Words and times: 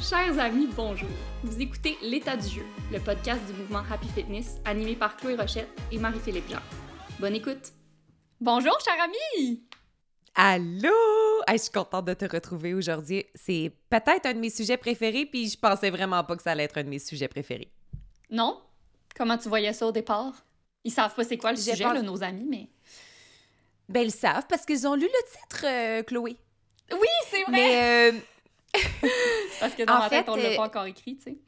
Chers 0.00 0.38
amis, 0.38 0.66
bonjour. 0.74 1.10
Vous 1.44 1.60
écoutez 1.60 1.98
L'état 2.00 2.34
du 2.34 2.48
jeu, 2.48 2.62
le 2.90 2.98
podcast 3.00 3.44
du 3.46 3.52
mouvement 3.52 3.82
Happy 3.90 4.08
Fitness 4.08 4.56
animé 4.64 4.96
par 4.96 5.14
Chloé 5.14 5.36
Rochette 5.36 5.68
et 5.92 5.98
Marie-Philippe 5.98 6.48
Jean. 6.48 6.60
Bonne 7.18 7.34
écoute. 7.34 7.72
Bonjour, 8.40 8.78
cher 8.80 8.94
ami! 8.98 9.62
Allô! 10.34 10.88
je 11.50 11.56
suis 11.58 11.70
contente 11.70 12.06
de 12.06 12.14
te 12.14 12.24
retrouver 12.24 12.72
aujourd'hui. 12.72 13.26
C'est 13.34 13.72
peut-être 13.90 14.24
un 14.24 14.32
de 14.32 14.38
mes 14.38 14.48
sujets 14.48 14.78
préférés, 14.78 15.26
puis 15.26 15.50
je 15.50 15.58
pensais 15.58 15.90
vraiment 15.90 16.24
pas 16.24 16.34
que 16.34 16.42
ça 16.42 16.52
allait 16.52 16.64
être 16.64 16.78
un 16.78 16.84
de 16.84 16.88
mes 16.88 16.98
sujets 16.98 17.28
préférés. 17.28 17.70
Non? 18.30 18.58
Comment 19.14 19.36
tu 19.36 19.50
voyais 19.50 19.74
ça 19.74 19.86
au 19.86 19.92
départ? 19.92 20.32
Ils 20.82 20.92
savent 20.92 21.14
pas 21.14 21.24
c'est 21.24 21.36
quoi 21.36 21.50
le 21.50 21.58
sujet, 21.58 22.02
nos 22.02 22.22
amis, 22.22 22.46
mais... 22.48 22.68
Ben, 23.86 24.00
ils 24.00 24.12
savent 24.12 24.46
parce 24.48 24.64
qu'ils 24.64 24.86
ont 24.86 24.94
lu 24.94 25.02
le 25.06 25.30
titre, 25.30 25.66
euh, 25.66 26.02
Chloé. 26.04 26.36
Oui, 26.90 27.08
c'est 27.28 27.42
vrai! 27.42 27.52
Mais... 27.52 28.12
Euh, 28.12 28.18
parce 29.60 29.74
que 29.74 29.82
dans 29.82 29.98
ma 29.98 30.08
tête, 30.08 30.28
on 30.28 30.36
l'a 30.36 30.56
pas 30.56 30.62
euh, 30.62 30.66
encore 30.66 30.84
écrit, 30.86 31.16
tu 31.16 31.22
sais. 31.22 31.38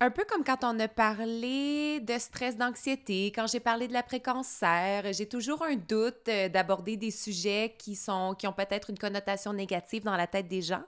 Un 0.00 0.12
peu 0.12 0.24
comme 0.24 0.44
quand 0.44 0.62
on 0.62 0.78
a 0.78 0.86
parlé 0.86 1.98
de 2.00 2.18
stress, 2.18 2.56
d'anxiété, 2.56 3.32
quand 3.34 3.48
j'ai 3.48 3.58
parlé 3.58 3.88
de 3.88 3.92
l'après-cancer, 3.92 5.12
j'ai 5.12 5.26
toujours 5.26 5.64
un 5.64 5.74
doute 5.74 6.26
d'aborder 6.26 6.96
des 6.96 7.10
sujets 7.10 7.74
qui, 7.76 7.96
sont, 7.96 8.36
qui 8.38 8.46
ont 8.46 8.52
peut-être 8.52 8.90
une 8.90 8.98
connotation 8.98 9.52
négative 9.52 10.04
dans 10.04 10.16
la 10.16 10.28
tête 10.28 10.46
des 10.46 10.62
gens. 10.62 10.84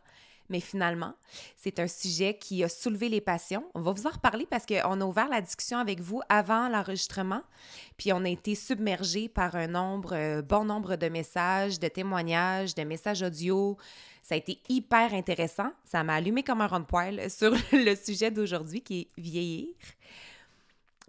Mais 0.51 0.61
finalement, 0.61 1.15
c'est 1.57 1.79
un 1.79 1.87
sujet 1.87 2.37
qui 2.37 2.65
a 2.65 2.69
soulevé 2.69 3.09
les 3.09 3.21
passions. 3.21 3.65
On 3.75 3.83
va 3.83 3.93
vous 3.93 4.09
en 4.09 4.11
reparler 4.11 4.47
parce 4.51 4.67
qu'on 4.67 5.01
a 5.01 5.05
ouvert 5.05 5.29
la 5.29 5.41
discussion 5.41 5.79
avec 5.79 6.01
vous 6.01 6.21
avant 6.29 6.69
l'enregistrement, 6.69 7.43
puis 7.97 8.13
on 8.13 8.25
a 8.25 8.29
été 8.29 8.57
submergé 8.57 9.29
par 9.29 9.55
un 9.55 9.69
nombre, 9.69 10.15
euh, 10.15 10.43
bon 10.43 10.65
nombre 10.65 10.97
de 10.97 11.09
messages, 11.09 11.79
de 11.79 11.87
témoignages, 11.87 12.75
de 12.75 12.83
messages 12.83 13.23
audio. 13.23 13.79
Ça 14.23 14.35
a 14.35 14.39
été 14.39 14.59
hyper 14.69 15.15
intéressant. 15.15 15.71
Ça 15.85 16.03
m'a 16.03 16.15
allumé 16.15 16.43
comme 16.43 16.61
un 16.61 16.67
rond 16.67 16.81
de 16.81 16.85
poil 16.85 17.31
sur 17.31 17.55
le 17.73 17.95
sujet 17.95 18.33
d'aujourd'hui 18.33 18.83
qui 18.83 19.03
est 19.03 19.21
vieillir. 19.21 19.69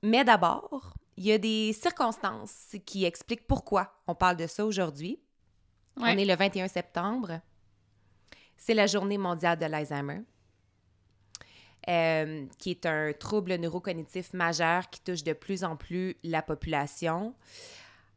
Mais 0.03 0.23
d'abord, 0.23 0.93
il 1.17 1.25
y 1.25 1.31
a 1.31 1.39
des 1.39 1.73
circonstances 1.73 2.75
qui 2.85 3.05
expliquent 3.05 3.47
pourquoi 3.47 3.91
on 4.07 4.13
parle 4.13 4.37
de 4.37 4.45
ça 4.45 4.63
aujourd'hui. 4.65 5.19
On 5.97 6.05
est 6.05 6.25
le 6.25 6.35
21 6.35 6.67
septembre. 6.67 7.41
C'est 8.61 8.75
la 8.75 8.85
journée 8.85 9.17
mondiale 9.17 9.57
de 9.57 9.65
l'Alzheimer, 9.65 10.21
euh, 11.89 12.45
qui 12.59 12.69
est 12.69 12.85
un 12.85 13.11
trouble 13.11 13.55
neurocognitif 13.55 14.33
majeur 14.33 14.87
qui 14.91 15.01
touche 15.01 15.23
de 15.23 15.33
plus 15.33 15.63
en 15.63 15.75
plus 15.75 16.15
la 16.23 16.43
population. 16.43 17.33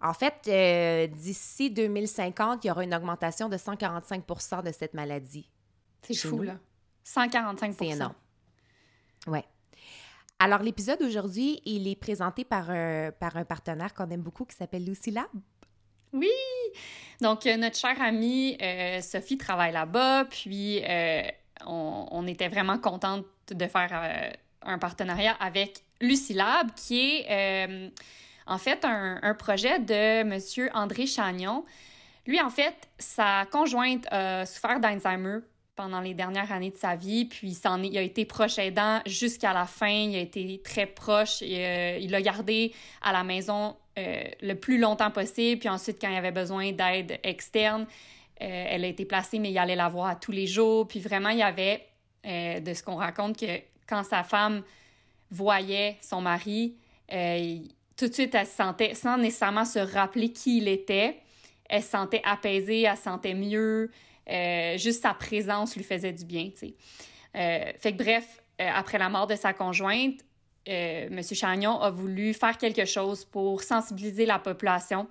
En 0.03 0.13
fait, 0.13 0.35
euh, 0.49 1.07
d'ici 1.07 1.71
2050, 1.71 2.63
il 2.63 2.69
y 2.69 2.71
aura 2.71 2.85
une 2.85 2.95
augmentation 2.95 3.49
de 3.49 3.57
145% 3.57 4.63
de 4.63 4.71
cette 4.71 4.93
maladie. 4.93 5.49
C'est 6.03 6.15
fou, 6.15 6.43
là. 6.43 6.59
145% 7.07 7.75
C'est 7.79 7.87
énorme. 7.87 8.15
Oui. 9.27 9.41
Alors, 10.39 10.59
l'épisode 10.59 10.99
d'aujourd'hui, 11.01 11.63
il 11.65 11.89
est 11.89 11.97
présenté 11.97 12.45
par 12.45 12.69
un, 12.69 13.13
par 13.13 13.39
un 13.39 13.47
partenaire 13.47 13.95
qu'on 13.95 14.11
aime 14.11 14.21
beaucoup 14.21 14.45
qui 14.45 14.55
s'appelle 14.55 14.85
Lucy 14.85 15.11
Lab. 15.11 15.25
Oui! 16.15 16.31
Donc, 17.21 17.45
euh, 17.47 17.57
notre 17.57 17.77
chère 17.77 18.01
amie 18.01 18.57
euh, 18.63 19.01
Sophie 19.01 19.37
travaille 19.37 19.73
là-bas, 19.73 20.27
puis 20.27 20.81
euh, 20.85 21.23
on, 21.67 22.27
était 22.27 22.49
vraiment 22.49 22.79
contente 22.79 23.27
de 23.51 23.67
faire 23.67 24.33
un 24.63 24.79
partenariat 24.79 25.37
avec 25.41 25.83
Lucilab, 26.01 26.73
qui 26.75 27.25
est 27.29 27.93
en 28.47 28.59
fait 28.59 28.85
un, 28.85 29.35
projet 29.35 29.79
de 29.79 30.21
M. 30.21 30.39
André 30.73 31.07
Chagnon. 31.07 31.65
Lui, 32.27 32.41
en 32.41 32.51
fait, 32.51 32.75
sa 32.99 33.45
conjointe 33.51 34.07
a 34.11 34.47
souffert 34.47 34.81
d'Alzheimer 34.81 35.41
pendant 35.77 36.01
les 36.01 36.15
dernières 36.15 36.53
années 36.53 36.71
de 36.71 36.77
sa 36.77 36.95
vie, 36.95 37.25
puis 37.25 37.59
il, 37.83 37.99
a 37.99 38.03
été 38.03 38.25
proche 38.25 38.59
aidant 38.59 39.01
jusqu'à 39.07 39.53
la 39.53 39.67
fin, 39.67 39.89
il 39.89 40.17
a 40.17 40.21
été 40.21 40.61
très 40.63 40.87
proche, 40.87 41.41
il 41.41 42.11
l'a 42.11 42.23
gardé 42.23 42.73
à 43.03 43.13
la 43.13 43.25
maison 43.25 43.77
euh, 43.97 44.25
le 44.43 44.55
plus 44.55 44.79
longtemps 44.79 45.11
possible. 45.11 45.61
Puis 45.61 45.69
ensuite, 45.69 46.01
quand 46.01 46.11
il 46.11 46.17
avait 46.17 46.33
besoin 46.33 46.73
d'aide 46.73 47.19
externe, 47.23 47.87
euh, 48.43 48.67
elle 48.69 48.85
a 48.85 48.89
été 48.89 49.05
placée, 49.05 49.39
mais 49.39 49.51
il 49.51 49.59
allait 49.59 49.77
la 49.77 49.89
voir 49.89 50.19
tous 50.19 50.33
les 50.33 50.47
jours. 50.47 50.89
Puis 50.89 51.01
vraiment, 51.01 51.29
il 51.29 51.39
y 51.39 51.43
avait, 51.43 51.87
euh, 52.27 52.61
de 52.61 52.75
ce 52.75 52.83
qu'on 52.83 52.97
raconte, 52.97 53.39
que 53.39 53.61
quand 53.89 54.03
sa 54.03 54.25
femme 54.25 54.63
voyait 55.31 55.97
son 56.01 56.21
mari, 56.21 56.77
tout 57.97 58.09
de 58.09 58.13
suite, 58.13 58.35
elle 58.35 58.47
se 58.47 58.57
sentait, 58.57 58.95
sans 58.95 59.17
nécessairement 59.17 59.65
se 59.65 59.79
rappeler 59.79 60.33
qui 60.33 60.59
il 60.59 60.69
était, 60.69 61.21
elle 61.69 61.83
se 61.83 61.91
sentait 61.91 62.23
apaisée, 62.25 62.83
elle 62.83 62.97
se 62.97 63.05
sentait 63.05 63.35
mieux. 63.35 63.91
Juste 64.27 65.03
sa 65.03 65.15
présence 65.15 65.77
lui 65.77 65.85
faisait 65.85 66.13
du 66.13 66.25
bien, 66.25 66.51
tu 66.51 66.69
sais. 66.69 66.75
fait 67.79 67.93
que 67.93 67.99
bref, 67.99 68.43
après 68.59 68.99
la 68.99 69.09
mort 69.09 69.27
de 69.27 69.37
sa 69.37 69.53
conjointe, 69.53 70.21
euh, 70.69 71.09
M. 71.11 71.23
Chagnon 71.23 71.81
a 71.81 71.91
voulu 71.91 72.33
faire 72.33 72.57
quelque 72.57 72.85
chose 72.87 73.25
pour 73.25 73.63
sensibiliser 73.63 74.25
la 74.25 74.39
population 74.39 75.07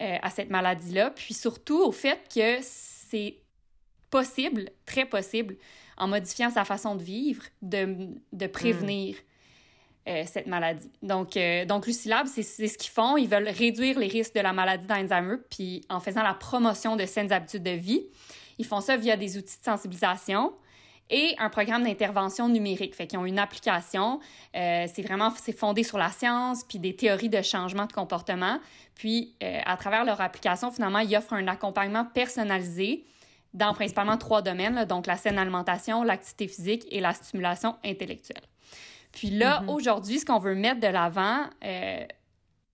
euh, 0.00 0.16
à 0.22 0.30
cette 0.30 0.50
maladie-là, 0.50 1.10
puis 1.10 1.34
surtout 1.34 1.82
au 1.82 1.92
fait 1.92 2.20
que 2.34 2.58
c'est 2.62 3.36
possible, 4.10 4.70
très 4.86 5.04
possible, 5.04 5.56
en 5.98 6.08
modifiant 6.08 6.50
sa 6.50 6.64
façon 6.64 6.94
de 6.94 7.02
vivre, 7.02 7.42
de, 7.60 8.08
de 8.32 8.46
prévenir 8.46 9.16
hmm. 9.16 10.10
euh, 10.10 10.22
cette 10.26 10.46
maladie. 10.46 10.90
Donc, 11.02 11.38
donc 11.66 11.86
Lucilab, 11.86 12.26
c'est 12.26 12.42
ce 12.42 12.78
qu'ils 12.78 12.90
font. 12.90 13.16
Ils 13.16 13.28
veulent 13.28 13.48
réduire 13.48 13.98
les 13.98 14.08
risques 14.08 14.34
de 14.34 14.40
la 14.40 14.52
maladie 14.52 14.86
d'Alzheimer, 14.86 15.36
puis 15.50 15.84
en 15.90 16.00
faisant 16.00 16.22
la 16.22 16.34
promotion 16.34 16.96
de 16.96 17.04
saines 17.04 17.32
habitudes 17.32 17.62
de 17.62 17.72
vie. 17.72 18.06
Ils 18.58 18.66
font 18.66 18.80
ça 18.80 18.96
via 18.96 19.16
des 19.16 19.36
outils 19.36 19.58
de 19.58 19.64
sensibilisation, 19.64 20.52
et 21.10 21.34
un 21.38 21.50
programme 21.50 21.84
d'intervention 21.84 22.48
numérique. 22.48 22.94
Fait 22.94 23.06
qu'ils 23.06 23.18
ont 23.18 23.26
une 23.26 23.38
application. 23.38 24.20
Euh, 24.56 24.86
c'est 24.92 25.02
vraiment 25.02 25.32
c'est 25.36 25.56
fondé 25.56 25.82
sur 25.82 25.98
la 25.98 26.10
science 26.10 26.64
puis 26.64 26.78
des 26.78 26.96
théories 26.96 27.28
de 27.28 27.42
changement 27.42 27.86
de 27.86 27.92
comportement. 27.92 28.58
Puis 28.94 29.34
euh, 29.42 29.60
à 29.64 29.76
travers 29.76 30.04
leur 30.04 30.20
application, 30.20 30.70
finalement, 30.70 31.00
ils 31.00 31.14
offrent 31.16 31.34
un 31.34 31.46
accompagnement 31.46 32.04
personnalisé 32.04 33.04
dans 33.52 33.72
principalement 33.72 34.16
trois 34.16 34.42
domaines, 34.42 34.84
donc 34.84 35.06
la 35.06 35.16
saine 35.16 35.38
alimentation, 35.38 36.02
l'activité 36.02 36.48
physique 36.48 36.86
et 36.90 37.00
la 37.00 37.12
stimulation 37.12 37.76
intellectuelle. 37.84 38.42
Puis 39.12 39.30
là, 39.30 39.60
mm-hmm. 39.60 39.72
aujourd'hui, 39.72 40.18
ce 40.18 40.24
qu'on 40.24 40.40
veut 40.40 40.56
mettre 40.56 40.80
de 40.80 40.88
l'avant 40.88 41.44
euh, 41.64 42.04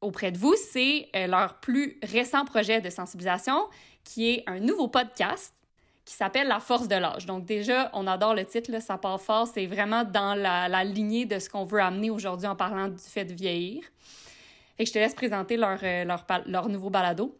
auprès 0.01 0.33
de 0.33 0.39
vous, 0.39 0.55
c'est 0.73 1.11
leur 1.29 1.61
plus 1.61 1.99
récent 2.03 2.47
projet 2.47 2.81
de 2.81 2.89
sensibilisation, 2.89 3.69
qui 4.05 4.31
est 4.31 4.45
un 4.47 4.59
nouveau 4.59 4.89
podcast 4.89 5.60
qui 6.11 6.17
s'appelle 6.17 6.49
La 6.49 6.59
force 6.59 6.89
de 6.89 6.97
l'âge. 6.97 7.25
Donc 7.25 7.45
déjà, 7.45 7.89
on 7.93 8.05
adore 8.09 8.35
le 8.35 8.45
titre, 8.45 8.83
ça 8.83 8.99
part 8.99 9.21
fort, 9.21 9.47
c'est 9.47 9.67
vraiment 9.67 10.03
dans 10.03 10.35
la, 10.35 10.83
lignée 10.83 11.25
de 11.25 11.39
ce 11.39 11.49
qu'on 11.49 11.65
veut 11.65 11.81
amener 11.81 12.11
aujourd'hui 12.11 12.49
en 12.49 12.57
parlant 12.57 12.89
du 12.89 12.99
fait 12.99 13.25
de 13.25 13.33
vieillir. 13.33 13.85
Et 14.77 14.87
je 14.87 14.93
te 14.93 14.99
laisse 14.99 15.15
présenter 15.15 15.57
leur, 15.57 15.79
euh, 15.85 16.05
leur, 16.05 16.27
leur 16.47 16.69
nouveau 16.69 16.91
balado. 16.91 17.39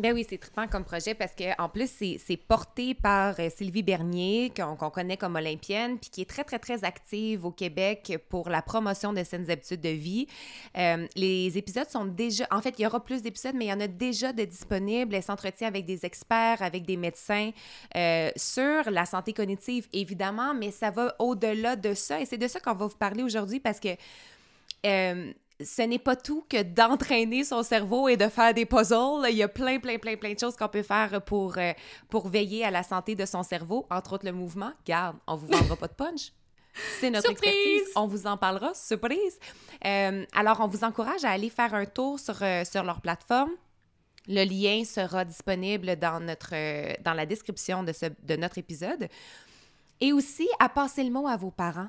Ben 0.00 0.14
oui, 0.14 0.24
c'est 0.26 0.38
trippant 0.38 0.66
comme 0.66 0.82
projet 0.82 1.12
parce 1.12 1.32
que 1.34 1.60
en 1.60 1.68
plus, 1.68 1.90
c'est 1.90 2.36
porté 2.38 2.94
par 2.94 3.38
euh, 3.38 3.50
Sylvie 3.54 3.82
Bernier, 3.82 4.50
qu'on 4.56 4.88
connaît 4.88 5.18
comme 5.18 5.36
olympienne, 5.36 5.98
puis 5.98 6.08
qui 6.08 6.22
est 6.22 6.28
très, 6.28 6.42
très, 6.42 6.58
très 6.58 6.84
active 6.84 7.44
au 7.44 7.50
Québec 7.50 8.18
pour 8.30 8.48
la 8.48 8.62
promotion 8.62 9.12
de 9.12 9.22
saines 9.22 9.50
habitudes 9.50 9.82
de 9.82 9.90
vie. 9.90 10.26
Euh, 10.78 11.06
les 11.16 11.58
épisodes 11.58 11.90
sont 11.90 12.06
déjà... 12.06 12.46
En 12.50 12.62
fait, 12.62 12.76
il 12.78 12.82
y 12.82 12.86
aura 12.86 13.04
plus 13.04 13.20
d'épisodes, 13.20 13.54
mais 13.54 13.66
il 13.66 13.68
y 13.68 13.72
en 13.74 13.80
a 13.80 13.88
déjà 13.88 14.32
de 14.32 14.42
disponibles. 14.42 15.14
Elle 15.14 15.22
s'entretient 15.22 15.68
avec 15.68 15.84
des 15.84 16.06
experts, 16.06 16.62
avec 16.62 16.86
des 16.86 16.96
médecins 16.96 17.50
euh, 17.94 18.30
sur 18.36 18.90
la 18.90 19.04
santé 19.04 19.34
cognitive, 19.34 19.86
évidemment, 19.92 20.54
mais 20.54 20.70
ça 20.70 20.90
va 20.90 21.14
au-delà 21.18 21.76
de 21.76 21.92
ça. 21.92 22.22
Et 22.22 22.24
c'est 22.24 22.38
de 22.38 22.48
ça 22.48 22.58
qu'on 22.58 22.72
va 22.72 22.86
vous 22.86 22.96
parler 22.96 23.22
aujourd'hui 23.22 23.60
parce 23.60 23.78
que 23.78 23.90
ce 25.64 25.82
n'est 25.82 25.98
pas 25.98 26.16
tout 26.16 26.44
que 26.48 26.62
d'entraîner 26.62 27.44
son 27.44 27.62
cerveau 27.62 28.08
et 28.08 28.16
de 28.16 28.28
faire 28.28 28.54
des 28.54 28.66
puzzles. 28.66 29.26
Il 29.28 29.36
y 29.36 29.42
a 29.42 29.48
plein, 29.48 29.78
plein, 29.78 29.98
plein, 29.98 30.16
plein 30.16 30.34
de 30.34 30.38
choses 30.38 30.56
qu'on 30.56 30.68
peut 30.68 30.82
faire 30.82 31.22
pour, 31.22 31.58
euh, 31.58 31.72
pour 32.08 32.28
veiller 32.28 32.64
à 32.64 32.70
la 32.70 32.82
santé 32.82 33.14
de 33.14 33.26
son 33.26 33.42
cerveau, 33.42 33.86
entre 33.90 34.14
autres 34.14 34.26
le 34.26 34.32
mouvement. 34.32 34.72
Garde, 34.86 35.16
on 35.26 35.36
vous 35.36 35.46
vendra 35.46 35.76
pas 35.76 35.88
de 35.88 35.94
punch. 35.94 36.32
C'est 37.00 37.10
notre 37.10 37.30
expertise. 37.30 37.82
On 37.96 38.06
vous 38.06 38.26
en 38.26 38.36
parlera. 38.36 38.72
Surprise! 38.74 39.38
Euh, 39.84 40.24
alors, 40.34 40.60
on 40.60 40.68
vous 40.68 40.84
encourage 40.84 41.24
à 41.24 41.30
aller 41.30 41.50
faire 41.50 41.74
un 41.74 41.84
tour 41.84 42.18
sur, 42.18 42.40
euh, 42.42 42.64
sur 42.64 42.84
leur 42.84 43.00
plateforme. 43.00 43.50
Le 44.28 44.44
lien 44.44 44.84
sera 44.84 45.24
disponible 45.24 45.96
dans, 45.96 46.20
notre, 46.20 46.54
dans 47.02 47.14
la 47.14 47.26
description 47.26 47.82
de, 47.82 47.92
ce, 47.92 48.06
de 48.22 48.36
notre 48.36 48.58
épisode. 48.58 49.08
Et 50.00 50.12
aussi 50.12 50.48
à 50.58 50.68
passer 50.68 51.02
le 51.02 51.10
mot 51.10 51.26
à 51.26 51.36
vos 51.36 51.50
parents. 51.50 51.88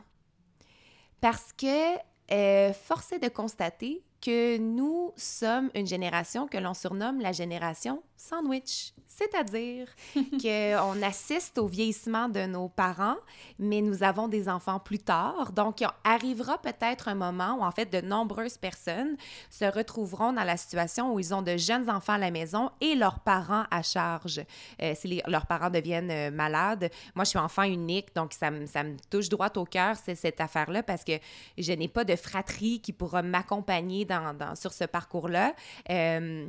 Parce 1.22 1.54
que 1.54 1.98
euh, 2.32 2.74
force 2.74 3.12
est 3.12 3.20
de 3.20 3.30
constater 3.30 4.04
que 4.22 4.58
nous 4.58 5.14
sommes 5.18 5.70
une 5.76 5.88
génération 5.88 6.48
que 6.48 6.58
l'on 6.58 6.74
surnomme 6.74 7.20
la 7.20 7.32
génération 7.32 8.02
sandwich. 8.22 8.94
C'est-à-dire 9.08 9.88
qu'on 10.16 11.04
assiste 11.04 11.58
au 11.58 11.68
vieillissement 11.68 12.30
de 12.30 12.46
nos 12.46 12.70
parents, 12.70 13.18
mais 13.60 13.82
nous 13.82 14.04
avons 14.04 14.28
des 14.28 14.48
enfants 14.48 14.80
plus 14.80 15.00
tard. 15.00 15.52
Donc, 15.52 15.82
il 15.82 15.88
arrivera 16.04 16.60
peut-être 16.62 17.08
un 17.08 17.16
moment 17.16 17.58
où, 17.60 17.64
en 17.64 17.72
fait, 17.72 17.92
de 17.92 18.00
nombreuses 18.00 18.58
personnes 18.58 19.18
se 19.50 19.66
retrouveront 19.66 20.34
dans 20.34 20.44
la 20.44 20.56
situation 20.56 21.14
où 21.14 21.20
ils 21.20 21.34
ont 21.34 21.42
de 21.42 21.58
jeunes 21.58 21.90
enfants 21.90 22.14
à 22.14 22.18
la 22.18 22.32
maison 22.32 22.72
et 22.80 22.96
leurs 22.96 23.20
parents 23.20 23.66
à 23.70 23.82
charge. 23.82 24.42
Euh, 24.82 24.94
si 24.96 25.22
leurs 25.28 25.46
parents 25.46 25.70
deviennent 25.70 26.12
euh, 26.12 26.32
malades. 26.32 26.90
Moi, 27.16 27.26
je 27.26 27.32
suis 27.32 27.40
enfant 27.40 27.64
unique, 27.64 28.16
donc 28.16 28.34
ça, 28.34 28.50
me, 28.50 28.66
ça 28.66 28.84
me 28.84 28.96
touche 29.10 29.30
droit 29.30 29.52
au 29.56 29.66
cœur, 29.66 29.96
cette 29.98 30.40
affaire-là, 30.40 30.84
parce 30.84 31.04
que 31.04 31.14
je 31.58 31.74
n'ai 31.74 31.88
pas 31.88 32.06
de 32.06 32.16
fratrie 32.16 32.80
qui 32.80 32.94
pourra 32.94 33.22
m'accompagner 33.22 34.06
dans, 34.20 34.34
dans, 34.34 34.56
sur 34.56 34.74
ce 34.74 34.84
parcours-là. 34.84 35.54
Euh, 35.90 36.48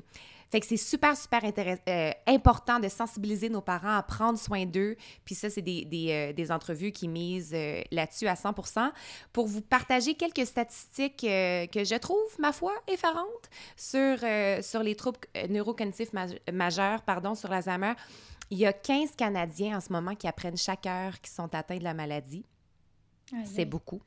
fait 0.53 0.61
que 0.61 0.67
c'est 0.67 0.77
super, 0.77 1.17
super 1.17 1.41
euh, 1.45 2.13
important 2.27 2.79
de 2.79 2.89
sensibiliser 2.89 3.49
nos 3.49 3.63
parents 3.63 3.97
à 3.97 4.03
prendre 4.03 4.39
soin 4.39 4.67
d'eux. 4.67 4.97
Puis 5.25 5.35
ça, 5.35 5.49
c'est 5.49 5.63
des, 5.63 5.87
des, 5.87 6.35
euh, 6.39 6.55
entrevues 6.55 6.93
qui 6.93 7.09
misent 7.09 7.55
euh, 7.55 7.81
là-dessus 7.91 8.27
à 8.27 8.35
100% 8.35 8.91
pour 9.33 9.47
vous 9.47 9.63
partager 9.63 10.13
quelques 10.13 10.47
statistiques 10.47 11.23
que 11.23 11.85
je 11.85 11.99
trouve, 11.99 12.39
ma 12.39 12.53
foi, 12.53 12.75
effarantes 12.87 13.49
sur, 13.77 14.19
sur 14.63 14.83
les 14.83 14.95
troubles 14.95 15.21
neurocognitifs 15.49 16.11
majeurs, 16.53 17.01
pardon, 17.01 17.35
sur 17.35 17.49
l'Alzheimer. 17.49 17.95
Il 18.51 18.59
y 18.59 18.67
a 18.67 18.75
15 18.75 19.13
Canadiens 19.17 19.79
en 19.79 19.81
ce 19.81 19.91
moment 19.91 20.15
qui 20.15 20.29
apprennent 20.29 20.59
chaque 20.59 20.85
heure 20.85 21.19
qu'ils 21.23 21.33
sont 21.33 21.55
atteints 21.55 21.79
de 21.79 21.85
la 21.85 21.95
maladie. 21.95 22.45
C'est 23.47 23.65
beaucoup. 23.65 24.03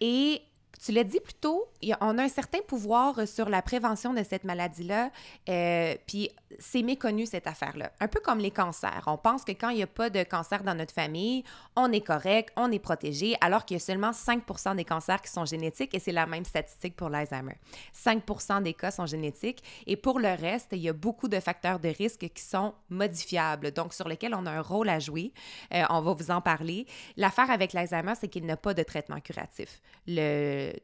Et 0.00 0.42
tu 0.84 0.92
l'as 0.92 1.04
dit 1.04 1.20
plus 1.20 1.34
tôt, 1.34 1.68
on 2.00 2.18
a 2.18 2.22
un 2.22 2.28
certain 2.28 2.60
pouvoir 2.66 3.26
sur 3.26 3.48
la 3.48 3.62
prévention 3.62 4.12
de 4.12 4.22
cette 4.22 4.44
maladie-là, 4.44 5.10
euh, 5.48 5.94
puis 6.06 6.30
c'est 6.58 6.82
méconnu 6.82 7.26
cette 7.26 7.46
affaire-là. 7.46 7.92
Un 8.00 8.08
peu 8.08 8.20
comme 8.20 8.38
les 8.38 8.50
cancers. 8.50 9.02
On 9.06 9.16
pense 9.16 9.44
que 9.44 9.52
quand 9.52 9.70
il 9.70 9.76
n'y 9.76 9.82
a 9.82 9.86
pas 9.86 10.10
de 10.10 10.22
cancer 10.22 10.62
dans 10.62 10.74
notre 10.74 10.92
famille, 10.92 11.44
on 11.74 11.90
est 11.92 12.00
correct, 12.00 12.52
on 12.56 12.70
est 12.70 12.78
protégé, 12.78 13.36
alors 13.40 13.64
qu'il 13.64 13.76
y 13.76 13.80
a 13.80 13.80
seulement 13.80 14.10
5% 14.10 14.76
des 14.76 14.84
cancers 14.84 15.20
qui 15.22 15.30
sont 15.30 15.44
génétiques 15.44 15.94
et 15.94 15.98
c'est 15.98 16.12
la 16.12 16.26
même 16.26 16.44
statistique 16.44 16.96
pour 16.96 17.08
l'Alzheimer. 17.08 17.56
5% 17.94 18.62
des 18.62 18.74
cas 18.74 18.90
sont 18.90 19.06
génétiques 19.06 19.62
et 19.86 19.96
pour 19.96 20.18
le 20.18 20.28
reste, 20.28 20.68
il 20.72 20.78
y 20.78 20.88
a 20.88 20.92
beaucoup 20.92 21.28
de 21.28 21.40
facteurs 21.40 21.80
de 21.80 21.88
risque 21.88 22.28
qui 22.28 22.42
sont 22.42 22.74
modifiables, 22.90 23.72
donc 23.72 23.92
sur 23.92 24.08
lesquels 24.08 24.34
on 24.34 24.46
a 24.46 24.50
un 24.50 24.62
rôle 24.62 24.88
à 24.88 24.98
jouer. 24.98 25.32
Euh, 25.74 25.82
on 25.90 26.00
va 26.00 26.12
vous 26.12 26.30
en 26.30 26.40
parler. 26.40 26.86
L'affaire 27.16 27.50
avec 27.50 27.72
l'Alzheimer, 27.72 28.14
c'est 28.18 28.28
qu'il 28.28 28.46
n'a 28.46 28.56
pas 28.56 28.74
de 28.74 28.82
traitement 28.82 29.20
curatif. 29.20 29.80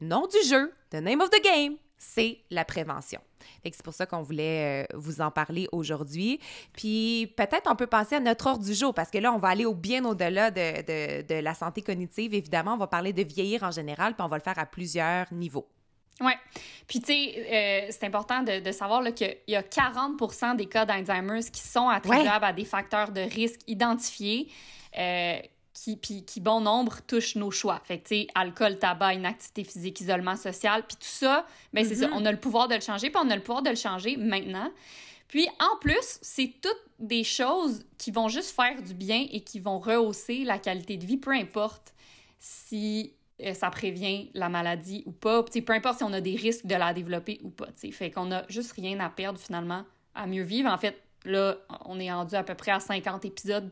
Nom 0.00 0.26
du 0.26 0.49
jeu, 0.49 0.73
the 0.90 0.96
name 0.96 1.20
of 1.20 1.31
the 1.31 1.43
game, 1.43 1.76
c'est 1.99 2.38
la 2.50 2.64
prévention. 2.64 3.20
C'est 3.64 3.82
pour 3.82 3.94
ça 3.94 4.06
qu'on 4.06 4.23
voulait 4.23 4.84
euh, 4.84 4.96
vous 4.96 5.20
en 5.20 5.31
parler 5.31 5.69
aujourd'hui. 5.73 6.40
Puis 6.73 7.32
peut-être 7.37 7.70
on 7.70 7.76
peut 7.76 7.87
passer 7.87 8.17
à 8.17 8.20
notre 8.20 8.46
ordre 8.46 8.64
du 8.64 8.75
jour, 8.75 8.93
parce 8.93 9.11
que 9.11 9.19
là, 9.19 9.32
on 9.32 9.38
va 9.38 9.49
aller 9.49 9.64
au, 9.64 9.75
bien 9.75 10.05
au-delà 10.05 10.50
de, 10.50 11.23
de, 11.23 11.34
la 11.40 11.55
santé 11.55 11.82
cognitive. 11.82 12.34
Évidemment, 12.34 12.75
on 12.75 12.79
va 12.79 12.88
parler 12.88 13.12
de 13.12 13.23
vieillir 13.23 13.62
en 13.62 13.70
général, 13.70 14.14
puis 14.14 14.25
on 14.25 14.29
va 14.29 14.37
le 14.37 14.43
faire 14.43 14.58
à 14.58 14.67
plusieurs 14.67 15.32
niveaux. 15.32 15.69
Oui. 16.20 16.32
Puis, 16.87 17.00
tu 17.00 17.06
sais, 17.06 17.34
euh, 17.37 17.87
c'est 17.90 18.05
important 18.05 18.43
de, 18.43 18.61
de 18.61 18.73
savoir 18.73 19.02
qu'il 19.14 19.37
y 19.49 19.56
a 19.56 19.62
40 19.62 20.56
des 20.56 20.67
cas 20.67 20.84
d'Alzheimer 20.84 21.40
qui 21.52 21.61
sont 21.61 21.88
attribuables 21.88 22.44
à 22.44 22.52
des 22.52 22.64
facteurs 22.64 23.11
de 23.11 23.20
risque 23.20 23.61
identifiés. 23.67 24.49
Euh, 24.99 25.38
qui, 25.75 25.97
puis 25.97 26.25
qui, 26.25 26.41
bon 26.41 26.61
nombre, 26.61 27.01
touchent 27.07 27.37
nos 27.37 27.51
choix. 27.51 27.81
Fait 27.85 27.99
que, 27.99 28.09
tu 28.09 28.15
sais, 28.15 28.27
alcool, 28.35 28.79
tabac, 28.79 29.15
inactivité 29.15 29.65
physique, 29.65 30.01
isolement 30.01 30.37
social, 30.37 30.85
puis 30.87 30.97
tout 30.97 31.07
ça, 31.07 31.47
ben 31.73 31.85
c'est 31.85 31.95
ça, 31.95 32.09
mm-hmm. 32.09 32.15
on 32.15 32.25
a 32.27 32.33
le 32.33 32.39
pouvoir 32.39 32.69
de 32.69 32.75
le 32.75 32.81
changer, 32.81 33.11
puis 33.11 33.21
on 33.25 33.31
a 33.31 33.37
le 33.37 33.43
pouvoir 33.43 33.63
de 33.63 33.71
le 33.71 33.77
changer 33.77 34.17
maintenant. 34.17 34.71
Puis, 35.29 35.49
en 35.61 35.79
plus, 35.79 36.19
c'est 36.21 36.53
toutes 36.61 36.85
des 36.99 37.25
choses 37.25 37.87
qui 37.97 38.11
vont 38.11 38.29
juste 38.29 38.55
faire 38.55 38.83
du 38.83 38.93
bien 38.93 39.27
et 39.31 39.41
qui 39.41 39.61
vont 39.61 39.79
rehausser 39.79 40.45
la 40.45 40.59
qualité 40.59 40.99
de 40.99 41.07
vie, 41.07 41.17
peu 41.17 41.31
importe 41.31 41.95
si 42.39 43.15
euh, 43.41 43.55
ça 43.55 43.71
prévient 43.71 44.31
la 44.35 44.49
maladie 44.49 45.03
ou 45.07 45.13
pas, 45.13 45.45
sais, 45.51 45.63
peu 45.63 45.73
importe 45.73 45.99
si 45.99 46.05
on 46.05 46.13
a 46.13 46.21
des 46.21 46.37
risques 46.37 46.67
de 46.67 46.75
la 46.75 46.93
développer 46.93 47.41
ou 47.43 47.49
pas, 47.51 47.69
sais. 47.77 47.91
Fait 47.93 48.11
qu'on 48.11 48.31
a 48.31 48.47
juste 48.49 48.73
rien 48.73 49.01
à 49.01 49.09
perdre, 49.09 49.39
finalement, 49.39 49.85
à 50.15 50.27
mieux 50.27 50.43
vivre. 50.43 50.71
En 50.71 50.77
fait, 50.77 51.01
là, 51.25 51.57
on 51.87 51.99
est 51.99 52.13
rendu 52.13 52.35
à 52.35 52.43
peu 52.43 52.55
près 52.55 52.73
à 52.73 52.81
50 52.81 53.25
épisodes 53.25 53.71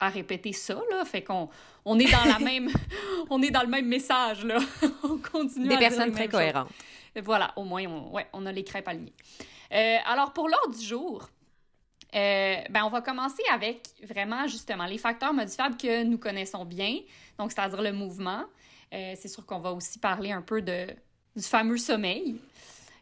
à 0.00 0.08
répéter 0.08 0.52
ça, 0.52 0.80
là. 0.90 1.04
Fait 1.04 1.22
qu'on 1.22 1.48
on 1.84 1.98
est 1.98 2.10
dans 2.10 2.24
la 2.24 2.38
même... 2.44 2.70
on 3.30 3.42
est 3.42 3.50
dans 3.50 3.62
le 3.62 3.68
même 3.68 3.86
message, 3.86 4.44
là. 4.44 4.58
on 5.02 5.18
continue 5.18 5.68
Des 5.68 5.78
personnes 5.78 6.12
très 6.12 6.28
cohérentes. 6.28 6.70
Voilà, 7.24 7.52
au 7.56 7.64
moins, 7.64 7.84
on, 7.86 8.12
ouais, 8.12 8.26
on 8.32 8.46
a 8.46 8.52
les 8.52 8.64
crêpes 8.64 8.88
alignées. 8.88 9.14
Euh, 9.72 9.96
alors, 10.06 10.32
pour 10.32 10.48
l'ordre 10.48 10.76
du 10.76 10.84
jour, 10.84 11.28
euh, 12.14 12.56
ben, 12.70 12.84
on 12.84 12.90
va 12.90 13.00
commencer 13.00 13.42
avec 13.52 13.88
vraiment, 14.02 14.46
justement, 14.46 14.86
les 14.86 14.98
facteurs 14.98 15.32
modifiables 15.32 15.76
que 15.76 16.04
nous 16.04 16.18
connaissons 16.18 16.64
bien, 16.64 16.98
donc 17.38 17.52
c'est-à-dire 17.52 17.82
le 17.82 17.92
mouvement. 17.92 18.44
Euh, 18.94 19.14
c'est 19.16 19.28
sûr 19.28 19.44
qu'on 19.44 19.58
va 19.58 19.72
aussi 19.72 19.98
parler 19.98 20.32
un 20.32 20.42
peu 20.42 20.62
de, 20.62 20.86
du 21.36 21.42
fameux 21.42 21.76
sommeil. 21.76 22.36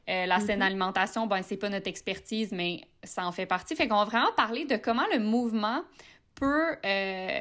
la 0.08 0.40
saine 0.40 0.60
mm-hmm. 0.60 0.62
alimentation, 0.62 1.26
ben, 1.26 1.42
c'est 1.42 1.56
pas 1.56 1.68
notre 1.68 1.88
expertise, 1.88 2.52
mais 2.52 2.80
ça 3.04 3.26
en 3.26 3.32
fait 3.32 3.46
partie. 3.46 3.76
Fait 3.76 3.86
qu'on 3.86 3.98
va 3.98 4.04
vraiment 4.04 4.32
parler 4.36 4.64
de 4.64 4.76
comment 4.76 5.06
le 5.12 5.20
mouvement 5.20 5.82
peut... 6.36 6.76
Euh, 6.84 7.40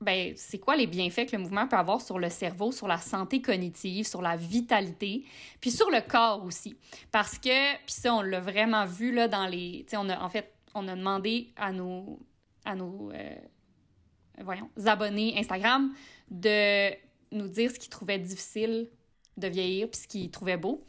ben, 0.00 0.34
c'est 0.36 0.58
quoi 0.58 0.76
les 0.76 0.86
bienfaits 0.86 1.26
que 1.26 1.36
le 1.36 1.42
mouvement 1.42 1.66
peut 1.66 1.76
avoir 1.76 2.00
sur 2.00 2.18
le 2.18 2.28
cerveau, 2.28 2.72
sur 2.72 2.86
la 2.86 2.98
santé 2.98 3.40
cognitive, 3.40 4.06
sur 4.06 4.20
la 4.20 4.36
vitalité, 4.36 5.24
puis 5.60 5.70
sur 5.70 5.90
le 5.90 6.00
corps 6.00 6.44
aussi? 6.44 6.76
Parce 7.10 7.38
que, 7.38 7.76
puis 7.76 7.94
ça, 7.94 8.14
on 8.14 8.20
l'a 8.22 8.40
vraiment 8.40 8.84
vu 8.84 9.12
là 9.12 9.28
dans 9.28 9.46
les... 9.46 9.86
On 9.94 10.08
a, 10.10 10.20
en 10.20 10.28
fait, 10.28 10.52
on 10.74 10.86
a 10.88 10.94
demandé 10.94 11.52
à 11.56 11.72
nos, 11.72 12.18
à 12.64 12.74
nos 12.74 13.10
euh, 13.12 13.34
voyons, 14.42 14.68
abonnés 14.84 15.38
Instagram 15.38 15.92
de 16.30 16.90
nous 17.32 17.48
dire 17.48 17.70
ce 17.70 17.78
qu'ils 17.78 17.90
trouvaient 17.90 18.18
difficile 18.18 18.88
de 19.36 19.48
vieillir, 19.48 19.90
puis 19.90 20.00
ce 20.00 20.08
qu'ils 20.08 20.30
trouvaient 20.30 20.56
beau. 20.56 20.84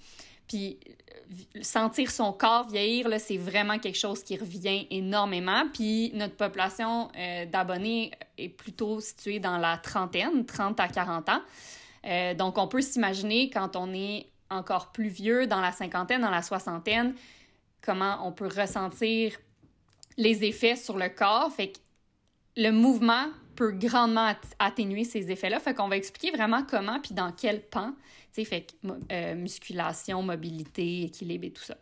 Puis 0.47 0.77
sentir 1.61 2.11
son 2.11 2.33
corps 2.33 2.67
vieillir, 2.67 3.07
c'est 3.19 3.37
vraiment 3.37 3.79
quelque 3.79 3.97
chose 3.97 4.23
qui 4.23 4.37
revient 4.37 4.87
énormément. 4.91 5.63
Puis 5.73 6.11
notre 6.13 6.35
population 6.35 7.09
euh, 7.17 7.45
d'abonnés 7.45 8.11
est 8.37 8.49
plutôt 8.49 8.99
située 8.99 9.39
dans 9.39 9.57
la 9.57 9.77
trentaine, 9.77 10.45
30 10.45 10.79
à 10.79 10.87
40 10.87 11.29
ans. 11.29 11.41
Euh, 12.05 12.33
donc, 12.33 12.57
on 12.57 12.67
peut 12.67 12.81
s'imaginer 12.81 13.49
quand 13.49 13.75
on 13.75 13.93
est 13.93 14.27
encore 14.49 14.91
plus 14.91 15.07
vieux, 15.07 15.47
dans 15.47 15.61
la 15.61 15.71
cinquantaine, 15.71 16.21
dans 16.21 16.29
la 16.29 16.43
soixantaine, 16.43 17.15
comment 17.81 18.19
on 18.25 18.31
peut 18.31 18.47
ressentir 18.47 19.31
les 20.17 20.43
effets 20.43 20.75
sur 20.75 20.97
le 20.97 21.09
corps. 21.09 21.51
Fait 21.51 21.69
que 21.69 21.79
le 22.57 22.71
mouvement 22.71 23.25
peut 23.55 23.71
grandement 23.71 24.33
atténuer 24.59 25.03
ces 25.03 25.31
effets-là. 25.31 25.59
Fait 25.59 25.73
qu'on 25.73 25.87
va 25.87 25.97
expliquer 25.97 26.35
vraiment 26.35 26.63
comment 26.63 26.99
puis 26.99 27.15
dans 27.15 27.31
quel 27.31 27.61
pan 27.61 27.93
fait 28.43 28.75
euh, 29.11 29.35
musculation, 29.35 30.21
mobilité, 30.21 31.03
équilibre 31.03 31.45
et 31.45 31.51
tout 31.51 31.63
ça. 31.63 31.77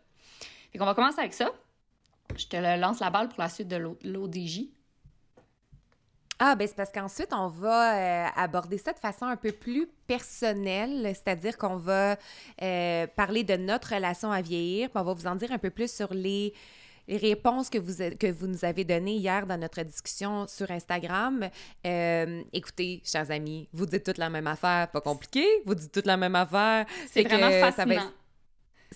Fait 0.70 0.78
qu'on 0.78 0.84
va 0.84 0.94
commencer 0.94 1.18
avec 1.18 1.34
ça. 1.34 1.50
Je 2.36 2.46
te 2.46 2.56
lance 2.78 3.00
la 3.00 3.10
balle 3.10 3.28
pour 3.28 3.40
la 3.40 3.48
suite 3.48 3.68
de 3.68 3.76
l'ODJ. 4.04 4.66
Ah, 6.38 6.56
ben 6.56 6.66
c'est 6.66 6.76
parce 6.76 6.90
qu'ensuite, 6.90 7.32
on 7.32 7.46
va 7.46 7.94
euh, 7.94 8.28
aborder 8.34 8.76
ça 8.76 8.92
de 8.92 8.98
façon 8.98 9.24
un 9.24 9.36
peu 9.36 9.52
plus 9.52 9.86
personnelle, 10.06 11.12
c'est-à-dire 11.14 11.56
qu'on 11.56 11.76
va 11.76 12.16
euh, 12.60 13.06
parler 13.06 13.44
de 13.44 13.56
notre 13.56 13.94
relation 13.94 14.32
à 14.32 14.42
vieillir, 14.42 14.90
puis 14.90 14.98
on 15.00 15.04
va 15.04 15.14
vous 15.14 15.26
en 15.28 15.36
dire 15.36 15.52
un 15.52 15.58
peu 15.58 15.70
plus 15.70 15.92
sur 15.92 16.12
les 16.12 16.52
les 17.08 17.16
réponses 17.16 17.70
que 17.70 17.78
vous, 17.78 17.94
que 18.18 18.30
vous 18.30 18.46
nous 18.46 18.64
avez 18.64 18.84
données 18.84 19.16
hier 19.16 19.46
dans 19.46 19.58
notre 19.58 19.82
discussion 19.82 20.46
sur 20.48 20.70
Instagram. 20.70 21.48
Euh, 21.86 22.42
écoutez, 22.52 23.02
chers 23.04 23.30
amis, 23.30 23.68
vous 23.72 23.86
dites 23.86 24.04
toute 24.04 24.18
la 24.18 24.30
même 24.30 24.46
affaire, 24.46 24.88
pas 24.88 25.00
compliqué, 25.00 25.44
vous 25.66 25.74
dites 25.74 25.92
toute 25.92 26.06
la 26.06 26.16
même 26.16 26.34
affaire. 26.34 26.86
C'est 27.10 27.22
vraiment 27.22 27.50
fascinant. 27.50 28.10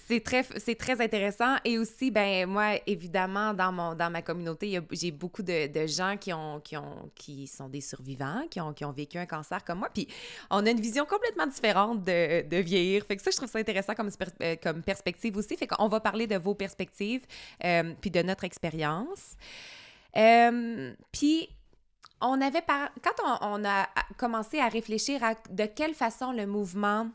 C'est 0.07 0.23
très, 0.23 0.45
c'est 0.59 0.75
très 0.75 1.01
intéressant. 1.01 1.57
Et 1.65 1.79
aussi, 1.79 2.11
ben 2.11 2.47
moi, 2.47 2.81
évidemment, 2.87 3.55
dans, 3.55 3.73
mon, 3.73 3.95
dans 3.95 4.11
ma 4.11 4.23
communauté, 4.23 4.81
j'ai 4.93 5.11
beaucoup 5.11 5.43
de, 5.43 5.67
de, 5.67 5.87
gens 5.87 6.17
qui, 6.17 6.33
ont, 6.33 6.61
qui, 6.61 6.77
ont, 6.77 7.11
qui 7.15 7.47
sont 7.47 7.69
des 7.69 7.81
survivants, 7.81 8.47
qui 8.51 8.61
ont, 8.61 8.73
qui 8.73 8.85
ont 8.85 8.93
vécu 8.93 9.19
un 9.19 9.27
cancer 9.27 9.65
comme 9.65 9.79
moi. 9.81 9.89
Puis 9.93 10.09
on 10.51 10.65
a 10.67 10.71
une 10.71 10.81
vision 10.81 11.05
complètement 11.05 11.47
différente 11.47 12.05
de, 12.05 12.47
de 12.49 12.57
vieillir. 12.59 13.05
Fait 13.07 13.17
que 13.17 13.23
ça, 13.23 13.31
je 13.31 13.37
trouve 13.37 13.51
ça 13.51 13.59
intéressant 13.59 13.95
comme, 13.95 14.11
euh, 14.43 14.57
comme 14.63 14.83
perspective 14.83 15.37
aussi. 15.37 15.57
Fait 15.57 15.67
qu'on 15.67 15.89
va 15.89 16.01
parler 16.01 16.27
de 16.27 16.37
vos 16.37 16.55
perspectives, 16.55 17.23
euh, 17.65 17.95
puis 18.01 18.11
de 18.11 18.23
notre 18.23 18.45
expérience. 18.45 19.37
Euh, 20.17 20.95
puis 21.13 21.49
on 22.21 22.41
avait 22.41 22.63
quand 22.67 23.39
on, 23.43 23.65
a 23.65 23.89
commencé 24.17 24.59
à 24.59 24.69
réfléchir 24.69 25.23
à 25.23 25.35
de 25.51 25.67
quelle 25.67 25.95
façon 25.95 26.33
le 26.33 26.47
mouvement 26.47 27.09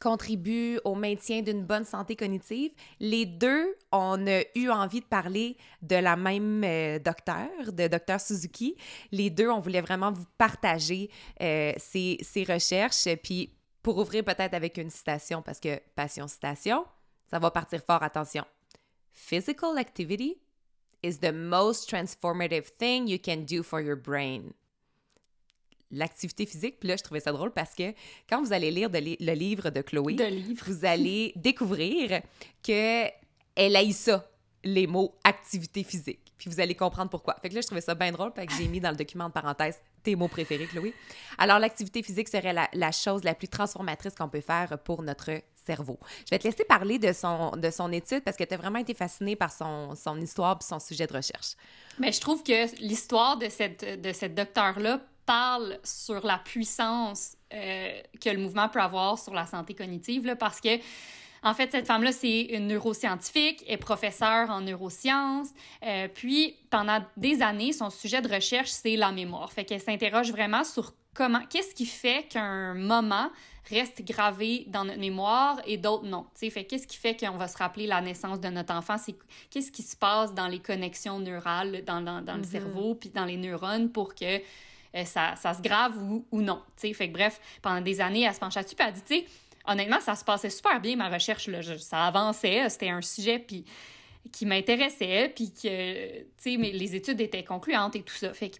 contribue 0.00 0.78
au 0.84 0.94
maintien 0.94 1.42
d'une 1.42 1.64
bonne 1.64 1.84
santé 1.84 2.16
cognitive. 2.16 2.72
Les 3.00 3.26
deux, 3.26 3.76
on 3.92 4.26
a 4.26 4.42
eu 4.54 4.68
envie 4.68 5.00
de 5.00 5.06
parler 5.06 5.56
de 5.82 5.96
la 5.96 6.16
même 6.16 6.62
euh, 6.64 6.98
docteur, 6.98 7.48
de 7.72 7.88
docteur 7.88 8.20
Suzuki. 8.20 8.76
Les 9.12 9.30
deux, 9.30 9.48
on 9.48 9.60
voulait 9.60 9.80
vraiment 9.80 10.12
vous 10.12 10.26
partager 10.38 11.10
euh, 11.40 11.72
ces, 11.78 12.18
recherches. 12.48 13.08
Puis 13.22 13.52
pour 13.82 13.98
ouvrir 13.98 14.24
peut-être 14.24 14.54
avec 14.54 14.78
une 14.78 14.90
citation, 14.90 15.42
parce 15.42 15.60
que 15.60 15.80
passion, 15.94 16.26
citation, 16.26 16.84
ça 17.30 17.38
va 17.38 17.50
partir 17.50 17.80
fort, 17.84 18.02
attention. 18.02 18.44
Physical 19.12 19.78
activity 19.78 20.38
is 21.02 21.18
the 21.18 21.32
most 21.32 21.88
transformative 21.88 22.70
thing 22.78 23.06
you 23.06 23.18
can 23.18 23.44
do 23.44 23.62
for 23.62 23.80
your 23.80 23.96
brain. 23.96 24.52
L'activité 25.90 26.46
physique, 26.46 26.80
puis 26.80 26.88
là, 26.88 26.96
je 26.96 27.02
trouvais 27.02 27.20
ça 27.20 27.32
drôle 27.32 27.52
parce 27.52 27.74
que 27.74 27.94
quand 28.28 28.42
vous 28.42 28.52
allez 28.52 28.70
lire 28.70 28.88
le 28.92 29.32
livre 29.34 29.70
de 29.70 29.82
Chloé, 29.82 30.16
vous 30.66 30.84
allez 30.84 31.32
découvrir 31.36 32.22
que 32.62 33.04
elle 33.54 33.76
eu 33.88 33.92
ça, 33.92 34.28
les 34.64 34.86
mots 34.86 35.14
activité 35.24 35.82
physique. 35.84 36.20
Puis 36.36 36.50
vous 36.50 36.60
allez 36.60 36.74
comprendre 36.74 37.10
pourquoi. 37.10 37.36
Fait 37.40 37.48
que 37.48 37.54
là, 37.54 37.60
je 37.60 37.66
trouvais 37.66 37.80
ça 37.80 37.94
bien 37.94 38.12
drôle, 38.12 38.32
parce 38.32 38.48
que 38.48 38.54
j'ai 38.54 38.68
mis 38.68 38.80
dans 38.80 38.90
le 38.90 38.96
document 38.96 39.28
de 39.28 39.32
parenthèse 39.32 39.78
tes 40.02 40.14
mots 40.14 40.28
préférés, 40.28 40.66
Chloé. 40.66 40.94
Alors, 41.38 41.58
l'activité 41.58 42.02
physique 42.02 42.28
serait 42.28 42.52
la, 42.52 42.92
chose 42.92 43.24
la 43.24 43.34
plus 43.34 43.48
transformatrice 43.48 44.14
qu'on 44.14 44.28
peut 44.28 44.40
faire 44.40 44.78
pour 44.84 45.02
notre 45.02 45.30
cerveau. 45.54 45.98
Je 46.26 46.30
vais 46.30 46.38
te 46.38 46.46
laisser 46.46 46.64
parler 46.64 46.98
de 46.98 47.12
son, 47.12 47.52
de 47.52 47.70
son 47.70 47.90
étude 47.90 48.22
parce 48.22 48.36
que 48.36 48.44
tu 48.44 48.54
as 48.54 48.56
vraiment 48.56 48.78
été 48.78 48.94
fascinée 48.94 49.34
par 49.34 49.50
son, 49.50 49.94
son 49.96 50.20
histoire 50.20 50.58
et 50.60 50.64
son 50.64 50.78
sujet 50.78 51.06
de 51.06 51.12
recherche. 51.12 51.54
Mais 51.98 52.12
je 52.12 52.20
trouve 52.20 52.42
que 52.42 52.76
l'histoire 52.80 53.36
de 53.38 53.48
cette, 53.48 54.00
de 54.00 54.12
cette 54.12 54.34
docteur-là 54.34 55.00
parle 55.26 55.78
sur 55.84 56.24
la 56.24 56.38
puissance 56.38 57.36
euh, 57.52 58.00
que 58.20 58.30
le 58.30 58.38
mouvement 58.38 58.68
peut 58.68 58.80
avoir 58.80 59.18
sur 59.18 59.34
la 59.34 59.46
santé 59.46 59.74
cognitive, 59.74 60.24
là, 60.24 60.36
parce 60.36 60.60
que 60.60 60.78
en 61.42 61.54
fait, 61.54 61.70
cette 61.70 61.86
femme-là, 61.86 62.10
c'est 62.10 62.40
une 62.40 62.66
neuroscientifique, 62.66 63.62
est 63.68 63.76
professeure 63.76 64.50
en 64.50 64.62
neurosciences. 64.62 65.50
Euh, 65.84 66.08
puis, 66.12 66.56
pendant 66.70 67.04
des 67.16 67.40
années, 67.40 67.72
son 67.72 67.88
sujet 67.88 68.20
de 68.20 68.28
recherche, 68.28 68.70
c'est 68.70 68.96
la 68.96 69.12
mémoire. 69.12 69.52
Fait 69.52 69.64
qu'elle 69.64 69.80
s'interroge 69.80 70.32
vraiment 70.32 70.64
sur 70.64 70.92
comment, 71.14 71.40
qu'est-ce 71.48 71.72
qui 71.74 71.86
fait 71.86 72.26
qu'un 72.28 72.74
moment 72.74 73.30
reste 73.70 74.02
gravé 74.02 74.64
dans 74.68 74.84
notre 74.84 74.98
mémoire 74.98 75.60
et 75.66 75.76
d'autres 75.76 76.06
non. 76.06 76.26
T'sais, 76.34 76.50
fait 76.50 76.64
qu'est-ce 76.64 76.86
qui 76.86 76.96
fait 76.96 77.16
qu'on 77.16 77.36
va 77.36 77.48
se 77.48 77.58
rappeler 77.58 77.86
la 77.86 78.00
naissance 78.00 78.40
de 78.40 78.48
notre 78.48 78.74
enfant? 78.74 78.96
C'est 78.98 79.14
qu'est-ce 79.50 79.70
qui 79.70 79.82
se 79.82 79.96
passe 79.96 80.34
dans 80.34 80.48
les 80.48 80.60
connexions 80.60 81.18
neurales, 81.18 81.84
dans, 81.84 82.00
dans, 82.00 82.22
dans 82.22 82.36
le 82.36 82.42
mm-hmm. 82.42 82.50
cerveau, 82.50 82.94
puis 82.94 83.10
dans 83.10 83.24
les 83.24 83.36
neurones 83.36 83.90
pour 83.90 84.14
que 84.14 84.40
euh, 84.94 85.04
ça, 85.04 85.34
ça, 85.36 85.54
se 85.54 85.62
grave 85.62 85.96
ou, 86.02 86.26
ou 86.30 86.42
non. 86.42 86.62
Fait 86.76 86.92
que 86.92 87.12
bref, 87.12 87.40
pendant 87.62 87.80
des 87.80 88.00
années, 88.00 88.22
elle 88.22 88.34
se 88.34 88.40
penche 88.40 88.54
là-dessus, 88.54 88.76
puis 88.76 88.86
elle 88.86 88.94
dit, 88.94 89.02
tu 89.02 89.14
sais, 89.20 89.26
honnêtement, 89.66 90.00
ça 90.00 90.14
se 90.14 90.24
passait 90.24 90.50
super 90.50 90.80
bien, 90.80 90.96
ma 90.96 91.08
recherche. 91.08 91.48
Là. 91.48 91.60
ça 91.78 92.06
avançait. 92.06 92.68
C'était 92.68 92.90
un 92.90 93.02
sujet 93.02 93.38
puis, 93.38 93.64
qui 94.32 94.46
m'intéressait, 94.46 95.32
puis 95.34 95.52
que, 95.52 96.20
tu 96.20 96.26
sais, 96.38 96.56
les 96.56 96.94
études 96.94 97.20
étaient 97.20 97.44
concluantes 97.44 97.96
et 97.96 98.02
tout 98.02 98.14
ça. 98.14 98.32
Fait 98.32 98.52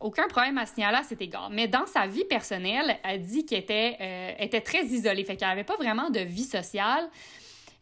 aucun 0.00 0.28
problème 0.28 0.58
à 0.58 0.66
signaler 0.66 0.98
à 0.98 1.02
cet 1.02 1.22
égard. 1.22 1.50
Mais 1.50 1.68
dans 1.68 1.86
sa 1.86 2.06
vie 2.06 2.24
personnelle, 2.24 2.98
elle 3.02 3.22
dit 3.22 3.46
qu'elle 3.46 3.60
était, 3.60 3.96
euh, 4.00 4.32
était 4.38 4.60
très 4.60 4.84
isolée. 4.84 5.24
Fait 5.24 5.36
qu'elle 5.36 5.48
n'avait 5.48 5.64
pas 5.64 5.76
vraiment 5.76 6.10
de 6.10 6.20
vie 6.20 6.44
sociale 6.44 7.08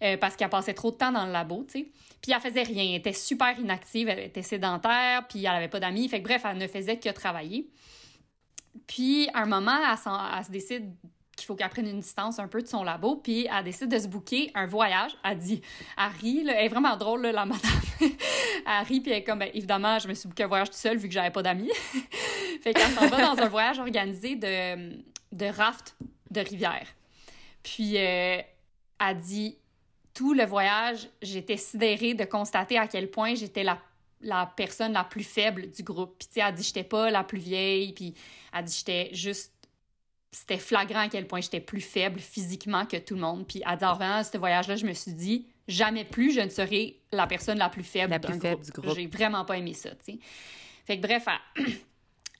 euh, 0.02 0.16
parce 0.16 0.36
qu'elle 0.36 0.50
passait 0.50 0.74
trop 0.74 0.90
de 0.90 0.96
temps 0.96 1.12
dans 1.12 1.26
le 1.26 1.32
labo, 1.32 1.64
tu 1.68 1.80
sais. 1.80 1.88
Puis 2.20 2.32
elle 2.32 2.40
faisait 2.40 2.62
rien. 2.62 2.84
Elle 2.84 2.96
était 2.96 3.12
super 3.12 3.58
inactive, 3.58 4.08
elle 4.08 4.20
était 4.20 4.42
sédentaire, 4.42 5.26
puis 5.28 5.44
elle 5.44 5.52
n'avait 5.52 5.68
pas 5.68 5.80
d'amis. 5.80 6.08
Fait 6.08 6.18
que 6.18 6.24
bref, 6.24 6.42
elle 6.44 6.58
ne 6.58 6.66
faisait 6.66 6.98
que 6.98 7.08
travailler. 7.10 7.68
Puis, 8.86 9.28
à 9.34 9.42
un 9.42 9.46
moment, 9.46 9.78
elle, 9.78 10.38
elle 10.38 10.44
se 10.44 10.50
décide 10.50 10.94
qu'il 11.36 11.46
faut 11.46 11.54
qu'elle 11.54 11.70
prenne 11.70 11.88
une 11.88 12.00
distance 12.00 12.38
un 12.38 12.48
peu 12.48 12.62
de 12.62 12.66
son 12.66 12.84
labo, 12.84 13.16
puis 13.16 13.48
elle 13.50 13.64
décide 13.64 13.88
de 13.88 13.98
se 13.98 14.06
booker 14.06 14.50
un 14.54 14.66
voyage. 14.66 15.12
Elle 15.24 15.38
dit, 15.38 15.62
Harry, 15.96 16.40
elle 16.40 16.50
est 16.50 16.68
vraiment 16.68 16.96
drôle, 16.96 17.22
la 17.22 17.46
madame. 17.46 17.60
Harry, 18.66 19.00
puis 19.00 19.12
elle 19.12 19.18
est 19.18 19.24
comme, 19.24 19.40
ben, 19.40 19.50
évidemment, 19.52 19.98
je 19.98 20.08
me 20.08 20.14
suis 20.14 20.28
booké 20.28 20.44
un 20.44 20.48
voyage 20.48 20.70
tout 20.70 20.76
seul 20.76 20.96
vu 20.98 21.08
que 21.08 21.14
j'avais 21.14 21.30
pas 21.30 21.42
d'amis. 21.42 21.70
fait 22.62 22.72
qu'elle 22.74 22.90
s'en 22.92 23.06
va 23.06 23.34
dans 23.34 23.42
un 23.42 23.48
voyage 23.48 23.78
organisé 23.78 24.36
de, 24.36 25.02
de 25.32 25.46
raft 25.46 25.96
de 26.30 26.40
rivière. 26.40 26.86
Puis 27.62 27.96
euh, 27.96 28.40
elle 29.00 29.16
dit, 29.18 29.56
tout 30.14 30.34
le 30.34 30.44
voyage, 30.44 31.08
j'étais 31.20 31.56
sidérée 31.56 32.14
de 32.14 32.24
constater 32.24 32.78
à 32.78 32.86
quel 32.86 33.10
point 33.10 33.34
j'étais 33.34 33.64
la 33.64 33.78
la 34.24 34.46
personne 34.46 34.92
la 34.92 35.02
plus 35.02 35.24
faible 35.24 35.68
du 35.68 35.82
groupe. 35.82 36.14
Puis, 36.16 36.28
tu 36.28 36.34
sais, 36.34 36.46
elle 36.46 36.54
dit, 36.54 36.62
j'étais 36.62 36.84
pas 36.84 37.10
la 37.10 37.24
plus 37.24 37.40
vieille, 37.40 37.92
puis 37.92 38.14
elle 38.52 38.64
dit, 38.64 38.76
j'étais 38.78 39.12
juste 39.12 39.52
c'était 40.32 40.58
flagrant 40.58 41.00
à 41.00 41.08
quel 41.08 41.26
point 41.26 41.42
j'étais 41.42 41.60
plus 41.60 41.82
faible 41.82 42.18
physiquement 42.18 42.86
que 42.86 42.96
tout 42.96 43.14
le 43.14 43.20
monde. 43.20 43.46
Puis 43.46 43.62
à 43.64 43.72
à 43.72 44.24
ce 44.24 44.38
voyage-là, 44.38 44.76
je 44.76 44.86
me 44.86 44.94
suis 44.94 45.12
dit, 45.12 45.46
jamais 45.68 46.04
plus 46.04 46.32
je 46.32 46.40
ne 46.40 46.48
serai 46.48 47.00
la 47.12 47.26
personne 47.26 47.58
la 47.58 47.68
plus 47.68 47.82
faible, 47.82 48.18
du 48.18 48.38
groupe. 48.72 48.96
J'ai 48.96 49.06
vraiment 49.06 49.44
pas 49.44 49.58
aimé 49.58 49.74
ça, 49.74 49.90
tu 49.90 50.12
sais. 50.12 50.18
Fait 50.86 50.96
que 50.98 51.02
bref, 51.02 51.26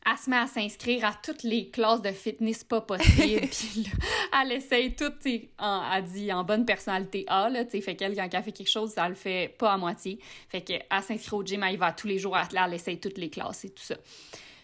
elle, 0.05 0.19
se 0.19 0.31
met 0.31 0.37
à 0.37 0.47
s'inscrire 0.47 1.05
à 1.05 1.15
toutes 1.23 1.43
les 1.43 1.69
classes 1.71 2.03
de 2.03 2.11
fitness 2.11 2.65
pas 2.65 2.81
possibles. 2.81 3.49
puis 3.51 3.83
là, 3.85 4.43
elle 4.43 4.53
essaye 4.53 4.95
tout, 4.95 5.13
elle 5.25 6.05
dit 6.05 6.33
en 6.33 6.45
bonne 6.45 6.65
personnalité 6.65 7.25
A, 7.29 7.49
là, 7.49 7.65
tu. 7.65 7.81
Fait 7.81 7.95
qu'elle, 7.95 8.15
quand 8.15 8.29
elle 8.33 8.43
fait 8.43 8.53
quelque 8.53 8.71
chose, 8.71 8.95
elle 8.97 9.11
le 9.11 9.15
fait 9.15 9.55
pas 9.59 9.73
à 9.73 9.77
moitié. 9.77 10.19
Fait 10.49 10.61
qu'elle 10.61 10.85
s'inscrit 11.03 11.37
au 11.37 11.45
gym, 11.45 11.63
elle 11.63 11.75
y 11.75 11.77
va 11.77 11.93
tous 11.93 12.07
les 12.07 12.19
jours, 12.19 12.37
elle, 12.37 12.59
elle 12.59 12.75
essaye 12.75 12.99
toutes 13.01 13.19
les 13.19 13.31
classes 13.31 13.65
et 13.65 13.71
tout 13.71 13.85
ça. 13.85 13.97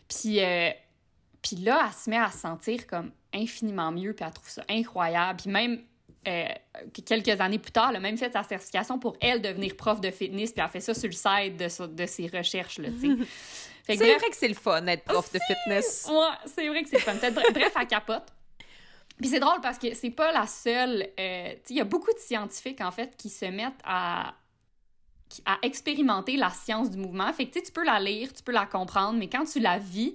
Puis... 0.08 0.40
Euh, 0.40 0.70
puis 1.40 1.56
là, 1.56 1.86
elle 1.86 1.94
se 1.94 2.10
met 2.10 2.16
à 2.18 2.30
se 2.30 2.38
sentir 2.38 2.86
comme 2.86 3.12
infiniment 3.32 3.92
mieux, 3.92 4.12
puis 4.12 4.24
elle 4.26 4.32
trouve 4.32 4.48
ça 4.48 4.64
incroyable. 4.68 5.40
Puis 5.40 5.50
même 5.50 5.80
euh, 6.26 6.48
quelques 7.06 7.40
années 7.40 7.58
plus 7.58 7.72
tard, 7.72 7.90
elle 7.90 7.96
a 7.96 8.00
même 8.00 8.16
fait 8.18 8.32
sa 8.32 8.42
certification 8.42 8.98
pour 8.98 9.16
elle 9.20 9.40
devenir 9.40 9.76
prof 9.76 10.00
de 10.00 10.10
fitness, 10.10 10.52
puis 10.52 10.60
elle 10.60 10.66
a 10.66 10.68
fait 10.68 10.80
ça 10.80 10.94
sur 10.94 11.08
le 11.08 11.12
site 11.12 11.56
de, 11.56 11.86
de 11.86 12.06
ses 12.06 12.26
recherches, 12.26 12.78
là, 12.78 12.88
C'est 13.88 13.96
vrai 13.96 14.30
que 14.30 14.36
c'est 14.36 14.48
le 14.48 14.54
fun 14.54 14.82
d'être 14.82 15.04
prof 15.04 15.32
de 15.32 15.38
fitness. 15.46 16.06
Ouais, 16.10 16.48
c'est 16.54 16.68
vrai 16.68 16.82
que 16.82 16.88
c'est 16.88 16.96
le 16.96 17.02
fun. 17.02 17.14
Bref, 17.14 17.72
elle 17.80 17.86
capote. 17.86 18.26
Puis 19.18 19.28
c'est 19.30 19.40
drôle 19.40 19.60
parce 19.60 19.78
que 19.78 19.94
c'est 19.94 20.10
pas 20.10 20.30
la 20.30 20.46
seule. 20.46 21.08
Euh, 21.18 21.54
il 21.70 21.76
y 21.76 21.80
a 21.80 21.84
beaucoup 21.84 22.12
de 22.12 22.18
scientifiques, 22.18 22.80
en 22.80 22.92
fait, 22.92 23.16
qui 23.16 23.30
se 23.30 23.46
mettent 23.46 23.80
à, 23.84 24.34
à 25.44 25.58
expérimenter 25.62 26.36
la 26.36 26.50
science 26.50 26.90
du 26.90 26.98
mouvement. 26.98 27.32
Fait 27.32 27.46
que 27.46 27.58
tu 27.58 27.72
peux 27.72 27.84
la 27.84 27.98
lire, 27.98 28.32
tu 28.32 28.42
peux 28.42 28.52
la 28.52 28.66
comprendre, 28.66 29.18
mais 29.18 29.28
quand 29.28 29.44
tu 29.44 29.58
la 29.58 29.78
vis, 29.78 30.14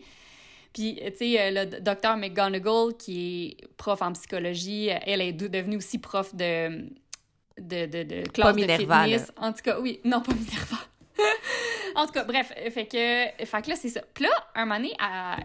puis, 0.73 0.99
tu 0.99 1.17
sais, 1.17 1.39
euh, 1.39 1.65
le 1.65 1.79
docteur 1.81 2.17
McGonagall, 2.17 2.97
qui 2.97 3.57
est 3.59 3.67
prof 3.77 4.01
en 4.01 4.13
psychologie, 4.13 4.87
elle 4.87 5.21
est 5.21 5.33
devenue 5.33 5.77
aussi 5.77 5.99
prof 5.99 6.33
de, 6.33 6.89
de, 7.59 7.85
de, 7.85 8.03
de 8.03 8.27
classe 8.29 8.55
de 8.55 8.67
fitness. 8.67 9.31
En 9.37 9.53
tout 9.53 9.61
cas, 9.63 9.79
oui, 9.79 9.99
non, 10.03 10.21
pas 10.21 10.33
Minerva. 10.33 10.77
en 12.01 12.05
tout 12.05 12.13
cas, 12.13 12.23
bref, 12.23 12.51
fait 12.71 12.85
que, 12.85 13.45
fait 13.45 13.61
que 13.61 13.69
là, 13.69 13.75
c'est 13.75 13.89
ça. 13.89 14.01
Puis 14.13 14.25
là, 14.25 14.31
un 14.55 14.65
moment 14.65 14.87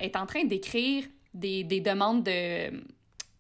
est 0.01 0.17
en 0.17 0.27
train 0.27 0.45
d'écrire 0.45 1.05
des, 1.35 1.65
des 1.65 1.81
demandes 1.81 2.23
de 2.25 2.71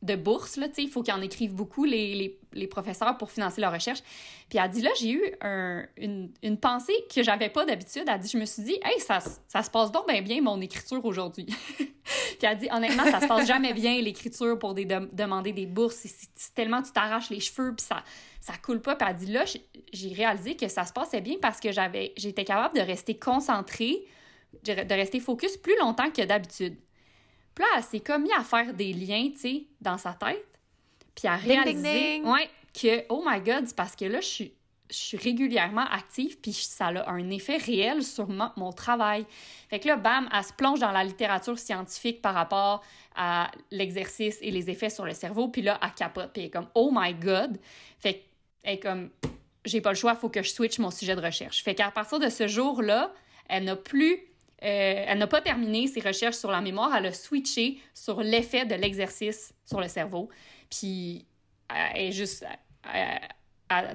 de 0.02 0.14
bourse, 0.14 0.56
là, 0.56 0.68
il 0.76 0.88
faut 0.88 1.02
qu'ils 1.02 1.14
en 1.14 1.20
écrivent 1.20 1.54
beaucoup, 1.54 1.84
les, 1.84 2.14
les, 2.14 2.38
les, 2.58 2.66
professeurs, 2.66 3.16
pour 3.16 3.30
financer 3.30 3.60
leur 3.60 3.72
recherche. 3.72 4.00
Puis 4.48 4.58
elle 4.58 4.70
dit, 4.70 4.82
là, 4.82 4.90
j'ai 5.00 5.10
eu 5.10 5.22
un, 5.40 5.84
une, 5.96 6.30
une, 6.42 6.58
pensée 6.58 6.94
que 7.14 7.22
j'avais 7.22 7.48
pas 7.48 7.64
d'habitude. 7.64 8.04
Elle 8.06 8.18
dit, 8.18 8.28
je 8.28 8.38
me 8.38 8.44
suis 8.44 8.62
dit, 8.62 8.78
hey, 8.84 9.00
ça, 9.00 9.20
ça 9.20 9.62
se 9.62 9.70
passe 9.70 9.92
donc 9.92 10.06
bien 10.22 10.40
mon 10.42 10.60
écriture 10.60 11.04
aujourd'hui. 11.04 11.46
puis 11.78 11.86
elle 12.42 12.58
dit, 12.58 12.68
honnêtement, 12.70 13.04
ça 13.04 13.20
se 13.20 13.26
passe 13.26 13.46
jamais 13.46 13.72
bien, 13.72 14.00
l'écriture, 14.00 14.58
pour 14.58 14.74
demander 14.74 15.52
des 15.52 15.66
bourses. 15.66 16.06
C'est 16.34 16.54
tellement, 16.54 16.82
tu 16.82 16.92
t'arraches 16.92 17.30
les 17.30 17.40
cheveux, 17.40 17.74
puis 17.74 17.86
ça, 17.86 18.02
ça 18.40 18.54
coule 18.62 18.80
pas. 18.80 18.96
Puis 18.96 19.08
elle 19.08 19.16
dit, 19.16 19.32
là, 19.32 19.44
j'ai 19.92 20.12
réalisé 20.12 20.56
que 20.56 20.68
ça 20.68 20.84
se 20.84 20.92
passait 20.92 21.20
bien 21.20 21.36
parce 21.40 21.60
que 21.60 21.70
j'étais 22.16 22.44
capable 22.44 22.76
de 22.76 22.82
rester 22.82 23.18
concentrée, 23.18 24.06
de 24.64 24.94
rester 24.94 25.20
focus 25.20 25.56
plus 25.56 25.78
longtemps 25.78 26.10
que 26.10 26.22
d'habitude. 26.22 26.76
Puis 27.58 27.64
là, 27.64 27.78
elle 27.78 27.82
s'est 27.82 27.98
comme 27.98 28.24
à 28.38 28.44
faire 28.44 28.72
des 28.72 28.92
liens, 28.92 29.30
tu 29.32 29.38
sais, 29.38 29.66
dans 29.80 29.98
sa 29.98 30.12
tête. 30.12 30.46
Puis 31.18 31.26
à 31.26 31.34
réaliser 31.34 32.22
Ouais, 32.22 32.48
que, 32.72 33.04
oh 33.08 33.24
my 33.26 33.40
God, 33.40 33.66
c'est 33.66 33.76
parce 33.76 33.96
que 33.96 34.04
là, 34.04 34.20
je 34.20 34.26
suis, 34.26 34.52
je 34.88 34.96
suis 34.96 35.16
régulièrement 35.16 35.84
active, 35.90 36.38
puis 36.40 36.52
ça 36.52 36.86
a 36.86 37.10
un 37.10 37.30
effet 37.30 37.56
réel 37.56 38.04
sur 38.04 38.28
mon, 38.28 38.72
travail. 38.72 39.26
Fait 39.68 39.80
que 39.80 39.88
là, 39.88 39.96
bam, 39.96 40.28
elle 40.32 40.44
se 40.44 40.52
plonge 40.52 40.78
dans 40.78 40.92
la 40.92 41.02
littérature 41.02 41.58
scientifique 41.58 42.22
par 42.22 42.34
rapport 42.34 42.84
à 43.16 43.50
l'exercice 43.72 44.38
et 44.40 44.52
les 44.52 44.70
effets 44.70 44.90
sur 44.90 45.04
le 45.04 45.12
cerveau, 45.12 45.48
puis 45.48 45.62
là, 45.62 45.80
elle 45.82 45.92
capote, 45.92 46.32
puis 46.32 46.42
elle 46.42 46.48
est 46.48 46.50
comme, 46.50 46.68
oh 46.76 46.90
my 46.94 47.14
God. 47.14 47.58
Fait 47.98 48.24
qu'elle 48.62 48.74
est 48.74 48.78
comme, 48.78 49.10
j'ai 49.64 49.80
pas 49.80 49.90
le 49.90 49.96
choix, 49.96 50.12
il 50.12 50.20
faut 50.20 50.28
que 50.28 50.42
je 50.44 50.50
switch 50.50 50.78
mon 50.78 50.92
sujet 50.92 51.16
de 51.16 51.20
recherche. 51.20 51.64
Fait 51.64 51.74
qu'à 51.74 51.90
partir 51.90 52.20
de 52.20 52.28
ce 52.28 52.46
jour-là, 52.46 53.12
elle 53.48 53.64
n'a 53.64 53.74
plus 53.74 54.28
euh, 54.64 55.04
elle 55.06 55.18
n'a 55.18 55.28
pas 55.28 55.40
terminé 55.40 55.86
ses 55.86 56.00
recherches 56.00 56.34
sur 56.34 56.50
la 56.50 56.60
mémoire, 56.60 56.94
elle 56.96 57.06
a 57.06 57.12
switché 57.12 57.78
sur 57.94 58.20
l'effet 58.20 58.66
de 58.66 58.74
l'exercice 58.74 59.54
sur 59.64 59.80
le 59.80 59.86
cerveau. 59.86 60.28
Puis, 60.70 61.26
elle 61.68 62.08
est 62.08 62.12
juste. 62.12 62.44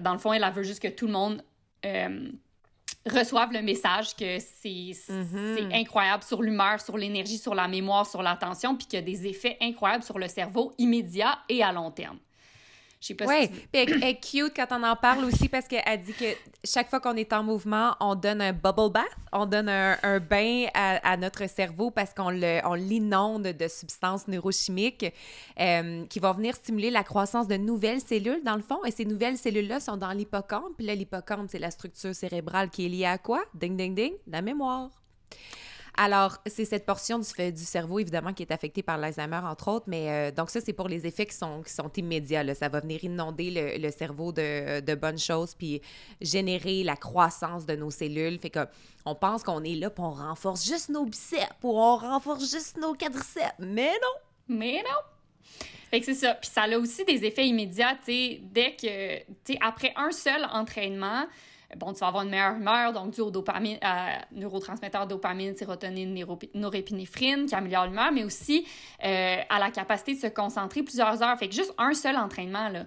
dans 0.02 0.14
le 0.14 0.20
fond, 0.20 0.34
elle 0.34 0.52
veut 0.52 0.64
juste 0.64 0.82
que 0.82 0.88
tout 0.88 1.08
le 1.08 1.14
monde 1.14 1.44
euh, 1.86 2.32
reçoive 3.06 3.52
le 3.52 3.62
message 3.62 4.16
que 4.16 4.40
c'est 4.40 4.94
incroyable 5.74 6.24
sur 6.24 6.42
l'humeur, 6.42 6.80
sur 6.80 6.98
l'énergie, 6.98 7.38
sur 7.38 7.56
la 7.56 7.68
mémoire, 7.68 8.06
sur 8.06 8.22
l'attention, 8.22 8.76
puis 8.76 8.88
qu'il 8.88 9.00
y 9.00 9.02
a 9.02 9.06
des 9.06 9.28
effets 9.28 9.58
incroyables 9.62 10.04
sur 10.04 10.20
le 10.20 10.28
cerveau 10.28 10.74
immédiat 10.78 11.40
et 11.50 11.64
à 11.64 11.72
long 11.72 11.92
terme. 11.92 12.20
Je 13.04 13.08
sais 13.08 13.16
pas 13.16 13.42
si 13.42 13.50
tu... 13.50 13.58
elle, 13.74 14.02
est 14.02 14.16
cute 14.16 14.54
quand 14.56 14.68
on 14.72 14.82
en 14.82 14.96
parle 14.96 15.26
aussi 15.26 15.50
parce 15.50 15.68
qu'elle 15.68 16.02
dit 16.04 16.14
que 16.14 16.24
chaque 16.64 16.90
fois 16.90 17.02
qu'on 17.02 17.18
est 17.18 17.34
en 17.34 17.44
mouvement, 17.44 17.98
on 18.00 18.16
donne 18.16 18.40
un 18.40 18.54
bubble 18.54 18.94
bath, 18.94 19.04
on 19.34 19.46
donne 19.46 19.68
un, 19.68 20.20
bain 20.22 20.68
à, 20.74 21.18
notre 21.18 21.50
cerveau 21.50 21.92
parce 21.92 22.14
qu'on 22.14 22.30
l'inonde 22.30 23.44
de 23.44 23.68
substances 23.68 24.30
neurochimiques 24.30 25.14
euh, 25.60 26.06
qui 26.06 26.20
vont 26.20 26.32
venir 26.32 26.56
stimuler 26.56 26.92
la 26.92 27.04
croissance 27.04 27.50
de 27.50 27.58
nouvelles 27.58 28.00
cellules 28.00 28.42
dans 28.46 28.56
le 28.56 28.62
fond. 28.62 28.80
Et 28.86 28.92
ces 28.92 29.04
nouvelles 29.04 29.38
cellules-là 29.38 29.82
sont 29.82 29.98
dans 29.98 30.12
l'hippocampe. 30.14 30.78
Puis 30.78 30.86
là, 30.86 30.96
l'hippocampe, 30.96 31.50
c'est 31.50 31.60
la 31.60 31.72
structure 31.72 32.16
cérébrale 32.16 32.70
qui 32.70 32.86
est 32.86 32.90
liée 32.90 33.06
à 33.06 33.18
quoi? 33.18 33.44
Ding, 33.54 33.76
ding, 33.76 33.96
ding, 33.96 34.14
la 34.28 34.42
mémoire. 34.42 34.92
Alors, 35.96 36.40
c'est 36.48 36.66
cette 36.66 36.88
portion 36.88 37.20
du, 37.20 37.26
cerveau, 37.56 38.00
évidemment, 38.00 38.34
qui 38.34 38.42
est 38.42 38.52
affectée 38.52 38.82
par 38.82 38.98
l'Alzheimer, 38.98 39.42
entre 39.44 39.68
autres, 39.68 39.86
mais 39.88 40.10
euh, 40.10 40.32
donc 40.32 40.50
ça, 40.50 40.60
c'est 40.60 40.74
pour 40.74 40.88
les 40.88 41.06
effets 41.06 41.28
qui 41.28 41.36
sont, 41.36 41.64
immédiats. 41.96 42.56
Ça 42.56 42.68
va 42.68 42.80
venir 42.80 43.04
inonder 43.04 43.78
le, 43.80 43.92
cerveau 43.92 44.32
de, 44.32 44.96
bonnes 44.96 45.20
choses, 45.20 45.54
puis 45.54 45.82
générer 46.20 46.84
la 46.84 46.96
croissance 46.96 47.68
de 47.68 47.76
nos 47.76 47.92
cellules. 47.92 48.40
Fait 48.40 48.50
que 48.50 48.66
on 49.06 49.14
pense 49.14 49.44
qu'on 49.44 49.64
est 49.64 49.76
là, 49.76 49.92
puis 49.92 50.04
on 50.04 50.12
renforce 50.12 50.66
juste 50.66 50.90
nos 50.90 51.06
biceps, 51.06 51.48
ou 51.62 51.78
on 51.78 51.98
renforce 51.98 52.50
juste 52.50 52.78
nos 52.78 52.96
quadriceps, 52.96 53.54
mais 53.60 53.92
non! 53.92 54.56
Mais 54.58 54.84
non! 54.84 55.58
Fait 55.92 56.00
que 56.00 56.08
c'est 56.08 56.16
ça. 56.16 56.34
Puis 56.34 56.50
ça 56.52 56.64
a 56.64 56.78
aussi 56.80 57.06
des 57.06 57.24
effets 57.24 57.46
immédiats, 57.48 58.00
dès 58.08 58.76
que, 58.76 59.58
après 59.62 59.94
un 59.96 60.12
seul 60.12 60.44
entraînement, 60.52 61.28
bon, 61.78 61.94
tu 61.94 62.00
vas 62.00 62.08
avoir 62.08 62.24
une 62.24 62.30
meilleure 62.30 62.56
humeur, 62.56 62.94
donc 62.94 63.12
dû 63.12 63.22
au 63.22 63.32
dopamine, 63.32 63.78
à 63.82 64.26
dopamine, 65.06 65.56
sérotonine, 65.56 66.26
norépinéphrine, 66.54 67.46
qui 67.46 67.56
améliore 67.56 67.86
l'humeur, 67.86 68.12
mais 68.12 68.24
aussi 68.24 68.66
euh, 69.04 69.38
à 69.50 69.60
la 69.60 69.72
capacité 69.72 70.16
de 70.16 70.20
se 70.20 70.28
concentrer 70.28 70.84
plusieurs 70.84 71.22
heures. 71.22 71.38
Fait 71.38 71.50
que 71.50 71.56
juste 71.56 71.74
un 71.78 71.94
seul 71.94 72.18
entraînement, 72.18 72.70
là. 72.70 72.86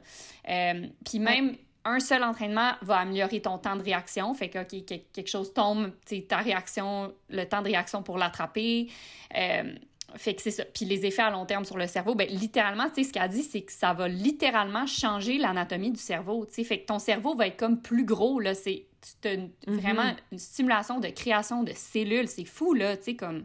Euh, 0.48 0.86
puis 1.04 1.18
même 1.18 1.56
un 1.84 2.00
seul 2.00 2.24
entraînement 2.24 2.72
va 2.82 2.98
améliorer 2.98 3.40
ton 3.40 3.58
temps 3.58 3.76
de 3.76 3.82
réaction. 3.82 4.34
Fait 4.34 4.48
que, 4.48 4.62
quelque 4.64 5.28
chose 5.28 5.54
tombe, 5.54 5.92
ta 6.28 6.38
réaction, 6.38 7.12
le 7.28 7.44
temps 7.44 7.62
de 7.62 7.68
réaction 7.68 8.02
pour 8.02 8.18
l'attraper. 8.18 8.90
Euh, 9.36 9.74
fait 10.16 10.34
que 10.34 10.42
c'est 10.42 10.50
ça. 10.50 10.64
Puis 10.64 10.84
les 10.84 11.06
effets 11.06 11.22
à 11.22 11.30
long 11.30 11.46
terme 11.46 11.64
sur 11.64 11.76
le 11.76 11.86
cerveau, 11.86 12.14
ben 12.14 12.28
littéralement, 12.28 12.88
tu 12.88 12.96
sais, 12.96 13.04
ce 13.04 13.12
qu'elle 13.12 13.28
dit, 13.28 13.42
c'est 13.42 13.62
que 13.62 13.72
ça 13.72 13.92
va 13.92 14.08
littéralement 14.08 14.86
changer 14.86 15.38
l'anatomie 15.38 15.90
du 15.90 16.00
cerveau, 16.00 16.46
tu 16.46 16.54
sais. 16.54 16.64
Fait 16.64 16.80
que 16.80 16.86
ton 16.86 16.98
cerveau 16.98 17.34
va 17.34 17.46
être 17.46 17.56
comme 17.56 17.80
plus 17.80 18.04
gros, 18.04 18.40
là. 18.40 18.54
C'est 18.54 18.86
mm-hmm. 19.24 19.50
vraiment 19.66 20.14
une 20.32 20.38
stimulation 20.38 21.00
de 21.00 21.08
création 21.08 21.62
de 21.62 21.72
cellules. 21.72 22.28
C'est 22.28 22.44
fou, 22.44 22.74
là, 22.74 22.96
tu 22.96 23.04
sais, 23.04 23.16
comme... 23.16 23.44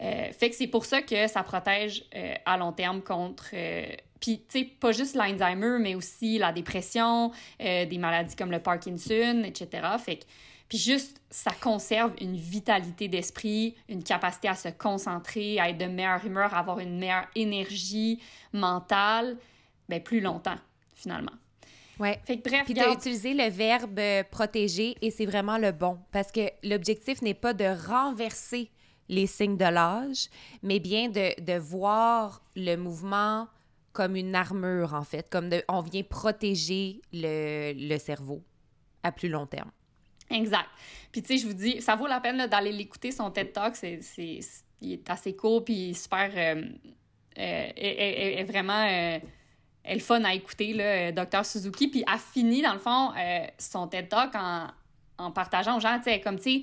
Euh, 0.00 0.30
fait 0.32 0.50
que 0.50 0.56
c'est 0.56 0.68
pour 0.68 0.84
ça 0.84 1.02
que 1.02 1.26
ça 1.26 1.42
protège 1.42 2.04
euh, 2.14 2.34
à 2.44 2.56
long 2.56 2.72
terme 2.72 3.02
contre... 3.02 3.50
Euh, 3.54 3.86
puis, 4.20 4.44
tu 4.48 4.60
sais, 4.60 4.64
pas 4.64 4.90
juste 4.90 5.14
l'Alzheimer, 5.14 5.78
mais 5.80 5.94
aussi 5.94 6.38
la 6.38 6.52
dépression, 6.52 7.30
des 7.60 7.98
maladies 7.98 8.34
comme 8.34 8.50
le 8.50 8.58
Parkinson, 8.58 9.44
etc. 9.44 9.86
Fait 10.04 10.16
que 10.16 10.24
puis 10.68 10.78
juste, 10.78 11.20
ça 11.30 11.50
conserve 11.60 12.12
une 12.20 12.36
vitalité 12.36 13.08
d'esprit, 13.08 13.74
une 13.88 14.04
capacité 14.04 14.48
à 14.48 14.54
se 14.54 14.68
concentrer, 14.68 15.58
à 15.58 15.70
être 15.70 15.78
de 15.78 15.86
meilleure 15.86 16.24
humeur, 16.24 16.52
à 16.52 16.58
avoir 16.58 16.78
une 16.78 16.98
meilleure 16.98 17.26
énergie 17.34 18.20
mentale, 18.52 19.38
bien, 19.88 20.00
plus 20.00 20.20
longtemps, 20.20 20.58
finalement. 20.94 21.32
Ouais. 21.98 22.20
Fait 22.24 22.38
que 22.38 22.48
bref, 22.48 22.64
Puis 22.64 22.74
tu 22.74 22.80
as 22.80 22.92
utilisé 22.92 23.34
le 23.34 23.48
verbe 23.48 24.00
protéger 24.30 24.94
et 25.00 25.10
c'est 25.10 25.26
vraiment 25.26 25.58
le 25.58 25.72
bon 25.72 25.98
parce 26.12 26.30
que 26.30 26.48
l'objectif 26.62 27.22
n'est 27.22 27.34
pas 27.34 27.54
de 27.54 27.64
renverser 27.64 28.70
les 29.08 29.26
signes 29.26 29.56
de 29.56 29.64
l'âge, 29.64 30.28
mais 30.62 30.80
bien 30.80 31.08
de, 31.08 31.40
de, 31.40 31.58
voir 31.58 32.42
le 32.54 32.76
mouvement 32.76 33.48
comme 33.92 34.16
une 34.16 34.34
armure, 34.34 34.94
en 34.94 35.02
fait, 35.02 35.28
comme 35.30 35.48
de, 35.48 35.64
on 35.66 35.80
vient 35.80 36.02
protéger 36.02 37.00
le, 37.12 37.72
le 37.72 37.98
cerveau 37.98 38.44
à 39.02 39.10
plus 39.10 39.30
long 39.30 39.46
terme. 39.46 39.70
Exact. 40.30 40.68
Puis 41.10 41.22
tu 41.22 41.28
sais, 41.28 41.38
je 41.38 41.46
vous 41.46 41.54
dis, 41.54 41.80
ça 41.80 41.96
vaut 41.96 42.06
la 42.06 42.20
peine 42.20 42.46
d'aller 42.46 42.72
l'écouter, 42.72 43.10
son 43.10 43.30
TED 43.30 43.52
Talk, 43.52 43.76
c'est, 43.76 44.00
il 44.80 44.92
est 44.92 45.10
assez 45.10 45.34
court, 45.34 45.64
puis 45.64 45.94
super... 45.94 46.30
Euh, 46.36 46.62
euh, 47.38 47.70
est, 47.76 48.44
vraiment... 48.44 48.84
Euh, 48.84 49.18
est 49.84 49.94
le 49.94 50.00
fun 50.00 50.22
à 50.24 50.34
écouter, 50.34 50.74
là, 50.74 51.12
Dr. 51.12 51.46
Suzuki. 51.46 51.88
Puis 51.88 52.04
a 52.06 52.18
fini, 52.18 52.60
dans 52.60 52.74
le 52.74 52.78
fond, 52.78 53.12
son 53.58 53.86
TED 53.86 54.08
Talk 54.08 54.34
en, 54.34 54.66
en 55.16 55.30
partageant 55.30 55.76
aux 55.76 55.80
gens, 55.80 55.96
tu 55.98 56.04
sais, 56.04 56.20
comme, 56.20 56.36
tu 56.36 56.62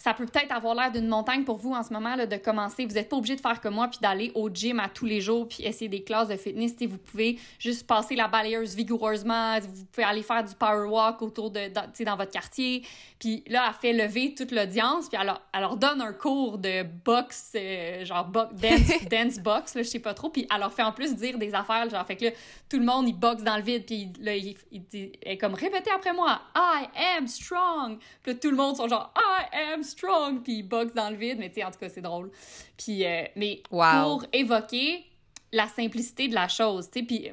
ça 0.00 0.14
peut 0.14 0.24
peut-être 0.24 0.50
avoir 0.50 0.74
l'air 0.74 0.90
d'une 0.90 1.08
montagne 1.08 1.44
pour 1.44 1.58
vous 1.58 1.72
en 1.72 1.82
ce 1.82 1.92
moment 1.92 2.16
là, 2.16 2.24
de 2.24 2.36
commencer. 2.36 2.86
Vous 2.86 2.94
n'êtes 2.94 3.10
pas 3.10 3.16
obligé 3.16 3.36
de 3.36 3.40
faire 3.42 3.60
comme 3.60 3.74
moi 3.74 3.86
puis 3.86 3.98
d'aller 4.00 4.32
au 4.34 4.48
gym 4.48 4.80
à 4.80 4.88
tous 4.88 5.04
les 5.04 5.20
jours 5.20 5.46
puis 5.46 5.62
essayer 5.62 5.90
des 5.90 6.02
classes 6.02 6.28
de 6.28 6.36
fitness. 6.36 6.72
vous 6.88 6.96
pouvez 6.96 7.38
juste 7.58 7.86
passer 7.86 8.16
la 8.16 8.26
balayeuse 8.26 8.74
vigoureusement. 8.74 9.60
Vous 9.60 9.84
pouvez 9.92 10.06
aller 10.06 10.22
faire 10.22 10.42
du 10.42 10.54
power 10.54 10.88
walk 10.88 11.20
autour 11.20 11.50
de, 11.50 11.68
dans, 11.68 11.84
dans 12.02 12.16
votre 12.16 12.32
quartier. 12.32 12.82
Puis 13.18 13.44
là, 13.46 13.66
elle 13.68 13.74
fait 13.74 13.92
lever 13.92 14.34
toute 14.34 14.52
l'audience 14.52 15.10
puis 15.10 15.18
elle, 15.20 15.34
elle, 15.52 15.60
leur 15.60 15.76
donne 15.76 16.00
un 16.00 16.14
cours 16.14 16.56
de 16.56 16.82
boxe, 16.82 17.52
euh, 17.54 18.02
genre 18.06 18.26
dance, 18.52 19.04
dance 19.10 19.38
box, 19.38 19.74
là, 19.74 19.82
je 19.82 19.88
sais 19.88 19.98
pas 19.98 20.14
trop. 20.14 20.30
Puis 20.30 20.46
elle 20.50 20.60
leur 20.60 20.72
fait 20.72 20.82
en 20.82 20.92
plus 20.92 21.14
dire 21.14 21.36
des 21.36 21.54
affaires, 21.54 21.90
genre, 21.90 22.06
fait 22.06 22.16
que 22.16 22.24
là, 22.24 22.30
tout 22.70 22.78
le 22.78 22.86
monde, 22.86 23.06
il 23.06 23.12
boxe 23.12 23.42
dans 23.42 23.56
le 23.56 23.62
vide 23.62 23.84
puis 23.84 24.08
là, 24.20 24.34
il, 24.34 24.56
il, 24.72 25.12
est 25.22 25.36
comme, 25.36 25.52
répétez 25.52 25.90
après 25.90 26.14
moi, 26.14 26.40
I 26.56 26.86
am 27.18 27.26
strong. 27.26 27.98
Puis 28.22 28.32
là, 28.32 28.38
tout 28.40 28.50
le 28.50 28.56
monde 28.56 28.76
sont 28.76 28.88
genre, 28.88 29.12
I 29.14 29.72
am 29.74 29.82
strong, 29.82 29.89
puis 29.94 30.58
il 30.58 30.62
boxe 30.62 30.94
dans 30.94 31.10
le 31.10 31.16
vide, 31.16 31.38
mais 31.38 31.48
tu 31.48 31.56
sais, 31.56 31.64
en 31.64 31.70
tout 31.70 31.78
cas, 31.78 31.88
c'est 31.88 32.00
drôle. 32.00 32.30
Puis, 32.76 33.04
euh, 33.04 33.24
mais 33.36 33.62
pour 33.68 34.24
évoquer 34.32 35.04
la 35.52 35.66
simplicité 35.68 36.28
de 36.28 36.34
la 36.34 36.48
chose, 36.48 36.90
tu 36.90 37.00
sais, 37.00 37.06
puis 37.06 37.28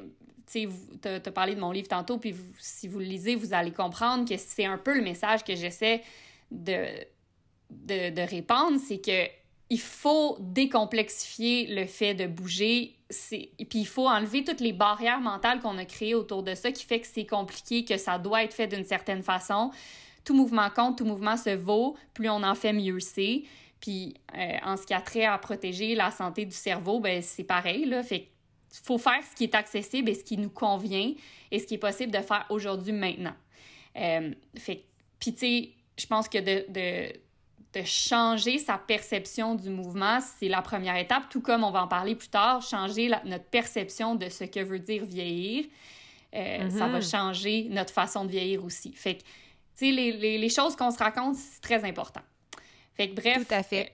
tu 0.50 1.08
as, 1.08 1.20
parlé 1.30 1.54
de 1.54 1.60
mon 1.60 1.72
livre 1.72 1.88
tantôt, 1.88 2.18
puis 2.18 2.34
si 2.58 2.88
vous 2.88 2.98
le 2.98 3.04
lisez, 3.04 3.34
vous 3.34 3.52
allez 3.52 3.72
comprendre 3.72 4.28
que 4.28 4.36
c'est 4.36 4.64
un 4.64 4.78
peu 4.78 4.94
le 4.94 5.02
message 5.02 5.44
que 5.44 5.54
j'essaie 5.54 6.02
de, 6.50 6.86
de, 7.70 8.10
de, 8.10 8.22
répandre, 8.22 8.78
c'est 8.78 8.98
que 8.98 9.28
il 9.70 9.80
faut 9.80 10.38
décomplexifier 10.40 11.66
le 11.66 11.84
fait 11.84 12.14
de 12.14 12.26
bouger, 12.26 12.96
puis 13.10 13.80
il 13.80 13.86
faut 13.86 14.08
enlever 14.08 14.42
toutes 14.42 14.60
les 14.60 14.72
barrières 14.72 15.20
mentales 15.20 15.60
qu'on 15.60 15.76
a 15.76 15.84
créées 15.84 16.14
autour 16.14 16.42
de 16.42 16.54
ça 16.54 16.72
qui 16.72 16.86
fait 16.86 17.00
que 17.00 17.06
c'est 17.06 17.26
compliqué, 17.26 17.84
que 17.84 17.98
ça 17.98 18.18
doit 18.18 18.44
être 18.44 18.54
fait 18.54 18.66
d'une 18.66 18.84
certaine 18.84 19.22
façon 19.22 19.70
tout 20.28 20.34
mouvement 20.34 20.68
compte, 20.68 20.98
tout 20.98 21.06
mouvement 21.06 21.38
se 21.38 21.56
vaut, 21.56 21.96
plus 22.12 22.28
on 22.28 22.42
en 22.42 22.54
fait, 22.54 22.74
mieux 22.74 23.00
c'est. 23.00 23.44
Puis 23.80 24.12
euh, 24.36 24.58
en 24.62 24.76
ce 24.76 24.84
qui 24.84 24.92
a 24.92 25.00
trait 25.00 25.24
à 25.24 25.38
protéger 25.38 25.94
la 25.94 26.10
santé 26.10 26.44
du 26.44 26.54
cerveau, 26.54 27.00
ben 27.00 27.22
c'est 27.22 27.44
pareil, 27.44 27.86
là. 27.86 28.02
Fait 28.02 28.28
faut 28.84 28.98
faire 28.98 29.22
ce 29.24 29.34
qui 29.34 29.44
est 29.44 29.54
accessible 29.54 30.10
et 30.10 30.14
ce 30.14 30.22
qui 30.22 30.36
nous 30.36 30.50
convient 30.50 31.14
et 31.50 31.58
ce 31.58 31.66
qui 31.66 31.74
est 31.74 31.78
possible 31.78 32.12
de 32.12 32.18
faire 32.18 32.44
aujourd'hui, 32.50 32.92
maintenant. 32.92 33.32
Euh, 33.96 34.34
fait 34.58 34.84
puis 35.18 35.32
tu 35.32 35.38
sais, 35.38 35.70
je 35.98 36.06
pense 36.06 36.28
que 36.28 36.36
de, 36.38 36.70
de, 36.70 37.12
de, 37.72 37.84
changer 37.86 38.58
sa 38.58 38.76
perception 38.76 39.54
du 39.54 39.70
mouvement, 39.70 40.18
c'est 40.20 40.48
la 40.48 40.60
première 40.60 40.96
étape, 40.96 41.30
tout 41.30 41.40
comme 41.40 41.64
on 41.64 41.70
va 41.70 41.84
en 41.84 41.88
parler 41.88 42.14
plus 42.14 42.28
tard, 42.28 42.60
changer 42.60 43.10
notre 43.24 43.46
perception 43.46 44.14
de 44.14 44.28
ce 44.28 44.44
que 44.44 44.60
veut 44.60 44.78
dire 44.78 45.06
vieillir. 45.06 45.64
Euh, 46.34 46.68
ça 46.68 46.86
va 46.86 46.98
mm-hmm. 46.98 47.10
changer 47.10 47.66
notre 47.70 47.94
façon 47.94 48.26
de 48.26 48.30
vieillir 48.30 48.62
aussi. 48.62 48.92
Fait 48.92 49.14
que 49.14 49.22
les, 49.80 50.12
les, 50.12 50.38
les, 50.38 50.48
choses 50.48 50.76
qu'on 50.76 50.90
se 50.90 50.98
raconte, 50.98 51.36
c'est 51.36 51.60
très 51.60 51.84
important. 51.84 52.22
Fait 52.94 53.10
que 53.10 53.14
bref. 53.14 53.46
Tout 53.46 53.54
à 53.54 53.62
fait. 53.62 53.92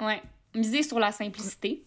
Euh, 0.00 0.06
ouais. 0.06 0.22
Miser 0.54 0.82
sur 0.82 0.98
la 0.98 1.12
simplicité. 1.12 1.84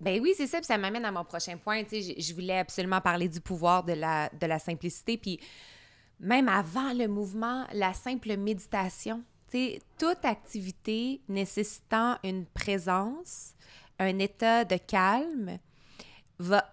Ben 0.00 0.20
oui, 0.20 0.34
c'est 0.36 0.46
ça. 0.46 0.58
Puis 0.58 0.66
ça 0.66 0.78
m'amène 0.78 1.04
à 1.04 1.10
mon 1.10 1.24
prochain 1.24 1.56
point. 1.56 1.82
Tu 1.84 2.02
sais, 2.02 2.20
je, 2.20 2.34
voulais 2.34 2.58
absolument 2.58 3.00
parler 3.00 3.28
du 3.28 3.40
pouvoir 3.40 3.82
de 3.82 3.94
la, 3.94 4.28
de 4.28 4.46
la 4.46 4.58
simplicité. 4.58 5.16
Puis 5.16 5.40
même 6.20 6.48
avant 6.48 6.92
le 6.92 7.08
mouvement, 7.08 7.66
la 7.72 7.94
simple 7.94 8.36
méditation. 8.36 9.22
Tu 9.50 9.58
sais, 9.58 9.80
toute 9.98 10.24
activité 10.24 11.20
nécessitant 11.28 12.18
une 12.22 12.44
présence, 12.46 13.54
un 13.98 14.18
état 14.18 14.64
de 14.64 14.76
calme, 14.76 15.58
va 16.38 16.70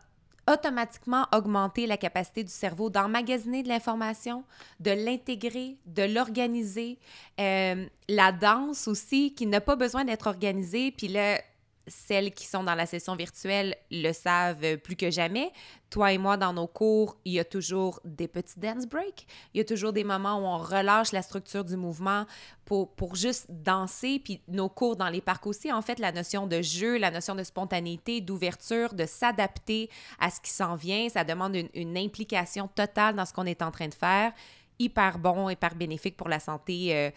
automatiquement 0.51 1.25
augmenter 1.33 1.87
la 1.87 1.97
capacité 1.97 2.43
du 2.43 2.51
cerveau 2.51 2.89
d'emmagasiner 2.89 3.63
de 3.63 3.69
l'information, 3.69 4.43
de 4.79 4.91
l'intégrer, 4.91 5.77
de 5.85 6.03
l'organiser. 6.03 6.97
Euh, 7.39 7.85
la 8.09 8.31
danse 8.31 8.87
aussi, 8.87 9.33
qui 9.33 9.45
n'a 9.45 9.61
pas 9.61 9.75
besoin 9.75 10.05
d'être 10.05 10.27
organisée, 10.27 10.91
puis 10.91 11.07
là, 11.07 11.39
celles 11.87 12.33
qui 12.33 12.45
sont 12.45 12.63
dans 12.63 12.75
la 12.75 12.85
session 12.85 13.15
virtuelle 13.15 13.75
le 13.91 14.11
savent 14.13 14.77
plus 14.77 14.95
que 14.95 15.11
jamais. 15.11 15.51
Toi 15.89 16.13
et 16.13 16.17
moi, 16.17 16.37
dans 16.37 16.53
nos 16.53 16.65
cours, 16.65 17.17
il 17.25 17.33
y 17.33 17.39
a 17.39 17.45
toujours 17.45 17.99
des 18.03 18.27
petits 18.27 18.59
dance 18.59 18.87
breaks. 18.87 19.27
Il 19.53 19.59
y 19.59 19.61
a 19.61 19.65
toujours 19.65 19.93
des 19.93 20.03
moments 20.03 20.39
où 20.39 20.45
on 20.45 20.57
relâche 20.57 21.11
la 21.11 21.21
structure 21.21 21.63
du 21.63 21.77
mouvement 21.77 22.25
pour, 22.65 22.95
pour 22.95 23.15
juste 23.15 23.47
danser. 23.49 24.19
Puis 24.23 24.41
nos 24.47 24.69
cours 24.69 24.95
dans 24.95 25.09
les 25.09 25.21
parcs 25.21 25.45
aussi, 25.45 25.71
en 25.71 25.81
fait, 25.81 25.99
la 25.99 26.11
notion 26.11 26.47
de 26.47 26.61
jeu, 26.61 26.97
la 26.97 27.11
notion 27.11 27.35
de 27.35 27.43
spontanéité, 27.43 28.21
d'ouverture, 28.21 28.93
de 28.93 29.05
s'adapter 29.05 29.89
à 30.19 30.29
ce 30.29 30.39
qui 30.41 30.51
s'en 30.51 30.75
vient, 30.75 31.09
ça 31.09 31.23
demande 31.23 31.55
une, 31.73 31.97
implication 31.97 32.67
totale 32.67 33.15
dans 33.15 33.25
ce 33.25 33.33
qu'on 33.33 33.45
est 33.45 33.61
en 33.61 33.69
train 33.69 33.87
de 33.87 33.93
faire. 33.93 34.33
Hyper 34.79 35.19
bon, 35.19 35.49
hyper 35.49 35.75
bénéfique 35.75 36.17
pour 36.17 36.27
la 36.27 36.39
santé. 36.39 36.95
Euh, 36.95 37.11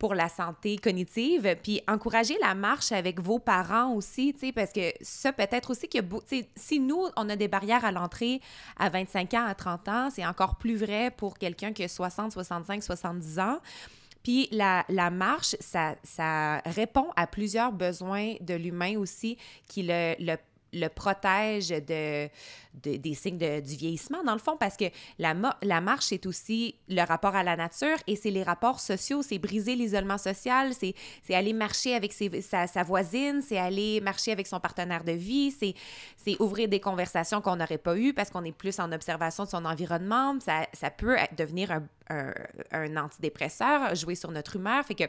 pour 0.00 0.14
la 0.14 0.28
santé 0.28 0.78
cognitive. 0.78 1.56
Puis 1.62 1.82
encourager 1.86 2.36
la 2.40 2.56
marche 2.56 2.90
avec 2.90 3.20
vos 3.20 3.38
parents 3.38 3.92
aussi, 3.92 4.32
tu 4.32 4.46
sais, 4.46 4.52
parce 4.52 4.72
que 4.72 4.92
ça 5.02 5.32
peut-être 5.32 5.70
aussi 5.70 5.88
que 5.88 5.98
si 6.56 6.80
nous, 6.80 7.06
on 7.16 7.28
a 7.28 7.36
des 7.36 7.46
barrières 7.46 7.84
à 7.84 7.92
l'entrée 7.92 8.40
à 8.78 8.88
25 8.88 9.34
ans, 9.34 9.44
à 9.46 9.54
30 9.54 9.88
ans, 9.88 10.08
c'est 10.10 10.26
encore 10.26 10.56
plus 10.56 10.76
vrai 10.76 11.10
pour 11.10 11.38
quelqu'un 11.38 11.72
qui 11.72 11.84
a 11.84 11.88
60, 11.88 12.32
65, 12.32 12.82
70 12.82 13.38
ans. 13.38 13.58
Puis 14.22 14.48
la, 14.52 14.84
la 14.88 15.10
marche, 15.10 15.54
ça, 15.60 15.94
ça, 16.02 16.58
répond 16.64 17.10
à 17.16 17.26
plusieurs 17.26 17.72
besoins 17.72 18.34
de 18.40 18.54
l'humain 18.54 18.98
aussi 18.98 19.36
qui 19.68 19.82
le, 19.82 20.14
le 20.18 20.36
le 20.72 20.88
protège 20.88 21.68
de, 21.68 22.28
des 22.74 23.14
signes 23.14 23.38
de, 23.38 23.60
du 23.60 23.76
vieillissement, 23.76 24.22
dans 24.24 24.32
le 24.32 24.38
fond, 24.38 24.56
parce 24.58 24.76
que 24.76 24.84
la, 25.18 25.34
la 25.62 25.80
marche, 25.80 26.06
c'est 26.06 26.26
aussi 26.26 26.76
le 26.88 27.02
rapport 27.02 27.34
à 27.34 27.42
la 27.42 27.56
nature 27.56 27.96
et 28.06 28.16
c'est 28.16 28.30
les 28.30 28.42
rapports 28.42 28.80
sociaux, 28.80 29.22
c'est 29.22 29.38
briser 29.38 29.74
l'isolement 29.74 30.18
social, 30.18 30.72
c'est 30.74 30.94
aller 31.34 31.52
marcher 31.52 31.94
avec 31.94 32.12
ses, 32.12 32.42
sa, 32.42 32.66
sa, 32.66 32.82
voisine, 32.82 33.42
c'est 33.42 33.58
aller 33.58 34.00
marcher 34.00 34.32
avec 34.32 34.46
son 34.46 34.60
partenaire 34.60 35.04
de 35.04 35.12
vie, 35.12 35.50
c'est 35.50 35.74
ouvrir 36.40 36.68
des 36.68 36.80
conversations 36.80 37.40
qu'on 37.40 37.56
n'aurait 37.56 37.78
pas 37.78 37.96
eues 37.96 38.14
parce 38.14 38.30
qu'on 38.30 38.44
est 38.44 38.52
plus 38.52 38.78
en 38.78 38.92
observation 38.92 39.44
de 39.44 39.48
son 39.48 39.64
environnement. 39.64 40.38
Ça, 40.40 40.66
ça 40.72 40.90
peut 40.90 41.16
devenir 41.36 41.70
un, 41.72 42.32
un, 42.72 42.96
antidépresseur, 42.96 43.94
jouer 43.94 44.14
sur 44.14 44.30
notre 44.30 44.56
humeur. 44.56 44.84
Fait 44.84 44.94
que 44.94 45.04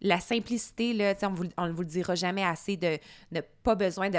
la 0.00 0.20
simplicité, 0.20 0.92
là, 0.92 1.14
on 1.56 1.66
ne 1.66 1.72
vous 1.72 1.82
le 1.82 1.88
dira 1.88 2.14
jamais 2.14 2.44
assez 2.44 2.76
de 2.76 2.98
ne 3.32 3.40
pas 3.62 3.74
besoin 3.74 4.10
de 4.10 4.18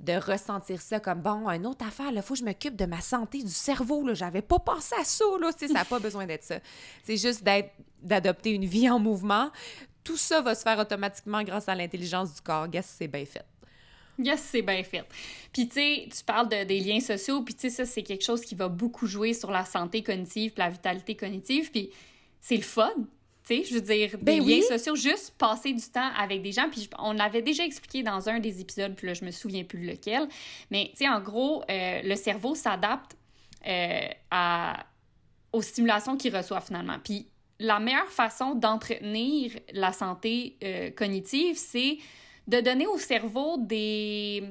de 0.00 0.12
ressentir 0.12 0.80
ça 0.80 1.00
comme 1.00 1.20
bon, 1.20 1.48
une 1.48 1.66
autre 1.66 1.84
affaire, 1.86 2.10
il 2.12 2.22
faut 2.22 2.34
que 2.34 2.40
je 2.40 2.44
m'occupe 2.44 2.76
de 2.76 2.86
ma 2.86 3.00
santé 3.00 3.42
du 3.42 3.50
cerveau. 3.50 4.06
Là, 4.06 4.14
j'avais 4.14 4.42
pas 4.42 4.58
pensé 4.58 4.94
à 4.98 5.04
ça. 5.04 5.24
Là, 5.40 5.50
ça 5.58 5.66
n'a 5.66 5.84
pas 5.84 5.98
besoin 5.98 6.26
d'être 6.26 6.44
ça. 6.44 6.60
C'est 7.04 7.16
juste 7.16 7.42
d'être, 7.42 7.72
d'adopter 8.02 8.50
une 8.52 8.64
vie 8.64 8.88
en 8.88 8.98
mouvement. 8.98 9.50
Tout 10.04 10.16
ça 10.16 10.40
va 10.40 10.54
se 10.54 10.62
faire 10.62 10.78
automatiquement 10.78 11.42
grâce 11.42 11.68
à 11.68 11.74
l'intelligence 11.74 12.34
du 12.34 12.40
corps. 12.40 12.68
Guess, 12.68 12.94
c'est 12.98 13.08
bien 13.08 13.24
fait. 13.24 13.44
Yes, 14.20 14.40
c'est 14.50 14.62
bien 14.62 14.82
fait. 14.82 15.04
Puis, 15.52 15.68
tu 15.68 15.74
sais, 15.74 16.08
tu 16.16 16.24
parles 16.24 16.48
de, 16.48 16.64
des 16.64 16.80
liens 16.80 17.00
sociaux, 17.00 17.42
puis, 17.42 17.54
tu 17.54 17.62
sais, 17.62 17.70
ça, 17.70 17.84
c'est 17.84 18.02
quelque 18.02 18.24
chose 18.24 18.40
qui 18.40 18.56
va 18.56 18.68
beaucoup 18.68 19.06
jouer 19.06 19.32
sur 19.32 19.50
la 19.50 19.64
santé 19.64 20.02
cognitive, 20.02 20.54
la 20.56 20.70
vitalité 20.70 21.16
cognitive, 21.16 21.70
puis 21.70 21.90
c'est 22.40 22.56
le 22.56 22.62
fun 22.62 22.92
je 23.48 23.74
veux 23.74 23.80
dire, 23.80 24.10
des 24.18 24.40
ben 24.40 24.44
liens 24.44 24.62
sociaux, 24.62 24.94
juste 24.94 25.34
passer 25.38 25.72
du 25.72 25.82
temps 25.82 26.10
avec 26.16 26.42
des 26.42 26.52
gens. 26.52 26.68
Puis 26.70 26.88
on 26.98 27.12
l'avait 27.12 27.42
déjà 27.42 27.64
expliqué 27.64 28.02
dans 28.02 28.28
un 28.28 28.40
des 28.40 28.60
épisodes, 28.60 28.94
puis 28.94 29.06
là, 29.06 29.14
je 29.14 29.24
me 29.24 29.30
souviens 29.30 29.64
plus 29.64 29.84
lequel. 29.84 30.28
Mais, 30.70 30.90
tu 30.90 30.98
sais, 30.98 31.08
en 31.08 31.20
gros, 31.20 31.62
euh, 31.70 32.02
le 32.02 32.14
cerveau 32.14 32.54
s'adapte 32.54 33.16
euh, 33.66 34.08
à, 34.30 34.86
aux 35.52 35.62
stimulations 35.62 36.16
qu'il 36.16 36.36
reçoit 36.36 36.60
finalement. 36.60 36.98
Puis 37.02 37.26
la 37.58 37.80
meilleure 37.80 38.10
façon 38.10 38.54
d'entretenir 38.54 39.52
la 39.72 39.92
santé 39.92 40.56
euh, 40.62 40.90
cognitive, 40.90 41.56
c'est 41.56 41.98
de 42.46 42.60
donner 42.60 42.86
au 42.86 42.98
cerveau 42.98 43.56
des 43.58 44.42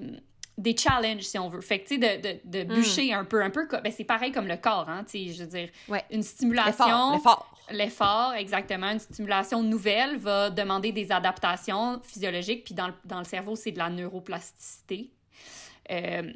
des 0.57 0.75
challenges, 0.75 1.21
si 1.21 1.37
on 1.37 1.49
veut. 1.49 1.61
Fait 1.61 1.79
que, 1.79 1.87
tu 1.87 2.01
sais, 2.01 2.17
de, 2.17 2.21
de, 2.21 2.39
de, 2.43 2.63
hmm. 2.63 2.75
bûcher 2.75 3.13
un 3.13 3.25
peu, 3.25 3.43
un 3.43 3.49
peu, 3.49 3.67
ben, 3.67 3.91
c'est 3.95 4.03
pareil 4.03 4.31
comme 4.31 4.47
le 4.47 4.57
corps, 4.57 4.89
hein, 4.89 5.03
tu 5.03 5.27
sais, 5.27 5.33
je 5.33 5.43
veux 5.43 5.49
dire, 5.49 5.69
ouais. 5.87 6.03
une 6.11 6.23
stimulation... 6.23 7.13
L'effort. 7.13 7.53
L'effort, 7.69 8.33
exactement. 8.33 8.91
Une 8.91 8.99
stimulation 8.99 9.61
nouvelle 9.61 10.17
va 10.17 10.49
demander 10.49 10.93
des 10.93 11.11
adaptations 11.11 11.99
physiologiques, 12.01 12.63
puis 12.63 12.73
dans, 12.73 12.91
dans 13.03 13.19
le 13.19 13.25
cerveau, 13.25 13.55
c'est 13.55 13.71
de 13.71 13.77
la 13.77 13.89
neuroplasticité. 13.89 15.11
Euh, 15.91 16.31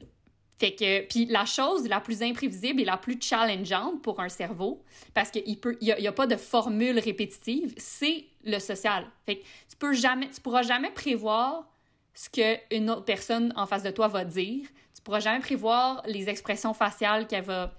fait 0.61 0.75
que, 0.75 1.07
puis 1.07 1.25
la 1.25 1.45
chose 1.45 1.87
la 1.87 1.99
plus 1.99 2.21
imprévisible 2.21 2.81
et 2.81 2.85
la 2.85 2.97
plus 2.97 3.17
challengeante 3.19 4.03
pour 4.03 4.19
un 4.19 4.29
cerveau, 4.29 4.83
parce 5.15 5.31
qu'il 5.31 5.59
peut, 5.59 5.75
il 5.81 5.87
y, 5.87 6.07
a, 6.07 6.11
pas 6.11 6.27
de 6.27 6.35
formule 6.35 6.99
répétitive, 6.99 7.73
c'est 7.77 8.25
le 8.43 8.59
social. 8.59 9.07
Fait 9.25 9.37
que 9.37 9.41
tu 9.41 9.75
peux 9.79 9.93
jamais, 9.93 10.29
tu 10.29 10.39
pourras 10.39 10.61
jamais 10.61 10.91
prévoir 10.91 11.70
ce 12.13 12.29
qu'une 12.29 12.89
autre 12.89 13.05
personne 13.05 13.53
en 13.55 13.65
face 13.65 13.83
de 13.83 13.91
toi 13.91 14.07
va 14.07 14.25
dire. 14.25 14.67
Tu 14.95 15.01
pourras 15.01 15.19
jamais 15.19 15.39
prévoir 15.39 16.03
les 16.05 16.29
expressions 16.29 16.73
faciales 16.73 17.27
qu'elle 17.27 17.43
va, 17.43 17.73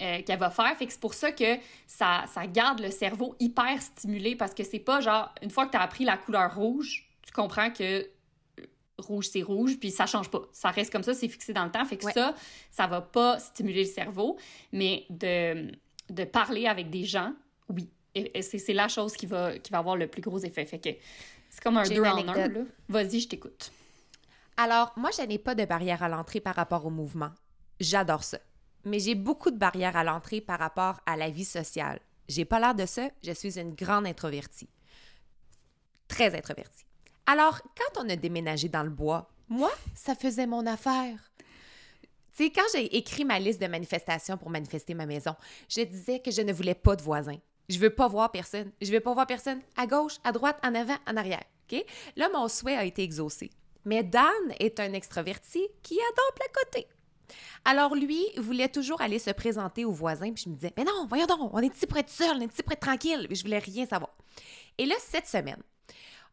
euh, 0.00 0.22
qu'elle 0.22 0.38
va 0.38 0.50
faire. 0.50 0.76
Fait 0.76 0.86
que 0.86 0.92
c'est 0.92 1.00
pour 1.00 1.14
ça 1.14 1.32
que 1.32 1.56
ça, 1.86 2.24
ça 2.32 2.46
garde 2.46 2.80
le 2.80 2.90
cerveau 2.90 3.34
hyper 3.40 3.82
stimulé 3.82 4.36
parce 4.36 4.54
que 4.54 4.64
c'est 4.64 4.78
pas 4.78 5.00
genre, 5.00 5.34
une 5.42 5.50
fois 5.50 5.66
que 5.66 5.72
tu 5.72 5.76
as 5.76 5.82
appris 5.82 6.04
la 6.04 6.16
couleur 6.16 6.54
rouge, 6.54 7.08
tu 7.22 7.32
comprends 7.32 7.70
que 7.70 8.08
rouge, 8.98 9.28
c'est 9.28 9.42
rouge, 9.42 9.78
puis 9.78 9.90
ça 9.90 10.06
change 10.06 10.30
pas. 10.30 10.42
Ça 10.52 10.70
reste 10.70 10.92
comme 10.92 11.02
ça, 11.02 11.14
c'est 11.14 11.28
fixé 11.28 11.52
dans 11.52 11.64
le 11.64 11.70
temps. 11.70 11.84
Fait 11.84 11.96
que 11.96 12.10
ça, 12.10 12.34
ça 12.70 12.86
va 12.86 13.00
pas 13.00 13.38
stimuler 13.38 13.84
le 13.84 13.88
cerveau, 13.88 14.36
mais 14.72 15.04
de, 15.10 15.72
de 16.10 16.24
parler 16.24 16.66
avec 16.66 16.90
des 16.90 17.04
gens, 17.04 17.32
oui. 17.68 17.88
Et, 18.14 18.42
c'est 18.42 18.72
la 18.72 18.88
chose 18.88 19.12
qui 19.12 19.26
va, 19.26 19.58
qui 19.58 19.70
va 19.70 19.78
avoir 19.78 19.94
le 19.94 20.08
plus 20.08 20.22
gros 20.22 20.38
effet. 20.38 20.64
Fait 20.64 20.78
que 20.78 20.88
c'est 21.58 21.64
comme 21.64 21.76
un 21.76 21.82
deux 21.82 22.00
en 22.00 22.28
un, 22.28 22.48
là. 22.48 22.48
Vas-y, 22.88 23.18
je 23.18 23.28
t'écoute. 23.28 23.72
Alors, 24.56 24.92
moi, 24.96 25.10
je 25.10 25.22
n'ai 25.22 25.38
pas 25.38 25.56
de 25.56 25.64
barrière 25.64 26.04
à 26.04 26.08
l'entrée 26.08 26.38
par 26.38 26.54
rapport 26.54 26.86
au 26.86 26.90
mouvement. 26.90 27.30
J'adore 27.80 28.22
ça. 28.22 28.38
Mais 28.84 29.00
j'ai 29.00 29.16
beaucoup 29.16 29.50
de 29.50 29.58
barrières 29.58 29.96
à 29.96 30.04
l'entrée 30.04 30.40
par 30.40 30.60
rapport 30.60 31.00
à 31.04 31.16
la 31.16 31.30
vie 31.30 31.44
sociale. 31.44 31.98
J'ai 32.28 32.44
pas 32.44 32.60
l'air 32.60 32.76
de 32.76 32.86
ça, 32.86 33.08
je 33.24 33.32
suis 33.32 33.58
une 33.58 33.74
grande 33.74 34.06
introvertie. 34.06 34.68
Très 36.06 36.32
introvertie. 36.36 36.84
Alors, 37.26 37.60
quand 37.76 38.04
on 38.04 38.08
a 38.08 38.14
déménagé 38.14 38.68
dans 38.68 38.84
le 38.84 38.90
bois, 38.90 39.28
moi, 39.48 39.72
ça 39.96 40.14
faisait 40.14 40.46
mon 40.46 40.64
affaire. 40.64 41.32
Tu 42.36 42.44
sais, 42.44 42.52
quand 42.52 42.62
j'ai 42.72 42.96
écrit 42.96 43.24
ma 43.24 43.40
liste 43.40 43.60
de 43.60 43.66
manifestations 43.66 44.36
pour 44.36 44.50
manifester 44.50 44.94
ma 44.94 45.06
maison, 45.06 45.34
je 45.68 45.80
disais 45.80 46.20
que 46.20 46.30
je 46.30 46.42
ne 46.42 46.52
voulais 46.52 46.76
pas 46.76 46.94
de 46.94 47.02
voisins. 47.02 47.40
Je 47.68 47.78
veux 47.78 47.90
pas 47.90 48.08
voir 48.08 48.30
personne. 48.30 48.70
Je 48.80 48.90
veux 48.90 49.00
pas 49.00 49.12
voir 49.12 49.26
personne 49.26 49.60
à 49.76 49.86
gauche, 49.86 50.16
à 50.24 50.32
droite, 50.32 50.58
en 50.64 50.74
avant, 50.74 50.96
en 51.06 51.16
arrière. 51.16 51.44
Là, 52.16 52.28
mon 52.32 52.48
souhait 52.48 52.76
a 52.76 52.84
été 52.84 53.02
exaucé. 53.02 53.50
Mais 53.84 54.02
Dan 54.02 54.24
est 54.58 54.80
un 54.80 54.92
extraverti 54.92 55.66
qui 55.82 55.94
adore 55.94 56.34
placoter. 56.34 56.88
Alors 57.64 57.94
lui 57.94 58.24
voulait 58.38 58.70
toujours 58.70 59.02
aller 59.02 59.18
se 59.18 59.30
présenter 59.30 59.84
aux 59.84 59.92
voisins, 59.92 60.32
puis 60.32 60.44
je 60.44 60.48
me 60.48 60.54
disais, 60.54 60.72
mais 60.78 60.84
non, 60.84 61.06
voyons 61.08 61.26
donc, 61.26 61.52
on 61.52 61.58
est 61.58 61.74
ici 61.74 61.86
pour 61.86 61.98
être 61.98 62.08
seul, 62.08 62.36
on 62.36 62.40
est 62.40 62.50
ici 62.50 62.62
pour 62.62 62.72
être 62.72 62.80
tranquille. 62.80 63.26
Je 63.30 63.42
voulais 63.42 63.58
rien 63.58 63.84
savoir. 63.84 64.16
Et 64.78 64.86
là, 64.86 64.94
cette 64.98 65.26
semaine, 65.26 65.62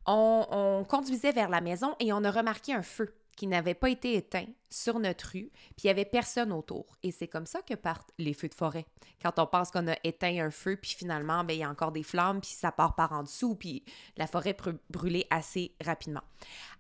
on 0.05 0.85
conduisait 0.87 1.33
vers 1.33 1.49
la 1.49 1.59
maison 1.59 1.95
et 1.99 2.13
on 2.13 2.23
a 2.23 2.31
remarqué 2.31 2.73
un 2.73 2.83
feu 2.83 3.13
qui 3.35 3.47
n'avait 3.47 3.73
pas 3.73 3.89
été 3.89 4.15
éteint 4.15 4.45
sur 4.69 4.99
notre 4.99 5.31
rue, 5.31 5.51
puis 5.51 5.83
il 5.83 5.87
n'y 5.87 5.91
avait 5.91 6.05
personne 6.05 6.51
autour. 6.51 6.97
Et 7.03 7.11
c'est 7.11 7.27
comme 7.27 7.45
ça 7.45 7.61
que 7.61 7.73
partent 7.73 8.11
les 8.17 8.33
feux 8.33 8.47
de 8.47 8.53
forêt. 8.53 8.85
Quand 9.21 9.39
on 9.39 9.47
pense 9.47 9.71
qu'on 9.71 9.87
a 9.87 9.95
éteint 10.03 10.45
un 10.45 10.51
feu, 10.51 10.77
puis 10.81 10.95
finalement, 10.97 11.43
ben, 11.43 11.53
il 11.53 11.59
y 11.59 11.63
a 11.63 11.69
encore 11.69 11.91
des 11.91 12.03
flammes, 12.03 12.41
puis 12.41 12.51
ça 12.51 12.71
part 12.71 12.95
par 12.95 13.11
en 13.13 13.23
dessous, 13.23 13.55
puis 13.55 13.83
la 14.17 14.27
forêt 14.27 14.53
peut 14.53 14.77
brûler 14.89 15.25
assez 15.29 15.73
rapidement. 15.83 16.23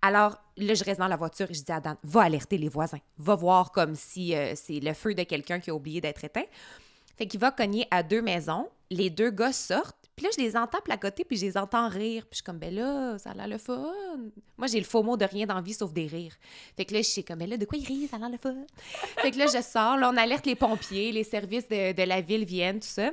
Alors, 0.01 0.37
là, 0.57 0.73
je 0.73 0.83
reste 0.83 0.99
dans 0.99 1.07
la 1.07 1.17
voiture 1.17 1.49
et 1.49 1.53
je 1.53 1.63
dis 1.63 1.71
à 1.71 1.79
Dan, 1.79 1.97
va 2.03 2.21
alerter 2.23 2.57
les 2.57 2.69
voisins. 2.69 2.99
Va 3.17 3.35
voir 3.35 3.71
comme 3.71 3.95
si 3.95 4.35
euh, 4.35 4.53
c'est 4.55 4.79
le 4.79 4.93
feu 4.93 5.13
de 5.13 5.23
quelqu'un 5.23 5.59
qui 5.59 5.69
a 5.69 5.75
oublié 5.75 6.01
d'être 6.01 6.23
éteint. 6.23 6.45
Fait 7.17 7.27
qu'il 7.27 7.39
va 7.39 7.51
cogner 7.51 7.87
à 7.91 8.03
deux 8.03 8.21
maisons. 8.21 8.69
Les 8.89 9.09
deux 9.09 9.31
gars 9.31 9.53
sortent 9.53 10.05
puis 10.15 10.25
là, 10.25 10.31
je 10.35 10.41
les 10.41 10.55
entends 10.55 10.79
placoter, 10.79 11.25
puis 11.25 11.37
je 11.37 11.45
les 11.45 11.57
entends 11.57 11.89
rire. 11.89 12.23
Puis 12.23 12.31
je 12.31 12.35
suis 12.35 12.43
comme, 12.43 12.57
ben 12.57 12.73
là, 12.73 13.17
ça 13.17 13.31
a 13.31 13.33
l'air 13.33 13.47
le 13.49 13.57
fun. 13.57 13.91
Moi, 14.57 14.67
j'ai 14.67 14.79
le 14.79 14.85
faux 14.85 15.03
mot 15.03 15.17
de 15.17 15.25
rien 15.25 15.45
dans 15.45 15.61
vie 15.61 15.73
sauf 15.73 15.91
des 15.91 16.07
rires. 16.07 16.35
Fait 16.77 16.85
que 16.85 16.93
là, 16.93 17.01
je 17.01 17.09
suis 17.09 17.23
comme, 17.23 17.39
ben 17.39 17.49
là, 17.49 17.57
de 17.57 17.65
quoi 17.65 17.77
ils 17.77 17.85
rient? 17.85 18.07
Ça 18.07 18.15
a 18.15 18.19
l'air 18.19 18.29
le 18.29 18.37
fun? 18.37 18.55
fait 19.17 19.31
que 19.31 19.37
là, 19.37 19.47
je 19.47 19.61
sors, 19.61 19.97
là, 19.97 20.09
on 20.13 20.15
alerte 20.15 20.45
les 20.45 20.55
pompiers, 20.55 21.11
les 21.11 21.25
services 21.25 21.67
de, 21.67 21.91
de 21.91 22.03
la 22.03 22.21
ville 22.21 22.45
viennent, 22.45 22.79
tout 22.79 22.87
ça. 22.87 23.11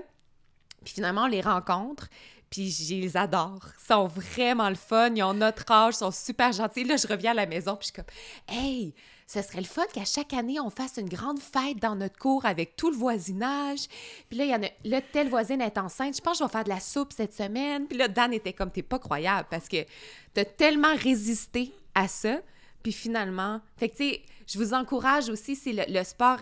Puis 0.84 0.94
finalement, 0.94 1.24
on 1.24 1.26
les 1.26 1.40
rencontre. 1.40 2.08
Puis 2.50 2.70
je 2.70 2.94
les 2.94 3.16
adore. 3.16 3.66
Ils 3.82 3.86
sont 3.86 4.06
vraiment 4.06 4.68
le 4.68 4.76
fun. 4.76 5.12
Ils 5.16 5.22
ont 5.24 5.34
notre 5.34 5.68
âge, 5.72 5.94
ils 5.94 5.98
sont 5.98 6.10
super 6.12 6.52
gentils. 6.52 6.84
Là, 6.84 6.96
je 6.96 7.08
reviens 7.08 7.32
à 7.32 7.34
la 7.34 7.46
maison, 7.46 7.74
puis 7.74 7.88
je 7.88 7.94
suis 7.94 7.94
comme, 7.94 8.56
hey, 8.56 8.94
ce 9.32 9.40
serait 9.40 9.60
le 9.60 9.66
fun 9.66 9.84
qu'à 9.94 10.04
chaque 10.04 10.34
année, 10.34 10.60
on 10.60 10.68
fasse 10.68 10.98
une 10.98 11.08
grande 11.08 11.38
fête 11.38 11.78
dans 11.80 11.96
notre 11.96 12.18
cour 12.18 12.44
avec 12.44 12.76
tout 12.76 12.90
le 12.90 12.96
voisinage. 12.96 13.86
Puis 14.28 14.38
là, 14.38 14.44
il 14.44 14.50
y 14.50 14.54
en 14.54 14.62
a, 14.62 14.68
là, 14.84 15.00
telle 15.00 15.28
voisine 15.28 15.62
est 15.62 15.78
enceinte. 15.78 16.16
Je 16.16 16.20
pense 16.20 16.38
que 16.38 16.44
je 16.44 16.48
vais 16.48 16.52
faire 16.52 16.64
de 16.64 16.68
la 16.68 16.80
soupe 16.80 17.12
cette 17.14 17.32
semaine. 17.32 17.86
Puis 17.86 17.96
là, 17.96 18.08
Dan 18.08 18.34
était 18.34 18.52
comme, 18.52 18.70
t'es 18.70 18.82
pas 18.82 18.98
croyable 18.98 19.48
parce 19.50 19.68
que 19.68 19.86
t'as 20.34 20.44
tellement 20.44 20.94
résisté 20.94 21.72
à 21.94 22.08
ça. 22.08 22.40
Puis 22.82 22.92
finalement, 22.92 23.62
fait 23.76 23.88
que 23.88 23.96
tu 23.96 24.10
sais, 24.10 24.22
je 24.46 24.58
vous 24.58 24.74
encourage 24.74 25.30
aussi, 25.30 25.56
si 25.56 25.72
le, 25.72 26.04
sport 26.04 26.38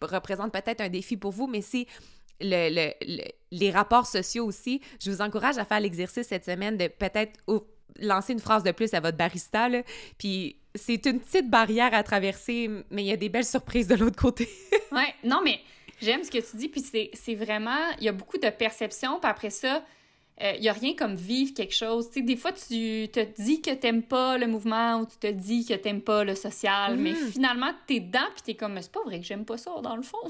représente 0.00 0.52
peut-être 0.52 0.80
un 0.80 0.90
défi 0.90 1.16
pour 1.16 1.32
vous, 1.32 1.48
mais 1.48 1.62
si 1.62 1.88
le, 2.40 2.92
les 3.50 3.70
rapports 3.72 4.06
sociaux 4.06 4.44
aussi, 4.44 4.80
je 5.02 5.10
vous 5.10 5.22
encourage 5.22 5.58
à 5.58 5.64
faire 5.64 5.80
l'exercice 5.80 6.28
cette 6.28 6.44
semaine 6.44 6.76
de 6.76 6.86
peut-être 6.86 7.40
lancer 7.98 8.32
une 8.32 8.38
phrase 8.38 8.62
de 8.62 8.70
plus 8.70 8.94
à 8.94 9.00
votre 9.00 9.16
barista, 9.16 9.68
puis 10.18 10.56
c'est 10.74 11.06
une 11.06 11.20
petite 11.20 11.48
barrière 11.48 11.94
à 11.94 12.02
traverser, 12.02 12.68
mais 12.90 13.02
il 13.02 13.06
y 13.06 13.12
a 13.12 13.16
des 13.16 13.28
belles 13.28 13.44
surprises 13.44 13.88
de 13.88 13.94
l'autre 13.94 14.20
côté. 14.20 14.48
ouais, 14.92 15.14
non, 15.24 15.40
mais 15.42 15.60
j'aime 16.00 16.22
ce 16.22 16.30
que 16.30 16.38
tu 16.38 16.56
dis, 16.56 16.68
puis 16.68 16.82
c'est 17.14 17.34
vraiment, 17.34 17.90
il 17.98 18.04
y 18.04 18.08
a 18.08 18.12
beaucoup 18.12 18.38
de 18.38 18.50
perceptions, 18.50 19.18
puis 19.20 19.30
après 19.30 19.50
ça, 19.50 19.82
euh, 20.40 20.52
il 20.54 20.60
n'y 20.60 20.68
a 20.68 20.72
rien 20.72 20.94
comme 20.94 21.16
vivre 21.16 21.52
quelque 21.52 21.74
chose. 21.74 22.08
Tu 22.08 22.20
sais, 22.20 22.22
des 22.22 22.36
fois, 22.36 22.52
tu 22.52 23.08
te 23.08 23.42
dis 23.42 23.60
que 23.60 23.74
t'aimes 23.74 24.04
pas 24.04 24.38
le 24.38 24.46
mouvement 24.46 25.00
ou 25.00 25.06
tu 25.06 25.16
te 25.16 25.26
dis 25.26 25.66
que 25.66 25.74
t'aimes 25.74 26.02
pas 26.02 26.22
le 26.22 26.36
social, 26.36 26.96
mais 26.96 27.12
mm. 27.12 27.30
finalement, 27.32 27.72
t'es 27.86 27.98
dedans, 28.00 28.28
puis 28.34 28.42
t'es 28.44 28.54
comme, 28.54 28.80
c'est 28.80 28.92
pas 28.92 29.02
vrai 29.04 29.18
que 29.18 29.26
j'aime 29.26 29.44
pas 29.44 29.58
ça, 29.58 29.72
dans 29.82 29.96
le 29.96 30.02
fond. 30.02 30.18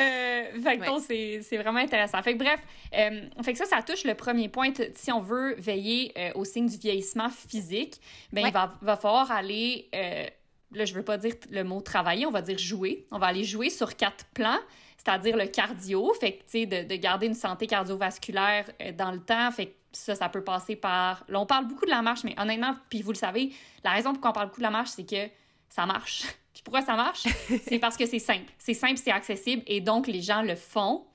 Euh, 0.00 0.60
fait 0.62 0.78
que 0.78 1.42
c'est 1.42 1.56
vraiment 1.56 1.80
intéressant. 1.80 2.22
Fait 2.22 2.34
que 2.34 2.38
bref, 2.38 2.60
euh, 2.94 3.22
fait 3.42 3.52
que 3.52 3.58
ça, 3.58 3.66
ça 3.66 3.82
touche 3.82 4.04
le 4.04 4.14
premier 4.14 4.48
point. 4.48 4.70
Si 4.94 5.12
on 5.12 5.20
veut 5.20 5.54
veiller 5.56 6.12
euh, 6.16 6.32
au 6.34 6.44
signe 6.44 6.66
du 6.66 6.76
vieillissement 6.76 7.28
physique, 7.28 8.00
ben 8.32 8.46
il 8.46 8.52
va, 8.52 8.74
va 8.80 8.96
falloir 8.96 9.30
aller, 9.30 9.88
là, 9.92 10.84
je 10.84 10.94
veux 10.94 11.04
pas 11.04 11.18
dire 11.18 11.34
le 11.50 11.64
mot 11.64 11.80
travailler, 11.80 12.26
on 12.26 12.30
va 12.30 12.42
dire 12.42 12.58
jouer. 12.58 13.06
On 13.10 13.18
va 13.18 13.26
aller 13.26 13.44
jouer 13.44 13.70
sur 13.70 13.96
quatre 13.96 14.24
plans 14.34 14.58
c'est-à-dire 15.02 15.34
le 15.34 15.46
cardio, 15.46 16.12
fait 16.20 16.32
que, 16.32 16.38
tu 16.40 16.44
sais, 16.48 16.66
de, 16.66 16.86
de, 16.86 16.94
garder 16.96 17.26
une 17.26 17.32
santé 17.32 17.66
cardiovasculaire 17.66 18.66
dans 18.98 19.12
le 19.12 19.20
temps, 19.20 19.50
fait 19.50 19.68
que 19.68 19.72
ça, 19.92 20.14
ça 20.14 20.28
peut 20.28 20.44
passer 20.44 20.76
par... 20.76 21.24
Là, 21.26 21.40
on 21.40 21.46
parle 21.46 21.66
beaucoup 21.66 21.86
de 21.86 21.90
la 21.90 22.02
marche, 22.02 22.22
mais 22.22 22.38
honnêtement, 22.38 22.76
puis 22.90 23.00
vous 23.00 23.12
le 23.12 23.16
savez, 23.16 23.50
la 23.82 23.92
raison 23.92 24.12
pour 24.12 24.20
qu'on 24.20 24.32
parle 24.32 24.48
beaucoup 24.48 24.60
de 24.60 24.66
la 24.66 24.70
marche, 24.70 24.90
c'est 24.90 25.08
que 25.08 25.32
ça 25.70 25.86
marche. 25.86 26.24
Puis 26.60 26.64
pourquoi 26.64 26.82
ça 26.82 26.94
marche? 26.94 27.22
c'est 27.64 27.78
parce 27.78 27.96
que 27.96 28.04
c'est 28.04 28.18
simple. 28.18 28.52
C'est 28.58 28.74
simple, 28.74 28.98
c'est 29.02 29.10
accessible, 29.10 29.62
et 29.66 29.80
donc 29.80 30.06
les 30.06 30.20
gens 30.20 30.42
le 30.42 30.56
font. 30.56 31.06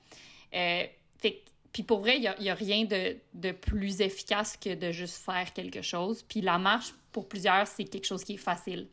Euh, 0.52 0.82
fait 1.18 1.42
puis 1.72 1.84
pour 1.84 2.00
vrai, 2.00 2.16
il 2.16 2.20
n'y 2.40 2.48
a, 2.48 2.52
a, 2.52 2.54
rien 2.56 2.84
de, 2.84 3.16
de, 3.34 3.52
plus 3.52 4.00
efficace 4.00 4.56
que 4.56 4.74
de 4.74 4.90
juste 4.90 5.22
faire 5.22 5.52
quelque 5.52 5.82
chose. 5.82 6.22
Puis 6.22 6.40
la 6.40 6.58
marche, 6.58 6.94
pour 7.12 7.28
plusieurs, 7.28 7.66
c'est 7.66 7.84
quelque 7.84 8.06
chose 8.06 8.24
qui 8.24 8.34
est 8.34 8.38
facile 8.38 8.88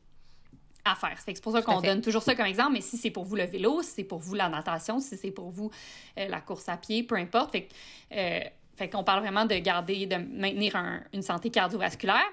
à 0.85 0.93
faire. 0.93 1.17
C'est 1.25 1.41
pour 1.41 1.53
ça 1.53 1.61
qu'on 1.63 1.81
donne 1.81 2.01
toujours 2.01 2.21
ça 2.21 2.35
comme 2.35 2.45
exemple, 2.45 2.73
mais 2.73 2.81
si 2.81 2.97
c'est 2.97 3.09
pour 3.09 3.23
vous 3.23 3.37
le 3.37 3.45
vélo, 3.45 3.81
si 3.81 3.91
c'est 3.95 4.03
pour 4.03 4.19
vous 4.19 4.35
la 4.35 4.49
natation, 4.49 4.99
si 4.99 5.17
c'est 5.17 5.31
pour 5.31 5.49
vous 5.49 5.71
euh, 6.19 6.27
la 6.27 6.41
course 6.41 6.67
à 6.67 6.77
pied, 6.77 7.03
peu 7.03 7.15
importe. 7.15 7.53
Fait, 7.53 7.69
euh, 8.11 8.41
fait 8.75 8.89
qu'on 8.89 9.03
parle 9.03 9.21
vraiment 9.21 9.45
de 9.45 9.55
garder, 9.55 10.05
de 10.05 10.17
maintenir 10.17 10.75
une 11.13 11.21
santé 11.21 11.49
cardiovasculaire. 11.49 12.29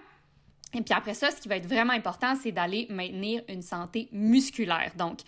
Et 0.74 0.82
puis 0.82 0.94
après 0.94 1.14
ça, 1.14 1.30
ce 1.30 1.40
qui 1.40 1.48
va 1.48 1.56
être 1.56 1.66
vraiment 1.66 1.92
important, 1.92 2.34
c'est 2.40 2.52
d'aller 2.52 2.86
maintenir 2.90 3.42
une 3.48 3.62
santé 3.62 4.08
musculaire. 4.12 4.92
Donc, 4.96 5.20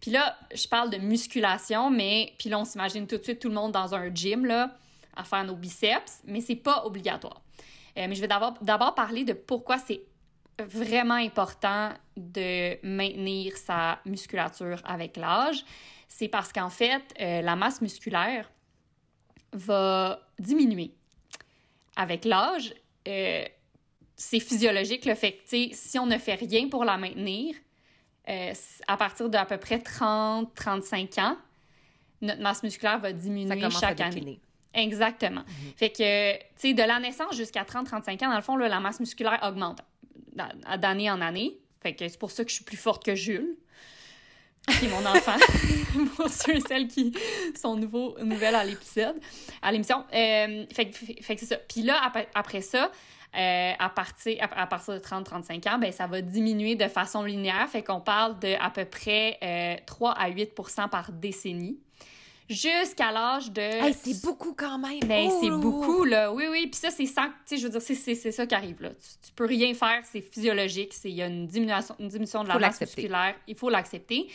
puis 0.00 0.10
là, 0.10 0.36
je 0.54 0.68
parle 0.68 0.90
de 0.90 0.98
musculation, 0.98 1.90
mais 1.90 2.32
puis 2.38 2.50
là, 2.50 2.58
on 2.58 2.64
s'imagine 2.64 3.06
tout 3.06 3.16
de 3.16 3.22
suite 3.22 3.40
tout 3.40 3.48
le 3.48 3.54
monde 3.54 3.72
dans 3.72 3.94
un 3.94 4.14
gym, 4.14 4.44
là, 4.44 4.76
à 5.16 5.24
faire 5.24 5.44
nos 5.44 5.56
biceps, 5.56 6.20
mais 6.26 6.40
c'est 6.40 6.56
pas 6.56 6.84
obligatoire. 6.84 7.40
Euh, 7.96 8.06
mais 8.08 8.14
je 8.14 8.20
vais 8.20 8.28
d'abord 8.28 8.94
parler 8.94 9.24
de 9.24 9.32
pourquoi 9.32 9.78
c'est 9.78 10.02
vraiment 10.58 11.14
important 11.14 11.90
de 12.16 12.78
maintenir 12.86 13.56
sa 13.56 13.98
musculature 14.04 14.80
avec 14.84 15.16
l'âge. 15.16 15.64
C'est 16.08 16.28
parce 16.28 16.52
qu'en 16.52 16.70
fait, 16.70 17.02
euh, 17.20 17.42
la 17.42 17.56
masse 17.56 17.80
musculaire 17.80 18.50
va 19.52 20.20
diminuer. 20.38 20.92
Avec 21.96 22.24
l'âge, 22.24 22.74
euh, 23.08 23.44
c'est 24.16 24.40
physiologique 24.40 25.04
le 25.06 25.14
fait 25.14 25.32
que 25.32 25.68
si 25.72 25.98
on 25.98 26.06
ne 26.06 26.18
fait 26.18 26.34
rien 26.34 26.68
pour 26.68 26.84
la 26.84 26.96
maintenir, 26.96 27.54
euh, 28.28 28.52
à 28.86 28.96
partir 28.96 29.28
d'à 29.28 29.44
peu 29.44 29.58
près 29.58 29.78
30-35 29.78 31.20
ans, 31.20 31.36
notre 32.20 32.40
masse 32.40 32.62
musculaire 32.62 32.98
va 32.98 33.12
diminuer 33.12 33.68
chaque 33.70 34.00
année. 34.00 34.40
Exactement. 34.72 35.42
Mhm. 35.42 35.72
Fait 35.76 35.90
que, 35.90 36.36
tu 36.36 36.44
sais, 36.56 36.74
de 36.74 36.82
la 36.82 36.98
naissance 36.98 37.36
jusqu'à 37.36 37.64
30-35 37.64 38.24
ans, 38.24 38.30
dans 38.30 38.36
le 38.36 38.42
fond, 38.42 38.56
la 38.56 38.80
masse 38.80 38.98
musculaire 39.00 39.40
augmente 39.42 39.80
d'année 40.78 41.10
en 41.10 41.20
année. 41.20 41.58
Fait 41.80 41.94
que 41.94 42.08
c'est 42.08 42.18
pour 42.18 42.30
ça 42.30 42.44
que 42.44 42.50
je 42.50 42.56
suis 42.56 42.64
plus 42.64 42.76
forte 42.76 43.04
que 43.04 43.14
Jules 43.14 43.56
qui 44.78 44.86
est 44.86 44.88
mon 44.88 45.04
enfant, 45.04 45.36
pour 46.16 46.28
ceux 46.28 46.56
et 46.56 46.60
celles 46.60 46.88
qui 46.88 47.12
sont 47.54 47.76
nouveaux, 47.76 48.16
nouvelles 48.22 48.54
à 48.54 48.64
l'épisode, 48.64 49.16
à 49.62 49.72
l'émission. 49.72 50.04
Euh, 50.12 50.64
fait, 50.72 50.90
fait, 50.92 51.34
que 51.34 51.40
c'est 51.40 51.46
ça. 51.46 51.56
Puis 51.56 51.82
là, 51.82 52.10
après 52.34 52.60
ça, 52.60 52.90
euh, 53.36 53.72
à, 53.78 53.88
partir, 53.88 54.36
à, 54.40 54.66
partir 54.66 54.94
de 54.94 54.98
30-35 55.00 55.68
ans, 55.68 55.78
ben, 55.78 55.92
ça 55.92 56.06
va 56.06 56.20
diminuer 56.20 56.76
de 56.76 56.88
façon 56.88 57.24
linéaire. 57.24 57.68
Fait 57.68 57.82
qu'on 57.82 58.00
parle 58.00 58.38
de 58.38 58.54
à 58.60 58.70
peu 58.70 58.84
près 58.84 59.38
euh, 59.42 59.76
3 59.86 60.12
à 60.12 60.30
8% 60.30 60.88
par 60.88 61.10
décennie 61.12 61.78
jusqu'à 62.48 63.10
l'âge 63.10 63.50
de. 63.50 63.92
c'est 63.92 64.22
beaucoup 64.22 64.54
quand 64.54 64.78
même. 64.78 65.00
Ben, 65.00 65.30
c'est 65.40 65.50
beaucoup, 65.50 66.04
là. 66.04 66.32
Oui, 66.32 66.44
oui. 66.50 66.66
Puis 66.66 66.80
ça, 66.80 66.90
c'est 66.90 67.06
ça, 67.06 67.30
tu 67.46 67.56
sais, 67.56 67.56
je 67.56 67.66
veux 67.66 67.78
dire, 67.78 67.82
c'est 67.82 68.32
ça 68.32 68.46
qui 68.46 68.54
arrive, 68.54 68.82
là. 68.82 68.90
Tu, 68.90 69.32
peux 69.34 69.46
rien 69.46 69.74
faire, 69.74 70.02
c'est 70.04 70.20
physiologique. 70.20 70.94
Il 71.04 71.10
y 71.10 71.22
a 71.22 71.26
une 71.26 71.46
diminution, 71.46 71.94
une 71.98 72.08
diminution 72.08 72.44
de 72.44 72.48
la 72.48 72.58
masse 72.58 72.80
musculaire. 72.80 73.34
Il 73.46 73.56
faut 73.56 73.70
l'accepter. 73.70 74.28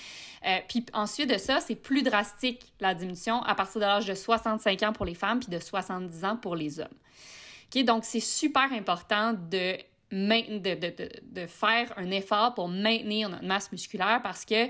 Euh, 0.46 0.58
puis 0.68 0.86
ensuite 0.94 1.30
de 1.30 1.38
ça, 1.38 1.60
c'est 1.60 1.76
plus 1.76 2.02
drastique, 2.02 2.62
la 2.80 2.94
diminution, 2.94 3.42
à 3.44 3.56
partir 3.56 3.82
de 3.82 3.86
l'âge 3.86 4.06
de 4.06 4.14
65 4.14 4.84
ans 4.84 4.94
pour 4.94 5.06
les 5.06 5.16
femmes, 5.16 5.40
puis 5.40 5.50
de 5.50 5.60
70 5.60 6.24
ans 6.26 6.38
pour 6.38 6.56
les 6.56 6.80
hommes. 6.80 6.88
Donc, 7.76 8.06
c'est 8.06 8.20
super 8.20 8.72
important 8.72 9.34
de 9.34 9.78
faire 11.48 11.94
un 11.98 12.12
effort 12.12 12.54
pour 12.54 12.68
maintenir 12.68 13.30
notre 13.30 13.46
masse 13.46 13.72
musculaire 13.72 14.22
parce 14.24 14.46
que 14.46 14.70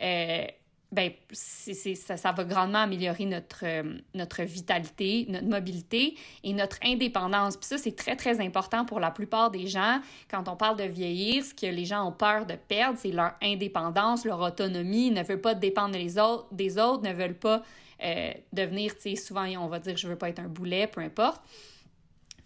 euh, 0.00 0.46
ben, 0.90 1.12
ça, 1.32 2.32
va 2.32 2.44
grandement 2.44 2.78
améliorer 2.78 3.26
notre, 3.26 3.64
euh, 3.64 3.98
notre 4.14 4.42
vitalité, 4.42 5.26
notre 5.28 5.46
mobilité 5.46 6.16
et 6.42 6.54
notre 6.54 6.78
indépendance. 6.82 7.58
Puis 7.58 7.66
ça, 7.66 7.76
c'est 7.76 7.94
très, 7.94 8.16
très 8.16 8.40
important 8.40 8.86
pour 8.86 8.98
la 8.98 9.10
plupart 9.10 9.50
des 9.50 9.66
gens. 9.66 10.00
Quand 10.30 10.48
on 10.48 10.56
parle 10.56 10.78
de 10.78 10.84
vieillir, 10.84 11.44
ce 11.44 11.52
que 11.52 11.66
les 11.66 11.84
gens 11.84 12.08
ont 12.08 12.12
peur 12.12 12.46
de 12.46 12.54
perdre, 12.54 12.98
c'est 12.98 13.12
leur 13.12 13.32
indépendance, 13.42 14.24
leur 14.24 14.40
autonomie. 14.40 15.08
Ils 15.08 15.14
ne 15.14 15.22
veulent 15.22 15.42
pas 15.42 15.54
dépendre 15.54 15.92
des 15.92 16.18
autres, 16.18 16.46
des 16.52 16.78
autres 16.78 17.02
ne 17.02 17.12
veulent 17.12 17.38
pas 17.38 17.62
euh, 18.02 18.32
devenir, 18.54 18.94
tu 18.94 19.02
sais, 19.02 19.16
souvent, 19.16 19.46
on 19.58 19.68
va 19.68 19.80
dire, 19.80 19.96
je 19.96 20.08
veux 20.08 20.16
pas 20.16 20.30
être 20.30 20.40
un 20.40 20.48
boulet, 20.48 20.86
peu 20.86 21.02
importe. 21.02 21.42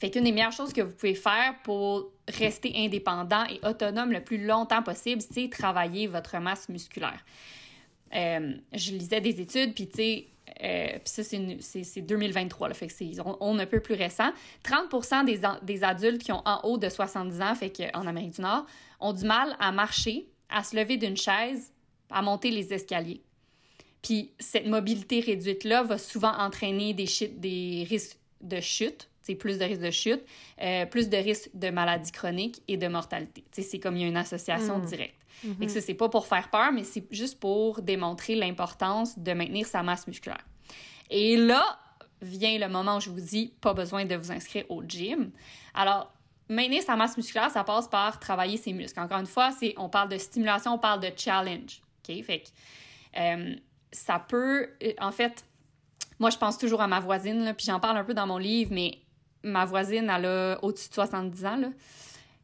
Fait 0.02 0.10
qu'une 0.10 0.24
des 0.24 0.32
meilleures 0.32 0.50
choses 0.50 0.72
que 0.72 0.80
vous 0.80 0.92
pouvez 0.92 1.14
faire 1.14 1.54
pour 1.62 2.10
rester 2.26 2.72
indépendant 2.74 3.44
et 3.44 3.64
autonome 3.64 4.10
le 4.10 4.20
plus 4.20 4.44
longtemps 4.44 4.82
possible, 4.82 5.22
c'est 5.22 5.48
travailler 5.48 6.08
votre 6.08 6.36
masse 6.40 6.68
musculaire. 6.68 7.24
Euh, 8.12 8.52
je 8.72 8.90
lisais 8.90 9.20
des 9.20 9.40
études, 9.40 9.74
puis 9.76 9.86
tu 9.86 9.94
sais, 9.94 10.26
euh, 10.60 10.98
ça, 11.04 11.22
c'est 11.22 12.00
2023, 12.00 12.66
là, 12.66 12.74
fait 12.74 12.88
que 12.88 12.92
c'est 12.92 13.12
on, 13.24 13.56
un 13.60 13.66
peu 13.66 13.78
plus 13.78 13.94
récent. 13.94 14.32
30 14.64 15.24
des, 15.24 15.40
des 15.62 15.84
adultes 15.84 16.20
qui 16.20 16.32
ont 16.32 16.42
en 16.44 16.60
haut 16.64 16.78
de 16.78 16.88
70 16.88 17.40
ans, 17.40 17.54
fait 17.54 17.70
qu'en 17.70 18.04
Amérique 18.04 18.34
du 18.34 18.40
Nord, 18.40 18.66
ont 18.98 19.12
du 19.12 19.24
mal 19.24 19.54
à 19.60 19.70
marcher, 19.70 20.26
à 20.48 20.64
se 20.64 20.74
lever 20.74 20.96
d'une 20.96 21.16
chaise, 21.16 21.72
à 22.10 22.22
monter 22.22 22.50
les 22.50 22.74
escaliers. 22.74 23.22
Puis 24.02 24.32
cette 24.40 24.66
mobilité 24.66 25.20
réduite-là 25.20 25.84
va 25.84 25.96
souvent 25.96 26.36
entraîner 26.36 26.92
des, 26.92 27.06
des 27.36 27.86
risques 27.88 28.18
de 28.40 28.60
chute, 28.60 29.08
plus 29.38 29.58
de 29.58 29.64
risques 29.64 29.80
de 29.80 29.90
chute, 29.90 30.22
euh, 30.61 30.87
plus 30.87 31.08
de 31.08 31.16
risques 31.16 31.50
de 31.54 31.70
maladies 31.70 32.12
chroniques 32.12 32.62
et 32.68 32.76
de 32.76 32.88
mortalité. 32.88 33.44
C'est 33.52 33.78
comme 33.78 33.96
il 33.96 34.02
y 34.02 34.04
a 34.04 34.08
une 34.08 34.16
association 34.16 34.78
hmm. 34.78 34.87
directe. 34.87 35.16
Et 35.61 35.66
que 35.66 35.80
c'est 35.80 35.94
pas 35.94 36.08
pour 36.08 36.26
faire 36.26 36.50
peur, 36.50 36.70
mais 36.72 36.85
c'est 36.85 37.04
juste 37.11 37.40
pour 37.40 37.82
démontrer 37.82 38.37
l'importance 38.37 39.18
de 39.18 39.32
maintenir 39.32 39.66
sa 39.66 39.82
masse 39.82 40.06
musculaire. 40.06 40.46
Et 41.11 41.37
là 41.37 41.64
vient 42.20 42.58
le 42.58 42.68
moment 42.68 42.98
où 42.98 43.00
je 43.00 43.11
vous 43.11 43.20
dis 43.20 43.52
pas 43.61 43.74
besoin 43.74 44.04
de 44.04 44.14
vous 44.14 44.30
inscrire 44.30 44.64
au 44.68 44.82
gym. 44.87 45.32
Alors, 45.74 46.12
maintenir 46.48 46.82
sa 46.82 46.96
masse 46.96 47.16
musculaire, 47.16 47.50
ça 47.50 47.64
passe 47.64 47.88
par 47.88 48.20
travailler 48.20 48.56
ses 48.56 48.72
muscles. 48.72 49.00
Encore 49.00 49.18
une 49.18 49.26
fois, 49.26 49.50
c'est 49.50 49.74
on 49.76 49.88
parle 49.88 50.08
de 50.08 50.18
stimulation, 50.18 50.74
on 50.74 50.78
parle 50.78 51.00
de 51.00 51.11
challenge. 51.16 51.82
OK? 52.08 52.22
Fait 52.24 52.40
que 52.40 52.48
euh, 53.18 53.56
ça 53.90 54.18
peut. 54.18 54.70
En 55.00 55.12
fait, 55.12 55.44
moi, 56.18 56.30
je 56.30 56.38
pense 56.38 56.58
toujours 56.58 56.80
à 56.80 56.87
ma 56.87 57.00
voisine, 57.00 57.44
là, 57.44 57.54
puis 57.54 57.66
j'en 57.66 57.80
parle 57.80 57.96
un 57.96 58.04
peu 58.04 58.14
dans 58.14 58.26
mon 58.26 58.38
livre, 58.38 58.70
mais 58.72 58.98
ma 59.42 59.64
voisine, 59.64 60.11
elle 60.11 60.26
a 60.26 60.59
au-dessus 60.62 60.88
de 60.88 60.94
70 60.94 61.44
ans. 61.44 61.57
Là. 61.57 61.68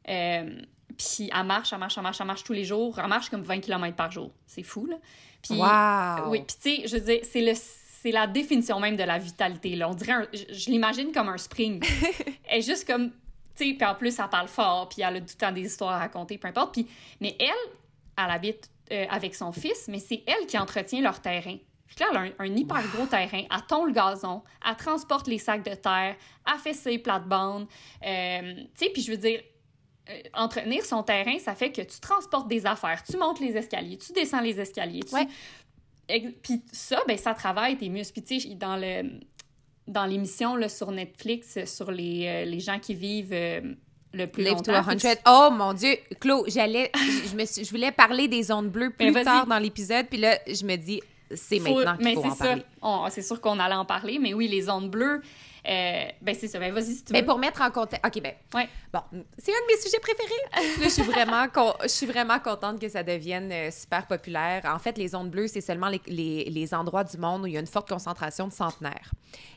Euh, 0.09 0.61
puis 0.97 1.31
elle 1.33 1.47
marche, 1.47 1.73
elle 1.73 1.79
marche, 1.79 1.97
elle 1.97 2.03
marche, 2.03 2.21
elle 2.21 2.27
marche 2.27 2.45
tous 2.45 2.53
les 2.53 2.65
jours. 2.65 2.99
Elle 2.99 3.09
marche 3.09 3.31
comme 3.31 3.43
20 3.43 3.61
km 3.61 3.97
par 3.97 4.11
jour. 4.11 4.31
C'est 4.47 4.63
fou, 4.63 4.87
là. 4.87 4.97
Puis, 5.43 5.55
wow! 5.55 6.31
Oui, 6.31 6.43
puis 6.47 6.57
tu 6.61 6.83
sais, 6.83 6.89
je 6.89 6.97
veux 6.97 7.05
dire, 7.05 7.21
c'est 7.23 7.41
le 7.41 7.55
c'est 8.01 8.13
la 8.13 8.27
définition 8.27 8.79
même 8.79 8.97
de 8.97 9.03
la 9.03 9.19
vitalité. 9.19 9.75
Là. 9.75 9.89
On 9.89 9.95
dirait, 9.95 10.29
je, 10.33 10.71
l'imagine 10.71 11.13
comme 11.13 11.29
un 11.29 11.39
spring. 11.39 11.83
elle 12.49 12.59
est 12.59 12.63
juste 12.63 12.87
comme, 12.87 13.11
tu 13.57 13.71
sais, 13.71 13.75
puis 13.75 13.85
en 13.85 13.95
plus, 13.95 14.19
elle 14.19 14.29
parle 14.29 14.49
fort, 14.49 14.89
puis 14.89 15.03
elle 15.03 15.17
a 15.17 15.21
tout 15.21 15.27
le 15.35 15.39
temps 15.39 15.53
des 15.53 15.63
histoires 15.63 15.95
à 15.95 15.99
raconter, 15.99 16.39
peu 16.39 16.49
importe. 16.49 16.75
Puis, 16.75 16.87
mais 17.21 17.37
elle, 17.41 17.73
elle 18.17 18.31
habite 18.31 18.71
euh, 18.93 19.05
avec 19.11 19.35
son 19.35 19.53
fils, 19.53 19.89
mais 19.89 19.99
c'est 19.99 20.23
elle 20.27 20.47
qui 20.47 20.57
entretient 20.57 21.01
leur 21.01 21.21
terrain. 21.21 21.57
Puis 21.89 21.97
là, 22.01 22.07
elle 22.11 22.17
a 22.17 22.43
un, 22.43 22.57
hyper 22.57 22.83
gros 22.95 23.07
terrain, 23.07 23.43
elle 23.51 23.67
tond 23.67 23.85
le 23.85 23.93
gazon, 23.93 24.43
elle 24.67 24.77
transporte 24.77 25.27
les 25.27 25.39
sacs 25.39 25.65
de 25.65 25.75
terre, 25.75 26.17
elle 26.47 26.61
fait 26.61 26.75
ses 26.75 26.99
plates-bandes. 26.99 27.67
Euh, 28.07 28.55
tu 28.55 28.69
sais, 28.75 28.91
puis 28.91 29.03
je 29.03 29.11
veux 29.11 29.17
dire, 29.17 29.41
euh, 30.11 30.21
entretenir 30.35 30.85
son 30.85 31.03
terrain, 31.03 31.39
ça 31.39 31.55
fait 31.55 31.73
que 31.73 31.83
tu 31.83 32.01
transportes 32.01 32.49
des 32.49 32.67
affaires, 32.67 33.03
tu 33.03 33.17
montes 33.17 33.41
les 33.41 33.57
escaliers, 33.57 33.99
tu 33.99 34.13
descends 34.13 34.41
les 34.41 34.61
escaliers. 34.61 35.03
Tu... 35.03 36.33
Puis 36.43 36.63
ça, 36.73 37.01
ben, 37.07 37.19
ça 37.19 37.35
travaille 37.35 37.77
tes 37.77 37.89
muscles. 37.89 38.21
Puis 38.21 38.41
tu 38.41 38.49
sais, 38.49 38.55
dans 38.55 38.77
le 38.77 39.21
dans 39.89 40.05
l'émission 40.05 40.57
sur 40.69 40.93
Netflix 40.93 41.65
sur 41.65 41.91
les, 41.91 42.27
euh, 42.27 42.45
les 42.45 42.61
gens 42.61 42.79
qui 42.79 42.95
vivent 42.95 43.33
euh, 43.33 43.61
le 44.13 44.27
plus 44.27 44.45
Live 44.45 44.53
longtemps. 44.53 44.85
To 44.85 44.99
100. 44.99 45.09
Oh 45.27 45.49
mon 45.51 45.73
Dieu, 45.73 45.97
Claude, 46.21 46.45
j'allais, 46.49 46.93
je, 46.95 47.35
me 47.35 47.45
je 47.45 47.71
voulais 47.71 47.91
parler 47.91 48.29
des 48.29 48.53
ondes 48.53 48.71
bleues 48.71 48.91
plus 48.99 49.13
tard 49.13 49.47
dans 49.47 49.59
l'épisode, 49.59 50.07
puis 50.09 50.19
là, 50.19 50.39
je 50.47 50.65
me 50.65 50.77
dis, 50.77 51.01
c'est 51.35 51.61
maintenant 51.61 51.97
qu'il 51.97 52.15
faut 52.15 52.25
en 52.25 52.35
parler. 52.35 52.65
C'est 53.11 53.23
sûr 53.23 53.41
qu'on 53.41 53.59
allait 53.59 53.75
en 53.75 53.85
parler, 53.85 54.19
mais 54.19 54.35
oui, 54.35 54.49
les 54.49 54.63
zones 54.63 54.89
bleues, 54.89 55.23
euh, 55.69 56.05
ben 56.23 56.35
c'est 56.35 56.49
ça. 56.49 56.59
Ben 56.59 56.73
vas-y 56.73 56.95
si 56.95 57.05
tu 57.05 57.13
veux. 57.13 57.19
Mais 57.19 57.25
pour 57.25 57.39
mettre 57.39 57.61
en 57.61 57.71
contexte. 57.71 58.05
OK, 58.07 58.23
ben. 58.23 58.33
Ouais. 58.55 58.69
Bon, 58.93 59.01
c'est 59.37 59.53
un 59.53 59.61
de 59.61 59.67
mes 59.67 59.81
sujets 59.81 59.99
préférés. 59.99 60.83
je 60.83 60.89
suis 60.89 61.03
vraiment, 61.03 61.47
je 61.83 61.89
suis 61.89 62.07
vraiment 62.07 62.39
contente 62.39 62.81
que 62.81 62.89
ça 62.89 63.03
devienne 63.03 63.51
euh, 63.53 63.71
super 63.71 64.07
populaire. 64.07 64.63
En 64.65 64.79
fait, 64.79 64.97
les 64.97 65.09
zones 65.09 65.29
bleues, 65.29 65.49
c'est 65.49 65.61
seulement 65.61 65.89
les, 65.89 66.01
les, 66.07 66.45
les, 66.45 66.75
endroits 66.75 67.05
du 67.05 67.19
monde 67.19 67.43
où 67.43 67.47
il 67.47 67.55
y 67.55 67.57
a 67.57 67.61
une 67.61 67.67
forte 67.67 67.89
concentration 67.89 68.49
de 68.49 68.53
centenaires. 68.53 69.11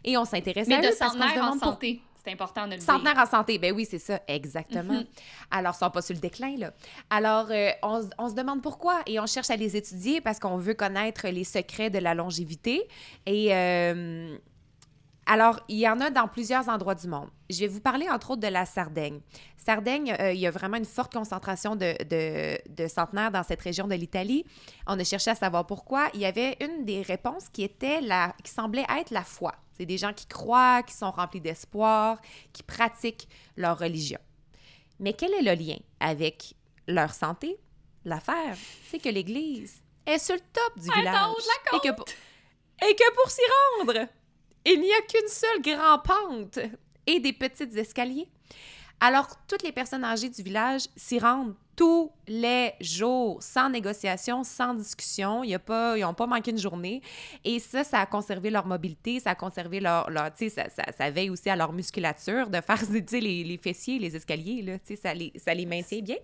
Et 0.04 0.18
on 0.18 0.26
s'intéresse 0.26 0.70
à 0.70 0.80
eux 0.80 0.90
de 0.90 0.94
centenaires 0.94 1.44
en 1.44 1.58
santé. 1.58 2.02
C'est 2.24 2.32
important 2.32 2.68
de 2.68 2.76
le 2.76 2.82
Centenaire 2.82 3.18
en 3.18 3.26
santé, 3.26 3.58
ben 3.58 3.74
oui, 3.74 3.88
c'est 3.90 4.00
ça, 4.00 4.22
exactement. 4.28 4.94
Mhm. 4.94 5.06
Alors, 5.50 5.74
ils 5.76 5.80
sont 5.80 5.90
pas 5.90 6.02
sur 6.02 6.14
le 6.14 6.20
déclin, 6.20 6.56
là. 6.58 6.72
Alors, 7.10 7.48
euh, 7.50 7.72
on, 7.82 8.08
on, 8.20 8.30
se 8.30 8.36
demande 8.36 8.62
pourquoi 8.62 9.02
et 9.08 9.20
on 9.20 9.26
cherche 9.26 9.50
à 9.50 9.56
les 9.56 9.76
étudier 9.76 10.22
parce 10.22 10.40
qu'on 10.40 10.58
veut 10.58 10.76
connaître 10.76 11.28
les 11.28 11.44
secrets 11.44 11.90
de 11.90 11.98
la 11.98 12.14
longévité. 12.14 12.88
Et 13.26 13.56
euh, 13.56 14.38
alors, 15.32 15.62
il 15.70 15.78
y 15.78 15.88
en 15.88 16.02
a 16.02 16.10
dans 16.10 16.28
plusieurs 16.28 16.68
endroits 16.68 16.94
du 16.94 17.08
monde. 17.08 17.30
Je 17.50 17.62
vais 17.62 17.68
vous 17.70 17.80
parler 17.80 18.10
entre 18.10 18.32
autres 18.32 18.42
de 18.42 18.50
la 18.50 18.66
Sardaigne. 18.66 19.22
Sardaigne, 19.56 20.14
euh, 20.20 20.34
il 20.34 20.42
y 20.42 20.46
a 20.46 20.52
vraiment 20.52 20.76
une 20.76 20.84
forte 20.84 21.14
concentration 21.14 21.78
de, 21.78 21.96
de, 22.68 22.88
centenaires 22.90 23.32
dans 23.32 23.42
cette 23.42 23.62
région 23.62 23.88
de 23.88 23.96
l'Italie. 23.96 24.44
On 24.88 25.00
a 25.00 25.06
cherché 25.06 25.32
à 25.32 25.36
savoir 25.36 25.66
pourquoi. 25.66 26.10
Il 26.14 26.20
y 26.20 26.26
avait 26.26 26.58
une 26.60 26.84
des 26.84 27.02
réponses 27.02 27.48
qui 27.48 27.64
était 27.64 28.02
la, 28.02 28.36
qui 28.44 28.52
semblait 28.52 28.86
être 29.00 29.12
la 29.12 29.24
foi. 29.24 29.56
C'est 29.72 29.86
des 29.86 29.98
gens 29.98 30.12
qui 30.12 30.26
croient, 30.26 30.84
qui 30.84 30.94
sont 30.94 31.12
remplis 31.12 31.40
d'espoir, 31.40 32.20
qui 32.52 32.64
pratiquent 32.64 33.30
leur 33.56 33.80
religion. 33.80 34.20
Mais 35.00 35.14
quel 35.14 35.34
est 35.34 35.44
le 35.44 35.54
lien 35.54 35.78
avec 36.02 36.56
leur 36.90 37.14
santé? 37.14 37.58
L'affaire, 38.04 38.58
c'est 38.90 39.00
que 39.00 39.08
l'Église 39.08 39.82
est 40.06 40.20
sur 40.20 40.36
le 40.36 40.42
top 40.42 40.78
du 40.78 40.92
village. 40.92 41.26
et, 41.72 41.80
que 41.80 41.88
et 42.86 42.96
que 42.96 43.14
pour 43.16 43.32
s'y 43.32 43.42
rendre, 43.80 44.10
il 44.66 44.80
n'y 44.82 44.92
a 44.92 45.02
qu'une 45.02 45.28
seule 45.28 45.62
grande 45.62 46.04
pente 46.04 46.60
et 47.08 47.20
des 47.20 47.34
petits 47.34 47.78
escaliers. 47.78 48.28
Alors, 49.04 49.28
toutes 49.48 49.64
les 49.64 49.72
personnes 49.72 50.04
âgées 50.04 50.30
du 50.30 50.44
village 50.44 50.84
s'y 50.96 51.18
rendent 51.18 51.56
tous 51.76 52.12
les 52.28 52.74
jours, 52.80 53.42
sans 53.42 53.68
négociation, 53.68 54.44
sans 54.44 54.76
discussion. 54.76 55.44
Y 55.44 55.56
a 55.56 55.60
pas, 55.60 55.98
ils 55.98 56.02
n'ont 56.02 56.14
pas 56.14 56.28
manqué 56.28 56.52
une 56.52 56.60
journée. 56.60 57.02
Et 57.44 57.58
ça, 57.58 57.84
ça 57.84 58.02
a 58.02 58.06
conservé 58.06 58.52
leur 58.52 58.68
mobilité, 58.68 59.20
ça 59.20 59.32
a 59.32 59.36
conservé 59.36 59.80
leur... 59.80 60.08
leur 60.12 60.30
ça, 60.36 60.70
ça, 60.70 60.84
ça, 60.96 61.10
veille 61.10 61.32
aussi 61.32 61.50
à 61.50 61.56
leur 61.56 61.74
musculature 61.74 62.52
de 62.52 62.62
faire, 62.62 62.80
les, 63.14 63.44
les, 63.44 63.58
fessiers, 63.58 63.98
les 63.98 64.16
escaliers, 64.16 64.62
là, 64.62 64.96
ça 65.02 65.16
les, 65.16 65.34
ça 65.36 65.56
les 65.56 65.66
maintient 65.66 66.02
bien. 66.02 66.18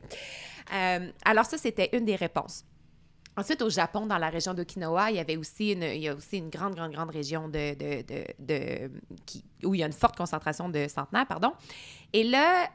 Euh, 0.71 1.09
alors 1.25 1.45
ça, 1.45 1.57
c'était 1.57 1.89
une 1.93 2.05
des 2.05 2.15
réponses. 2.15 2.63
Ensuite, 3.37 3.61
au 3.61 3.69
Japon, 3.69 4.07
dans 4.07 4.17
la 4.17 4.29
région 4.29 4.55
d'Okinawa, 4.55 5.11
il 5.11 5.17
y 5.17 5.19
avait 5.19 5.37
aussi 5.37 5.71
une, 5.73 5.83
il 5.83 6.01
y 6.01 6.07
a 6.07 6.15
aussi 6.15 6.39
une 6.39 6.49
grande, 6.49 6.73
grande, 6.73 6.91
grande 6.91 7.11
région 7.11 7.47
de, 7.47 7.75
de, 7.75 8.03
de, 8.39 8.91
qui, 9.27 9.45
où 9.63 9.75
il 9.75 9.79
y 9.79 9.83
a 9.83 9.85
une 9.85 9.93
forte 9.93 10.17
concentration 10.17 10.69
de 10.69 10.87
centenaires, 10.87 11.27
pardon. 11.27 11.51
Et 12.13 12.23
là, 12.23 12.67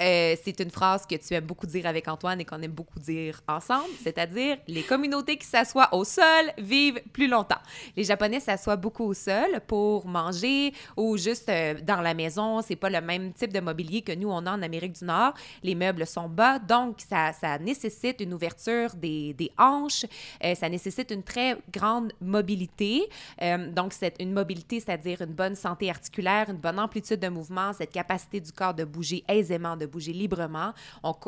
euh, 0.00 0.36
c'est 0.44 0.60
une 0.60 0.70
phrase 0.70 1.06
que 1.06 1.14
tu 1.14 1.32
aimes 1.32 1.46
beaucoup 1.46 1.66
dire 1.66 1.86
avec 1.86 2.06
Antoine 2.06 2.40
et 2.40 2.44
qu'on 2.44 2.60
aime 2.60 2.72
beaucoup 2.72 2.98
dire 2.98 3.40
ensemble, 3.48 3.88
c'est-à-dire 4.02 4.58
les 4.68 4.82
communautés 4.82 5.38
qui 5.38 5.46
s'assoient 5.46 5.88
au 5.92 6.04
sol 6.04 6.52
vivent 6.58 7.00
plus 7.12 7.28
longtemps. 7.28 7.60
Les 7.96 8.04
Japonais 8.04 8.40
s'assoient 8.40 8.76
beaucoup 8.76 9.04
au 9.04 9.14
sol 9.14 9.60
pour 9.66 10.06
manger 10.06 10.74
ou 10.96 11.16
juste 11.16 11.48
euh, 11.48 11.74
dans 11.82 12.02
la 12.02 12.12
maison. 12.12 12.60
C'est 12.60 12.76
pas 12.76 12.90
le 12.90 13.00
même 13.00 13.32
type 13.32 13.52
de 13.52 13.60
mobilier 13.60 14.02
que 14.02 14.12
nous 14.12 14.28
on 14.28 14.44
a 14.44 14.52
en 14.52 14.62
Amérique 14.62 14.92
du 14.98 15.04
Nord. 15.04 15.32
Les 15.62 15.74
meubles 15.74 16.06
sont 16.06 16.28
bas, 16.28 16.58
donc 16.58 16.98
ça, 17.00 17.32
nécessite 17.58 18.20
une 18.20 18.34
ouverture 18.34 18.90
des, 18.94 19.32
des 19.32 19.50
hanches. 19.58 20.04
Euh, 20.44 20.54
ça 20.54 20.68
nécessite 20.68 21.10
une 21.10 21.22
très 21.22 21.56
grande 21.72 22.12
mobilité. 22.20 23.08
donc 23.72 23.92
c'est 23.92 24.14
une 24.20 24.32
mobilité, 24.32 24.80
c'est-à-dire 24.80 25.22
une 25.22 25.32
bonne 25.32 25.54
santé 25.54 25.88
articulaire, 25.88 26.50
une 26.50 26.56
bonne 26.56 26.78
amplitude 26.78 27.20
de 27.20 27.28
mouvement, 27.28 27.72
cette 27.72 27.92
capacité 27.92 28.40
du 28.40 28.52
corps 28.52 28.74
de 28.74 28.84
bouger 28.84 29.24
aisément, 29.28 29.76
de 29.76 29.85
bouger 29.86 30.12
librement. 30.12 30.72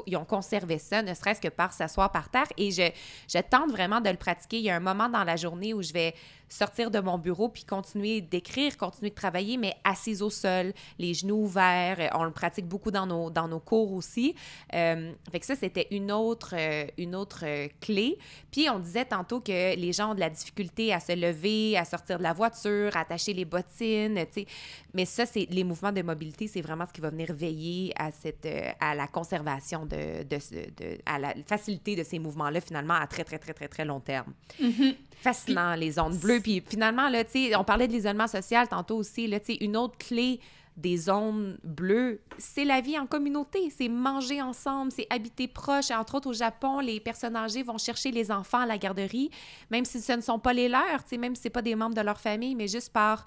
ils 0.07 0.17
ont 0.17 0.25
conservé 0.25 0.79
ça, 0.79 1.03
ne 1.03 1.15
serait-ce 1.15 1.41
que 1.41 1.49
par 1.49 1.73
s'asseoir 1.73 2.13
par 2.13 2.29
terre. 2.29 2.47
Et 2.57 2.71
je, 2.71 2.91
je 3.29 3.39
tente 3.39 3.71
vraiment 3.71 4.01
de 4.01 4.11
le 4.11 4.17
pratiquer. 4.17 4.59
Il 4.59 4.65
y 4.65 4.71
a 4.71 4.77
un 4.77 4.81
moment 4.81 5.09
dans 5.09 5.25
la 5.25 5.37
journée 5.37 5.75
où 5.75 5.83
je 5.83 5.93
vais 5.93 6.15
sortir 6.49 6.91
de 6.91 6.99
mon 7.01 7.19
bureau 7.19 7.49
puis 7.49 7.65
continuer 7.65 8.21
d'écrire, 8.21 8.77
continuer 8.77 9.11
de 9.11 9.15
travailler, 9.15 9.57
mais 9.57 9.75
assise 9.85 10.23
au 10.23 10.31
sol, 10.31 10.73
les 10.99 11.15
genoux 11.15 11.43
ouverts. 11.43 12.11
On 12.15 12.25
le 12.25 12.31
pratique 12.31 12.67
beaucoup 12.67 12.91
dans 12.91 13.07
nos, 13.07 13.31
dans 13.31 13.49
nos 13.49 13.61
cours 13.61 13.93
aussi. 13.93 14.35
Euh, 14.75 15.13
fait 15.31 15.41
que 15.41 15.47
ça, 15.47 15.55
c'était 15.55 15.87
une 15.91 16.11
autre, 16.13 16.55
euh, 16.57 16.87
une 16.97 17.15
autre 17.15 17.45
euh, 17.45 17.69
clé. 17.81 18.19
Puis 18.51 18.69
on 18.71 18.79
disait 18.79 19.05
tantôt 19.05 19.41
que 19.41 19.77
les 19.77 19.93
gens 19.93 20.13
ont 20.13 20.15
de 20.15 20.21
la 20.21 20.31
difficulté 20.31 20.93
à 20.93 21.01
se 21.01 21.13
lever, 21.13 21.77
à 21.77 21.85
sortir 21.85 22.19
de 22.19 22.23
la 22.23 22.33
voiture, 22.33 22.97
à 22.97 23.01
attacher 23.01 23.33
les 23.33 23.45
bottines, 23.45 24.25
tu 24.33 24.43
sais. 24.43 24.47
Mais 24.95 25.05
ça, 25.05 25.27
c'est 25.27 25.47
les 25.51 25.65
mouvements 25.65 25.93
de 25.93 26.03
mobilité, 26.03 26.47
c'est 26.47 26.61
vraiment 26.61 26.87
ce 26.87 26.93
qui 26.93 27.01
va 27.01 27.11
venir 27.11 27.33
veiller 27.33 27.93
à, 27.97 28.11
cette, 28.11 28.49
à 28.81 28.95
la 28.95 29.07
conservation 29.07 29.87
de, 29.87 30.25
de, 30.25 30.99
à 31.07 31.19
la 31.19 31.35
facilité 31.47 31.95
de 31.95 32.03
ces 32.03 32.19
mouvements-là, 32.19 32.61
finalement, 32.61 32.95
à 32.95 33.07
très, 33.07 33.25
très, 33.25 33.39
très, 33.39 33.53
très, 33.53 33.69
très 33.69 33.85
long 33.85 34.01
terme. 34.01 34.33
Mm-hmm 34.61 34.95
fascinant, 35.21 35.75
les 35.75 35.99
ondes 35.99 36.17
bleues. 36.19 36.41
Puis 36.41 36.63
finalement, 36.67 37.09
là, 37.09 37.23
on 37.57 37.65
parlait 37.65 37.89
de 37.89 37.93
l'isolement 37.93 38.27
social 38.27 38.69
tantôt 38.69 38.97
aussi. 38.97 39.27
Là, 39.27 39.39
une 39.61 39.77
autre 39.77 39.99
clé 39.99 40.41
des 40.79 40.97
zones 40.97 41.59
bleues, 41.65 42.21
c'est 42.39 42.65
la 42.65 42.81
vie 42.81 42.97
en 42.97 43.07
communauté, 43.07 43.69
c'est 43.77 43.89
manger 43.89 44.41
ensemble, 44.41 44.93
c'est 44.93 45.09
habiter 45.11 45.49
proche. 45.49 45.91
Entre 45.91 46.15
autres, 46.15 46.31
au 46.31 46.33
Japon, 46.33 46.79
les 46.79 47.01
personnes 47.01 47.35
âgées 47.35 47.65
vont 47.65 47.79
chercher 47.79 48.13
les 48.13 48.31
enfants 48.31 48.61
à 48.61 48.67
la 48.67 48.79
garderie, 48.79 49.31
même 49.73 49.85
si 49.85 50.01
ce 50.01 50.13
ne 50.13 50.21
sont 50.21 50.39
pas 50.39 50.53
les 50.53 50.69
leurs, 50.69 51.03
même 51.19 51.35
si 51.35 51.43
ce 51.43 51.49
pas 51.49 51.63
des 51.63 51.75
membres 51.75 51.97
de 51.97 52.01
leur 52.01 52.21
famille, 52.21 52.55
mais 52.55 52.69
juste 52.69 52.93
par 52.93 53.25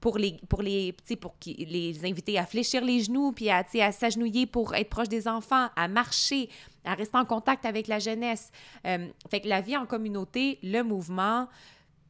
pour 0.00 0.18
les 0.18 0.38
pour 0.48 0.62
les 0.62 0.92
pour 1.20 1.34
les 1.46 2.04
inviter 2.04 2.38
à 2.38 2.46
fléchir 2.46 2.84
les 2.84 3.00
genoux 3.00 3.32
puis 3.32 3.50
à, 3.50 3.64
à 3.80 3.92
s'agenouiller 3.92 4.46
pour 4.46 4.74
être 4.74 4.88
proche 4.88 5.08
des 5.08 5.26
enfants, 5.26 5.68
à 5.74 5.88
marcher, 5.88 6.48
à 6.84 6.94
rester 6.94 7.16
en 7.16 7.24
contact 7.24 7.64
avec 7.64 7.88
la 7.88 7.98
jeunesse. 7.98 8.50
Euh, 8.86 9.08
fait 9.30 9.40
que 9.40 9.48
la 9.48 9.60
vie 9.60 9.76
en 9.76 9.86
communauté, 9.86 10.58
le 10.62 10.82
mouvement, 10.82 11.48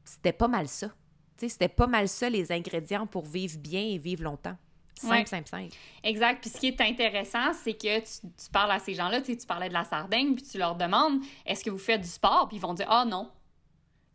c'était 0.04 0.32
pas 0.32 0.48
mal 0.48 0.68
ça. 0.68 0.88
C'était 1.36 1.68
pas 1.68 1.86
mal 1.86 2.08
ça 2.08 2.30
les 2.30 2.50
ingrédients 2.50 3.06
pour 3.06 3.26
vivre 3.26 3.58
bien 3.58 3.82
et 3.82 3.98
vivre 3.98 4.22
longtemps. 4.22 4.56
Simple, 4.94 5.28
simple, 5.28 5.48
simple. 5.48 5.76
Exact. 6.02 6.40
Puis 6.40 6.48
ce 6.48 6.58
qui 6.58 6.68
est 6.68 6.80
intéressant, 6.80 7.52
c'est 7.52 7.74
que 7.74 7.98
tu, 7.98 8.20
tu, 8.22 8.50
parles 8.50 8.70
à 8.70 8.78
ces 8.78 8.94
gens-là, 8.94 9.20
tu 9.20 9.36
parlais 9.46 9.68
de 9.68 9.74
la 9.74 9.84
Sardaigne, 9.84 10.34
puis 10.34 10.42
tu 10.42 10.56
leur 10.56 10.74
demandes 10.74 11.20
est-ce 11.44 11.62
que 11.62 11.68
vous 11.68 11.78
faites 11.78 12.00
du 12.00 12.08
sport? 12.08 12.48
Puis 12.48 12.56
ils 12.56 12.60
vont 12.60 12.72
dire 12.72 12.86
ah 12.88 13.04
non. 13.04 13.30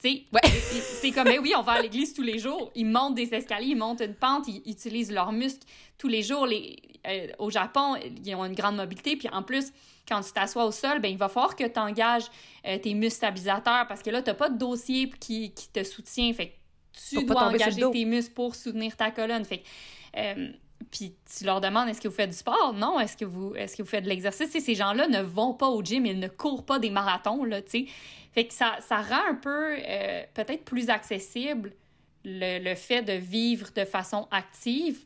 Ouais. 0.03 0.41
c'est 0.43 1.11
comme, 1.11 1.25
ben 1.25 1.39
oui, 1.41 1.53
on 1.57 1.61
va 1.61 1.73
à 1.73 1.81
l'église 1.81 2.13
tous 2.13 2.23
les 2.23 2.39
jours. 2.39 2.71
Ils 2.75 2.85
montent 2.85 3.15
des 3.15 3.33
escaliers, 3.33 3.69
ils 3.71 3.77
montent 3.77 4.01
une 4.01 4.15
pente, 4.15 4.47
ils 4.47 4.61
utilisent 4.65 5.11
leurs 5.11 5.31
muscles 5.31 5.65
tous 5.97 6.07
les 6.07 6.23
jours. 6.23 6.45
Les, 6.45 6.77
euh, 7.07 7.27
au 7.39 7.49
Japon, 7.49 7.95
ils 8.23 8.35
ont 8.35 8.45
une 8.45 8.55
grande 8.55 8.75
mobilité. 8.75 9.15
Puis 9.15 9.29
en 9.29 9.43
plus, 9.43 9.71
quand 10.07 10.21
tu 10.21 10.31
t'assois 10.31 10.65
au 10.65 10.71
sol, 10.71 10.99
ben, 10.99 11.09
il 11.09 11.17
va 11.17 11.29
falloir 11.29 11.55
que 11.55 11.63
tu 11.63 11.79
engages 11.79 12.25
euh, 12.67 12.77
tes 12.77 12.93
muscles 12.93 13.17
stabilisateurs 13.17 13.87
parce 13.87 14.01
que 14.01 14.09
là, 14.09 14.21
tu 14.21 14.29
n'as 14.29 14.35
pas 14.35 14.49
de 14.49 14.57
dossier 14.57 15.09
qui, 15.19 15.51
qui, 15.51 15.69
te 15.69 15.83
soutient. 15.83 16.33
Fait 16.33 16.47
que 16.47 16.53
tu 17.09 17.23
dois 17.25 17.43
engager 17.43 17.89
tes 17.91 18.05
muscles 18.05 18.33
pour 18.33 18.55
soutenir 18.55 18.95
ta 18.95 19.11
colonne. 19.11 19.45
Fait 19.45 19.63
euh, 20.17 20.51
puis 20.89 21.15
tu 21.37 21.45
leur 21.45 21.61
demandes 21.61 21.87
est-ce 21.89 22.01
que 22.01 22.07
vous 22.07 22.15
faites 22.15 22.29
du 22.29 22.35
sport? 22.35 22.73
Non, 22.73 22.99
est-ce 22.99 23.15
que 23.15 23.25
vous 23.25 23.53
est-ce 23.55 23.75
que 23.75 23.83
vous 23.83 23.89
faites 23.89 24.03
de 24.03 24.09
l'exercice? 24.09 24.49
Ces 24.49 24.75
gens-là 24.75 25.07
ne 25.07 25.21
vont 25.21 25.53
pas 25.53 25.67
au 25.67 25.83
gym, 25.83 26.05
ils 26.05 26.19
ne 26.19 26.27
courent 26.27 26.65
pas 26.65 26.79
des 26.79 26.89
marathons 26.89 27.43
là, 27.43 27.61
tu 27.61 27.69
sais. 27.69 27.85
Fait 28.31 28.47
que 28.47 28.53
ça, 28.53 28.77
ça 28.81 29.01
rend 29.01 29.29
un 29.29 29.35
peu 29.35 29.75
euh, 29.77 30.23
peut-être 30.33 30.63
plus 30.63 30.89
accessible 30.89 31.73
le, 32.23 32.63
le, 32.63 32.75
fait 32.75 33.01
de 33.01 33.13
vivre 33.13 33.69
de 33.75 33.83
façon 33.83 34.27
active. 34.31 34.99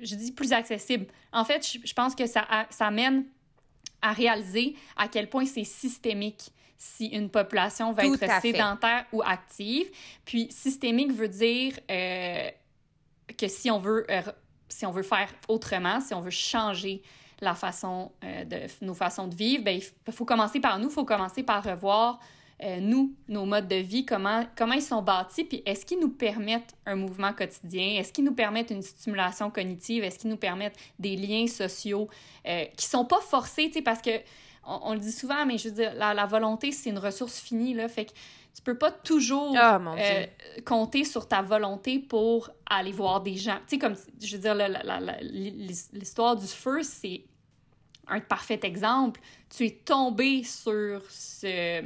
Je 0.00 0.14
dis 0.14 0.32
plus 0.32 0.52
accessible. 0.52 1.06
En 1.32 1.44
fait, 1.44 1.66
je, 1.66 1.78
je 1.86 1.94
pense 1.94 2.14
que 2.14 2.26
ça, 2.26 2.46
ça 2.70 2.86
amène 2.86 3.24
à 4.02 4.12
réaliser 4.12 4.74
à 4.96 5.08
quel 5.08 5.30
point 5.30 5.46
c'est 5.46 5.64
systémique 5.64 6.52
si 6.82 7.06
une 7.06 7.30
population 7.30 7.92
va 7.92 8.04
être 8.04 8.40
sédentaire 8.40 9.06
ou 9.12 9.22
active. 9.22 9.88
Puis 10.24 10.48
systémique 10.50 11.12
veut 11.12 11.28
dire 11.28 11.78
euh, 11.88 12.50
que 13.38 13.46
si 13.46 13.70
on 13.70 13.78
veut 13.78 14.04
euh, 14.10 14.20
si 14.68 14.84
on 14.84 14.90
veut 14.90 15.04
faire 15.04 15.28
autrement, 15.48 16.00
si 16.00 16.12
on 16.12 16.20
veut 16.20 16.30
changer 16.30 17.02
la 17.40 17.54
façon 17.54 18.10
euh, 18.24 18.44
de 18.44 18.84
nos 18.84 18.94
façons 18.94 19.28
de 19.28 19.34
vivre, 19.34 19.62
ben, 19.62 19.80
il 19.80 20.12
faut 20.12 20.24
commencer 20.24 20.58
par 20.58 20.78
nous, 20.80 20.88
il 20.88 20.92
faut 20.92 21.04
commencer 21.04 21.44
par 21.44 21.62
revoir 21.62 22.18
euh, 22.62 22.80
nous, 22.80 23.14
nos 23.28 23.44
modes 23.44 23.68
de 23.68 23.76
vie, 23.76 24.04
comment, 24.04 24.44
comment 24.56 24.74
ils 24.74 24.82
sont 24.82 25.02
bâtis, 25.02 25.44
puis 25.44 25.62
est-ce 25.66 25.84
qu'ils 25.84 26.00
nous 26.00 26.10
permettent 26.10 26.74
un 26.86 26.94
mouvement 26.94 27.32
quotidien, 27.32 27.98
est-ce 27.98 28.12
qu'ils 28.12 28.24
nous 28.24 28.34
permettent 28.34 28.70
une 28.70 28.82
stimulation 28.82 29.50
cognitive, 29.50 30.04
est-ce 30.04 30.18
qu'ils 30.18 30.30
nous 30.30 30.36
permettent 30.36 30.76
des 30.98 31.16
liens 31.16 31.46
sociaux 31.46 32.08
euh, 32.46 32.64
qui 32.76 32.86
sont 32.86 33.04
pas 33.04 33.20
forcés, 33.20 33.66
tu 33.66 33.74
sais, 33.74 33.82
parce 33.82 34.00
que 34.00 34.10
on, 34.64 34.92
le 34.92 35.00
dit 35.00 35.10
souvent, 35.10 35.44
mais 35.44 35.58
je 35.58 35.70
veux 35.70 35.74
dire, 35.74 35.92
la, 35.96 36.14
la 36.14 36.24
volonté, 36.24 36.70
c'est 36.70 36.90
une 36.90 36.98
ressource 36.98 37.40
finie, 37.40 37.74
là, 37.74 37.88
fait 37.88 38.04
que 38.04 38.12
tu 38.54 38.62
peux 38.62 38.76
pas 38.76 38.90
toujours 38.90 39.54
ah, 39.56 39.80
euh, 39.98 40.26
compter 40.64 41.04
sur 41.04 41.26
ta 41.26 41.42
volonté 41.42 41.98
pour 41.98 42.50
aller 42.66 42.92
voir 42.92 43.22
des 43.22 43.36
gens. 43.36 43.56
Tu 43.66 43.70
sais, 43.70 43.78
comme, 43.78 43.94
je 44.20 44.36
veux 44.36 44.42
dire, 44.42 44.54
l'histoire 45.92 46.36
du 46.36 46.46
feu, 46.46 46.82
c'est 46.82 47.24
un 48.06 48.20
parfait 48.20 48.60
exemple. 48.62 49.20
Tu 49.48 49.66
es 49.66 49.70
tombé 49.70 50.44
sur 50.44 51.02
ce 51.08 51.82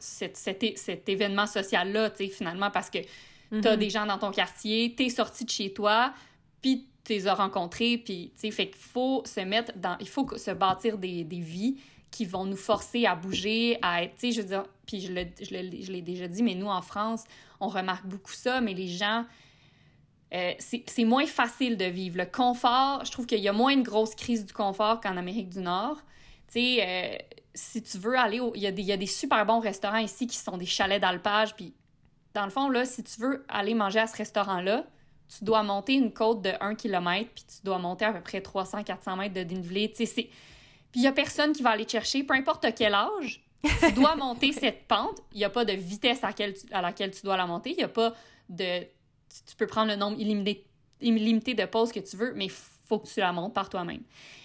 cet, 0.00 0.36
cet, 0.36 1.08
événement 1.08 1.46
social-là, 1.46 2.10
finalement, 2.10 2.70
parce 2.70 2.90
que 2.90 2.98
tu 2.98 3.68
as 3.68 3.72
mhm. 3.72 3.76
des 3.76 3.90
gens 3.90 4.06
dans 4.06 4.18
ton 4.18 4.30
quartier, 4.30 4.94
tu 4.96 5.04
es 5.04 5.08
sorti 5.08 5.44
de 5.44 5.50
chez 5.50 5.72
toi, 5.72 6.12
puis 6.62 6.86
tu 7.04 7.12
les 7.12 7.26
as 7.26 7.34
rencontrés, 7.34 7.98
puis, 7.98 8.32
tu 8.34 8.40
sais, 8.40 8.50
fait 8.50 8.68
qu'il 8.68 8.80
faut 8.80 9.22
se 9.24 9.40
mettre 9.40 9.72
dans... 9.76 9.96
Il 10.00 10.08
faut 10.08 10.26
se 10.36 10.50
bâtir 10.50 10.98
des, 10.98 11.24
des 11.24 11.40
vies 11.40 11.76
qui 12.10 12.24
vont 12.24 12.44
nous 12.44 12.56
forcer 12.56 13.06
à 13.06 13.14
bouger, 13.14 13.78
à 13.82 14.02
être, 14.02 14.16
tu 14.16 14.28
sais, 14.28 14.32
je 14.32 14.42
veux 14.42 14.48
dire, 14.48 14.64
puis 14.86 15.00
je, 15.00 15.06
je 15.08 15.92
l'ai 15.92 16.02
déjà 16.02 16.28
dit, 16.28 16.42
mais 16.42 16.54
nous, 16.54 16.66
en 16.66 16.82
France, 16.82 17.24
on 17.60 17.68
remarque 17.68 18.06
beaucoup 18.06 18.32
ça, 18.32 18.60
mais 18.60 18.74
les 18.74 18.88
gens... 18.88 19.24
Euh, 20.32 20.52
c'est 20.58 21.04
moins 21.04 21.26
facile 21.26 21.76
de 21.76 21.86
vivre. 21.86 22.16
Le 22.16 22.24
confort, 22.24 23.04
je 23.04 23.10
trouve 23.10 23.26
qu'il 23.26 23.40
y 23.40 23.48
a 23.48 23.52
moins 23.52 23.72
une 23.72 23.82
grosse 23.82 24.14
crise 24.14 24.46
du 24.46 24.52
confort 24.52 25.00
qu'en 25.00 25.16
Amérique 25.16 25.48
du 25.48 25.58
Nord. 25.58 25.96
Tu 26.46 26.52
sais, 26.52 26.76
euh, 26.80 27.18
si 27.54 27.82
tu 27.82 27.98
veux 27.98 28.16
aller 28.16 28.40
au... 28.40 28.52
Il 28.54 28.62
y, 28.62 28.66
a 28.66 28.72
des, 28.72 28.82
il 28.82 28.88
y 28.88 28.92
a 28.92 28.96
des 28.96 29.06
super 29.06 29.44
bons 29.46 29.60
restaurants 29.60 29.98
ici 29.98 30.26
qui 30.26 30.36
sont 30.36 30.56
des 30.56 30.66
chalets 30.66 31.00
d'alpage, 31.00 31.54
puis 31.54 31.74
dans 32.34 32.44
le 32.44 32.50
fond, 32.50 32.68
là, 32.68 32.84
si 32.84 33.02
tu 33.02 33.20
veux 33.20 33.44
aller 33.48 33.74
manger 33.74 34.00
à 34.00 34.06
ce 34.06 34.16
restaurant-là, 34.16 34.84
tu 35.38 35.44
dois 35.44 35.62
monter 35.62 35.94
une 35.94 36.12
côte 36.12 36.42
de 36.42 36.52
1 36.60 36.74
km, 36.74 37.30
puis 37.34 37.44
tu 37.44 37.64
dois 37.64 37.78
monter 37.78 38.04
à 38.04 38.12
peu 38.12 38.20
près 38.20 38.40
300-400 38.40 39.18
mètres 39.18 39.34
de 39.34 39.42
dénivelé. 39.42 39.92
Tu 39.92 40.06
sais, 40.06 40.30
puis 40.92 41.00
il 41.00 41.02
n'y 41.02 41.08
a 41.08 41.12
personne 41.12 41.52
qui 41.52 41.62
va 41.62 41.70
aller 41.70 41.86
te 41.86 41.92
chercher, 41.92 42.24
peu 42.24 42.34
importe 42.34 42.66
quel 42.74 42.94
âge, 42.94 43.42
tu 43.62 43.92
dois 43.94 44.16
monter 44.16 44.52
cette 44.52 44.86
pente. 44.88 45.20
Il 45.32 45.38
n'y 45.38 45.44
a 45.44 45.50
pas 45.50 45.64
de 45.64 45.72
vitesse 45.72 46.24
à, 46.24 46.30
à, 46.72 46.82
laquelle 46.82 47.10
tu 47.12 47.22
dois 47.22 47.36
la 47.36 47.46
monter. 47.46 47.70
Il 47.70 47.76
n'y 47.76 47.84
a 47.84 47.88
pas 47.88 48.14
de... 48.48 48.80
Tu 48.80 49.56
peux 49.56 49.66
prendre 49.66 49.90
le 49.90 49.96
nombre 49.96 50.18
illimité, 50.18 50.66
illimité 51.00 51.54
de 51.54 51.64
pauses 51.64 51.92
que 51.92 52.00
tu 52.00 52.16
veux, 52.16 52.32
mais 52.34 52.46
il 52.46 52.50
faut 52.50 52.98
que 52.98 53.06
tu 53.06 53.20
la 53.20 53.32
montes 53.32 53.54
par 53.54 53.68
toi-même. 53.68 54.02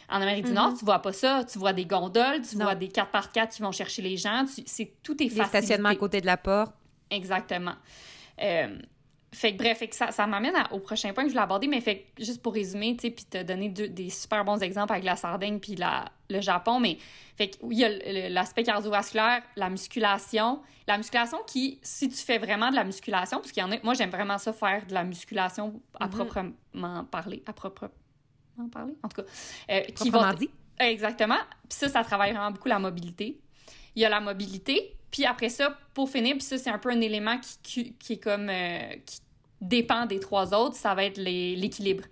En 0.10 0.22
Amérique 0.22 0.46
du 0.46 0.52
Nord, 0.52 0.74
mm-hmm. 0.74 0.80
tu 0.80 0.86
vois 0.86 1.02
pas 1.02 1.14
ça. 1.14 1.44
Tu 1.44 1.58
vois 1.58 1.74
des 1.74 1.86
gondoles, 1.86 2.42
tu 2.48 2.56
vois 2.58 2.76
des 2.76 2.90
4x4 2.90 3.56
qui 3.56 3.62
vont 3.62 3.72
chercher 3.72 4.02
les 4.02 4.18
gens. 4.18 4.46
C'est 4.66 4.94
tout 5.02 5.22
est 5.24 5.30
facile. 5.30 5.44
Des 5.44 5.48
stationnements 5.48 5.90
à 5.90 5.96
côté 5.96 6.22
de 6.22 6.26
la 6.26 6.38
porte. 6.38 6.74
Exactement. 7.10 7.76
Euh, 8.42 8.78
fait 9.36 9.52
que 9.52 9.58
bref, 9.58 9.80
fait 9.80 9.90
que 9.90 9.96
ça, 9.96 10.12
ça 10.12 10.26
m'amène 10.28 10.54
au 10.72 10.80
prochain 10.80 11.12
point 11.12 11.24
que 11.24 11.30
je 11.30 11.34
voulais 11.34 11.44
aborder, 11.44 11.68
mais 11.68 11.82
fait 11.82 12.06
juste 12.18 12.42
pour 12.42 12.54
résumer, 12.54 12.96
tu 12.96 13.08
sais, 13.08 13.12
puis 13.12 13.26
te 13.26 13.44
donner 13.44 13.68
des 13.68 14.10
super 14.10 14.46
bons 14.46 14.62
exemples 14.62 14.94
avec 14.94 15.04
la 15.04 15.18
Sardaigne 15.18 15.60
puis 15.60 15.76
la, 15.76 16.06
le 16.30 16.40
Japon, 16.40 16.80
mais 16.80 16.98
fait 17.36 17.50
que 17.50 17.58
il 17.70 17.78
y 17.78 17.84
a 17.84 18.30
l'aspect 18.30 18.64
cardiovasculaire, 18.64 19.44
la 19.58 19.70
musculation, 19.70 20.62
la 20.88 20.98
musculation 20.98 21.40
qui, 21.46 21.80
si 21.82 22.08
tu 22.08 22.16
fais 22.16 22.38
vraiment 22.38 22.70
de 22.70 22.76
la 22.76 22.86
musculation, 22.86 23.40
parce 23.40 23.52
qu'il 23.52 23.62
y 23.62 23.66
en 23.66 23.74
a, 23.74 23.76
moi 23.84 23.94
j'aime 23.94 24.10
vraiment 24.10 24.38
ça 24.38 24.54
faire 24.54 24.86
de 24.86 24.94
la 24.94 25.04
musculation 25.04 25.82
à 26.00 26.08
mm-hmm. 26.08 26.10
proprement 26.10 27.04
parler, 27.04 27.44
à 27.46 27.52
proprement 28.56 28.70
parler, 28.70 28.94
en 29.04 29.10
tout 29.10 29.22
cas, 29.22 29.28
euh, 29.72 29.82
qui 29.82 30.10
va, 30.10 30.34
dit. 30.34 30.50
Exactement. 30.80 31.40
Puis 31.70 31.78
ça, 31.78 31.90
ça 31.90 32.04
travaille 32.04 32.32
vraiment 32.32 32.52
beaucoup 32.52 32.68
la 32.68 32.80
mobilité. 32.80 33.40
Il 33.96 34.02
y 34.02 34.06
a 34.06 34.10
la 34.10 34.20
mobilité, 34.20 34.96
puis 35.12 35.26
après 35.26 35.50
ça, 35.50 35.78
pour 35.94 36.10
finir, 36.10 36.34
puis 36.34 36.44
ça, 36.44 36.58
c'est 36.58 36.70
un 36.70 36.78
peu 36.78 36.90
un 36.90 37.02
élément 37.02 37.40
qui, 37.64 37.94
qui, 37.94 38.14
est 38.14 38.24
comme. 38.24 38.50
Euh, 38.50 38.96
qui 39.06 39.20
dépend 39.62 40.06
des 40.06 40.20
trois 40.20 40.54
autres, 40.54 40.76
ça 40.76 40.94
va 40.94 41.06
être 41.06 41.18
l'équilibre. 41.18 42.04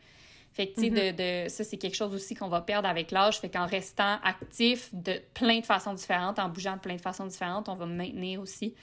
Fait 0.53 0.67
que, 0.67 0.75
tu 0.75 0.81
sais, 0.81 0.89
mm-hmm. 0.89 1.15
de, 1.15 1.45
de, 1.45 1.49
ça, 1.49 1.63
c'est 1.63 1.77
quelque 1.77 1.95
chose 1.95 2.13
aussi 2.13 2.35
qu'on 2.35 2.47
va 2.47 2.61
perdre 2.61 2.87
avec 2.87 3.11
l'âge. 3.11 3.39
Fait 3.39 3.49
qu'en 3.49 3.65
restant 3.65 4.19
actif 4.23 4.89
de 4.93 5.19
plein 5.33 5.59
de 5.59 5.65
façons 5.65 5.93
différentes, 5.93 6.39
en 6.39 6.47
bougeant 6.47 6.75
de 6.75 6.79
plein 6.79 6.95
de 6.95 7.01
façons 7.01 7.25
différentes, 7.25 7.69
on 7.69 7.75
va 7.75 7.85
maintenir 7.85 8.39
aussi 8.39 8.75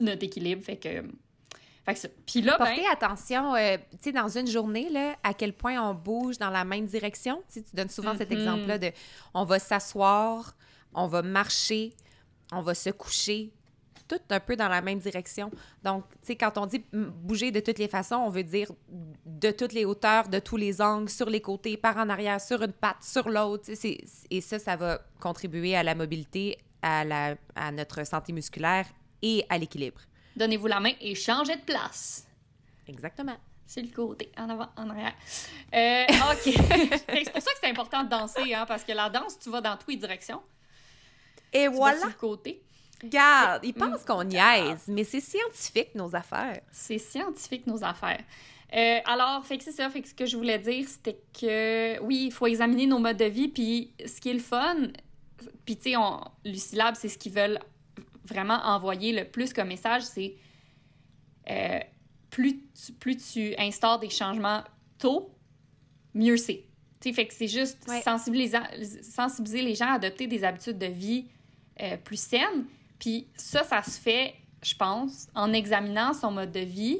notre 0.00 0.24
équilibre. 0.24 0.62
Fait 0.62 0.76
que. 0.76 1.04
Puis 2.26 2.42
là, 2.42 2.56
Portez 2.56 2.82
ben 2.82 2.92
attention, 2.92 3.54
euh, 3.54 3.76
tu 3.92 3.98
sais, 4.00 4.12
dans 4.12 4.28
une 4.28 4.48
journée, 4.48 4.88
là, 4.90 5.16
à 5.22 5.34
quel 5.34 5.52
point 5.52 5.80
on 5.80 5.94
bouge 5.94 6.38
dans 6.38 6.50
la 6.50 6.64
même 6.64 6.86
direction. 6.86 7.42
Tu 7.52 7.62
donnes 7.72 7.88
souvent 7.88 8.16
cet 8.16 8.30
mm-hmm. 8.30 8.38
exemple-là 8.38 8.78
de 8.78 8.90
on 9.34 9.44
va 9.44 9.58
s'asseoir, 9.58 10.56
on 10.94 11.06
va 11.06 11.22
marcher, 11.22 11.92
on 12.52 12.60
va 12.60 12.74
se 12.74 12.90
coucher, 12.90 13.52
tout 14.08 14.20
un 14.30 14.40
peu 14.40 14.56
dans 14.56 14.68
la 14.68 14.80
même 14.80 14.98
direction. 14.98 15.50
Donc, 15.82 16.04
tu 16.08 16.18
sais, 16.28 16.36
quand 16.36 16.58
on 16.58 16.66
dit 16.66 16.84
bouger 16.92 17.50
de 17.50 17.60
toutes 17.60 17.78
les 17.78 17.88
façons, 17.88 18.16
on 18.16 18.30
veut 18.30 18.44
dire 18.44 18.70
de 19.24 19.50
toutes 19.50 19.72
les 19.72 19.84
hauteurs, 19.84 20.28
de 20.28 20.38
tous 20.38 20.56
les 20.56 20.80
angles, 20.80 21.08
sur 21.08 21.28
les 21.28 21.40
côtés, 21.40 21.76
par 21.76 21.96
en 21.96 22.08
arrière, 22.08 22.40
sur 22.40 22.62
une 22.62 22.72
patte, 22.72 23.02
sur 23.02 23.28
l'autre. 23.28 23.70
Et 24.30 24.40
ça, 24.40 24.58
ça 24.58 24.76
va 24.76 25.00
contribuer 25.20 25.76
à 25.76 25.82
la 25.82 25.94
mobilité, 25.94 26.58
à, 26.82 27.04
la, 27.04 27.36
à 27.54 27.72
notre 27.72 28.04
santé 28.06 28.32
musculaire 28.32 28.86
et 29.22 29.44
à 29.48 29.58
l'équilibre. 29.58 30.00
Donnez-vous 30.36 30.66
la 30.66 30.80
main 30.80 30.92
et 31.00 31.14
changez 31.14 31.56
de 31.56 31.62
place. 31.62 32.26
Exactement. 32.86 33.36
C'est 33.66 33.82
le 33.82 33.88
côté, 33.88 34.30
en 34.38 34.48
avant, 34.48 34.68
en 34.76 34.90
arrière. 34.90 35.14
Euh, 35.74 36.04
OK. 36.32 36.54
c'est 36.54 37.32
pour 37.32 37.42
ça 37.42 37.50
que 37.52 37.58
c'est 37.60 37.70
important 37.70 38.04
de 38.04 38.08
danser, 38.08 38.54
hein, 38.54 38.64
parce 38.66 38.84
que 38.84 38.92
la 38.92 39.10
danse, 39.10 39.38
tu 39.38 39.50
vas 39.50 39.60
dans 39.60 39.76
toutes 39.76 39.88
les 39.88 39.96
directions. 39.96 40.40
Et 41.52 41.66
voilà. 41.66 41.98
sur 41.98 42.08
le 42.08 42.14
côté. 42.14 42.62
Regarde, 43.02 43.64
ils 43.64 43.74
pensent 43.74 44.04
qu'on 44.04 44.24
niaise, 44.24 44.84
mais 44.88 45.04
c'est 45.04 45.20
scientifique, 45.20 45.94
nos 45.94 46.14
affaires. 46.14 46.60
C'est 46.70 46.98
scientifique, 46.98 47.66
nos 47.66 47.82
affaires. 47.82 48.22
Euh, 48.74 48.98
alors, 49.04 49.44
fait 49.44 49.58
que 49.58 49.64
c'est 49.64 49.72
ça. 49.72 49.88
Fait 49.90 50.00
que 50.00 50.08
ce 50.08 50.14
que 50.14 50.26
je 50.26 50.36
voulais 50.36 50.58
dire, 50.58 50.86
c'était 50.88 51.20
que 51.38 52.00
oui, 52.00 52.26
il 52.26 52.32
faut 52.32 52.46
examiner 52.46 52.86
nos 52.86 52.98
modes 52.98 53.16
de 53.16 53.26
vie. 53.26 53.48
Puis 53.48 53.92
ce 54.04 54.20
qui 54.20 54.30
est 54.30 54.34
le 54.34 54.40
fun, 54.40 54.76
puis 55.64 55.76
tu 55.76 55.92
sais, 55.92 55.96
Lucilab, 56.44 56.94
c'est 56.94 57.08
ce 57.08 57.18
qu'ils 57.18 57.32
veulent 57.32 57.60
vraiment 58.26 58.58
envoyer 58.64 59.12
le 59.12 59.24
plus 59.24 59.52
comme 59.52 59.68
message, 59.68 60.02
c'est 60.02 60.34
euh, 61.50 61.80
plus, 62.30 62.60
tu, 62.74 62.92
plus 62.92 63.16
tu 63.16 63.54
instaures 63.58 63.98
des 63.98 64.10
changements 64.10 64.62
tôt, 64.98 65.34
mieux 66.14 66.36
c'est. 66.36 66.64
Fait 67.00 67.26
que 67.26 67.34
c'est 67.34 67.46
juste 67.46 67.88
sensibiliser, 68.02 68.58
sensibiliser 69.02 69.62
les 69.62 69.74
gens 69.76 69.86
à 69.86 69.92
adopter 69.92 70.26
des 70.26 70.42
habitudes 70.42 70.78
de 70.78 70.86
vie 70.86 71.26
euh, 71.80 71.96
plus 71.98 72.20
saines. 72.20 72.64
Puis 72.98 73.28
ça, 73.36 73.62
ça 73.62 73.82
se 73.82 74.00
fait, 74.00 74.34
je 74.62 74.74
pense, 74.74 75.28
en 75.34 75.52
examinant 75.52 76.12
son 76.14 76.32
mode 76.32 76.50
de 76.50 76.60
vie, 76.60 76.98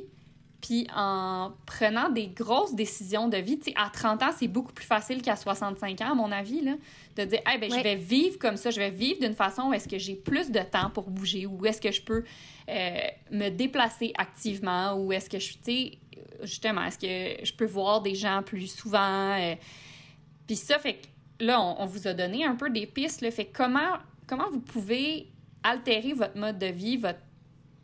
puis 0.60 0.86
en 0.94 1.52
prenant 1.66 2.08
des 2.08 2.28
grosses 2.28 2.74
décisions 2.74 3.28
de 3.28 3.36
vie. 3.36 3.58
Tu 3.58 3.70
sais, 3.70 3.76
à 3.76 3.90
30 3.90 4.22
ans, 4.22 4.30
c'est 4.36 4.48
beaucoup 4.48 4.72
plus 4.72 4.86
facile 4.86 5.22
qu'à 5.22 5.36
65 5.36 6.00
ans, 6.00 6.12
à 6.12 6.14
mon 6.14 6.32
avis, 6.32 6.62
là, 6.62 6.72
de 7.16 7.24
dire, 7.24 7.40
hey, 7.46 7.58
ben, 7.58 7.70
je 7.70 7.82
vais 7.82 7.96
vivre 7.96 8.38
comme 8.38 8.56
ça, 8.56 8.70
je 8.70 8.80
vais 8.80 8.90
vivre 8.90 9.20
d'une 9.20 9.34
façon 9.34 9.68
où 9.68 9.72
est-ce 9.72 9.88
que 9.88 9.98
j'ai 9.98 10.14
plus 10.14 10.50
de 10.50 10.60
temps 10.60 10.90
pour 10.90 11.10
bouger, 11.10 11.46
ou 11.46 11.64
est-ce 11.66 11.80
que 11.80 11.92
je 11.92 12.02
peux 12.02 12.24
euh, 12.68 12.98
me 13.30 13.50
déplacer 13.50 14.12
activement, 14.16 14.94
ou 14.94 15.12
est-ce 15.12 15.28
que 15.28 15.38
je 15.38 15.44
suis, 15.44 15.58
tu 15.58 15.64
sais, 15.64 15.98
justement, 16.42 16.84
est-ce 16.84 16.98
que 16.98 17.44
je 17.44 17.52
peux 17.52 17.66
voir 17.66 18.00
des 18.00 18.14
gens 18.14 18.42
plus 18.44 18.66
souvent. 18.66 19.38
Euh, 19.38 19.54
puis 20.46 20.56
ça, 20.56 20.78
fait 20.78 20.94
que 20.94 21.44
là, 21.44 21.60
on, 21.60 21.82
on, 21.82 21.86
vous 21.86 22.08
a 22.08 22.14
donné 22.14 22.44
un 22.44 22.54
peu 22.54 22.70
des 22.70 22.86
pistes, 22.86 23.20
là, 23.20 23.30
fait 23.30 23.46
comment, 23.46 23.98
comment 24.26 24.48
vous 24.50 24.60
pouvez 24.60 25.28
altérer 25.62 26.12
votre 26.12 26.36
mode 26.36 26.58
de 26.58 26.66
vie, 26.66 26.96
votre 26.96 27.20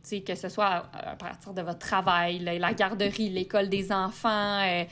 que 0.03 0.35
ce 0.35 0.49
soit 0.49 0.85
à, 0.93 1.17
partir 1.17 1.55
de 1.55 1.63
votre 1.63 1.79
travail, 1.79 2.39
la, 2.41 2.75
garderie, 2.75 3.31
l'école 3.31 3.69
des 3.69 3.93
enfants, 3.93 4.61
euh, 4.63 4.85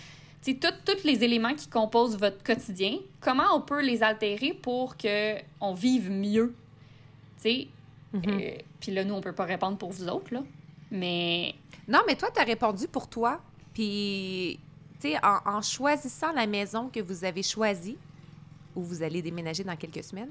tous 0.44 1.04
les 1.04 1.24
éléments 1.24 1.54
qui 1.54 1.68
composent 1.68 2.16
votre 2.16 2.42
quotidien, 2.42 2.98
comment 3.20 3.54
on 3.54 3.60
peut 3.60 3.82
les 3.82 4.02
altérer 4.02 4.54
pour 4.54 4.96
qu'on 4.96 5.74
vive 5.74 6.10
mieux? 6.10 6.54
Mm-hmm. 7.44 7.54
Euh, 8.14 8.58
puis 8.80 8.92
là, 8.92 9.04
nous, 9.04 9.14
on 9.14 9.20
peut 9.20 9.32
pas 9.32 9.44
répondre 9.44 9.78
pour 9.78 9.90
vous 9.90 10.08
autres, 10.08 10.32
là. 10.32 10.42
Mais. 10.90 11.54
Non, 11.86 12.00
mais 12.06 12.16
toi, 12.16 12.28
tu 12.34 12.40
as 12.40 12.44
répondu 12.44 12.88
pour 12.88 13.08
toi. 13.08 13.40
Puis, 13.72 14.58
tu 15.00 15.10
sais, 15.10 15.16
en, 15.24 15.38
en, 15.46 15.62
choisissant 15.62 16.32
la 16.32 16.46
maison 16.46 16.88
que 16.88 17.00
vous 17.00 17.24
avez 17.24 17.42
choisie, 17.42 17.96
où 18.74 18.82
vous 18.82 19.02
allez 19.02 19.22
déménager 19.22 19.64
dans 19.64 19.76
quelques 19.76 20.04
semaines, 20.04 20.30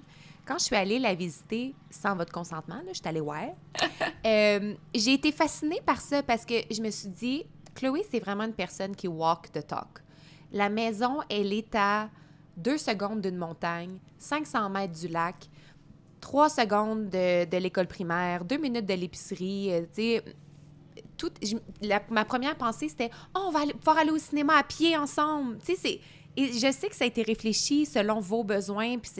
quand 0.50 0.58
je 0.58 0.64
suis 0.64 0.76
allée 0.76 0.98
la 0.98 1.14
visiter 1.14 1.76
sans 1.92 2.16
votre 2.16 2.32
consentement, 2.32 2.78
là, 2.78 2.88
je 2.88 2.98
suis 2.98 3.08
allée 3.08 3.20
voir, 3.20 3.50
euh, 4.26 4.74
j'ai 4.96 5.14
été 5.14 5.32
fascinée 5.32 5.80
par 5.86 6.02
ça 6.02 6.24
parce 6.24 6.44
que 6.44 6.56
je 6.72 6.82
me 6.82 6.90
suis 6.90 7.10
dit, 7.10 7.46
Chloé, 7.76 8.04
c'est 8.10 8.20
vraiment 8.20 8.46
une 8.46 8.54
personne 8.54 8.96
qui 8.96 9.08
walk 9.08 9.52
the 9.52 9.66
talk. 9.66 10.00
La 10.52 10.70
maison, 10.70 11.20
elle 11.30 11.54
est 11.54 11.76
à 11.76 12.10
deux 12.58 12.80
secondes 12.80 13.22
d'une 13.22 13.38
montagne, 13.38 14.00
500 14.18 14.72
mètres 14.72 15.00
du 15.00 15.08
lac, 15.08 15.36
trois 16.20 16.50
secondes 16.50 17.10
de, 17.12 17.58
l'école 17.58 17.88
primaire, 17.88 18.44
deux 18.44 18.58
minutes 18.58 18.88
de 18.88 18.96
l'épicerie. 18.96 19.72
Euh, 19.72 19.82
tu 19.94 20.02
sais, 20.02 20.24
tout, 21.16 21.32
ma 22.10 22.26
première 22.26 22.56
pensée, 22.56 22.90
c'était 22.90 23.12
oh, 23.36 23.42
on 23.50 23.52
va 23.52 23.68
pouvoir 23.68 24.00
aller 24.00 24.12
au 24.12 24.18
cinéma 24.18 24.58
à 24.58 24.64
pied 24.64 24.98
ensemble. 24.98 25.60
Tu 25.60 25.76
sais, 25.76 25.80
c'est 25.80 26.00
et 26.40 26.54
je 26.54 26.72
sais 26.72 26.88
que 26.88 26.96
ça 26.96 27.04
a 27.04 27.08
été 27.08 27.22
réfléchi 27.22 27.86
selon 27.86 28.22
vos 28.22 28.46
besoins. 28.46 28.98
Puis 28.98 29.12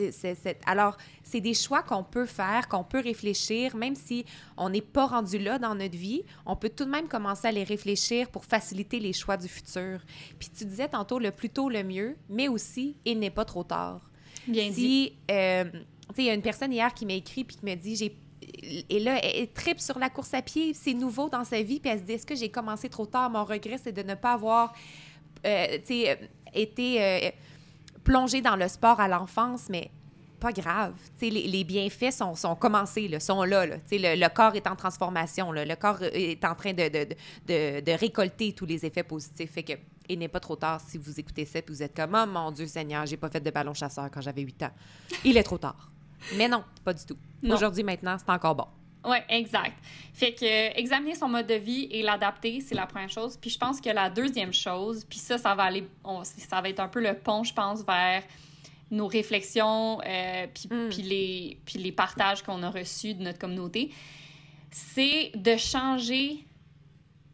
Alors, 0.64 0.96
c'est 1.22 1.42
des 1.42 1.52
choix 1.52 1.82
qu'on 1.82 2.02
peut 2.02 2.24
faire, 2.24 2.66
qu'on 2.66 2.82
peut 2.82 3.00
réfléchir, 3.00 3.76
même 3.76 3.94
si 3.94 4.24
on 4.56 4.70
n'est 4.70 4.80
pas 4.80 5.06
rendu 5.06 5.38
là 5.38 5.58
dans 5.58 5.74
notre 5.74 5.98
vie, 5.98 6.22
on 6.46 6.56
peut 6.56 6.70
tout 6.70 6.86
de 6.86 6.90
même 6.90 7.08
commencer 7.08 7.48
à 7.48 7.52
les 7.52 7.64
réfléchir 7.64 8.30
pour 8.30 8.46
faciliter 8.46 9.00
les 9.00 9.12
choix 9.12 9.36
du 9.36 9.48
futur. 9.48 10.00
Puis 10.38 10.48
tu 10.48 10.64
disais 10.64 10.88
tantôt 10.88 11.18
le 11.18 11.30
plus 11.30 11.50
tôt 11.50 11.68
le 11.68 11.84
mieux, 11.84 12.16
mais 12.30 12.48
aussi 12.48 12.96
il 13.04 13.18
n'est 13.18 13.30
pas 13.30 13.44
trop 13.44 13.64
tard. 13.64 14.10
Bien 14.46 14.72
si, 14.72 14.72
dit. 14.72 15.12
Euh, 15.30 15.64
il 16.16 16.24
y 16.24 16.30
a 16.30 16.34
une 16.34 16.42
personne 16.42 16.72
hier 16.72 16.92
qui 16.94 17.04
m'a 17.04 17.12
écrit 17.12 17.44
puis 17.44 17.56
qui 17.56 17.66
me 17.66 17.74
dit 17.74 17.96
j'ai 17.96 18.16
et 18.88 18.98
là, 18.98 19.20
elle 19.22 19.52
tripe 19.52 19.78
sur 19.78 19.98
la 19.98 20.08
course 20.08 20.32
à 20.32 20.40
pied, 20.40 20.72
c'est 20.74 20.94
nouveau 20.94 21.28
dans 21.28 21.44
sa 21.44 21.62
vie, 21.62 21.78
puis 21.78 21.90
elle 21.90 22.00
se 22.00 22.04
dit 22.04 22.12
est-ce 22.12 22.26
que 22.26 22.34
j'ai 22.34 22.48
commencé 22.48 22.88
trop 22.88 23.06
tard? 23.06 23.30
Mon 23.30 23.44
regret, 23.44 23.78
c'est 23.78 23.92
de 23.92 24.02
ne 24.02 24.14
pas 24.14 24.32
avoir 24.32 24.72
euh, 25.46 25.78
été 26.54 27.02
euh, 27.02 27.30
plongée 28.04 28.40
dans 28.40 28.56
le 28.56 28.68
sport 28.68 29.00
à 29.00 29.08
l'enfance, 29.08 29.68
mais 29.68 29.90
pas 30.40 30.52
grave. 30.52 30.94
Les, 31.20 31.30
les, 31.30 31.64
bienfaits 31.64 32.12
sont, 32.12 32.34
sont 32.34 32.56
commencés, 32.56 33.06
là, 33.06 33.20
sont 33.20 33.44
là. 33.44 33.66
là. 33.66 33.76
Le, 33.92 34.18
le, 34.18 34.28
corps 34.28 34.56
est 34.56 34.66
en 34.66 34.74
transformation. 34.74 35.52
Là. 35.52 35.64
Le 35.64 35.76
corps 35.76 36.02
est 36.02 36.44
en 36.44 36.54
train 36.54 36.72
de, 36.72 36.88
de, 36.88 37.06
de, 37.46 37.80
de, 37.80 37.92
récolter 37.92 38.52
tous 38.54 38.66
les 38.66 38.84
effets 38.84 39.02
positifs. 39.02 39.52
Fait 39.52 39.62
que, 39.62 39.74
il 40.08 40.18
n'est 40.18 40.28
pas 40.28 40.40
trop 40.40 40.56
tard 40.56 40.80
si 40.80 40.98
vous 40.98 41.20
écoutez 41.20 41.44
ça 41.44 41.60
et 41.60 41.64
vous 41.68 41.82
êtes 41.82 41.94
comme 41.94 42.18
«Oh 42.20 42.26
mon 42.26 42.50
Dieu 42.50 42.66
Seigneur, 42.66 43.06
j'ai 43.06 43.16
pas 43.16 43.28
fait 43.28 43.40
de 43.40 43.50
ballon 43.50 43.74
chasseur 43.74 44.10
quand 44.10 44.20
j'avais 44.20 44.42
8 44.42 44.62
ans.» 44.64 44.70
Il 45.24 45.36
est 45.36 45.42
trop 45.42 45.58
tard. 45.58 45.90
Mais 46.36 46.48
non, 46.48 46.64
pas 46.84 46.94
du 46.94 47.04
tout. 47.04 47.16
Aujourd'hui, 47.48 47.84
maintenant, 47.84 48.16
c'est 48.18 48.30
encore 48.32 48.54
bon. 48.54 48.66
Oui, 49.04 49.16
exact. 49.28 49.76
Fait 50.12 50.34
que 50.34 50.78
examiner 50.78 51.14
son 51.14 51.28
mode 51.28 51.46
de 51.46 51.54
vie 51.54 51.88
et 51.90 52.02
l'adapter, 52.02 52.60
c'est 52.60 52.74
la 52.74 52.86
première 52.86 53.08
chose. 53.08 53.36
Puis 53.36 53.50
je 53.50 53.58
pense 53.58 53.80
que 53.80 53.88
la 53.88 54.10
deuxième 54.10 54.52
chose, 54.52 55.04
puis 55.08 55.18
ça, 55.18 55.38
ça 55.38 55.54
va 55.54 55.64
aller, 55.64 55.84
ça 56.24 56.60
va 56.60 56.68
être 56.68 56.80
un 56.80 56.88
peu 56.88 57.00
le 57.00 57.14
pont, 57.14 57.42
je 57.42 57.54
pense, 57.54 57.82
vers 57.84 58.22
nos 58.90 59.06
réflexions, 59.06 60.00
euh, 60.04 60.46
puis, 60.52 60.68
mm. 60.68 60.88
puis, 60.90 61.02
les, 61.02 61.58
puis 61.64 61.78
les 61.78 61.92
partages 61.92 62.42
qu'on 62.42 62.62
a 62.62 62.70
reçus 62.70 63.14
de 63.14 63.22
notre 63.22 63.38
communauté, 63.38 63.90
c'est 64.70 65.30
de 65.34 65.56
changer 65.56 66.44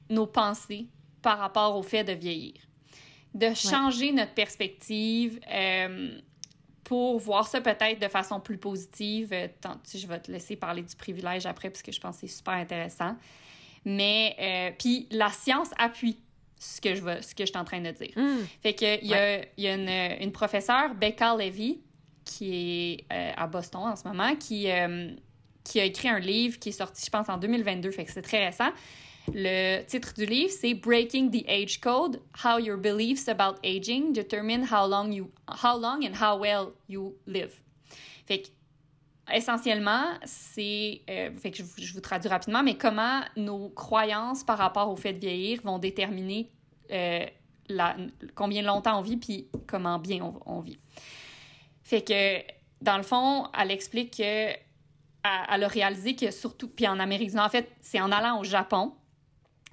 nos 0.08 0.26
pensées 0.26 0.86
par 1.22 1.38
rapport 1.38 1.76
au 1.76 1.82
fait 1.82 2.04
de 2.04 2.12
vieillir. 2.12 2.54
De 3.34 3.52
changer 3.54 4.12
notre 4.12 4.32
perspective. 4.32 5.40
Euh, 5.52 6.18
pour 6.86 7.18
voir 7.18 7.48
ça 7.48 7.60
peut-être 7.60 8.00
de 8.00 8.06
façon 8.06 8.38
plus 8.38 8.58
positive. 8.58 9.30
Euh, 9.32 9.48
tant, 9.60 9.76
je 9.92 10.06
vais 10.06 10.20
te 10.20 10.30
laisser 10.30 10.54
parler 10.54 10.82
du 10.82 10.94
privilège 10.94 11.44
après 11.44 11.68
parce 11.68 11.82
que 11.82 11.90
je 11.90 12.00
pense 12.00 12.14
que 12.14 12.28
c'est 12.28 12.36
super 12.36 12.54
intéressant. 12.54 13.16
Mais 13.84 14.36
euh, 14.38 14.70
puis 14.78 15.08
la 15.10 15.30
science 15.30 15.70
appuie 15.78 16.16
ce 16.60 16.80
que 16.80 16.94
je 16.94 17.00
veux, 17.00 17.20
ce 17.22 17.34
que 17.34 17.44
je 17.44 17.50
suis 17.50 17.58
en 17.58 17.64
train 17.64 17.80
de 17.80 17.90
dire. 17.90 18.12
Hmm. 18.14 18.38
Fait 18.62 18.74
que 18.74 19.02
il 19.02 19.08
y 19.08 19.14
a, 19.14 19.44
y 19.58 19.66
a 19.66 19.74
une, 19.74 20.22
une, 20.22 20.30
professeure 20.30 20.94
Becca 20.94 21.34
Levy 21.36 21.80
qui 22.24 22.54
est 22.54 23.12
euh, 23.12 23.32
à 23.36 23.48
Boston 23.48 23.82
en 23.82 23.96
ce 23.96 24.06
moment 24.06 24.36
qui 24.36 24.68
qui 25.64 25.80
a 25.80 25.84
écrit 25.84 26.08
un 26.08 26.20
livre 26.20 26.60
qui 26.60 26.68
est 26.68 26.72
sorti 26.72 27.04
je 27.04 27.10
pense 27.10 27.28
en 27.28 27.36
2022 27.36 27.90
fait 27.90 28.04
que 28.04 28.12
c'est 28.12 28.22
très 28.22 28.46
récent 28.46 28.70
le 29.34 29.84
titre 29.84 30.14
du 30.14 30.26
livre, 30.26 30.52
c'est 30.52 30.74
Breaking 30.74 31.30
the 31.30 31.48
Age 31.48 31.80
Code: 31.80 32.20
How 32.44 32.58
Your 32.58 32.78
Beliefs 32.78 33.28
About 33.28 33.58
Aging 33.64 34.12
Determine 34.12 34.66
How 34.70 34.88
Long 34.88 35.10
you, 35.10 35.30
how 35.64 35.78
long 35.78 36.04
and 36.04 36.14
how 36.20 36.38
well 36.38 36.68
you 36.88 37.16
live. 37.26 37.60
Fait 38.26 38.42
que, 38.42 38.48
essentiellement, 39.32 40.14
c'est, 40.24 41.02
euh, 41.10 41.30
fait 41.36 41.50
que 41.50 41.62
je, 41.78 41.92
vous 41.92 42.00
traduis 42.00 42.28
rapidement, 42.28 42.62
mais 42.62 42.76
comment 42.76 43.20
nos 43.36 43.68
croyances 43.70 44.44
par 44.44 44.58
rapport 44.58 44.90
au 44.90 44.96
fait 44.96 45.12
de 45.12 45.20
vieillir 45.20 45.60
vont 45.62 45.78
déterminer 45.78 46.50
euh, 46.90 47.26
la, 47.68 47.96
combien 48.34 48.62
longtemps 48.62 48.98
on 48.98 49.02
vit 49.02 49.16
puis 49.16 49.48
comment 49.66 49.98
bien 49.98 50.32
on, 50.46 50.60
vit. 50.60 50.78
Fait 51.82 52.02
que, 52.02 52.42
dans 52.80 52.96
le 52.96 53.02
fond, 53.02 53.48
elle 53.58 53.70
explique 53.70 54.16
que 54.16 54.50
elle 55.50 55.64
a 55.64 55.68
réalisé 55.68 56.14
que 56.14 56.30
surtout, 56.30 56.68
puis 56.68 56.86
en 56.86 57.00
Amérique 57.00 57.30
du 57.30 57.36
Nord, 57.36 57.46
en 57.46 57.50
fait, 57.50 57.68
c'est 57.80 58.00
en 58.00 58.12
allant 58.12 58.38
au 58.38 58.44
Japon 58.44 58.92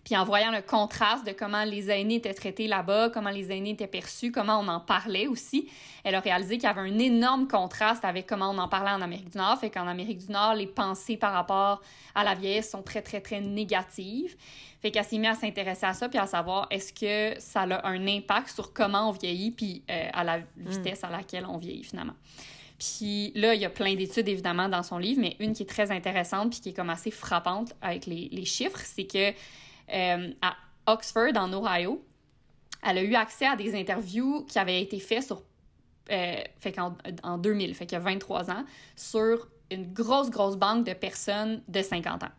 puis 0.04 0.18
en 0.18 0.26
voyant 0.26 0.52
le 0.52 0.62
contraste 0.62 1.26
de 1.26 1.32
comment 1.32 1.64
les 1.64 1.90
aînés 1.90 2.16
étaient 2.16 2.34
traités 2.34 2.68
là-bas, 2.68 3.10
comment 3.10 3.30
les 3.30 3.52
aînés 3.52 3.72
étaient 3.72 3.88
perçus, 3.88 4.32
comment 4.32 4.60
on 4.60 4.68
en 4.68 4.82
parlait 4.82 5.28
aussi, 5.28 5.70
elle 6.04 6.16
a 6.16 6.20
réalisé 6.20 6.58
qu'il 6.58 6.68
y 6.68 6.72
avait 6.72 6.82
un 6.82 7.00
énorme 7.00 7.48
contraste 7.48 8.04
avec 8.04 8.28
comment 8.28 8.50
on 8.50 8.58
en 8.58 8.68
parlait 8.68 8.92
en 8.92 9.02
Amérique 9.02 9.30
du 9.30 9.38
Nord. 9.38 9.58
Fait 9.60 9.70
qu'en 9.70 9.88
Amérique 9.88 10.26
du 10.26 10.32
Nord, 10.32 10.56
les 10.56 10.68
pensées 10.68 11.16
par 11.16 11.32
rapport 11.32 11.82
à 12.16 12.26
la 12.26 12.36
vieillesse 12.36 12.70
sont 12.70 12.82
très, 12.82 13.02
très, 13.02 13.22
très 13.22 13.40
négatives. 13.40 14.36
Fait 14.82 14.92
qu'elle 14.92 15.06
s'est 15.06 15.18
mise 15.18 15.30
à 15.30 15.36
s'intéresser 15.36 15.86
à 15.86 15.94
ça, 15.94 16.10
puis 16.10 16.20
à 16.20 16.28
savoir 16.28 16.68
est-ce 16.70 16.92
que 16.92 17.40
ça 17.40 17.62
a 17.62 17.88
un 17.88 18.06
impact 18.06 18.50
sur 18.50 18.74
comment 18.74 19.08
on 19.08 19.12
vieillit, 19.12 19.52
puis 19.52 19.84
euh, 19.90 20.10
à 20.12 20.26
la 20.26 20.40
vitesse 20.58 21.06
à 21.06 21.10
laquelle 21.10 21.46
on 21.46 21.58
vieillit 21.58 21.86
finalement. 21.86 22.16
Puis 22.78 23.32
là, 23.36 23.56
il 23.56 23.62
y 23.62 23.66
a 23.66 23.70
plein 23.70 23.96
d'études, 23.96 24.28
évidemment, 24.28 24.68
dans 24.68 24.84
son 24.84 24.98
livre, 24.98 25.22
mais 25.22 25.38
une 25.40 25.54
qui 25.54 25.64
est 25.64 25.68
très 25.68 25.90
intéressante 25.92 26.52
puis 26.52 26.60
qui 26.60 26.70
est 26.70 26.74
comme 26.74 26.90
assez 26.90 27.12
frappante 27.12 27.74
avec 27.82 28.06
les, 28.06 28.28
les 28.30 28.44
chiffres, 28.44 28.82
c'est 28.84 29.06
que 29.06 29.32
à 29.90 30.56
Oxford, 30.88 31.36
en 31.36 31.54
Ohio. 31.54 32.04
Elle 32.86 32.98
a 32.98 33.04
eu 33.04 33.16
accès 33.16 33.46
à 33.46 33.56
des 33.56 33.76
interviews 33.76 34.46
qui 34.46 34.60
avaient 34.60 34.82
été 34.82 35.00
faites 35.00 35.24
sur, 35.24 35.42
euh, 36.12 36.36
fait 36.60 36.78
en, 36.80 36.98
en 37.24 37.38
2000, 37.38 37.74
fait 37.76 37.86
qu'il 37.86 37.98
y 37.98 38.02
a 38.02 38.04
23 38.04 38.52
ans, 38.52 38.66
sur 38.96 39.48
une 39.72 39.94
grosse, 39.94 40.30
grosse 40.30 40.58
banque 40.58 40.86
de 40.86 40.94
personnes 40.94 41.62
de 41.68 41.82
50 41.82 42.24
ans. 42.24 42.32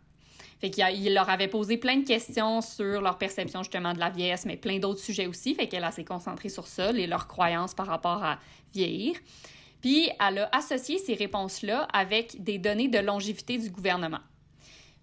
Fait 0.61 0.71
qu'il 0.71 1.13
leur 1.13 1.29
avait 1.29 1.49
posé 1.49 1.77
plein 1.77 1.97
de 1.97 2.07
questions 2.07 2.61
sur 2.61 3.01
leur 3.01 3.19
perception 3.19 3.63
justement 3.63 3.93
de 3.93 3.99
la 3.99 4.11
vieillesse, 4.11 4.47
mais 4.47 4.57
plein 4.57 4.79
d'autres 4.79 5.01
sujets 5.01 5.27
aussi. 5.27 5.55
Fait 5.55 5.69
qu'elle 5.69 5.87
s'est 5.93 6.05
concentrée 6.05 6.49
sur 6.49 6.67
ça, 6.67 6.91
et 6.91 7.07
leurs 7.07 7.27
croyances 7.27 7.75
par 7.75 7.87
rapport 7.87 8.23
à 8.23 8.39
vieillir. 8.73 9.17
Puis 9.81 10.09
elle 10.27 10.39
a 10.39 10.49
associé 10.53 10.99
ces 10.99 11.15
réponses-là 11.15 11.83
avec 11.93 12.43
des 12.43 12.59
données 12.59 12.89
de 12.89 12.99
longévité 12.99 13.59
du 13.59 13.71
gouvernement. 13.71 14.21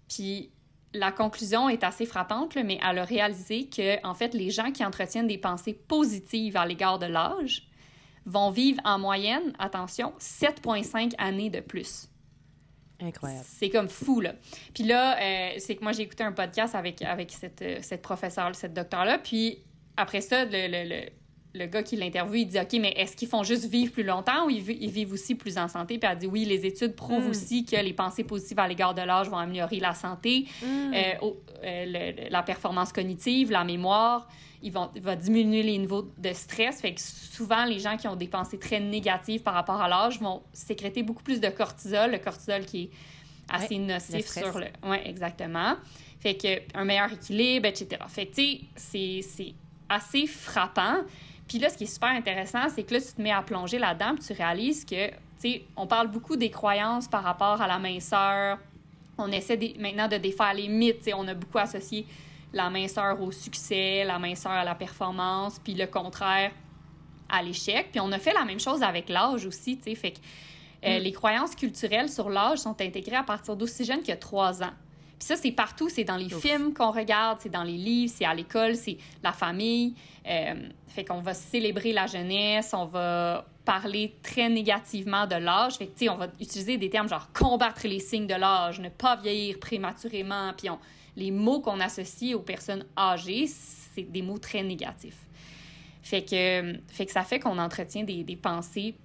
Puis 0.08 0.50
la 0.94 1.12
conclusion 1.12 1.68
est 1.68 1.84
assez 1.84 2.06
frappante, 2.06 2.56
mais 2.56 2.78
elle 2.82 2.98
a 2.98 3.04
réalisé 3.04 3.68
que, 3.68 4.04
en 4.06 4.14
fait, 4.14 4.34
les 4.34 4.50
gens 4.50 4.70
qui 4.72 4.84
entretiennent 4.84 5.26
des 5.26 5.38
pensées 5.38 5.74
positives 5.74 6.56
à 6.56 6.66
l'égard 6.66 6.98
de 6.98 7.06
l'âge 7.06 7.68
vont 8.26 8.50
vivre 8.50 8.80
en 8.84 8.98
moyenne, 8.98 9.52
attention, 9.58 10.12
7,5 10.18 11.14
années 11.18 11.50
de 11.50 11.60
plus. 11.60 12.08
Incroyable. 13.00 13.44
C'est 13.48 13.70
comme 13.70 13.88
fou, 13.88 14.20
là. 14.20 14.34
Puis 14.74 14.84
là, 14.84 15.18
euh, 15.18 15.54
c'est 15.58 15.74
que 15.74 15.82
moi, 15.82 15.92
j'ai 15.92 16.02
écouté 16.02 16.22
un 16.22 16.32
podcast 16.32 16.74
avec, 16.74 17.02
avec 17.02 17.32
cette, 17.32 17.62
euh, 17.62 17.78
cette 17.82 18.02
professeure, 18.02 18.54
cette 18.54 18.74
docteur-là. 18.74 19.18
Puis 19.18 19.64
après 19.96 20.20
ça, 20.20 20.44
le, 20.44 20.68
le 20.68 21.10
gars 21.54 21.82
qui 21.82 21.96
l'interviewe, 21.96 22.40
il 22.40 22.46
dit 22.46 22.58
OK, 22.58 22.72
mais 22.80 22.92
est-ce 22.96 23.16
qu'ils 23.16 23.28
font 23.28 23.42
juste 23.42 23.66
vivre 23.66 23.92
plus 23.92 24.02
longtemps 24.02 24.46
ou 24.46 24.50
ils, 24.50 24.60
vivent 24.60 25.12
aussi 25.12 25.34
plus 25.34 25.58
en 25.58 25.68
santé? 25.68 25.98
Puis 25.98 26.08
elle 26.10 26.18
dit 26.18 26.26
Oui, 26.26 26.44
les 26.44 26.64
études 26.64 26.94
prouvent 26.94 27.26
hmm. 27.26 27.30
aussi 27.30 27.64
que 27.64 27.76
les 27.76 27.92
pensées 27.92 28.24
positives 28.24 28.58
à 28.58 28.66
l'égard 28.66 28.94
de 28.94 29.02
l'âge 29.02 29.28
vont 29.28 29.36
améliorer 29.36 29.78
la 29.80 29.94
santé, 29.94 30.46
hmm. 30.62 30.94
euh, 30.94 31.30
euh, 31.64 32.12
la 32.30 32.42
performance 32.42 32.92
cognitive, 32.92 33.50
la 33.50 33.64
mémoire. 33.64 34.28
Ils 34.64 34.72
vont 34.72 34.90
va 34.96 35.16
diminuer 35.16 35.62
les 35.62 35.76
niveaux 35.76 36.08
de 36.16 36.32
stress. 36.32 36.80
Fait 36.80 36.94
que 36.94 37.00
souvent, 37.00 37.64
les 37.64 37.80
gens 37.80 37.96
qui 37.96 38.06
ont 38.06 38.16
des 38.16 38.28
pensées 38.28 38.58
très 38.58 38.80
négatives 38.80 39.42
par 39.42 39.54
rapport 39.54 39.80
à 39.80 39.88
l'âge 39.88 40.20
vont 40.20 40.42
sécréter 40.52 41.02
beaucoup 41.02 41.22
plus 41.22 41.40
de 41.40 41.48
cortisol, 41.48 42.12
le 42.12 42.18
cortisol 42.18 42.64
qui 42.64 42.84
est 42.84 42.90
assez 43.50 43.78
nocif 43.78 44.26
sur 44.26 44.58
le. 44.58 44.66
Oui, 44.84 44.98
exactement. 45.04 45.74
Fait 46.20 46.36
que 46.36 46.78
un 46.78 46.84
meilleur 46.84 47.12
équilibre, 47.12 47.66
etc. 47.66 48.00
Fait 48.08 48.26
que, 48.26 48.36
tu 48.36 48.66
sais, 48.76 49.20
c'est 49.22 49.54
assez 49.88 50.26
frappant. 50.26 51.02
Puis 51.48 51.58
là, 51.58 51.68
ce 51.68 51.76
qui 51.76 51.84
est 51.84 51.92
super 51.92 52.10
intéressant, 52.10 52.68
c'est 52.74 52.82
que 52.82 52.94
là, 52.94 53.00
tu 53.00 53.12
te 53.12 53.20
mets 53.20 53.32
à 53.32 53.42
plonger 53.42 53.78
là-dedans, 53.78 54.14
puis 54.14 54.24
tu 54.24 54.32
réalises 54.32 54.84
que, 54.84 55.08
tu 55.10 55.16
sais, 55.38 55.62
on 55.76 55.86
parle 55.86 56.08
beaucoup 56.08 56.36
des 56.36 56.50
croyances 56.50 57.08
par 57.08 57.22
rapport 57.22 57.60
à 57.60 57.66
la 57.66 57.78
minceur. 57.78 58.58
On 59.18 59.30
essaie 59.30 59.58
maintenant 59.78 60.08
de 60.08 60.16
défaire 60.16 60.54
les 60.54 60.68
mythes. 60.68 61.10
on 61.14 61.26
a 61.28 61.34
beaucoup 61.34 61.58
associé 61.58 62.06
la 62.52 62.70
minceur 62.70 63.20
au 63.20 63.32
succès, 63.32 64.04
la 64.04 64.18
minceur 64.18 64.52
à 64.52 64.64
la 64.64 64.74
performance, 64.74 65.58
puis 65.58 65.74
le 65.74 65.86
contraire 65.86 66.52
à 67.28 67.42
l'échec. 67.42 67.88
Puis 67.90 68.00
on 68.00 68.12
a 68.12 68.18
fait 68.18 68.34
la 68.34 68.44
même 68.44 68.60
chose 68.60 68.82
avec 68.82 69.08
l'âge 69.08 69.46
aussi, 69.46 69.78
tu 69.78 69.84
sais. 69.84 69.94
Fait 69.94 70.12
que 70.12 70.18
euh, 70.84 70.98
mm. 70.98 71.02
les 71.02 71.12
croyances 71.12 71.54
culturelles 71.54 72.08
sur 72.08 72.28
l'âge 72.28 72.58
sont 72.58 72.80
intégrées 72.80 73.16
à 73.16 73.22
partir 73.22 73.56
d'aussi 73.56 73.84
jeune 73.84 74.02
que 74.02 74.12
trois 74.12 74.62
ans. 74.62 74.72
Puis 75.22 75.28
ça, 75.28 75.36
c'est 75.36 75.52
partout. 75.52 75.88
C'est 75.88 76.02
dans 76.02 76.16
les 76.16 76.28
films 76.28 76.74
qu'on 76.74 76.90
regarde, 76.90 77.38
c'est 77.40 77.48
dans 77.48 77.62
les 77.62 77.76
livres, 77.76 78.12
c'est 78.12 78.24
à 78.24 78.34
l'école, 78.34 78.74
c'est 78.74 78.96
la 79.22 79.32
famille. 79.32 79.94
Euh, 80.26 80.54
fait 80.88 81.04
qu'on 81.04 81.20
va 81.20 81.32
célébrer 81.32 81.92
la 81.92 82.08
jeunesse, 82.08 82.74
on 82.74 82.86
va 82.86 83.46
parler 83.64 84.16
très 84.24 84.48
négativement 84.48 85.28
de 85.28 85.36
l'âge. 85.36 85.74
Fait 85.74 85.86
que, 85.86 85.92
tu 85.92 86.06
sais, 86.06 86.08
on 86.08 86.16
va 86.16 86.26
utiliser 86.40 86.76
des 86.76 86.90
termes 86.90 87.08
genre 87.08 87.28
combattre 87.32 87.86
les 87.86 88.00
signes 88.00 88.26
de 88.26 88.34
l'âge, 88.34 88.80
ne 88.80 88.88
pas 88.88 89.14
vieillir 89.14 89.60
prématurément. 89.60 90.54
Puis 90.58 90.68
on, 90.68 90.80
les 91.14 91.30
mots 91.30 91.60
qu'on 91.60 91.78
associe 91.78 92.34
aux 92.34 92.42
personnes 92.42 92.84
âgées, 92.98 93.46
c'est 93.46 94.02
des 94.02 94.22
mots 94.22 94.38
très 94.38 94.64
négatifs. 94.64 95.20
Fait 96.02 96.22
que, 96.22 96.80
fait 96.88 97.06
que 97.06 97.12
ça 97.12 97.22
fait 97.22 97.38
qu'on 97.38 97.58
entretient 97.58 98.02
des, 98.02 98.24
des 98.24 98.36
pensées 98.36 98.96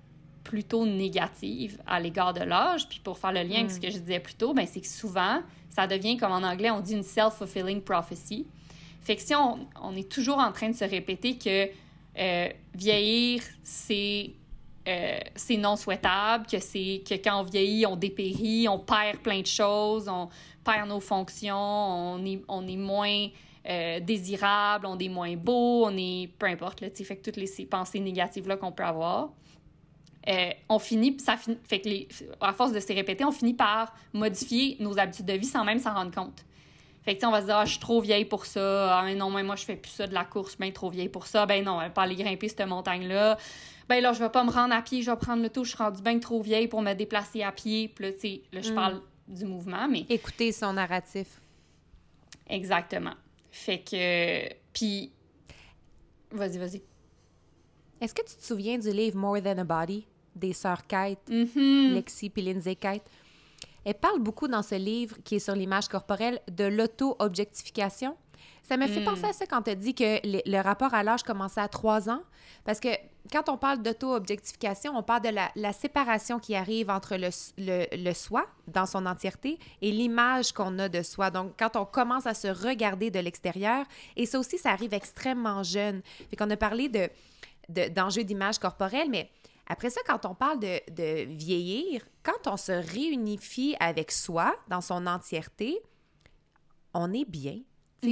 plutôt 0.48 0.86
négatives 0.86 1.78
à 1.86 2.00
l'égard 2.00 2.34
de 2.34 2.40
l'âge. 2.40 2.88
Puis 2.88 3.02
pour 3.04 3.18
faire 3.18 3.34
le 3.34 3.44
lien 3.44 3.60
avec 3.60 3.72
ce 3.72 3.78
mm. 3.78 3.82
que 3.82 3.90
je 3.92 3.98
disais 3.98 4.20
plus 4.20 4.36
tôt, 4.36 4.54
ben 4.54 4.66
c'est 4.66 4.80
que 4.80 4.88
souvent, 4.88 5.42
ça 5.70 5.86
devient, 5.88 6.16
comme 6.16 6.32
en 6.32 6.44
anglais, 6.44 6.72
on 6.72 6.80
dit 6.80 6.94
une 6.94 7.04
self-fulfilling 7.04 7.82
prophecy. 7.82 8.48
Fait 9.02 9.18
que 9.18 9.22
si 9.22 9.36
on, 9.36 9.68
on, 9.82 9.96
est 9.96 10.10
toujours 10.10 10.38
en 10.38 10.52
train 10.54 10.70
de 10.70 10.76
se 10.76 10.86
répéter 10.86 11.38
que 11.38 11.70
euh, 12.18 12.50
vieillir, 12.74 13.44
c'est 13.64 14.32
euh, 14.88 15.20
c'est 15.36 15.58
non 15.58 15.76
souhaitable, 15.76 16.46
que 16.46 16.60
c'est 16.60 17.04
que 17.08 17.16
quand 17.16 17.42
on 17.42 17.44
vieillit, 17.44 17.86
on 17.86 17.98
dépérit, 17.98 18.70
on 18.70 18.80
perd 18.80 19.18
plein 19.18 19.42
de 19.42 19.46
choses, 19.46 20.08
on 20.08 20.30
perd 20.64 20.88
nos 20.88 21.02
fonctions, 21.02 21.58
on 21.58 22.26
est, 22.26 22.42
on 22.48 22.66
est 22.66 22.78
moins 22.78 23.28
euh, 23.68 24.00
désirable, 24.00 24.86
on 24.86 24.98
est 24.98 25.10
moins 25.10 25.36
beau, 25.36 25.86
on 25.86 25.98
est 25.98 26.30
peu 26.40 26.46
importe 26.46 26.80
là, 26.80 26.88
fait 26.90 27.18
que 27.18 27.22
toutes 27.22 27.36
les 27.36 27.48
ces 27.48 27.66
pensées 27.66 28.00
négatives 28.00 28.48
là 28.48 28.56
qu'on 28.56 28.72
peut 28.72 28.86
avoir. 28.86 29.32
On 30.70 30.80
finit, 30.80 31.18
ça 31.20 31.36
fait 31.64 31.80
que 31.82 31.88
les, 31.90 32.08
à 32.42 32.54
force 32.54 32.72
de 32.74 32.80
se 32.80 32.92
répéter, 32.94 33.24
on 33.24 33.32
finit 33.32 33.54
par 33.54 33.94
modifier 34.14 34.76
nos 34.80 34.98
habitudes 35.00 35.26
de 35.26 35.34
vie 35.34 35.46
sans 35.46 35.64
même 35.64 35.80
s'en 35.80 35.94
rendre 35.94 36.14
compte. 36.14 36.44
Fait 37.04 37.18
que, 37.18 37.26
on 37.26 37.32
va 37.32 37.40
se 37.40 37.46
dire, 37.46 37.56
ah, 37.56 37.64
je 37.66 37.72
suis 37.72 37.80
trop 37.80 38.02
vieille 38.02 38.26
pour 38.26 38.46
ça. 38.46 39.00
Ah, 39.00 39.14
non, 39.16 39.30
mais 39.30 39.42
moi, 39.44 39.56
je 39.56 39.64
fais 39.64 39.78
plus 39.78 39.92
ça 39.92 40.08
de 40.08 40.14
la 40.14 40.26
course, 40.26 40.58
ben 40.58 40.72
trop 40.74 40.90
vieille 40.90 41.08
pour 41.08 41.26
ça. 41.28 41.46
Ben 41.46 41.64
non, 41.64 41.80
pas 41.92 42.02
aller 42.02 42.16
grimper 42.16 42.50
cette 42.50 42.60
montagne-là. 42.68 43.38
Ben 43.88 44.02
là, 44.02 44.12
je 44.12 44.20
vais 44.20 44.30
pas 44.30 44.44
me 44.44 44.52
rendre 44.52 44.74
à 44.76 44.82
pied, 44.82 45.02
je 45.02 45.10
vais 45.10 45.16
prendre 45.16 45.42
le 45.42 45.50
tour, 45.50 45.64
je 45.64 45.70
suis 45.70 45.78
rendue 45.78 46.02
bien 46.02 46.20
trop 46.20 46.42
vieille 46.42 46.68
pour 46.68 46.82
me 46.82 46.94
déplacer 46.94 47.44
à 47.44 47.54
pied. 47.54 47.88
Puis 47.88 48.04
là, 48.04 48.12
tu 48.12 48.20
sais, 48.20 48.42
là, 48.52 48.62
je 48.62 48.72
Mm. 48.72 48.76
parle 48.76 49.02
du 49.30 49.46
mouvement, 49.46 49.88
mais. 49.88 50.06
Écoutez 50.10 50.52
son 50.52 50.74
narratif. 50.74 51.40
Exactement. 52.50 53.14
Fait 53.52 53.80
que. 53.80 54.54
Puis. 54.74 55.12
Vas-y, 56.32 56.58
vas-y. 56.58 56.82
Est-ce 58.02 58.14
que 58.14 58.22
tu 58.22 58.36
te 58.36 58.44
souviens 58.44 58.78
du 58.78 58.92
livre 58.92 59.18
More 59.18 59.42
Than 59.42 59.58
a 59.60 59.64
Body? 59.64 60.06
Des 60.38 60.54
sœurs 60.54 60.86
Kate, 60.88 61.28
Mhm. 61.30 61.94
Lexi 61.94 62.30
puis 62.30 62.42
Lindsay 62.42 62.76
Kate? 62.76 63.04
Elle 63.86 63.94
parle 63.96 64.20
beaucoup 64.20 64.48
dans 64.48 64.64
ce 64.64 64.76
livre 64.76 65.16
qui 65.24 65.36
est 65.36 65.40
sur 65.40 65.56
l'image 65.56 65.88
corporelle 65.88 66.40
de 66.52 66.66
l'auto-objectification. 66.66 68.16
Ça 68.64 68.76
me 68.76 68.86
fait 68.88 69.00
Mm. 69.00 69.06
penser 69.06 69.26
à 69.26 69.32
ça 69.34 69.46
quand 69.46 69.62
tu 69.62 69.70
as 69.72 69.76
dit 69.76 69.96
que 69.96 70.20
le, 70.28 70.42
le 70.46 70.62
rapport 70.62 70.94
à 70.94 71.02
l'âge 71.04 71.24
commençait 71.24 71.62
à 71.62 71.70
3 71.70 72.10
ans. 72.10 72.22
Parce 72.66 72.82
que 72.82 72.90
quand 73.32 73.48
on 73.48 73.58
parle 73.58 73.82
d'auto-objectification, 73.82 74.92
on 74.96 75.04
parle 75.04 75.22
de 75.22 75.30
la, 75.30 75.50
la 75.56 75.72
séparation 75.72 76.38
qui 76.38 76.54
arrive 76.54 76.90
entre 76.90 77.16
le, 77.16 77.30
le, 77.58 77.86
le 77.96 78.14
soi 78.14 78.46
dans 78.68 78.86
son 78.86 79.06
entièreté 79.06 79.58
et 79.82 79.92
l'image 79.92 80.52
qu'on 80.52 80.78
a 80.80 80.90
de 80.90 81.02
soi. 81.02 81.32
Donc, 81.32 81.54
quand 81.58 81.78
on 81.78 81.86
commence 81.86 82.26
à 82.28 82.34
se 82.34 82.48
regarder 82.50 83.10
de 83.10 83.20
l'extérieur, 83.20 83.86
et 84.18 84.26
ça 84.26 84.38
aussi, 84.38 84.58
ça 84.58 84.72
arrive 84.72 84.94
extrêmement 84.94 85.64
jeune. 85.64 86.02
Fait 86.30 86.36
qu'on 86.36 86.50
a 86.50 86.58
parlé 86.58 86.90
de, 86.90 87.10
de- 87.70 87.88
d'enjeux 87.88 88.26
d'image 88.26 88.60
corporelle, 88.60 89.08
mais 89.10 89.30
après 89.68 89.90
ça, 89.90 90.02
quand 90.06 90.26
on 90.26 90.34
parle 90.34 90.60
de, 90.60 90.80
de 90.92 91.26
vieillir, 91.36 92.02
quand 92.24 92.48
on 92.48 92.58
se 92.58 92.72
réunifie 92.72 93.76
avec 93.80 94.12
soi 94.12 94.56
dans 94.70 94.82
son 94.82 95.06
entièreté, 95.08 95.80
on 96.94 97.14
est 97.14 97.30
bien. 97.30 97.60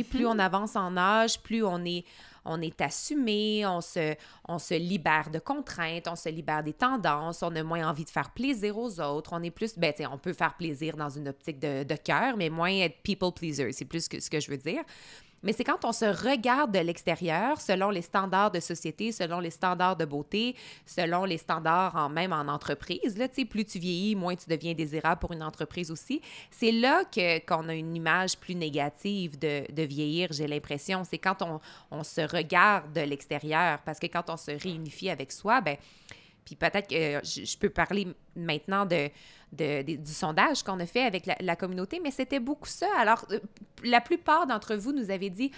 Plus 0.10 0.26
on 0.26 0.40
avance 0.40 0.76
en 0.76 0.98
âge, 0.98 1.40
plus 1.42 1.64
on 1.64 1.86
est, 1.86 2.06
on 2.44 2.60
est 2.60 2.82
assumé, 2.82 3.66
on 3.68 3.82
se, 3.82 4.16
on 4.48 4.58
se 4.58 4.74
libère 4.74 5.30
de 5.30 5.38
contraintes, 5.38 6.08
on 6.08 6.16
se 6.16 6.28
libère 6.28 6.64
des 6.64 6.74
tendances, 6.74 7.44
on 7.44 7.56
a 7.56 7.64
moins 7.64 7.88
envie 7.88 8.04
de 8.04 8.10
faire 8.10 8.32
plaisir 8.32 8.78
aux 8.78 9.00
autres, 9.00 9.32
on 9.34 9.44
est 9.44 9.52
plus, 9.52 9.78
ben, 9.78 9.94
on 10.12 10.18
peut 10.18 10.34
faire 10.34 10.58
plaisir 10.58 10.98
dans 10.98 11.10
une 11.10 11.28
optique 11.28 11.60
de, 11.60 11.84
de 11.84 11.96
cœur, 11.96 12.36
mais 12.36 12.50
moins 12.50 12.72
être 12.72 13.02
people 13.04 13.32
pleaser, 13.32 13.72
c'est 13.74 13.86
plus 13.86 14.08
que, 14.08 14.20
ce 14.20 14.30
que 14.30 14.40
je 14.40 14.50
veux 14.50 14.58
dire. 14.58 14.84
Mais 15.46 15.54
c'est 15.54 15.64
quand 15.64 15.86
on 15.86 15.92
se 15.92 16.06
regarde 16.06 16.74
de 16.74 16.80
l'extérieur, 16.80 17.62
selon 17.62 17.92
les 17.92 18.02
standards 18.02 18.52
de 18.52 18.60
société, 18.60 19.12
selon 19.12 19.40
les 19.40 19.52
standards 19.52 19.96
de 19.96 20.04
beauté, 20.04 20.56
selon 20.86 21.24
les 21.24 21.38
standards 21.38 21.96
en, 21.96 22.10
même 22.10 22.34
en 22.34 22.48
entreprise. 22.48 23.18
Là, 23.18 23.28
plus 23.30 23.66
tu 23.66 23.78
vieillis, 23.80 24.16
moins 24.16 24.36
tu 24.36 24.50
deviens 24.50 24.74
désirable 24.74 25.20
pour 25.20 25.32
une 25.32 25.44
entreprise 25.44 25.92
aussi. 25.92 26.22
C'est 26.50 26.72
là 26.72 27.04
que, 27.06 27.40
qu'on 27.46 27.70
a 27.70 27.76
une 27.76 27.96
image 27.96 28.38
plus 28.38 28.56
négative 28.56 29.38
de, 29.38 29.72
de 29.72 29.84
vieillir, 29.84 30.30
j'ai 30.32 30.48
l'impression. 30.48 31.04
C'est 31.04 31.20
quand 31.20 31.42
on, 31.44 31.62
on 31.92 32.04
se 32.04 32.22
regarde 32.22 32.92
de 32.94 33.02
l'extérieur. 33.02 33.80
Parce 33.86 34.00
que 34.00 34.08
quand 34.08 34.30
on 34.30 34.38
se 34.38 34.52
réunifie 34.52 35.10
avec 35.12 35.32
soi, 35.32 35.62
ben 35.62 35.78
puis 36.46 36.56
peut-être 36.56 36.88
que 36.88 37.28
je 37.28 37.58
peux 37.58 37.70
parler 37.70 38.08
maintenant 38.36 38.86
de, 38.86 39.10
de- 39.56 39.82
de- 39.84 39.96
du 39.96 40.12
sondage 40.14 40.64
qu'on 40.64 40.80
a 40.80 40.86
fait 40.86 41.04
avec 41.04 41.26
la, 41.26 41.36
la 41.40 41.56
communauté, 41.56 42.00
mais 42.04 42.12
c'était 42.12 42.40
beaucoup 42.40 42.68
ça. 42.70 42.88
Alors, 42.98 43.26
euh, 43.32 43.40
la 43.84 44.02
plupart 44.02 44.46
d'entre 44.48 44.76
vous 44.76 44.92
nous 44.92 45.10
avez 45.12 45.30
dit 45.30 45.52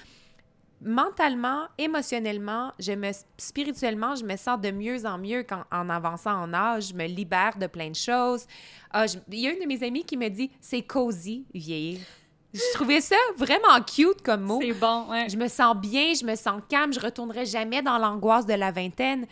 mentalement, 0.81 1.63
émotionnellement, 1.77 2.71
je 2.79 2.91
me, 2.93 3.09
spirituellement, 3.37 4.15
je 4.15 4.23
me 4.23 4.35
sens 4.37 4.61
de 4.61 4.69
mieux 4.71 5.05
en 5.05 5.17
mieux 5.17 5.43
quand, 5.43 5.63
en 5.71 5.89
avançant 5.89 6.39
en 6.43 6.53
âge. 6.53 6.89
Je 6.89 6.93
me 6.93 7.05
libère 7.07 7.57
de 7.57 7.67
plein 7.67 7.89
de 7.89 7.95
choses. 7.95 8.45
Ah, 8.91 9.07
je- 9.07 9.17
il 9.31 9.39
y 9.39 9.47
a 9.47 9.51
une 9.53 9.59
de 9.59 9.65
mes 9.65 9.83
amies 9.83 10.03
qui 10.03 10.17
me 10.17 10.29
dit 10.29 10.51
c'est 10.61 10.83
cosy 10.83 11.45
vieillir. 11.53 11.99
Je 12.53 12.61
trouvais 12.73 13.01
ça 13.01 13.15
vraiment 13.35 13.81
cute 13.85 14.21
comme 14.23 14.41
mot. 14.41 14.59
C'est 14.61 14.71
bon, 14.73 15.09
ouais. 15.09 15.27
Je 15.29 15.37
me 15.37 15.47
sens 15.47 15.75
bien, 15.75 16.13
je 16.13 16.25
me 16.25 16.35
sens 16.35 16.61
calme, 16.69 16.93
je 16.93 16.99
retournerai 16.99 17.45
jamais 17.45 17.81
dans 17.81 17.97
l'angoisse 17.97 18.45
de 18.45 18.53
la 18.53 18.71
vingtaine. 18.71 19.25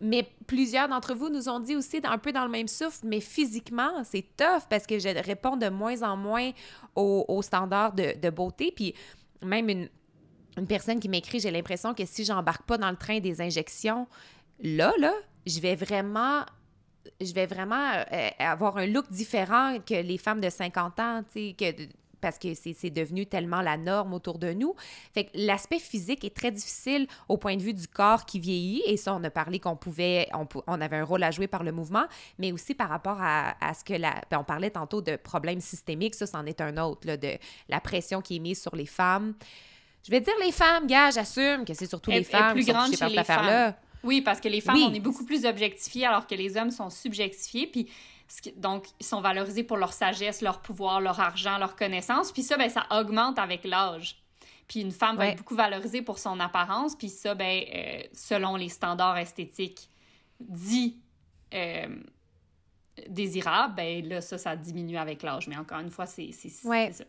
Mais 0.00 0.28
plusieurs 0.46 0.88
d'entre 0.88 1.14
vous 1.14 1.28
nous 1.28 1.48
ont 1.48 1.60
dit 1.60 1.74
aussi 1.74 2.00
un 2.04 2.18
peu 2.18 2.32
dans 2.32 2.44
le 2.44 2.50
même 2.50 2.68
souffle, 2.68 3.00
mais 3.04 3.20
physiquement, 3.20 4.04
c'est 4.04 4.24
tough 4.36 4.62
parce 4.70 4.86
que 4.86 4.98
je 4.98 5.08
réponds 5.08 5.56
de 5.56 5.68
moins 5.68 6.02
en 6.02 6.16
moins 6.16 6.52
aux, 6.94 7.42
standards 7.42 7.94
de, 7.94 8.30
beauté. 8.30 8.72
Puis 8.74 8.94
même 9.42 9.68
une, 9.68 9.88
une 10.56 10.66
personne 10.66 11.00
qui 11.00 11.08
m'écrit, 11.08 11.40
j'ai 11.40 11.50
l'impression 11.50 11.94
que 11.94 12.04
si 12.06 12.24
j'embarque 12.24 12.62
pas 12.62 12.78
dans 12.78 12.90
le 12.90 12.96
train 12.96 13.18
des 13.18 13.40
injections, 13.40 14.06
là, 14.60 14.92
là, 14.98 15.12
je 15.46 15.60
vais 15.60 15.74
vraiment 15.74 16.44
je 17.20 17.32
vais 17.32 17.46
vraiment 17.46 17.92
euh, 18.12 18.28
avoir 18.38 18.76
un 18.76 18.86
look 18.86 19.10
différent 19.10 19.78
que 19.84 19.94
les 19.94 20.18
femmes 20.18 20.40
de 20.40 20.50
50 20.50 21.00
ans, 21.00 21.22
tu 21.32 21.48
sais, 21.48 21.56
que 21.58 21.82
parce 22.20 22.38
que 22.38 22.54
c'est 22.54 22.90
devenu 22.90 23.26
tellement 23.26 23.60
la 23.60 23.76
norme 23.76 24.14
autour 24.14 24.38
de 24.38 24.52
nous. 24.52 24.74
Fait 25.14 25.24
que 25.24 25.30
l'aspect 25.34 25.78
physique 25.78 26.24
est 26.24 26.34
très 26.34 26.50
difficile 26.50 27.06
au 27.28 27.36
point 27.36 27.56
de 27.56 27.62
vue 27.62 27.74
du 27.74 27.86
corps 27.88 28.24
qui 28.26 28.40
vieillit. 28.40 28.82
Et 28.86 28.96
ça, 28.96 29.14
on 29.14 29.22
a 29.24 29.30
parlé 29.30 29.58
qu'on 29.58 29.76
pouvait, 29.76 30.28
on, 30.66 30.80
avait 30.80 30.96
un 30.96 31.04
rôle 31.04 31.22
à 31.22 31.30
jouer 31.30 31.46
par 31.46 31.62
le 31.64 31.72
mouvement, 31.72 32.04
mais 32.38 32.52
aussi 32.52 32.74
par 32.74 32.88
rapport 32.88 33.18
à, 33.20 33.54
à 33.64 33.74
ce 33.74 33.84
que 33.84 33.94
la. 33.94 34.14
ben, 34.30 34.38
on 34.38 34.44
parlait 34.44 34.70
tantôt 34.70 35.00
de 35.00 35.16
problèmes 35.16 35.60
systémiques, 35.60 36.14
ça, 36.14 36.26
c'en 36.26 36.44
est 36.46 36.60
un 36.60 36.76
autre, 36.78 37.06
là, 37.06 37.16
de 37.16 37.38
la 37.68 37.80
pression 37.80 38.20
qui 38.20 38.36
est 38.36 38.40
mise 38.40 38.60
sur 38.60 38.74
les 38.76 38.86
femmes. 38.86 39.34
Je 40.04 40.10
vais 40.10 40.20
dire 40.20 40.34
les 40.42 40.52
femmes, 40.52 40.86
gars, 40.86 41.10
j'assume 41.10 41.64
que 41.64 41.74
c'est 41.74 41.86
surtout 41.88 42.10
Elle- 42.10 42.18
les 42.18 42.24
femmes 42.24 42.52
plus 42.52 42.64
qui 42.64 42.72
sont 42.72 42.84
touchées 42.86 42.96
par 42.98 43.08
cette 43.10 43.18
affaire-là. 43.18 43.76
Oui, 44.04 44.20
parce 44.20 44.40
que 44.40 44.48
les 44.48 44.60
femmes, 44.60 44.76
Oui. 44.76 44.86
on 44.88 44.94
est 44.94 45.00
beaucoup 45.00 45.24
plus 45.24 45.44
objectifiées 45.44 46.06
alors 46.06 46.26
que 46.26 46.34
les 46.34 46.56
hommes 46.56 46.70
sont 46.70 46.88
subjectifiés. 46.88 47.66
Puis, 47.66 47.88
donc, 48.56 48.86
ils 49.00 49.06
sont 49.06 49.20
valorisés 49.20 49.62
pour 49.64 49.76
leur 49.76 49.92
sagesse, 49.92 50.42
leur 50.42 50.60
pouvoir, 50.60 51.00
leur 51.00 51.18
argent, 51.20 51.58
leur 51.58 51.76
connaissance. 51.76 52.30
Puis 52.32 52.42
ça, 52.42 52.56
ben, 52.56 52.68
ça 52.68 52.86
augmente 52.90 53.38
avec 53.38 53.64
l'âge. 53.64 54.22
Puis 54.66 54.80
une 54.80 54.92
femme 54.92 55.16
va 55.16 55.28
être 55.28 55.38
beaucoup 55.38 55.54
valorisée 55.54 56.02
pour 56.02 56.18
son 56.18 56.38
apparence. 56.40 56.94
Puis 56.94 57.08
ça, 57.08 57.34
ben, 57.34 57.62
euh, 57.74 58.02
selon 58.12 58.56
les 58.56 58.68
standards 58.68 59.16
esthétiques 59.16 59.88
dits 60.38 60.98
euh, 61.54 61.86
désirables, 63.08 63.74
ben 63.74 64.06
là, 64.06 64.20
ça, 64.20 64.36
ça 64.36 64.56
diminue 64.56 64.98
avec 64.98 65.22
l'âge. 65.22 65.48
Mais 65.48 65.56
encore 65.56 65.78
une 65.80 65.90
fois, 65.90 66.06
c'est 66.06 66.30
Ouais. 66.64 66.92
ça. 66.92 67.04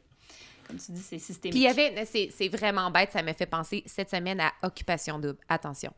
Comme 0.68 0.78
tu 0.78 0.92
dis, 0.92 1.02
c'est 1.02 1.18
systémique. 1.20 1.54
Puis 1.54 1.62
il 1.62 1.64
y 1.64 1.68
avait, 1.68 2.06
c'est 2.06 2.48
vraiment 2.48 2.92
bête, 2.92 3.12
ça 3.12 3.24
me 3.24 3.34
fait 3.34 3.48
penser 3.48 3.84
cette 3.88 4.10
semaine 4.12 4.40
à 4.40 4.54
Occupation 4.62 5.18
Double. 5.18 5.40
Attention. 5.50 5.92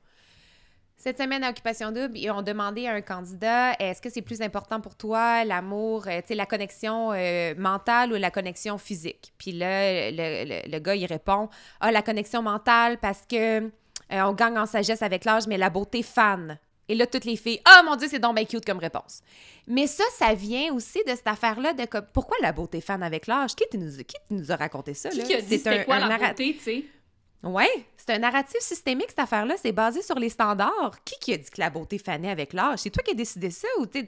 Cette 1.04 1.18
semaine 1.18 1.44
à 1.44 1.50
Occupation 1.50 1.92
Double, 1.92 2.16
ils 2.16 2.30
ont 2.30 2.44
demandé 2.44 2.86
à 2.86 2.94
un 2.94 3.02
candidat 3.02 3.74
est-ce 3.80 4.00
que 4.00 4.12
c'est 4.12 4.22
plus 4.22 4.40
important 4.44 4.80
pour 4.80 4.94
toi 4.96 5.44
l'amour, 5.44 6.06
euh, 6.08 6.22
la 6.30 6.46
connexion 6.46 7.12
euh, 7.12 7.56
mentale 7.58 8.14
ou 8.14 8.18
la 8.18 8.30
connexion 8.30 8.78
physique? 8.78 9.34
Puis 9.40 9.52
là, 9.52 10.12
le, 10.12 10.46
le- 10.46 10.72
le 10.72 10.80
gars, 10.80 10.94
il 10.94 11.08
répond 11.08 11.50
ah, 11.80 11.92
la 11.92 12.04
connexion 12.04 12.44
mentale 12.44 13.00
parce 13.00 13.24
que 13.28 13.62
euh, 13.64 13.70
on 14.12 14.34
gagne 14.34 14.60
en 14.60 14.68
sagesse 14.68 15.02
avec 15.02 15.26
l'âge, 15.26 15.48
mais 15.48 15.58
la 15.58 15.72
beauté 15.72 16.04
fan. 16.04 16.60
Et 16.88 16.94
là, 16.94 17.08
toutes 17.08 17.26
les 17.26 17.36
filles, 17.36 17.62
ah 17.66 17.82
mon 17.84 17.96
Dieu, 17.96 18.08
c'est 18.08 18.20
donc 18.20 18.36
bien 18.36 18.46
cute 18.46 18.66
comme 18.66 18.78
réponse. 18.78 19.22
Mais 19.66 19.88
ça, 19.88 20.04
ça 20.16 20.36
vient 20.36 20.72
aussi 20.72 21.00
de 21.08 21.16
cette 21.16 21.26
affaire-là 21.28 21.74
de 21.74 21.84
pourquoi 22.14 22.38
la 22.44 22.52
beauté 22.52 22.80
fan 22.80 23.02
avec 23.02 23.26
l'âge? 23.26 23.56
Qui, 23.56 23.66
nous, 23.76 23.90
qui 24.04 24.18
nous 24.30 24.52
a 24.52 24.56
raconté 24.56 24.94
ça? 24.94 25.10
Là? 25.10 25.24
qui 25.24 25.34
a 25.34 25.42
dit 25.42 25.58
c'était 25.58 25.84
quoi 25.86 25.96
un 25.96 26.08
la 26.10 26.18
beauté, 26.28 26.54
tu 26.54 26.60
sais? 26.60 26.84
Oui, 27.44 27.66
c'est 27.98 28.12
un 28.12 28.20
narratif 28.20 28.60
systémique, 28.60 29.08
cette 29.10 29.20
affaire-là. 29.20 29.56
C'est 29.58 29.72
basé 29.72 30.02
sur 30.02 30.20
les 30.20 30.30
standards. 30.30 31.04
Qui 31.04 31.16
qui 31.20 31.34
a 31.34 31.38
dit 31.38 31.50
que 31.50 31.60
la 31.60 31.70
beauté 31.70 31.98
fanait 31.98 32.30
avec 32.30 32.54
l'âge? 32.54 32.80
C'est 32.80 32.92
toi 32.92 33.04
qui 33.04 33.12
as 33.12 33.16
décidé 33.16 33.50
ça 33.50 33.68
ou 33.80 33.88
tu 33.88 34.06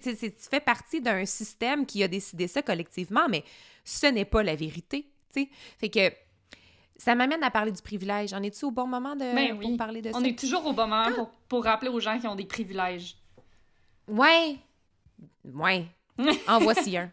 fais 0.50 0.60
partie 0.60 1.02
d'un 1.02 1.26
système 1.26 1.86
qui 1.86 2.04
a 2.04 2.08
décidé 2.08 2.48
ça 2.48 2.62
collectivement, 2.62 3.28
mais 3.30 3.44
ce 3.84 4.08
n'est 4.08 4.26
pas 4.26 4.44
la 4.44 4.56
vérité. 4.56 5.10
tu 5.34 5.42
sais. 5.42 5.50
Fait 5.80 5.90
que 5.90 6.16
ça 6.98 7.16
m'amène 7.16 7.44
à 7.44 7.50
parler 7.50 7.72
du 7.72 7.82
privilège. 7.82 8.34
En 8.34 8.44
es-tu 8.44 8.66
au 8.66 8.72
bon 8.72 8.86
moment 8.86 9.16
de, 9.16 9.34
Ben 9.34 9.60
pour 9.60 9.78
parler 9.78 10.02
de 10.02 10.12
ça? 10.12 10.18
On 10.18 10.24
est 10.24 10.38
toujours 10.38 10.66
au 10.68 10.74
bon 10.74 10.88
moment 10.88 11.12
pour, 11.12 11.32
pour 11.50 11.64
rappeler 11.64 11.90
aux 11.90 12.00
gens 12.00 12.20
qui 12.20 12.28
ont 12.28 12.36
des 12.36 12.46
privilèges. 12.46 13.18
Ouais. 14.08 14.58
Ouais. 15.44 15.86
En 16.48 16.60
voici 16.60 16.96
un. 16.96 17.12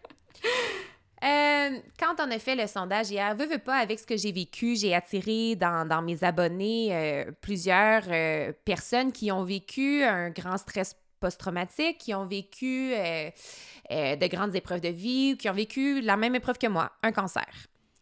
Euh, 1.23 1.79
quand 1.99 2.15
on 2.19 2.31
a 2.31 2.39
fait 2.39 2.57
le 2.57 2.67
sondage 2.67 3.11
hier, 3.11 3.35
veux, 3.35 3.47
veux 3.47 3.59
pas, 3.59 3.77
avec 3.77 3.99
ce 3.99 4.07
que 4.07 4.17
j'ai 4.17 4.33
vécu, 4.33 4.75
j'ai 4.77 4.95
attiré 4.95 5.55
dans, 5.55 6.03
mes 6.03 6.25
abonnés 6.25 6.89
euh, 6.93 7.31
plusieurs 7.43 8.05
euh, 8.09 8.53
personnes 8.65 9.13
qui 9.13 9.31
ont 9.31 9.45
vécu 9.45 10.03
un 10.03 10.31
grand 10.31 10.57
stress 10.57 10.97
post-traumatique, 11.21 11.99
qui 11.99 12.15
ont 12.15 12.25
vécu 12.25 12.93
de 12.95 14.27
grandes 14.29 14.55
épreuves 14.55 14.81
de 14.81 14.89
vie, 14.89 15.37
qui 15.37 15.51
ont 15.51 15.55
vécu 15.55 16.01
la 16.01 16.17
même 16.17 16.35
épreuve 16.35 16.57
que 16.57 16.67
moi, 16.67 16.93
un 17.03 17.13
cancer. 17.13 17.47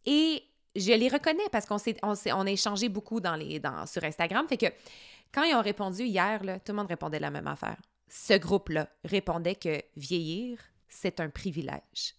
Et 0.07 0.45
je 0.77 0.93
les 0.93 1.09
reconnais 1.09 1.49
parce 1.51 1.67
qu'on 1.67 1.79
on 2.05 2.15
on 2.15 2.47
a 2.47 2.51
échangé 2.51 2.89
beaucoup 2.89 3.21
dans 3.21 3.35
les, 3.35 3.59
dans, 3.59 3.87
sur 3.87 4.05
Instagram. 4.05 4.47
Fait 4.49 4.57
que 4.57 4.67
quand 5.33 5.43
ils 5.43 5.55
ont 5.55 5.63
répondu 5.63 6.05
hier, 6.05 6.45
là, 6.45 6.61
tout 6.61 6.73
le 6.73 6.77
monde 6.77 6.87
répondait 6.87 7.19
la 7.19 7.31
même 7.31 7.49
affaire. 7.49 7.77
Ce 8.09 8.35
groupe-là 8.35 8.89
répondait 9.05 9.57
que 9.57 9.83
vieillir, 9.97 10.59
c'est 10.89 11.21
un 11.21 11.29
privilège. 11.29 12.15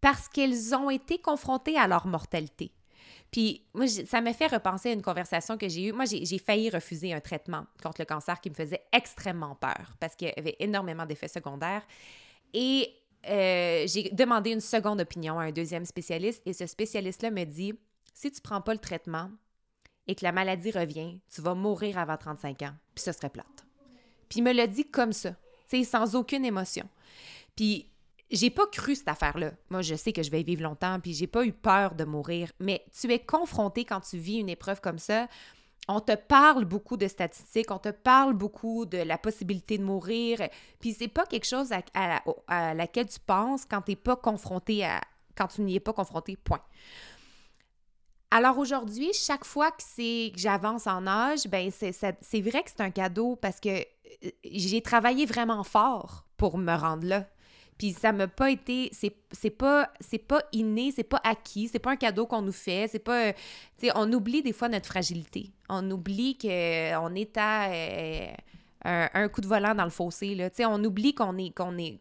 Parce 0.00 0.28
qu'ils 0.28 0.74
ont 0.74 0.90
été 0.90 1.18
confrontés 1.18 1.76
à 1.76 1.86
leur 1.86 2.06
mortalité. 2.06 2.72
Puis, 3.30 3.64
moi, 3.74 3.86
ça 3.86 4.20
me 4.20 4.32
fait 4.32 4.48
repenser 4.48 4.90
à 4.90 4.92
une 4.92 5.02
conversation 5.02 5.56
que 5.56 5.68
j'ai 5.68 5.84
eue. 5.84 5.92
Moi, 5.92 6.04
j'ai 6.04 6.24
j'ai 6.24 6.38
failli 6.38 6.68
refuser 6.68 7.12
un 7.12 7.20
traitement 7.20 7.64
contre 7.82 8.00
le 8.00 8.04
cancer 8.04 8.40
qui 8.40 8.50
me 8.50 8.54
faisait 8.54 8.82
extrêmement 8.92 9.54
peur 9.54 9.94
parce 10.00 10.16
qu'il 10.16 10.32
y 10.34 10.40
avait 10.40 10.56
énormément 10.58 11.06
d'effets 11.06 11.28
secondaires. 11.28 11.86
Et 12.54 12.92
euh, 13.28 13.86
j'ai 13.86 14.10
demandé 14.10 14.50
une 14.50 14.60
seconde 14.60 15.00
opinion 15.00 15.38
à 15.38 15.44
un 15.44 15.52
deuxième 15.52 15.84
spécialiste 15.84 16.42
et 16.46 16.52
ce 16.52 16.66
spécialiste-là 16.66 17.30
me 17.30 17.44
dit 17.44 17.74
si 18.14 18.32
tu 18.32 18.40
prends 18.40 18.60
pas 18.60 18.72
le 18.72 18.78
traitement 18.78 19.30
et 20.06 20.14
que 20.14 20.24
la 20.24 20.32
maladie 20.32 20.70
revient, 20.70 21.20
tu 21.32 21.40
vas 21.42 21.54
mourir 21.54 21.98
avant 21.98 22.16
35 22.16 22.62
ans, 22.62 22.74
puis 22.94 23.04
ce 23.04 23.12
serait 23.12 23.28
plate. 23.28 23.66
Puis 24.28 24.40
il 24.40 24.42
me 24.42 24.52
l'a 24.52 24.66
dit 24.66 24.90
comme 24.90 25.12
ça, 25.12 25.30
tu 25.68 25.78
sais, 25.78 25.84
sans 25.84 26.16
aucune 26.16 26.44
émotion. 26.44 26.88
Puis 27.54 27.89
j'ai 28.30 28.50
pas 28.50 28.66
cru 28.66 28.94
cette 28.94 29.08
affaire-là. 29.08 29.52
Moi, 29.70 29.82
je 29.82 29.94
sais 29.94 30.12
que 30.12 30.22
je 30.22 30.30
vais 30.30 30.42
vivre 30.42 30.62
longtemps, 30.62 31.00
puis 31.00 31.14
j'ai 31.14 31.26
pas 31.26 31.44
eu 31.44 31.52
peur 31.52 31.94
de 31.94 32.04
mourir. 32.04 32.50
Mais 32.60 32.84
tu 32.98 33.12
es 33.12 33.18
confronté 33.18 33.84
quand 33.84 34.00
tu 34.00 34.18
vis 34.18 34.38
une 34.38 34.48
épreuve 34.48 34.80
comme 34.80 34.98
ça. 34.98 35.26
On 35.88 36.00
te 36.00 36.14
parle 36.14 36.64
beaucoup 36.64 36.96
de 36.96 37.08
statistiques, 37.08 37.70
on 37.70 37.78
te 37.78 37.88
parle 37.88 38.34
beaucoup 38.34 38.86
de 38.86 38.98
la 38.98 39.18
possibilité 39.18 39.78
de 39.78 39.82
mourir. 39.82 40.38
Puis 40.78 40.92
c'est 40.92 41.08
pas 41.08 41.26
quelque 41.26 41.46
chose 41.46 41.70
à, 41.72 42.74
laquelle 42.74 43.08
tu 43.08 43.18
penses 43.18 43.64
quand 43.64 43.82
t'es 43.82 43.96
pas 43.96 44.14
confronté 44.14 44.84
à, 44.84 45.00
quand 45.36 45.48
tu 45.48 45.62
n'y 45.62 45.76
es 45.76 45.80
pas 45.80 45.92
confronté. 45.92 46.36
Point. 46.36 46.62
Alors 48.30 48.58
aujourd'hui, 48.58 49.12
chaque 49.12 49.44
fois 49.44 49.72
que 49.72 49.82
c'est 49.82 50.30
que 50.32 50.40
j'avance 50.40 50.86
en 50.86 51.08
âge, 51.08 51.48
ben 51.48 51.72
c'est 51.72 52.40
vrai 52.40 52.62
que 52.62 52.70
c'est 52.70 52.82
un 52.82 52.90
cadeau 52.90 53.34
parce 53.34 53.58
que 53.58 53.70
euh, 53.70 54.30
j'ai 54.44 54.82
travaillé 54.82 55.26
vraiment 55.26 55.64
fort 55.64 56.26
pour 56.36 56.56
me 56.56 56.76
rendre 56.76 57.06
là. 57.06 57.26
Puis 57.80 57.94
ça 57.94 58.12
m'a 58.12 58.28
pas 58.28 58.50
été 58.50 58.90
c'est 58.92 59.50
pas 59.56 59.90
c'est 60.00 60.18
pas 60.18 60.42
inné, 60.52 60.92
c'est 60.94 61.02
pas 61.02 61.18
acquis, 61.24 61.66
c'est 61.66 61.78
pas 61.78 61.92
un 61.92 61.96
cadeau 61.96 62.26
qu'on 62.26 62.42
nous 62.42 62.52
fait, 62.52 62.90
c'est 62.92 62.98
pas 62.98 63.28
euh, 63.28 63.32
tu 63.78 63.86
sais 63.86 63.92
on 63.94 64.12
oublie 64.12 64.42
des 64.42 64.52
fois 64.52 64.68
notre 64.68 64.84
fragilité. 64.84 65.50
On 65.70 65.90
oublie 65.90 66.36
que 66.36 66.46
euh, 66.46 67.00
on 67.00 67.14
est 67.14 67.34
à 67.38 67.70
un, 68.84 69.28
coup 69.28 69.40
de 69.40 69.46
volant 69.46 69.74
dans 69.74 69.84
le 69.84 69.90
fossé. 69.90 70.34
Là. 70.34 70.48
On 70.68 70.82
oublie 70.84 71.14
qu'on 71.14 71.36
est 71.36 71.50
qu'on 71.50 71.76
est 71.78 72.00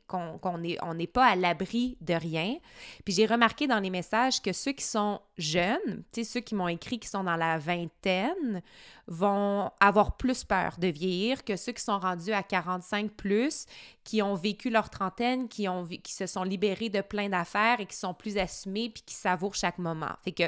n'est 0.96 1.08
pas 1.08 1.26
à 1.26 1.36
l'abri 1.36 1.98
de 2.02 2.14
rien. 2.14 2.56
Puis 3.04 3.14
j'ai 3.14 3.26
remarqué 3.26 3.68
dans 3.68 3.80
les 3.80 3.90
messages 3.90 4.42
que 4.42 4.54
ceux 4.54 4.72
qui 4.72 4.86
sont 4.86 5.20
jeunes, 5.38 6.04
ceux 6.14 6.40
qui 6.40 6.56
m'ont 6.56 6.68
écrit 6.68 7.00
qui 7.00 7.08
sont 7.08 7.24
dans 7.24 7.36
la 7.36 7.58
vingtaine, 7.58 8.62
vont 9.08 9.72
avoir 9.80 10.18
plus 10.18 10.44
peur 10.44 10.76
de 10.78 10.88
vieillir 10.88 11.44
que 11.44 11.56
ceux 11.56 11.72
qui 11.72 11.84
sont 11.84 12.00
rendus 12.00 12.32
à 12.32 12.44
45 12.44 13.12
plus, 13.12 13.66
qui 14.04 14.22
ont 14.22 14.36
vécu 14.36 14.70
leur 14.70 14.90
trentaine, 14.90 15.50
qui 15.50 15.68
se 16.08 16.28
sont 16.28 16.44
libérés 16.44 16.90
de 16.90 17.02
plein 17.02 17.28
d'affaires 17.28 17.80
et 17.80 17.86
qui 17.86 17.98
sont 17.98 18.14
plus 18.14 18.38
assumés 18.38 18.90
puis 18.90 19.04
qui 19.06 19.16
savourent 19.16 19.56
chaque 19.56 19.80
moment. 19.80 20.12
Fait 20.24 20.32
que 20.32 20.44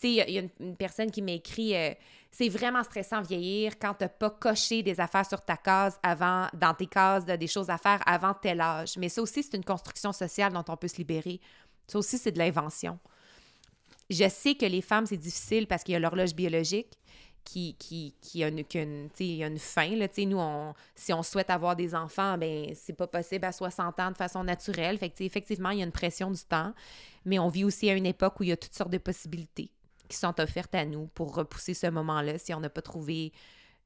tu 0.00 0.08
sais, 0.08 0.24
il 0.28 0.34
y, 0.34 0.38
a 0.38 0.42
une, 0.60 0.76
personne 0.76 1.10
qui 1.10 1.20
m'a 1.20 1.32
écrit 1.32 1.76
euh, 1.76 1.92
c'est 2.30 2.48
vraiment 2.48 2.82
stressant 2.84 3.22
vieillir 3.22 3.78
quand 3.78 3.94
tu 3.94 4.04
n'as 4.04 4.08
pas 4.08 4.30
coché 4.30 4.82
des 4.82 5.00
affaires 5.00 5.26
sur 5.26 5.40
ta 5.40 5.56
case 5.56 5.98
avant, 6.02 6.46
dans 6.54 6.74
tes 6.74 6.86
cases, 6.86 7.24
des 7.26 7.46
choses 7.46 7.70
à 7.70 7.78
faire 7.78 8.00
avant 8.06 8.34
tel 8.34 8.60
âge. 8.60 8.96
Mais 8.98 9.08
ça 9.08 9.20
aussi, 9.20 9.42
c'est 9.42 9.56
une 9.56 9.64
construction 9.64 10.12
sociale 10.12 10.52
dont 10.52 10.64
on 10.68 10.76
peut 10.76 10.88
se 10.88 10.98
libérer. 10.98 11.40
Ça 11.88 11.98
aussi, 11.98 12.18
c'est 12.18 12.32
de 12.32 12.38
l'invention. 12.38 12.98
Je 14.08 14.28
sais 14.28 14.54
que 14.54 14.66
les 14.66 14.80
femmes, 14.80 15.06
c'est 15.06 15.16
difficile 15.16 15.66
parce 15.66 15.82
qu'il 15.82 15.92
y 15.92 15.96
a 15.96 15.98
l'horloge 15.98 16.34
biologique 16.34 16.98
qui, 17.44 17.74
qui, 17.78 18.14
qui 18.20 18.44
a 18.44 18.48
une, 18.48 18.58
y 18.58 19.42
a 19.42 19.46
une 19.46 19.58
fin. 19.58 19.96
Là, 19.96 20.06
nous, 20.18 20.74
si 20.94 21.12
on 21.12 21.22
souhaite 21.22 21.50
avoir 21.50 21.74
des 21.74 21.94
enfants, 21.94 22.38
ben 22.38 22.72
c'est 22.74 22.92
pas 22.92 23.06
possible 23.06 23.44
à 23.44 23.52
60 23.52 23.98
ans 23.98 24.10
de 24.10 24.16
façon 24.16 24.44
naturelle. 24.44 24.98
Effectivement, 25.18 25.70
il 25.70 25.78
y 25.78 25.82
a 25.82 25.84
une 25.84 25.92
pression 25.92 26.30
du 26.30 26.42
temps, 26.42 26.72
mais 27.24 27.38
on 27.38 27.48
vit 27.48 27.64
aussi 27.64 27.90
à 27.90 27.94
une 27.94 28.06
époque 28.06 28.38
où 28.38 28.44
il 28.44 28.50
y 28.50 28.52
a 28.52 28.56
toutes 28.56 28.74
sortes 28.74 28.90
de 28.90 28.98
possibilités 28.98 29.70
qui 30.10 30.18
sont 30.18 30.38
offertes 30.40 30.74
à 30.74 30.84
nous 30.84 31.06
pour 31.06 31.34
repousser 31.34 31.72
ce 31.72 31.86
moment-là 31.86 32.36
si 32.36 32.52
on 32.52 32.60
n'a 32.60 32.68
pas 32.68 32.82
trouvé 32.82 33.32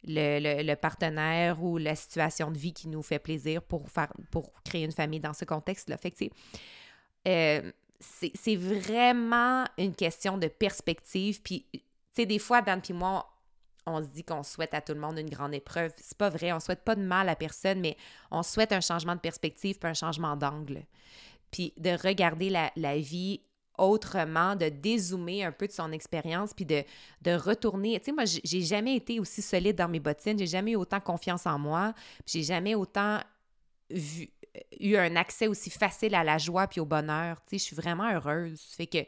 le, 0.06 0.74
partenaire 0.74 1.62
ou 1.62 1.78
la 1.78 1.94
situation 1.94 2.50
de 2.50 2.58
vie 2.58 2.72
qui 2.72 2.88
nous 2.88 3.02
fait 3.02 3.18
plaisir 3.18 3.62
pour, 3.62 3.88
faire, 3.88 4.12
pour 4.30 4.52
créer 4.64 4.84
une 4.84 4.92
famille 4.92 5.20
dans 5.20 5.32
ce 5.32 5.44
contexte-là. 5.44 5.96
Euh, 7.28 7.72
c'est 8.00 8.56
vraiment 8.56 9.64
une 9.78 9.94
question 9.94 10.36
de 10.36 10.48
perspective. 10.48 11.40
Puis, 11.42 11.66
tu 11.72 11.80
sais, 12.12 12.26
des 12.26 12.38
fois, 12.38 12.60
Dan 12.60 12.80
puis 12.80 12.92
moi, 12.92 13.26
on 13.86 14.02
se 14.02 14.08
dit 14.08 14.24
qu'on 14.24 14.42
souhaite 14.42 14.74
à 14.74 14.80
tout 14.80 14.92
le 14.92 15.00
monde 15.00 15.18
une 15.18 15.30
grande 15.30 15.54
épreuve. 15.54 15.92
C'est 15.96 16.18
pas 16.18 16.30
vrai, 16.30 16.52
on 16.52 16.60
souhaite 16.60 16.84
pas 16.84 16.96
de 16.96 17.02
mal 17.02 17.28
à 17.28 17.36
personne, 17.36 17.80
mais 17.80 17.96
on 18.30 18.42
souhaite 18.42 18.72
un 18.72 18.80
changement 18.80 19.14
de 19.14 19.20
perspective 19.20 19.78
puis 19.78 19.88
un 19.88 19.94
changement 19.94 20.36
d'angle. 20.36 20.82
Puis 21.50 21.72
de 21.76 21.90
regarder 21.90 22.50
la, 22.50 22.72
la 22.76 22.98
vie 22.98 23.40
autrement, 23.78 24.56
de 24.56 24.68
dézoomer 24.68 25.44
un 25.44 25.52
peu 25.52 25.66
de 25.66 25.72
son 25.72 25.92
expérience, 25.92 26.52
puis 26.54 26.64
de, 26.64 26.84
retourner. 27.26 27.98
Tu 28.00 28.06
sais, 28.06 28.12
moi, 28.12 28.24
j'ai 28.24 28.60
jamais 28.62 28.96
été 28.96 29.20
aussi 29.20 29.42
solide 29.42 29.76
dans 29.76 29.88
mes 29.88 30.00
bottines, 30.00 30.38
j'ai 30.38 30.46
jamais 30.46 30.72
eu 30.72 30.76
autant 30.76 31.00
confiance 31.00 31.46
en 31.46 31.58
moi, 31.58 31.94
j'ai 32.26 32.42
jamais 32.42 32.74
autant 32.74 33.20
eu 34.80 34.96
un 34.96 35.16
accès 35.16 35.46
aussi 35.48 35.70
facile 35.70 36.14
à 36.14 36.24
la 36.24 36.38
joie 36.38 36.66
puis 36.66 36.80
au 36.80 36.84
bonheur. 36.84 37.40
Tu 37.42 37.50
sais, 37.50 37.58
je 37.58 37.62
suis 37.64 37.76
vraiment 37.76 38.10
heureuse. 38.10 38.60
Fait 38.76 38.86
que 38.86 38.98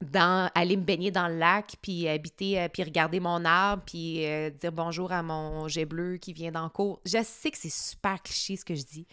dans 0.00 0.50
aller 0.54 0.76
me 0.76 0.82
baigner 0.82 1.10
dans 1.10 1.28
le 1.28 1.38
lac, 1.38 1.76
puis 1.80 2.08
habiter, 2.08 2.60
euh, 2.60 2.68
puis 2.68 2.82
regarder 2.82 3.20
mon 3.20 3.44
arbre, 3.44 3.82
puis 3.86 4.26
euh, 4.26 4.50
dire 4.50 4.72
bonjour 4.72 5.12
à 5.12 5.22
mon 5.22 5.68
jet 5.68 5.86
bleu 5.86 6.16
qui 6.16 6.32
vient 6.32 6.52
d'en 6.52 6.68
cours. 6.68 7.00
Je 7.04 7.22
sais 7.22 7.50
que 7.50 7.58
c'est 7.58 7.72
super 7.72 8.22
cliché 8.22 8.56
ce 8.56 8.64
que 8.64 8.74
je 8.74 8.84
dis, 8.84 9.06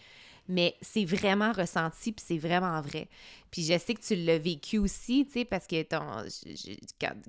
mais 0.48 0.74
c'est 0.80 1.04
vraiment 1.04 1.52
ressenti, 1.52 2.12
puis 2.12 2.24
c'est 2.26 2.38
vraiment 2.38 2.80
vrai. 2.80 3.08
Puis 3.50 3.62
je 3.62 3.78
sais 3.78 3.94
que 3.94 4.00
tu 4.00 4.14
l'as 4.16 4.38
vécu 4.38 4.78
aussi, 4.78 5.26
tu 5.26 5.32
sais, 5.32 5.44
parce 5.44 5.66
que 5.66 5.82
ton, 5.82 6.00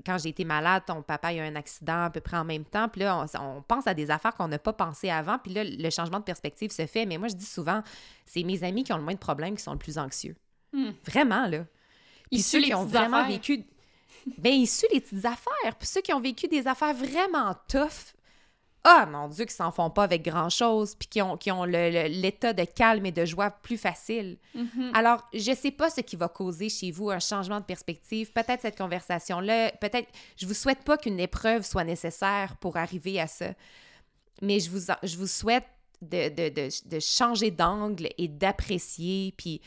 quand, 0.06 0.18
j'ai 0.18 0.30
été 0.30 0.46
malade, 0.46 0.84
ton 0.88 1.02
papa 1.02 1.30
a 1.30 1.34
eu 1.34 1.40
un 1.40 1.56
accident 1.56 2.06
à 2.06 2.10
peu 2.10 2.22
près 2.22 2.38
en 2.38 2.46
même 2.46 2.66
temps, 2.66 2.90
puis 2.90 3.02
là, 3.02 3.26
on, 3.40 3.62
pense 3.62 3.88
à 3.88 3.94
des 3.94 4.10
affaires 4.10 4.34
qu'on 4.34 4.48
n'a 4.48 4.60
pas 4.60 4.74
pensé 4.74 5.10
avant, 5.10 5.38
puis 5.38 5.54
là, 5.54 5.64
le 5.64 5.90
changement 5.90 6.20
de 6.20 6.24
perspective 6.24 6.72
se 6.72 6.86
fait. 6.86 7.06
Mais 7.06 7.18
moi, 7.18 7.28
je 7.28 7.36
dis 7.36 7.46
souvent, 7.46 7.84
c'est 8.26 8.44
mes 8.44 8.64
amis 8.64 8.84
qui 8.84 8.94
ont 8.94 8.98
le 8.98 9.04
moins 9.04 9.14
de 9.14 9.20
problèmes 9.20 9.56
qui 9.56 9.64
sont 9.64 9.74
le 9.74 9.80
plus 9.80 9.98
anxieux. 9.98 10.36
Hmm. 10.72 10.92
Vraiment, 11.06 11.48
là. 11.48 11.66
Puis 12.32 12.42
ceux 12.42 12.62
qui 12.62 12.74
ont 12.74 12.86
vraiment 12.86 13.28
vécu... 13.28 13.64
Bien, 14.38 14.54
issus 14.54 14.86
les 14.92 15.02
petites 15.02 15.26
affaires. 15.26 15.76
Puis 15.78 15.88
ceux 15.88 16.02
qui 16.02 16.14
ont 16.14 16.22
vécu 16.22 16.48
des 16.48 16.66
affaires 16.66 16.94
vraiment 16.94 17.56
tough, 17.68 18.14
ah, 18.86 19.06
mon 19.06 19.30
Dieu, 19.30 19.46
qui 19.46 19.54
s'en 19.54 19.72
font 19.72 19.90
pas 19.90 20.04
avec 20.04 20.26
grand-chose, 20.26 20.96
puis 20.96 21.08
qui 21.08 21.22
ont, 21.22 21.38
qui 21.38 21.52
ont 21.52 21.64
l'état 21.64 22.52
de 22.52 22.66
calme 22.66 23.06
et 23.06 23.14
de 23.14 23.24
joie 23.24 23.50
plus 23.50 23.78
facile. 23.78 24.38
Mm-hmm. 24.58 24.92
Alors, 24.94 25.26
je 25.34 25.54
sais 25.54 25.72
pas 25.72 25.90
ce 25.90 26.02
qui 26.02 26.18
va 26.18 26.28
causer 26.28 26.68
chez 26.68 26.92
vous 26.92 27.10
un 27.10 27.20
changement 27.20 27.62
de 27.62 27.66
perspective. 27.66 28.34
Peut-être 28.34 28.62
cette 28.62 28.78
conversation-là, 28.78 29.72
peut-être, 29.80 30.10
je 30.36 30.46
vous 30.46 30.54
souhaite 30.54 30.84
pas 30.84 30.98
qu'une 30.98 31.20
épreuve 31.20 31.64
soit 31.64 31.86
nécessaire 31.86 32.58
pour 32.58 32.76
arriver 32.76 33.22
à 33.22 33.28
ça, 33.28 33.54
mais 34.42 34.60
je 34.60 34.70
vous, 34.70 34.92
je 35.04 35.18
vous 35.18 35.28
souhaite 35.28 35.66
de, 36.02 36.28
de, 36.28 36.50
de, 36.50 36.70
de 36.90 37.00
changer 37.00 37.52
d'angle 37.52 38.10
et 38.18 38.28
d'apprécier, 38.28 39.34
puis 39.38 39.62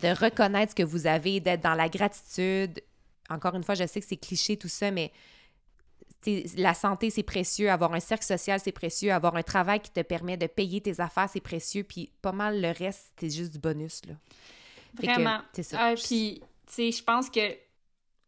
de 0.00 0.08
reconnaître 0.08 0.70
ce 0.70 0.76
que 0.76 0.84
vous 0.84 1.08
avez, 1.08 1.40
d'être 1.40 1.62
dans 1.62 1.74
la 1.74 1.88
gratitude. 1.88 2.80
Encore 3.28 3.56
une 3.56 3.64
fois, 3.64 3.74
je 3.74 3.86
sais 3.86 4.00
que 4.00 4.06
c'est 4.06 4.16
cliché 4.16 4.56
tout 4.56 4.68
ça, 4.68 4.92
mais 4.92 5.10
la 6.56 6.74
santé, 6.74 7.10
c'est 7.10 7.22
précieux. 7.22 7.70
Avoir 7.70 7.94
un 7.94 8.00
cercle 8.00 8.24
social, 8.24 8.60
c'est 8.62 8.72
précieux. 8.72 9.12
Avoir 9.12 9.36
un 9.36 9.42
travail 9.42 9.80
qui 9.80 9.90
te 9.90 10.00
permet 10.00 10.36
de 10.36 10.46
payer 10.46 10.80
tes 10.80 11.00
affaires, 11.00 11.28
c'est 11.32 11.40
précieux. 11.40 11.82
Puis 11.82 12.10
pas 12.20 12.32
mal 12.32 12.60
le 12.60 12.72
reste, 12.72 13.12
c'est 13.18 13.30
juste 13.30 13.52
du 13.52 13.58
bonus. 13.58 14.02
Là. 14.06 14.14
Vraiment. 14.94 15.40
C'est 15.52 15.62
ça. 15.62 15.78
Ah, 15.80 15.94
puis, 15.94 16.42
tu 16.66 16.72
sais, 16.72 16.92
je 16.92 17.02
pense 17.02 17.30
que 17.30 17.56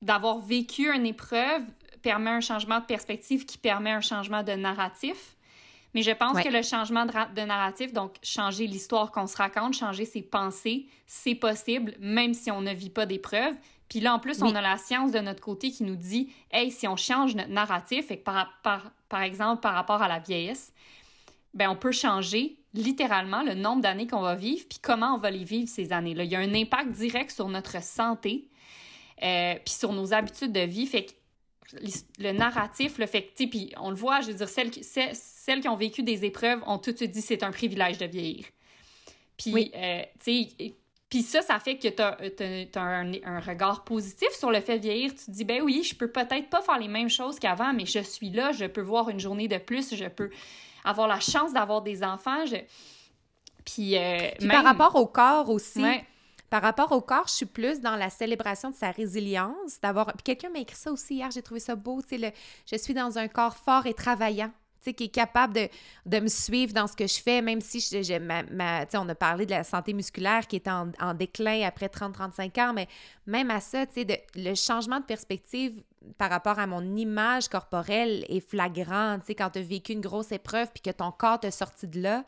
d'avoir 0.00 0.38
vécu 0.40 0.92
une 0.92 1.06
épreuve 1.06 1.62
permet 2.02 2.30
un 2.30 2.40
changement 2.40 2.80
de 2.80 2.84
perspective 2.84 3.44
qui 3.44 3.58
permet 3.58 3.92
un 3.92 4.00
changement 4.00 4.42
de 4.42 4.52
narratif. 4.52 5.36
Mais 5.94 6.02
je 6.02 6.10
pense 6.10 6.40
que 6.40 6.48
le 6.48 6.62
changement 6.62 7.04
de, 7.04 7.12
de, 7.34 7.42
narratif, 7.42 7.92
donc 7.92 8.14
changer 8.22 8.66
l'histoire 8.66 9.12
qu'on 9.12 9.26
se 9.26 9.36
raconte, 9.36 9.74
changer 9.74 10.06
ses 10.06 10.22
pensées, 10.22 10.86
c'est 11.06 11.34
possible, 11.34 11.94
même 12.00 12.32
si 12.32 12.50
on 12.50 12.62
ne 12.62 12.72
vit 12.72 12.88
pas 12.88 13.04
d'épreuve. 13.04 13.54
Puis 13.92 14.00
là, 14.00 14.14
en 14.14 14.18
plus, 14.18 14.40
on 14.40 14.54
a 14.54 14.62
la 14.62 14.78
science 14.78 15.12
de 15.12 15.18
notre 15.18 15.42
côté 15.42 15.70
qui 15.70 15.84
nous 15.84 15.96
dit, 15.96 16.32
hey, 16.50 16.70
si 16.70 16.88
on 16.88 16.96
change 16.96 17.34
notre 17.34 17.50
narratif, 17.50 18.10
et 18.10 18.16
par, 18.16 18.50
par, 18.62 18.90
par 19.10 19.20
exemple, 19.20 19.60
par 19.60 19.74
rapport 19.74 20.00
à 20.00 20.08
la 20.08 20.18
vieillesse, 20.18 20.72
ben 21.52 21.68
on 21.68 21.76
peut 21.76 21.92
changer 21.92 22.56
littéralement 22.72 23.42
le 23.42 23.52
nombre 23.52 23.82
d'années 23.82 24.06
qu'on 24.06 24.22
va 24.22 24.34
vivre, 24.34 24.64
puis 24.66 24.78
comment 24.80 25.16
on 25.16 25.18
va 25.18 25.30
les 25.30 25.44
vivre 25.44 25.68
ces 25.68 25.92
années-là. 25.92 26.24
Il 26.24 26.30
y 26.30 26.36
a 26.36 26.38
un 26.38 26.54
impact 26.54 26.92
direct 26.92 27.32
sur 27.32 27.48
notre 27.48 27.82
santé, 27.82 28.48
euh, 29.22 29.56
puis 29.62 29.74
sur 29.74 29.92
nos 29.92 30.14
habitudes 30.14 30.52
de 30.52 30.60
vie. 30.60 30.86
Fait 30.86 31.04
que 31.04 31.12
le 32.18 32.32
narratif, 32.32 32.96
le 32.96 33.04
fait 33.04 33.24
que, 33.24 33.44
puis 33.44 33.74
on 33.76 33.90
le 33.90 33.96
voit, 33.96 34.22
je 34.22 34.28
veux 34.28 34.38
dire, 34.38 34.48
celles, 34.48 34.72
celles 34.82 35.60
qui 35.60 35.68
ont 35.68 35.76
vécu 35.76 36.02
des 36.02 36.24
épreuves 36.24 36.62
ont 36.66 36.78
tout 36.78 36.92
de 36.92 36.96
suite 36.96 37.10
dit 37.10 37.20
c'est 37.20 37.42
un 37.42 37.50
privilège 37.50 37.98
de 37.98 38.06
vieillir. 38.06 38.46
Puis, 39.36 39.70
euh, 39.74 40.02
tu 40.24 40.46
sais, 40.48 40.74
puis 41.12 41.20
ça, 41.20 41.42
ça 41.42 41.58
fait 41.58 41.76
que 41.76 41.88
tu 41.88 42.78
as, 42.78 42.80
un, 42.80 43.40
regard 43.40 43.84
positif 43.84 44.30
sur 44.30 44.50
le 44.50 44.62
fait 44.62 44.78
de 44.78 44.84
vieillir. 44.84 45.10
Tu 45.10 45.26
te 45.26 45.30
dis, 45.30 45.44
ben 45.44 45.60
oui, 45.60 45.82
je 45.82 45.94
peux 45.94 46.10
peut-être 46.10 46.48
pas 46.48 46.62
faire 46.62 46.78
les 46.78 46.88
mêmes 46.88 47.10
choses 47.10 47.38
qu'avant, 47.38 47.74
mais 47.74 47.84
je 47.84 47.98
suis 47.98 48.30
là, 48.30 48.50
je 48.52 48.64
peux 48.64 48.80
voir 48.80 49.10
une 49.10 49.20
journée 49.20 49.46
de 49.46 49.58
plus, 49.58 49.94
je 49.94 50.06
peux 50.06 50.30
avoir 50.84 51.08
la 51.08 51.20
chance 51.20 51.52
d'avoir 51.52 51.82
des 51.82 52.02
enfants. 52.02 52.44
Puis, 53.66 53.98
euh, 53.98 54.30
par 54.48 54.64
rapport 54.64 54.96
au 54.96 55.06
corps 55.06 55.50
aussi. 55.50 55.84
Par 56.48 56.62
rapport 56.62 56.92
au 56.92 57.02
corps, 57.02 57.28
je 57.28 57.34
suis 57.34 57.46
plus 57.46 57.82
dans 57.82 57.96
la 57.96 58.08
célébration 58.08 58.70
de 58.70 58.74
sa 58.74 58.90
résilience, 58.90 59.82
d'avoir. 59.82 60.06
Puis 60.14 60.22
quelqu'un 60.24 60.48
m'a 60.48 60.60
écrit 60.60 60.76
ça 60.76 60.90
aussi 60.90 61.16
hier, 61.16 61.30
j'ai 61.30 61.42
trouvé 61.42 61.60
ça 61.60 61.76
beau. 61.76 62.00
Tu 62.00 62.18
sais, 62.18 62.34
je 62.70 62.76
suis 62.78 62.94
dans 62.94 63.18
un 63.18 63.28
corps 63.28 63.58
fort 63.58 63.86
et 63.86 63.92
travaillant 63.92 64.50
qui 64.90 65.04
est 65.04 65.08
capable 65.08 65.54
de, 65.54 65.68
de, 66.06 66.20
me 66.20 66.28
suivre 66.28 66.72
dans 66.72 66.86
ce 66.86 66.96
que 66.96 67.06
je 67.06 67.20
fais, 67.20 67.40
même 67.40 67.60
si 67.60 67.80
j'ai 67.80 68.18
ma, 68.18 68.42
ma 68.44 68.84
on 68.94 69.08
a 69.08 69.14
parlé 69.14 69.46
de 69.46 69.50
la 69.50 69.64
santé 69.64 69.92
musculaire 69.92 70.46
qui 70.46 70.56
est 70.56 70.68
en, 70.68 71.14
déclin 71.14 71.62
après 71.66 71.86
30-35 71.86 72.60
ans, 72.60 72.72
mais 72.72 72.88
même 73.26 73.50
à 73.50 73.60
ça, 73.60 73.84
sais, 73.92 74.26
le 74.34 74.54
changement 74.54 75.00
de 75.00 75.04
perspective 75.04 75.82
par 76.18 76.30
rapport 76.30 76.58
à 76.58 76.66
mon 76.66 76.96
image 76.96 77.48
corporelle 77.48 78.24
est 78.28 78.40
flagrant, 78.40 79.18
quand 79.28 79.50
tu 79.50 79.58
as 79.60 79.62
vécu 79.62 79.92
une 79.92 80.00
grosse 80.00 80.32
épreuve 80.32 80.68
puis 80.72 80.82
que 80.82 80.90
ton 80.90 81.12
corps 81.12 81.40
t'a 81.40 81.50
sorti 81.50 81.86
de 81.86 82.00
là, 82.00 82.24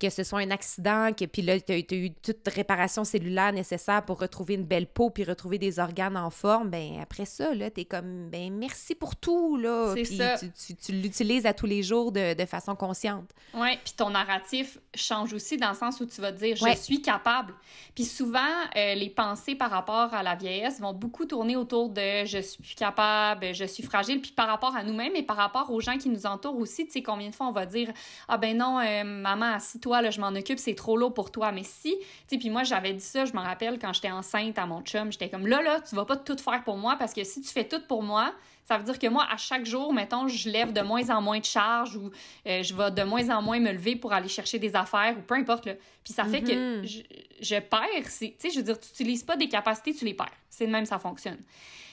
que 0.00 0.10
ce 0.10 0.24
soit 0.24 0.40
un 0.40 0.50
accident, 0.50 1.12
que 1.12 1.24
puis 1.24 1.42
là, 1.42 1.58
tu 1.60 1.72
as, 1.72 1.96
eu 1.96 2.10
toute 2.10 2.46
réparation 2.48 3.04
cellulaire 3.04 3.52
nécessaire 3.52 4.04
pour 4.04 4.18
retrouver 4.18 4.54
une 4.54 4.64
belle 4.64 4.86
peau 4.86 5.10
puis 5.10 5.24
retrouver 5.24 5.58
des 5.58 5.78
organes 5.78 6.16
en 6.16 6.30
forme, 6.30 6.70
ben 6.70 6.98
après 7.00 7.24
ça, 7.24 7.54
là, 7.54 7.70
tu 7.70 7.82
es 7.82 7.84
comme, 7.84 8.28
ben 8.30 8.52
merci 8.52 8.94
pour 8.94 9.16
tout, 9.16 9.56
là. 9.56 9.92
Puis 9.94 10.06
ça. 10.06 10.36
tu, 10.38 10.74
tu, 10.76 10.92
l'utilises 10.92 11.46
à 11.46 11.54
tous 11.54 11.66
les 11.66 11.82
jours 11.82 12.12
de, 12.12 12.34
de 12.34 12.46
façon 12.46 12.74
consciente. 12.74 13.30
Oui, 13.54 13.78
puis 13.84 13.94
ton 13.96 14.10
narratif 14.10 14.78
change 14.94 15.32
aussi 15.32 15.56
dans 15.56 15.70
le 15.70 15.76
sens 15.76 16.00
où 16.00 16.06
tu 16.06 16.20
vas 16.20 16.32
dire, 16.32 16.56
je 16.56 16.76
suis 16.76 17.02
capable. 17.02 17.54
Puis 17.94 18.04
souvent, 18.04 18.40
euh, 18.76 18.94
les 18.94 19.10
pensées 19.10 19.54
par 19.54 19.70
rapport 19.70 20.12
à 20.14 20.22
la 20.22 20.34
vieillesse 20.34 20.80
vont 20.80 20.92
beaucoup 20.92 21.24
tourner 21.24 21.56
autour 21.56 21.88
de 21.90 22.24
je 22.24 22.38
suis 22.40 22.74
capable, 22.74 23.54
je 23.54 23.64
suis 23.64 23.82
fragile, 23.82 24.20
puis 24.20 24.32
par 24.32 24.48
rapport 24.48 24.76
à 24.76 24.82
nous-mêmes 24.82 25.16
et 25.16 25.22
par 25.22 25.36
rapport 25.36 25.70
aux 25.70 25.80
gens 25.80 25.96
qui 25.98 26.08
nous 26.08 26.26
entourent 26.26 26.58
aussi, 26.58 26.86
tu 26.86 26.92
sais, 26.92 27.02
combien 27.02 27.30
de 27.30 27.34
fois 27.34 27.46
on 27.46 27.52
va 27.52 27.66
dire, 27.66 27.92
ah 28.28 28.36
ben 28.38 28.56
non, 28.56 28.80
euh, 28.80 29.04
maman, 29.04 29.54
assis 29.54 29.80
toi, 29.86 30.02
là, 30.02 30.10
je 30.10 30.20
m'en 30.20 30.30
occupe, 30.30 30.58
c'est 30.58 30.74
trop 30.74 30.96
lourd 30.96 31.14
pour 31.14 31.30
toi. 31.30 31.52
Mais 31.52 31.62
si, 31.62 31.96
tu 31.96 32.06
sais, 32.26 32.38
puis 32.38 32.50
moi, 32.50 32.64
j'avais 32.64 32.92
dit 32.92 33.04
ça, 33.04 33.24
je 33.24 33.32
me 33.32 33.38
rappelle 33.38 33.78
quand 33.78 33.92
j'étais 33.92 34.10
enceinte 34.10 34.58
à 34.58 34.66
mon 34.66 34.82
chum, 34.82 35.12
j'étais 35.12 35.28
comme 35.28 35.46
là, 35.46 35.62
là, 35.62 35.80
tu 35.80 35.94
vas 35.94 36.04
pas 36.04 36.16
tout 36.16 36.36
faire 36.38 36.64
pour 36.64 36.76
moi 36.76 36.96
parce 36.98 37.12
que 37.12 37.22
si 37.22 37.40
tu 37.40 37.48
fais 37.48 37.68
tout 37.68 37.80
pour 37.86 38.02
moi, 38.02 38.34
ça 38.64 38.78
veut 38.78 38.82
dire 38.82 38.98
que 38.98 39.06
moi, 39.06 39.24
à 39.30 39.36
chaque 39.36 39.64
jour, 39.64 39.94
mettons, 39.94 40.26
je 40.26 40.50
lève 40.50 40.72
de 40.72 40.80
moins 40.80 41.08
en 41.10 41.22
moins 41.22 41.38
de 41.38 41.44
charges 41.44 41.94
ou 41.94 42.10
euh, 42.48 42.64
je 42.64 42.74
vais 42.74 42.90
de 42.90 43.04
moins 43.04 43.30
en 43.30 43.40
moins 43.40 43.60
me 43.60 43.70
lever 43.70 43.94
pour 43.94 44.12
aller 44.12 44.26
chercher 44.26 44.58
des 44.58 44.74
affaires 44.74 45.14
ou 45.16 45.22
peu 45.22 45.36
importe. 45.36 45.66
Là. 45.66 45.74
Puis 46.02 46.12
ça 46.12 46.24
fait 46.24 46.42
que 46.42 46.82
mm-hmm. 46.82 47.04
je, 47.40 47.60
perds. 47.60 48.10
Tu 48.18 48.34
sais, 48.36 48.50
je 48.50 48.56
veux 48.56 48.64
dire, 48.64 48.80
tu 48.80 48.88
n'utilises 48.88 49.22
pas 49.22 49.36
des 49.36 49.48
capacités, 49.48 49.94
tu 49.94 50.04
les 50.04 50.14
perds. 50.14 50.32
C'est 50.50 50.66
de 50.66 50.72
même, 50.72 50.84
ça 50.84 50.98
fonctionne. 50.98 51.38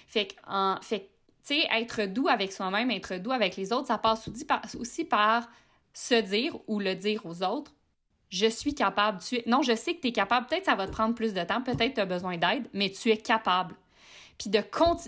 Fait 0.07 0.25
que, 0.25 0.33
en, 0.47 0.77
fait 0.81 1.11
tu 1.45 1.61
sais, 1.61 1.67
être 1.71 2.05
doux 2.05 2.27
avec 2.27 2.51
soi-même, 2.51 2.89
être 2.89 3.17
doux 3.17 3.33
avec 3.33 3.55
les 3.55 3.71
autres, 3.71 3.87
ça 3.87 3.99
passe 3.99 4.27
aussi 4.27 4.45
par, 4.45 4.61
aussi 4.79 5.05
par 5.05 5.47
se 5.93 6.15
dire 6.15 6.57
ou 6.67 6.79
le 6.79 6.95
dire 6.95 7.25
aux 7.25 7.43
autres 7.43 7.71
je 8.33 8.47
suis 8.47 8.73
capable. 8.73 9.19
Tu 9.21 9.35
es... 9.35 9.43
Non, 9.45 9.61
je 9.61 9.75
sais 9.75 9.93
que 9.93 10.01
tu 10.01 10.07
es 10.07 10.11
capable. 10.11 10.47
Peut-être 10.47 10.65
ça 10.65 10.75
va 10.75 10.87
te 10.87 10.91
prendre 10.91 11.13
plus 11.13 11.33
de 11.33 11.43
temps, 11.43 11.61
peut-être 11.61 11.93
tu 11.93 12.01
as 12.01 12.05
besoin 12.05 12.37
d'aide, 12.37 12.67
mais 12.73 12.89
tu 12.89 13.11
es 13.11 13.17
capable. 13.17 13.75
Puis, 14.39 14.49
de 14.49 14.59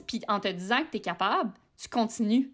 Puis 0.06 0.22
en 0.28 0.40
te 0.40 0.48
disant 0.48 0.84
que 0.84 0.92
tu 0.92 0.98
es 0.98 1.02
capable, 1.02 1.52
tu 1.82 1.90
continues. 1.90 2.52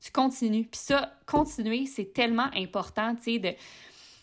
Tu 0.00 0.10
continues. 0.10 0.64
Puis 0.64 0.80
ça, 0.80 1.12
continuer, 1.26 1.84
c'est 1.86 2.12
tellement 2.12 2.48
important, 2.54 3.14
tu 3.16 3.34
sais, 3.34 3.38
de... 3.38 3.52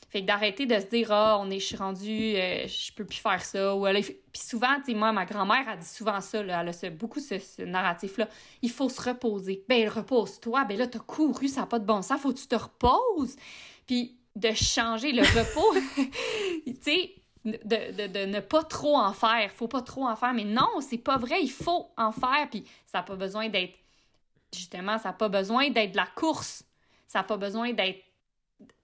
Fait 0.09 0.23
que 0.23 0.25
d'arrêter 0.25 0.65
de 0.65 0.77
se 0.77 0.87
dire 0.87 1.09
ah 1.13 1.37
on 1.39 1.49
est 1.49 1.59
je 1.59 1.67
suis 1.67 1.77
rendu 1.77 2.35
euh, 2.35 2.67
je 2.67 2.91
peux 2.91 3.05
plus 3.05 3.19
faire 3.19 3.45
ça 3.45 3.73
ou 3.73 3.85
puis 3.85 4.41
souvent 4.41 4.75
tu 4.83 4.91
sais 4.91 4.93
moi 4.93 5.13
ma 5.13 5.23
grand-mère 5.23 5.69
a 5.69 5.77
dit 5.77 5.87
souvent 5.87 6.19
ça 6.19 6.43
là, 6.43 6.63
elle 6.63 6.67
a 6.67 6.89
beaucoup 6.89 7.21
ce, 7.21 7.61
narratif 7.61 8.17
là 8.17 8.27
il 8.61 8.69
faut 8.69 8.89
se 8.89 9.01
reposer 9.01 9.63
ben 9.69 9.87
repose-toi 9.87 10.65
ben 10.65 10.77
là 10.77 10.87
t'as 10.87 10.99
couru 10.99 11.47
ça 11.47 11.61
n'a 11.61 11.67
pas 11.67 11.79
de 11.79 11.85
bon 11.85 12.01
sens 12.01 12.19
faut 12.19 12.33
que 12.33 12.39
tu 12.39 12.47
te 12.47 12.55
reposes 12.55 13.37
puis 13.87 14.17
de 14.35 14.51
changer 14.53 15.11
le 15.11 15.23
repos, 15.23 15.73
tu 16.65 16.75
sais, 16.81 17.13
de, 17.43 18.07
de, 18.07 18.25
ne 18.25 18.39
pas 18.39 18.63
trop 18.63 18.97
en 18.97 19.13
faire. 19.13 19.51
Faut 19.51 19.67
pas 19.67 19.81
trop 19.81 20.07
en 20.07 20.15
faire. 20.15 20.33
Mais 20.33 20.43
non, 20.43 20.79
c'est 20.81 20.97
pas 20.97 21.17
vrai. 21.17 21.41
Il 21.41 21.51
faut 21.51 21.91
en 21.97 22.11
faire. 22.11 22.47
Puis 22.49 22.63
ça 22.85 22.99
n'a 22.99 23.03
pas 23.03 23.15
besoin 23.15 23.49
d'être. 23.49 23.73
Justement, 24.53 24.97
ça 24.97 25.09
n'a 25.09 25.13
pas 25.13 25.29
besoin 25.29 25.69
d'être 25.69 25.91
de 25.91 25.97
la 25.97 26.07
course. 26.15 26.63
Ça 27.07 27.19
n'a 27.19 27.23
pas 27.23 27.37
besoin 27.37 27.73
d'être 27.73 27.99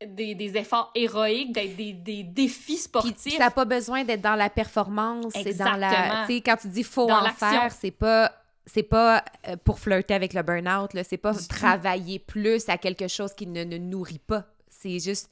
des, 0.06 0.34
des, 0.34 0.58
efforts 0.58 0.91
héroïques, 0.95 1.52
d'être 1.52 1.76
des, 1.76 1.93
des, 1.93 2.24
défis 2.24 2.78
sportifs. 2.78 3.38
ça 3.38 3.45
n'a 3.45 3.52
pas 3.52 3.66
besoin 3.66 4.04
d'être 4.04 4.22
dans 4.22 4.36
la 4.36 4.50
performance. 4.50 5.34
C'est 5.34 5.58
dans 5.58 5.76
la. 5.76 6.26
Quand 6.28 6.58
tu 6.58 6.68
dis 6.70 6.84
faut 6.84 7.10
en 7.12 7.30
faire, 7.32 7.72
c'est 7.72 7.91
pas 7.91 8.32
c'est 8.66 8.84
pas 8.84 9.24
euh, 9.48 9.56
pour 9.64 9.80
flirter 9.80 10.14
avec 10.14 10.34
le 10.34 10.43
burn-out, 10.43 10.91
c'est 11.08 11.18
pas 11.18 11.34
travailler 11.34 12.20
plus 12.20 12.68
à 12.70 12.78
quelque 12.78 13.08
chose 13.08 13.34
qui 13.34 13.48
ne, 13.48 13.64
ne 13.64 13.78
nourrit 13.78 14.20
pas. 14.20 14.45
C'est 14.80 15.00
juste 15.00 15.30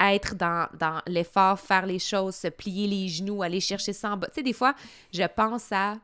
être 0.00 0.34
dans, 0.34 0.68
dans 0.78 1.00
l'effort, 1.06 1.58
faire 1.58 1.86
les 1.86 1.98
choses, 1.98 2.34
se 2.34 2.48
plier 2.48 2.86
les 2.86 3.08
genoux, 3.08 3.42
aller 3.42 3.60
chercher 3.60 3.92
ça 3.92 4.10
en 4.10 4.16
bas. 4.16 4.28
Tu 4.28 4.34
sais, 4.34 4.42
des 4.42 4.52
fois, 4.52 4.74
je 5.12 5.22
pense 5.22 5.72
à 5.72 5.96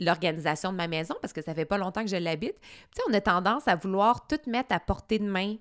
l'organisation 0.00 0.72
de 0.72 0.76
ma 0.76 0.88
maison 0.88 1.14
parce 1.20 1.32
que 1.32 1.42
ça 1.42 1.54
fait 1.54 1.64
pas 1.64 1.78
longtemps 1.78 2.02
que 2.02 2.10
je 2.10 2.16
l'habite. 2.16 2.54
Tu 2.60 2.96
sais, 2.96 3.02
on 3.08 3.14
a 3.14 3.20
tendance 3.20 3.66
à 3.68 3.76
vouloir 3.76 4.26
tout 4.26 4.40
mettre 4.46 4.74
à 4.74 4.80
portée 4.80 5.18
de 5.18 5.24
main. 5.24 5.56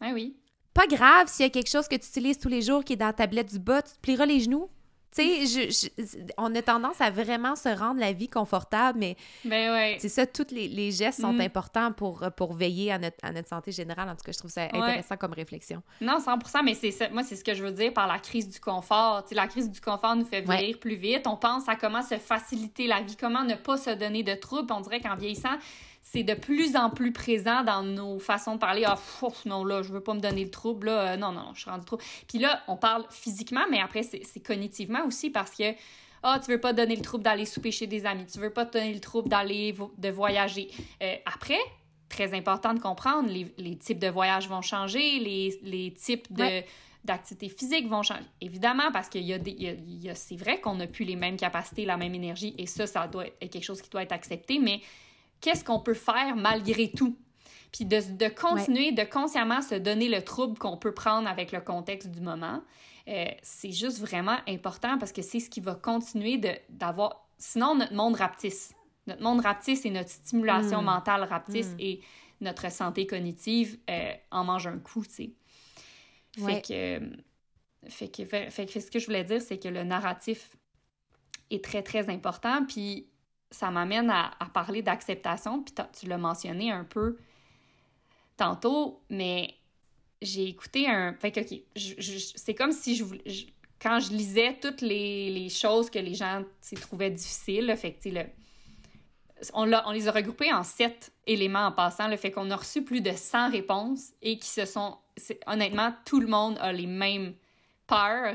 Ah 0.00 0.10
oui. 0.14 0.36
Pas 0.74 0.86
grave 0.86 1.28
s'il 1.28 1.44
y 1.44 1.46
a 1.46 1.50
quelque 1.50 1.70
chose 1.70 1.88
que 1.88 1.96
tu 1.96 2.06
utilises 2.06 2.38
tous 2.38 2.48
les 2.48 2.62
jours 2.62 2.84
qui 2.84 2.94
est 2.94 2.96
dans 2.96 3.06
la 3.06 3.12
tablette 3.12 3.50
du 3.50 3.58
bas, 3.58 3.82
tu 3.82 3.94
te 3.94 4.00
plieras 4.00 4.26
les 4.26 4.40
genoux. 4.40 4.68
Tu 5.14 5.46
sais, 5.46 5.92
on 6.36 6.54
a 6.54 6.62
tendance 6.62 7.00
à 7.00 7.10
vraiment 7.10 7.56
se 7.56 7.68
rendre 7.68 8.00
la 8.00 8.12
vie 8.12 8.28
confortable, 8.28 8.98
mais 8.98 9.16
ben 9.44 9.72
ouais. 9.72 9.96
c'est 9.98 10.08
ça, 10.08 10.26
tous 10.26 10.50
les, 10.50 10.90
gestes 10.90 11.20
sont 11.20 11.32
mm. 11.32 11.40
importants 11.40 11.92
pour, 11.92 12.24
pour 12.36 12.54
veiller 12.54 12.92
à 12.92 12.98
notre, 12.98 13.48
santé 13.48 13.72
générale. 13.72 14.08
En 14.08 14.14
tout 14.14 14.24
cas, 14.24 14.32
je 14.32 14.38
trouve 14.38 14.50
ça 14.50 14.64
intéressant 14.64 15.16
comme 15.16 15.32
réflexion. 15.32 15.82
Non, 16.00 16.18
100% 16.18 16.62
mais 16.64 16.74
c'est 16.74 17.10
moi, 17.10 17.22
c'est 17.22 17.36
ce 17.36 17.44
que 17.44 17.54
je 17.54 17.62
veux 17.62 17.72
dire 17.72 17.92
par 17.92 18.06
la 18.06 18.18
crise 18.18 18.48
du 18.48 18.60
confort. 18.60 19.24
La 19.32 19.46
crise 19.46 19.70
du 19.70 19.80
confort 19.80 20.16
nous 20.16 20.24
fait 20.24 20.42
vieillir 20.42 20.78
plus 20.78 20.96
vite. 20.96 21.26
On 21.26 21.36
pense 21.36 21.68
à 21.68 21.76
comment 21.76 22.02
se 22.02 22.18
faciliter 22.18 22.86
la 22.86 23.00
vie, 23.00 23.16
comment 23.16 23.44
ne 23.44 23.54
pas 23.54 23.76
se 23.76 23.90
donner 23.90 24.22
de 24.22 24.34
troubles. 24.34 24.72
On 24.72 24.80
dirait 24.80 25.00
qu'en 25.00 25.16
vieillissant, 25.16 25.56
c'est 26.08 26.22
de 26.22 26.34
plus 26.34 26.76
en 26.76 26.88
plus 26.88 27.12
présent 27.12 27.64
dans 27.64 27.82
nos 27.82 28.20
façons 28.20 28.54
de 28.54 28.60
parler. 28.60 28.84
Ah, 28.86 28.96
non, 29.44 29.64
là, 29.64 29.82
je 29.82 29.92
veux 29.92 30.00
pas 30.00 30.14
me 30.14 30.20
donner 30.20 30.44
le 30.44 30.50
trouble, 30.50 30.86
là. 30.86 31.14
Euh, 31.14 31.16
non, 31.16 31.32
non, 31.32 31.50
je 31.52 31.62
suis 31.62 31.70
rendu 31.70 31.84
trop. 31.84 31.98
Puis 32.28 32.38
là, 32.38 32.62
on 32.68 32.76
parle 32.76 33.04
physiquement, 33.10 33.64
mais 33.70 33.80
après, 33.80 34.04
c'est 34.04 34.40
cognitivement 34.40 35.04
aussi 35.04 35.30
parce 35.30 35.50
que. 35.50 35.64
Ah, 36.22 36.40
tu 36.42 36.50
veux 36.50 36.60
pas 36.60 36.72
te 36.72 36.78
donner 36.78 36.96
le 36.96 37.02
trouble 37.02 37.22
d'aller 37.22 37.44
souper 37.44 37.70
chez 37.70 37.86
des 37.86 38.06
amis, 38.06 38.24
tu 38.26 38.38
veux 38.38 38.50
pas 38.50 38.64
te 38.64 38.78
donner 38.78 38.92
le 38.94 39.00
trouble 39.00 39.28
d'aller 39.28 39.76
de 39.98 40.08
voyager. 40.08 40.70
Euh, 41.02 41.14
après, 41.24 41.58
très 42.08 42.34
important 42.34 42.72
de 42.72 42.80
comprendre, 42.80 43.28
les, 43.28 43.76
types 43.76 43.98
de 43.98 44.08
voyages 44.08 44.48
vont 44.48 44.62
changer, 44.62 45.20
les, 45.20 45.92
types 45.92 46.32
de, 46.32 46.62
d'activités 47.04 47.48
physiques 47.48 47.88
vont 47.88 48.02
changer. 48.02 48.24
Évidemment, 48.40 48.90
parce 48.92 49.08
qu'il 49.08 49.22
y 49.22 49.34
a 49.34 49.38
des. 49.38 49.78
c'est 50.14 50.36
vrai 50.36 50.60
qu'on 50.60 50.76
n'a 50.76 50.86
plus 50.86 51.04
les 51.04 51.16
mêmes 51.16 51.36
capacités, 51.36 51.84
la 51.84 51.96
même 51.96 52.14
énergie, 52.14 52.54
et 52.58 52.66
ça, 52.66 52.86
ça 52.86 53.06
doit 53.06 53.26
être 53.26 53.50
quelque 53.50 53.64
chose 53.64 53.82
qui 53.82 53.90
doit 53.90 54.02
être 54.02 54.12
accepté, 54.12 54.58
mais 54.58 54.80
qu'est-ce 55.40 55.64
qu'on 55.64 55.80
peut 55.80 55.94
faire 55.94 56.36
malgré 56.36 56.90
tout? 56.90 57.16
Puis 57.72 57.84
de, 57.84 58.00
de 58.16 58.28
continuer 58.28 58.92
de 58.92 59.02
consciemment 59.02 59.60
se 59.60 59.74
donner 59.74 60.08
le 60.08 60.22
trouble 60.22 60.58
qu'on 60.58 60.76
peut 60.76 60.92
prendre 60.92 61.28
avec 61.28 61.52
le 61.52 61.60
contexte 61.60 62.10
du 62.10 62.20
moment, 62.20 62.62
euh, 63.08 63.26
c'est 63.42 63.72
juste 63.72 64.00
vraiment 64.00 64.36
important 64.48 64.98
parce 64.98 65.12
que 65.12 65.22
c'est 65.22 65.40
ce 65.40 65.50
qui 65.50 65.60
va 65.60 65.74
continuer 65.74 66.40
d'avoir... 66.68 67.28
Sinon, 67.38 67.74
notre 67.74 67.94
monde 67.94 68.16
rapetisse. 68.16 68.72
Notre 69.06 69.22
monde 69.22 69.40
rapetisse 69.40 69.84
et 69.84 69.90
notre 69.90 70.10
stimulation 70.10 70.80
hmm. 70.80 70.86
mentale 70.86 71.24
rapetisse 71.24 71.72
hmm. 71.72 71.80
et 71.80 72.00
notre 72.40 72.70
santé 72.70 73.06
cognitive 73.06 73.78
euh, 73.88 74.12
en 74.30 74.44
mange 74.44 74.66
un 74.66 74.78
coup, 74.78 75.04
tu 75.04 75.12
sais. 75.12 75.30
Fait, 76.38 76.60
que, 76.60 77.88
fait, 77.88 78.08
que, 78.08 78.24
fait 78.50 78.66
que 78.66 78.80
ce 78.80 78.90
que 78.90 78.98
je 78.98 79.06
voulais 79.06 79.24
dire, 79.24 79.40
c'est 79.40 79.58
que 79.58 79.68
le 79.68 79.84
narratif 79.84 80.56
est 81.50 81.64
très, 81.64 81.82
très 81.82 82.10
important. 82.10 82.64
Puis 82.66 83.08
ça 83.50 83.70
m'amène 83.70 84.10
à, 84.10 84.32
parler 84.52 84.82
d'acceptation, 84.82 85.62
puis 85.62 85.74
tu 85.98 86.06
l'as 86.06 86.18
mentionné 86.18 86.70
un 86.70 86.84
peu 86.84 87.16
tantôt, 88.36 89.00
mais 89.08 89.54
j'ai 90.20 90.48
écouté 90.48 90.88
un... 90.88 91.14
Fait 91.14 91.32
que, 91.32 91.40
OK, 91.40 91.62
c'est 92.36 92.54
comme 92.54 92.72
si 92.72 92.96
je, 92.96 93.04
Quand 93.80 94.00
je 94.00 94.10
lisais 94.10 94.58
toutes 94.60 94.80
les, 94.80 95.48
choses 95.48 95.90
que 95.90 95.98
les 95.98 96.14
gens 96.14 96.42
trouvaient 96.80 97.10
difficiles, 97.10 97.74
fait 97.76 97.92
que, 97.92 98.08
on, 99.52 99.70
on, 99.72 99.90
les 99.92 100.08
a 100.08 100.12
regroupés 100.12 100.52
en 100.52 100.62
sept 100.62 101.12
éléments 101.26 101.66
en 101.66 101.72
passant, 101.72 102.08
le 102.08 102.16
fait 102.16 102.30
qu'on 102.30 102.50
a 102.50 102.56
reçu 102.56 102.82
plus 102.82 103.00
de 103.00 103.12
100 103.12 103.50
réponses 103.50 104.12
et 104.22 104.38
qui 104.38 104.48
se 104.48 104.64
sont... 104.64 104.98
Honnêtement, 105.46 105.94
tout 106.04 106.20
le 106.20 106.26
monde 106.26 106.58
a 106.60 106.72
les 106.72 106.86
mêmes 106.86 107.34
peurs 107.86 108.34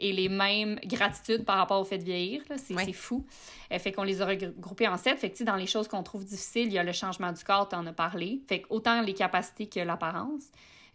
et 0.00 0.12
les 0.12 0.28
mêmes 0.28 0.80
gratitudes 0.84 1.44
par 1.44 1.58
rapport 1.58 1.80
au 1.80 1.84
fait 1.84 1.98
de 1.98 2.04
vieillir. 2.04 2.42
C'est 2.56 2.92
fou. 2.92 3.24
Euh, 3.70 3.78
fait 3.78 3.92
qu'on 3.92 4.02
les 4.02 4.22
a 4.22 4.26
regroupés 4.26 4.88
en 4.88 4.96
sept. 4.96 5.18
Fait 5.18 5.30
que, 5.30 5.44
dans 5.44 5.56
les 5.56 5.66
choses 5.66 5.86
qu'on 5.86 6.02
trouve 6.02 6.24
difficiles, 6.24 6.66
il 6.66 6.72
y 6.72 6.78
a 6.78 6.82
le 6.82 6.92
changement 6.92 7.30
du 7.30 7.44
corps, 7.44 7.68
tu 7.68 7.76
en 7.76 7.86
as 7.86 7.92
parlé. 7.92 8.40
Fait 8.48 8.62
que 8.62 8.66
autant 8.70 9.02
les 9.02 9.14
capacités 9.14 9.68
que 9.68 9.80
l'apparence. 9.80 10.44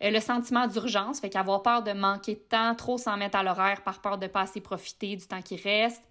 Euh, 0.03 0.09
le 0.09 0.19
sentiment 0.19 0.67
d'urgence, 0.67 1.21
fait 1.21 1.29
qu'avoir 1.29 1.61
peur 1.61 1.83
de 1.83 1.93
manquer 1.93 2.33
de 2.33 2.39
temps, 2.39 2.75
trop 2.75 2.97
s'en 2.97 3.15
mettre 3.15 3.37
à 3.37 3.43
l'horaire 3.43 3.81
par 3.81 4.01
peur 4.01 4.17
de 4.17 4.25
ne 4.25 4.29
pas 4.29 4.41
assez 4.41 4.59
profiter 4.59 5.15
du 5.15 5.25
temps 5.25 5.41
qui 5.41 5.55
reste. 5.55 6.03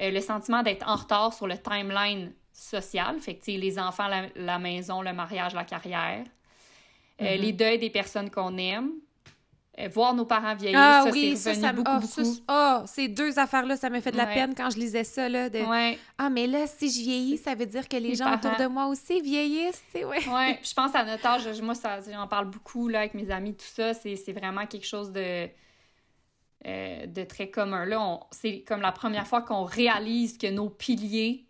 Euh, 0.00 0.10
le 0.10 0.20
sentiment 0.20 0.62
d'être 0.62 0.88
en 0.88 0.94
retard 0.94 1.34
sur 1.34 1.46
le 1.46 1.58
timeline 1.58 2.32
social, 2.52 3.20
fait 3.20 3.34
que 3.34 3.50
les 3.50 3.78
enfants, 3.78 4.08
la, 4.36 4.58
maison, 4.58 5.02
le 5.02 5.12
mariage, 5.12 5.54
la 5.54 5.64
carrière. 5.64 6.24
Mm-hmm. 7.20 7.36
Les 7.40 7.52
deuils 7.52 7.78
des 7.78 7.90
personnes 7.90 8.30
qu'on 8.30 8.56
aime. 8.56 8.92
Euh, 9.80 9.88
voir 9.88 10.14
nos 10.14 10.24
parents 10.24 10.54
vieillir, 10.56 10.78
Ah 10.80 11.02
ça, 11.04 11.10
oui, 11.10 11.36
c'est 11.36 11.36
ça, 11.36 11.50
revenu 11.50 11.62
ça, 11.64 11.72
beaucoup, 11.72 11.90
oh, 11.96 12.06
ça, 12.06 12.22
beaucoup. 12.22 12.34
c- 12.34 12.42
oh, 12.48 12.78
ces 12.86 13.08
deux 13.08 13.38
affaires-là, 13.38 13.76
ça 13.76 13.90
m'a 13.90 14.00
fait 14.00 14.10
de 14.10 14.16
la 14.16 14.26
Ouais. 14.26 14.34
peine 14.34 14.54
quand 14.54 14.70
je 14.70 14.78
lisais 14.78 15.04
ça, 15.04 15.28
là, 15.28 15.48
de... 15.48 15.60
Ouais. 15.60 15.98
Ah, 16.18 16.30
mais 16.30 16.46
là, 16.46 16.66
si 16.66 16.90
je 16.90 16.98
vieillis, 17.00 17.38
ça 17.38 17.54
veut 17.54 17.66
dire 17.66 17.88
que 17.88 17.96
les, 17.96 18.08
Les 18.08 18.14
gens 18.16 18.34
autour 18.34 18.56
de 18.56 18.66
moi 18.66 18.86
aussi 18.86 19.20
vieillissent, 19.20 19.82
tu 19.92 20.00
sais, 20.00 20.04
ouais. 20.04 20.20
Je 20.62 20.74
pense 20.74 20.94
à 20.94 21.04
notre 21.04 21.24
âge, 21.26 21.62
moi, 21.62 21.74
ça, 21.74 22.00
j'en 22.10 22.26
parle 22.26 22.50
beaucoup 22.50 22.88
là, 22.88 23.00
avec 23.00 23.14
mes 23.14 23.30
amis, 23.30 23.54
tout 23.54 23.64
ça. 23.72 23.94
C'est, 23.94 24.16
c'est 24.16 24.32
vraiment 24.32 24.66
quelque 24.66 24.86
chose 24.86 25.12
de, 25.12 25.48
euh, 26.66 27.06
de 27.06 27.22
très 27.24 27.48
commun. 27.50 27.84
Là, 27.84 28.00
on- 28.00 28.20
c'est 28.32 28.62
comme 28.66 28.80
la 28.80 28.92
première 28.92 29.26
fois 29.26 29.42
qu'on 29.42 29.62
réalise 29.64 30.36
que 30.38 30.48
nos 30.48 30.68
piliers 30.68 31.46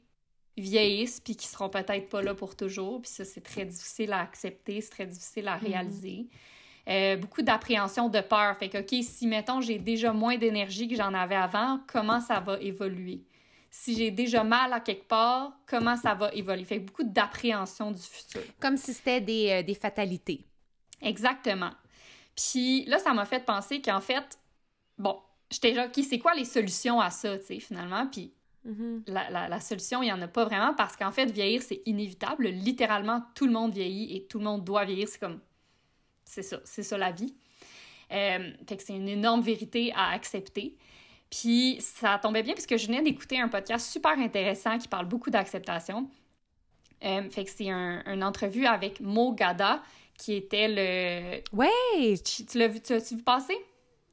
vieillissent 0.57 1.21
puis 1.21 1.35
qu'ils 1.37 1.49
seront 1.49 1.69
peut-être 1.71 2.09
pas 2.09 2.21
là 2.21 2.35
pour 2.35 2.57
toujours. 2.57 3.01
Puis 3.01 3.11
ça, 3.11 3.25
c'est 3.25 3.41
très 3.41 3.65
difficile 3.65 4.13
à 4.13 4.21
accepter, 4.21 4.81
c'est 4.81 4.91
très 4.91 5.07
difficile 5.07 5.49
à 5.49 5.55
réaliser. 5.57 6.27
Euh, 6.89 7.17
beaucoup 7.17 7.43
d'appréhension, 7.43 8.09
de 8.09 8.21
peur. 8.21 8.57
Fait 8.57 8.69
que, 8.71 8.79
OK, 8.79 9.03
si, 9.03 9.27
mettons, 9.27 9.61
j'ai 9.61 9.79
déjà 9.79 10.13
moins 10.13 10.39
d'énergie 10.39 10.89
que 10.89 10.97
j'en 10.97 11.13
avais 11.13 11.35
avant, 11.37 11.81
comment 11.87 12.21
ça 12.21 12.41
va 12.41 12.59
évoluer? 12.61 13.23
Si 13.71 13.95
j'ai 13.95 14.11
déjà 14.11 14.43
mal 14.43 14.73
à 14.73 14.81
quelque 14.81 15.07
part, 15.07 15.53
comment 15.67 15.97
ça 15.97 16.15
va 16.15 16.33
évoluer? 16.33 16.65
Fait 16.65 16.79
que 16.81 16.87
beaucoup 16.87 17.05
d'appréhension 17.05 17.91
du 17.93 18.01
futur. 18.01 18.41
Comme 18.59 18.79
si 18.79 18.95
c'était 18.95 19.21
des, 19.21 19.51
euh, 19.51 19.63
des 19.63 19.75
fatalités. 19.75 20.47
Exactement. 21.03 21.71
Puis 22.35 22.85
là, 22.87 22.99
ça 22.99 23.13
m'a 23.13 23.27
fait 23.27 23.45
penser 23.45 23.83
qu'en 23.83 24.01
fait, 24.01 24.39
bon, 24.97 25.21
j'étais 25.51 25.75
genre, 25.75 25.87
OK, 25.87 26.03
c'est 26.09 26.19
quoi 26.19 26.35
les 26.35 26.45
solutions 26.47 27.01
à 27.01 27.11
ça, 27.11 27.37
tu 27.39 27.45
sais, 27.47 27.61
finalement? 27.61 28.07
Puis 28.07 28.33
Mhm. 28.65 29.03
la, 29.09 29.31
la- 29.31 29.49
la 29.49 29.61
solution, 29.61 30.03
il 30.03 30.07
n'y 30.07 30.13
en 30.13 30.21
a 30.23 30.29
pas 30.29 30.45
vraiment 30.45 30.75
parce 30.75 30.97
qu'en 30.97 31.13
fait, 31.13 31.27
vieillir, 31.31 31.63
c'est 31.63 31.83
inévitable. 31.87 32.49
Littéralement, 32.49 33.23
tout 33.35 33.47
le 33.47 33.53
monde 33.53 33.73
vieillit 33.73 34.17
et 34.17 34.27
tout 34.27 34.39
le 34.39 34.45
monde 34.45 34.65
doit 34.65 34.85
vieillir. 34.85 35.09
C'est 35.09 35.19
comme. 35.21 35.41
C'est 36.29 36.43
ça, 36.43 36.61
c'est 36.65 36.83
ça 36.83 36.99
la 36.99 37.11
vie. 37.11 37.35
Euh, 38.13 38.53
fait 38.69 38.77
que 38.77 38.83
c'est 38.83 38.95
une 38.95 39.09
énorme 39.09 39.41
vérité 39.41 39.93
à 39.95 40.11
accepter. 40.11 40.77
Puis 41.31 41.79
ça 41.81 42.19
tombait 42.19 42.43
bien 42.43 42.53
puisque 42.53 42.77
je 42.77 42.87
venais 42.87 43.03
d'écouter 43.03 43.41
un 43.41 43.49
podcast 43.49 43.91
super 43.91 44.19
intéressant 44.19 44.77
qui 44.77 44.89
parle 44.89 45.07
beaucoup 45.07 45.31
d'acceptation. 45.31 46.09
Euh, 47.03 47.31
fait 47.31 47.45
que 47.45 47.51
c'est 47.51 47.71
un, 47.71 48.03
une 48.07 48.23
entrevue 48.23 48.67
avec 48.67 49.01
Mo 49.01 49.33
Gada 49.33 49.83
qui 50.19 50.35
était 50.35 50.69
le. 50.69 51.57
Ouais! 51.57 52.19
Tu, 52.19 52.45
tu 52.45 52.59
l'as 52.59 52.69
vu, 52.69 52.81
tu 52.81 52.93
as-tu 52.93 53.17
vu 53.17 53.23
passer? 53.23 53.57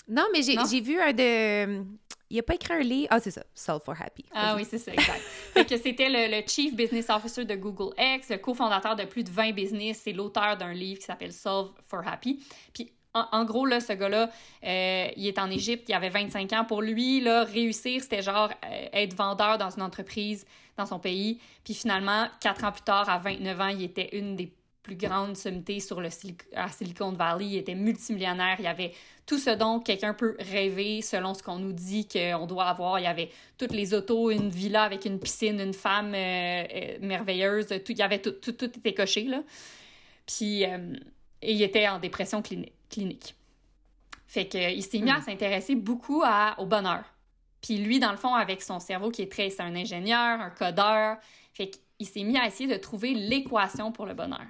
Non, 0.07 0.23
mais 0.31 0.41
j'ai 0.41 0.81
vu 0.81 0.99
un 1.01 1.11
de... 1.11 1.83
Il 2.29 2.39
a 2.39 2.43
pas 2.43 2.55
écrit 2.55 2.73
un 2.73 2.79
livre. 2.79 3.07
Ah, 3.11 3.19
c'est 3.19 3.31
ça. 3.31 3.43
Solve 3.53 3.81
for 3.83 3.95
Happy. 3.99 4.25
Ah 4.33 4.55
oui, 4.55 4.65
c'est 4.67 4.79
ça, 4.79 4.91
exact. 4.91 5.19
fait 5.53 5.65
que 5.65 5.77
c'était 5.77 6.09
le, 6.09 6.35
le 6.35 6.47
Chief 6.47 6.75
Business 6.75 7.09
Officer 7.09 7.45
de 7.45 7.55
Google 7.55 7.93
X, 7.97 8.29
le 8.29 8.37
cofondateur 8.37 8.95
de 8.95 9.03
plus 9.03 9.23
de 9.23 9.29
20 9.29 9.51
business, 9.51 10.01
c'est 10.03 10.13
l'auteur 10.13 10.57
d'un 10.57 10.73
livre 10.73 10.99
qui 10.99 11.05
s'appelle 11.05 11.33
Solve 11.33 11.71
for 11.87 12.01
Happy. 12.05 12.43
Puis 12.73 12.91
en, 13.15 13.25
en 13.31 13.45
gros, 13.45 13.65
là, 13.65 13.79
ce 13.79 13.93
gars-là, 13.93 14.29
euh, 14.63 15.07
il 15.15 15.27
est 15.27 15.39
en 15.39 15.49
Égypte, 15.49 15.87
il 15.87 15.93
avait 15.93 16.09
25 16.09 16.51
ans. 16.53 16.65
Pour 16.65 16.81
lui, 16.81 17.21
là, 17.21 17.43
réussir, 17.43 18.01
c'était 18.01 18.21
genre 18.21 18.49
euh, 18.65 18.87
être 18.91 19.15
vendeur 19.15 19.57
dans 19.57 19.69
une 19.69 19.81
entreprise 19.81 20.45
dans 20.77 20.85
son 20.85 20.99
pays. 20.99 21.39
Puis 21.63 21.73
finalement, 21.73 22.27
quatre 22.41 22.63
ans 22.65 22.71
plus 22.71 22.81
tard, 22.81 23.09
à 23.09 23.17
29 23.17 23.61
ans, 23.61 23.67
il 23.67 23.83
était 23.83 24.17
une 24.17 24.35
des 24.35 24.51
plus 24.85 24.95
grandes 24.95 25.35
sommités 25.35 25.79
sur 25.79 25.99
le 25.99 26.09
à 26.55 26.69
Silicon 26.69 27.11
Valley. 27.11 27.45
Il 27.47 27.57
était 27.57 27.73
multimillionnaire. 27.73 28.57
Il 28.59 28.67
avait 28.67 28.93
tout 29.25 29.39
ce 29.39 29.49
dont 29.49 29.79
quelqu'un 29.79 30.13
peut 30.13 30.37
rêver 30.39 31.01
selon 31.01 31.33
ce 31.33 31.41
qu'on 31.41 31.57
nous 31.57 31.73
dit 31.73 32.07
qu'on 32.07 32.45
doit 32.45 32.65
avoir. 32.65 32.99
Il 32.99 33.03
y 33.03 33.07
avait 33.07 33.31
toutes 33.57 33.73
les 33.73 33.95
autos, 33.95 34.29
une 34.29 34.49
villa 34.49 34.83
avec 34.83 35.05
une 35.05 35.19
piscine, 35.19 35.59
une 35.59 35.73
femme 35.73 36.13
euh, 36.13 36.63
euh, 36.71 36.97
merveilleuse. 37.01 37.67
Tout, 37.67 37.91
il 37.91 37.97
y 37.97 38.03
avait 38.03 38.21
tout, 38.21 38.31
tout, 38.31 38.51
tout 38.51 38.65
était 38.77 38.93
coché, 38.93 39.23
là. 39.23 39.41
Puis, 40.27 40.63
euh, 40.65 40.93
et 41.41 41.53
il 41.53 41.61
était 41.63 41.87
en 41.87 41.99
dépression 41.99 42.41
clini- 42.41 42.71
clinique. 42.89 43.33
Fait 44.27 44.47
que, 44.47 44.57
euh, 44.57 44.69
il 44.69 44.83
s'est 44.83 44.99
mis 44.99 45.11
à 45.11 45.21
s'intéresser 45.21 45.75
beaucoup 45.75 46.21
à, 46.23 46.55
au 46.59 46.67
bonheur. 46.67 47.03
Puis 47.61 47.77
lui, 47.77 47.99
dans 47.99 48.11
le 48.11 48.17
fond, 48.17 48.35
avec 48.35 48.61
son 48.61 48.79
cerveau 48.79 49.09
qui 49.09 49.23
est 49.23 49.31
très... 49.31 49.49
C'est 49.49 49.63
un 49.63 49.75
ingénieur, 49.75 50.39
un 50.39 50.51
codeur. 50.51 51.17
Fait 51.53 51.71
qu'il 51.71 52.07
s'est 52.07 52.23
mis 52.23 52.37
à 52.37 52.45
essayer 52.45 52.69
de 52.69 52.77
trouver 52.77 53.15
l'équation 53.15 53.91
pour 53.91 54.05
le 54.05 54.13
bonheur. 54.13 54.45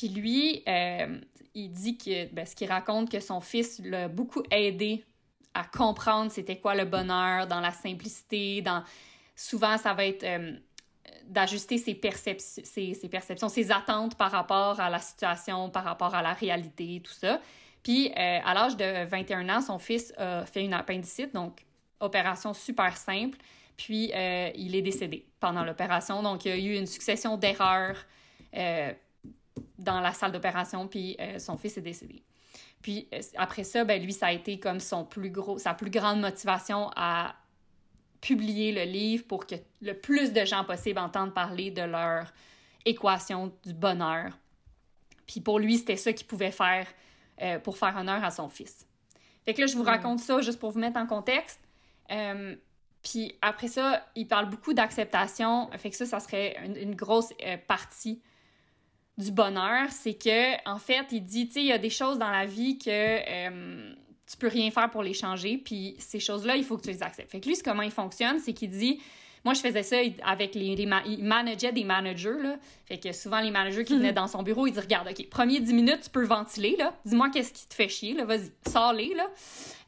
Puis 0.00 0.08
lui, 0.08 0.62
euh, 0.66 1.18
il 1.54 1.70
dit 1.70 1.98
que, 1.98 2.32
ben, 2.32 2.46
ce 2.46 2.56
qu'il 2.56 2.70
raconte, 2.70 3.10
que 3.10 3.20
son 3.20 3.42
fils 3.42 3.82
l'a 3.84 4.08
beaucoup 4.08 4.42
aidé 4.50 5.04
à 5.52 5.64
comprendre 5.64 6.30
c'était 6.30 6.56
quoi 6.56 6.74
le 6.74 6.86
bonheur 6.86 7.46
dans 7.46 7.60
la 7.60 7.70
simplicité, 7.70 8.62
dans... 8.62 8.82
Souvent, 9.36 9.76
ça 9.76 9.92
va 9.92 10.06
être 10.06 10.24
euh, 10.24 10.52
d'ajuster 11.26 11.76
ses, 11.76 11.94
perceptions, 11.94 13.48
ses, 13.50 13.70
attentes 13.70 14.16
par 14.16 14.30
rapport 14.30 14.80
à 14.80 14.88
la 14.88 15.00
situation, 15.00 15.68
par 15.68 15.84
rapport 15.84 16.14
à 16.14 16.22
la 16.22 16.32
réalité, 16.32 17.02
tout 17.04 17.12
ça. 17.12 17.38
Puis, 17.82 18.08
euh, 18.08 18.38
à 18.42 18.54
l'âge 18.54 18.78
de 18.78 19.04
21 19.04 19.50
ans, 19.50 19.60
son 19.60 19.78
fils 19.78 20.14
a 20.16 20.46
fait 20.46 20.64
une 20.64 20.72
appendicite, 20.72 21.34
donc 21.34 21.66
opération 22.00 22.54
super 22.54 22.96
simple. 22.96 23.36
Puis, 23.76 24.12
il 24.14 24.74
est 24.74 24.82
décédé 24.82 25.26
pendant 25.40 25.62
l'opération. 25.62 26.22
Donc, 26.22 26.46
il 26.46 26.48
y 26.48 26.52
a 26.52 26.56
eu 26.56 26.78
une 26.78 26.86
succession 26.86 27.36
d'erreurs 27.36 27.96
dans 29.78 30.00
la 30.00 30.12
salle 30.12 30.32
d'opération, 30.32 30.88
puis 30.88 31.16
euh, 31.20 31.38
son 31.38 31.56
fils 31.56 31.76
est 31.78 31.82
décédé. 31.82 32.22
Puis, 32.82 33.08
euh, 33.12 33.20
après 33.36 33.64
ça, 33.64 33.84
ben, 33.84 34.02
lui, 34.02 34.12
ça 34.12 34.26
a 34.28 34.32
été 34.32 34.58
comme 34.58 34.80
son 34.80 35.04
plus 35.04 35.30
gros, 35.30 35.58
sa 35.58 35.74
plus 35.74 35.90
grande 35.90 36.20
motivation 36.20 36.90
à 36.96 37.34
publier 38.20 38.72
le 38.72 38.90
livre 38.90 39.24
pour 39.26 39.46
que 39.46 39.54
le 39.80 39.94
plus 39.94 40.32
de 40.32 40.44
gens 40.44 40.64
possible 40.64 40.98
entendent 40.98 41.34
parler 41.34 41.70
de 41.70 41.82
leur 41.82 42.32
équation 42.84 43.52
du 43.64 43.72
bonheur. 43.72 44.38
Puis 45.26 45.40
pour 45.40 45.58
lui, 45.58 45.78
c'était 45.78 45.96
ça 45.96 46.12
qu'il 46.12 46.26
pouvait 46.26 46.50
faire 46.50 46.86
euh, 47.40 47.58
pour 47.58 47.78
faire 47.78 47.96
honneur 47.96 48.22
à 48.24 48.30
son 48.30 48.48
fils. 48.48 48.86
Fait 49.44 49.54
que 49.54 49.60
là, 49.60 49.66
je 49.66 49.76
vous 49.76 49.82
raconte 49.82 50.20
ça 50.20 50.40
juste 50.40 50.58
pour 50.58 50.70
vous 50.70 50.78
mettre 50.78 50.98
en 50.98 51.06
contexte. 51.06 51.60
Euh, 52.10 52.54
puis 53.02 53.34
après 53.40 53.68
ça, 53.68 54.06
il 54.14 54.26
parle 54.28 54.50
beaucoup 54.50 54.74
d'acceptation. 54.74 55.70
Fait 55.78 55.90
que 55.90 55.96
ça, 55.96 56.04
ça 56.04 56.20
serait 56.20 56.56
une, 56.64 56.76
une 56.76 56.94
grosse 56.94 57.32
euh, 57.44 57.56
partie 57.66 58.20
du 59.20 59.30
bonheur. 59.32 59.88
C'est 59.90 60.14
que, 60.14 60.68
en 60.68 60.78
fait, 60.78 61.06
il 61.12 61.22
dit, 61.24 61.46
tu 61.46 61.54
sais, 61.54 61.60
il 61.60 61.66
y 61.66 61.72
a 61.72 61.78
des 61.78 61.90
choses 61.90 62.18
dans 62.18 62.30
la 62.30 62.46
vie 62.46 62.78
que 62.78 62.88
euh, 62.90 63.92
tu 64.30 64.36
peux 64.36 64.48
rien 64.48 64.70
faire 64.70 64.90
pour 64.90 65.02
les 65.02 65.14
changer. 65.14 65.58
Puis 65.58 65.96
ces 65.98 66.20
choses-là, 66.20 66.56
il 66.56 66.64
faut 66.64 66.76
que 66.76 66.82
tu 66.82 66.88
les 66.88 67.02
acceptes. 67.02 67.30
Fait 67.30 67.40
que 67.40 67.46
lui, 67.48 67.56
c'est 67.56 67.64
comment 67.64 67.82
il 67.82 67.90
fonctionne, 67.90 68.38
c'est 68.38 68.52
qu'il 68.52 68.70
dit, 68.70 69.00
moi, 69.44 69.54
je 69.54 69.60
faisais 69.60 69.82
ça 69.82 69.96
avec 70.24 70.54
les, 70.54 70.76
les 70.76 70.84
ma- 70.84 71.02
il 71.06 71.24
manageait 71.24 71.72
des 71.72 71.84
managers, 71.84 72.42
là. 72.42 72.58
Fait 72.84 72.98
que 72.98 73.10
souvent, 73.12 73.40
les 73.40 73.50
managers 73.50 73.84
qui 73.84 73.94
venaient 73.94 74.12
dans 74.12 74.26
son 74.26 74.42
bureau, 74.42 74.66
ils 74.66 74.72
disent, 74.72 74.82
regarde, 74.82 75.08
OK, 75.08 75.28
premier 75.30 75.60
10 75.60 75.72
minutes, 75.72 76.00
tu 76.04 76.10
peux 76.10 76.24
ventiler, 76.24 76.76
là. 76.78 76.94
Dis-moi 77.06 77.30
qu'est-ce 77.30 77.52
qui 77.54 77.66
te 77.66 77.72
fait 77.74 77.88
chier, 77.88 78.12
là. 78.12 78.24
Vas-y, 78.26 78.52
sors-les, 78.68 79.14
là. 79.14 79.30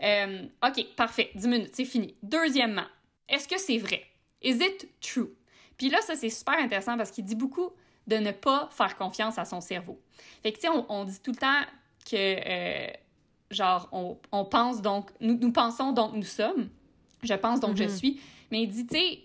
Euh, 0.03 0.47
OK, 0.67 0.87
parfait, 0.97 1.31
10 1.35 1.49
minutes, 1.49 1.71
c'est 1.75 1.85
fini. 1.85 2.15
Deuxièmement, 2.23 2.87
est-ce 3.29 3.47
que 3.47 3.59
c'est 3.59 3.77
vrai? 3.77 4.03
Is 4.43 4.57
it 4.57 4.89
true? 5.03 5.35
Puis 5.77 5.91
là, 5.91 6.01
ça, 6.01 6.17
c'est 6.17 6.31
super 6.31 6.59
intéressant 6.59 6.97
parce 6.97 7.11
qu'il 7.11 7.25
dit 7.25 7.35
beaucoup 7.35 7.71
de 8.07 8.17
ne 8.17 8.31
pas 8.33 8.69
faire 8.73 8.97
confiance 8.97 9.39
à 9.39 9.45
son 9.45 9.61
cerveau. 9.61 10.01
Fait 10.43 10.53
que, 10.53 10.57
tu 10.59 10.63
sais, 10.63 10.69
on, 10.69 10.85
on 10.91 11.05
dit 11.05 11.21
tout 11.21 11.31
le 11.33 11.37
temps 11.37 11.61
que, 12.11 12.17
euh, 12.17 12.91
genre, 13.51 13.89
on, 13.93 14.19
on 14.33 14.45
pense 14.45 14.83
donc, 14.83 15.11
nous, 15.21 15.39
nous 15.39 15.53
pensons 15.53 15.93
donc 15.93 16.15
nous 16.15 16.23
sommes. 16.23 16.69
Je 17.23 17.35
pense 17.35 17.61
donc 17.61 17.77
je 17.77 17.85
Mhm. 17.85 17.89
suis. 17.91 18.21
Mais 18.51 18.63
il 18.63 18.69
dit, 18.69 18.87
tu 18.87 18.97
sais, 18.99 19.19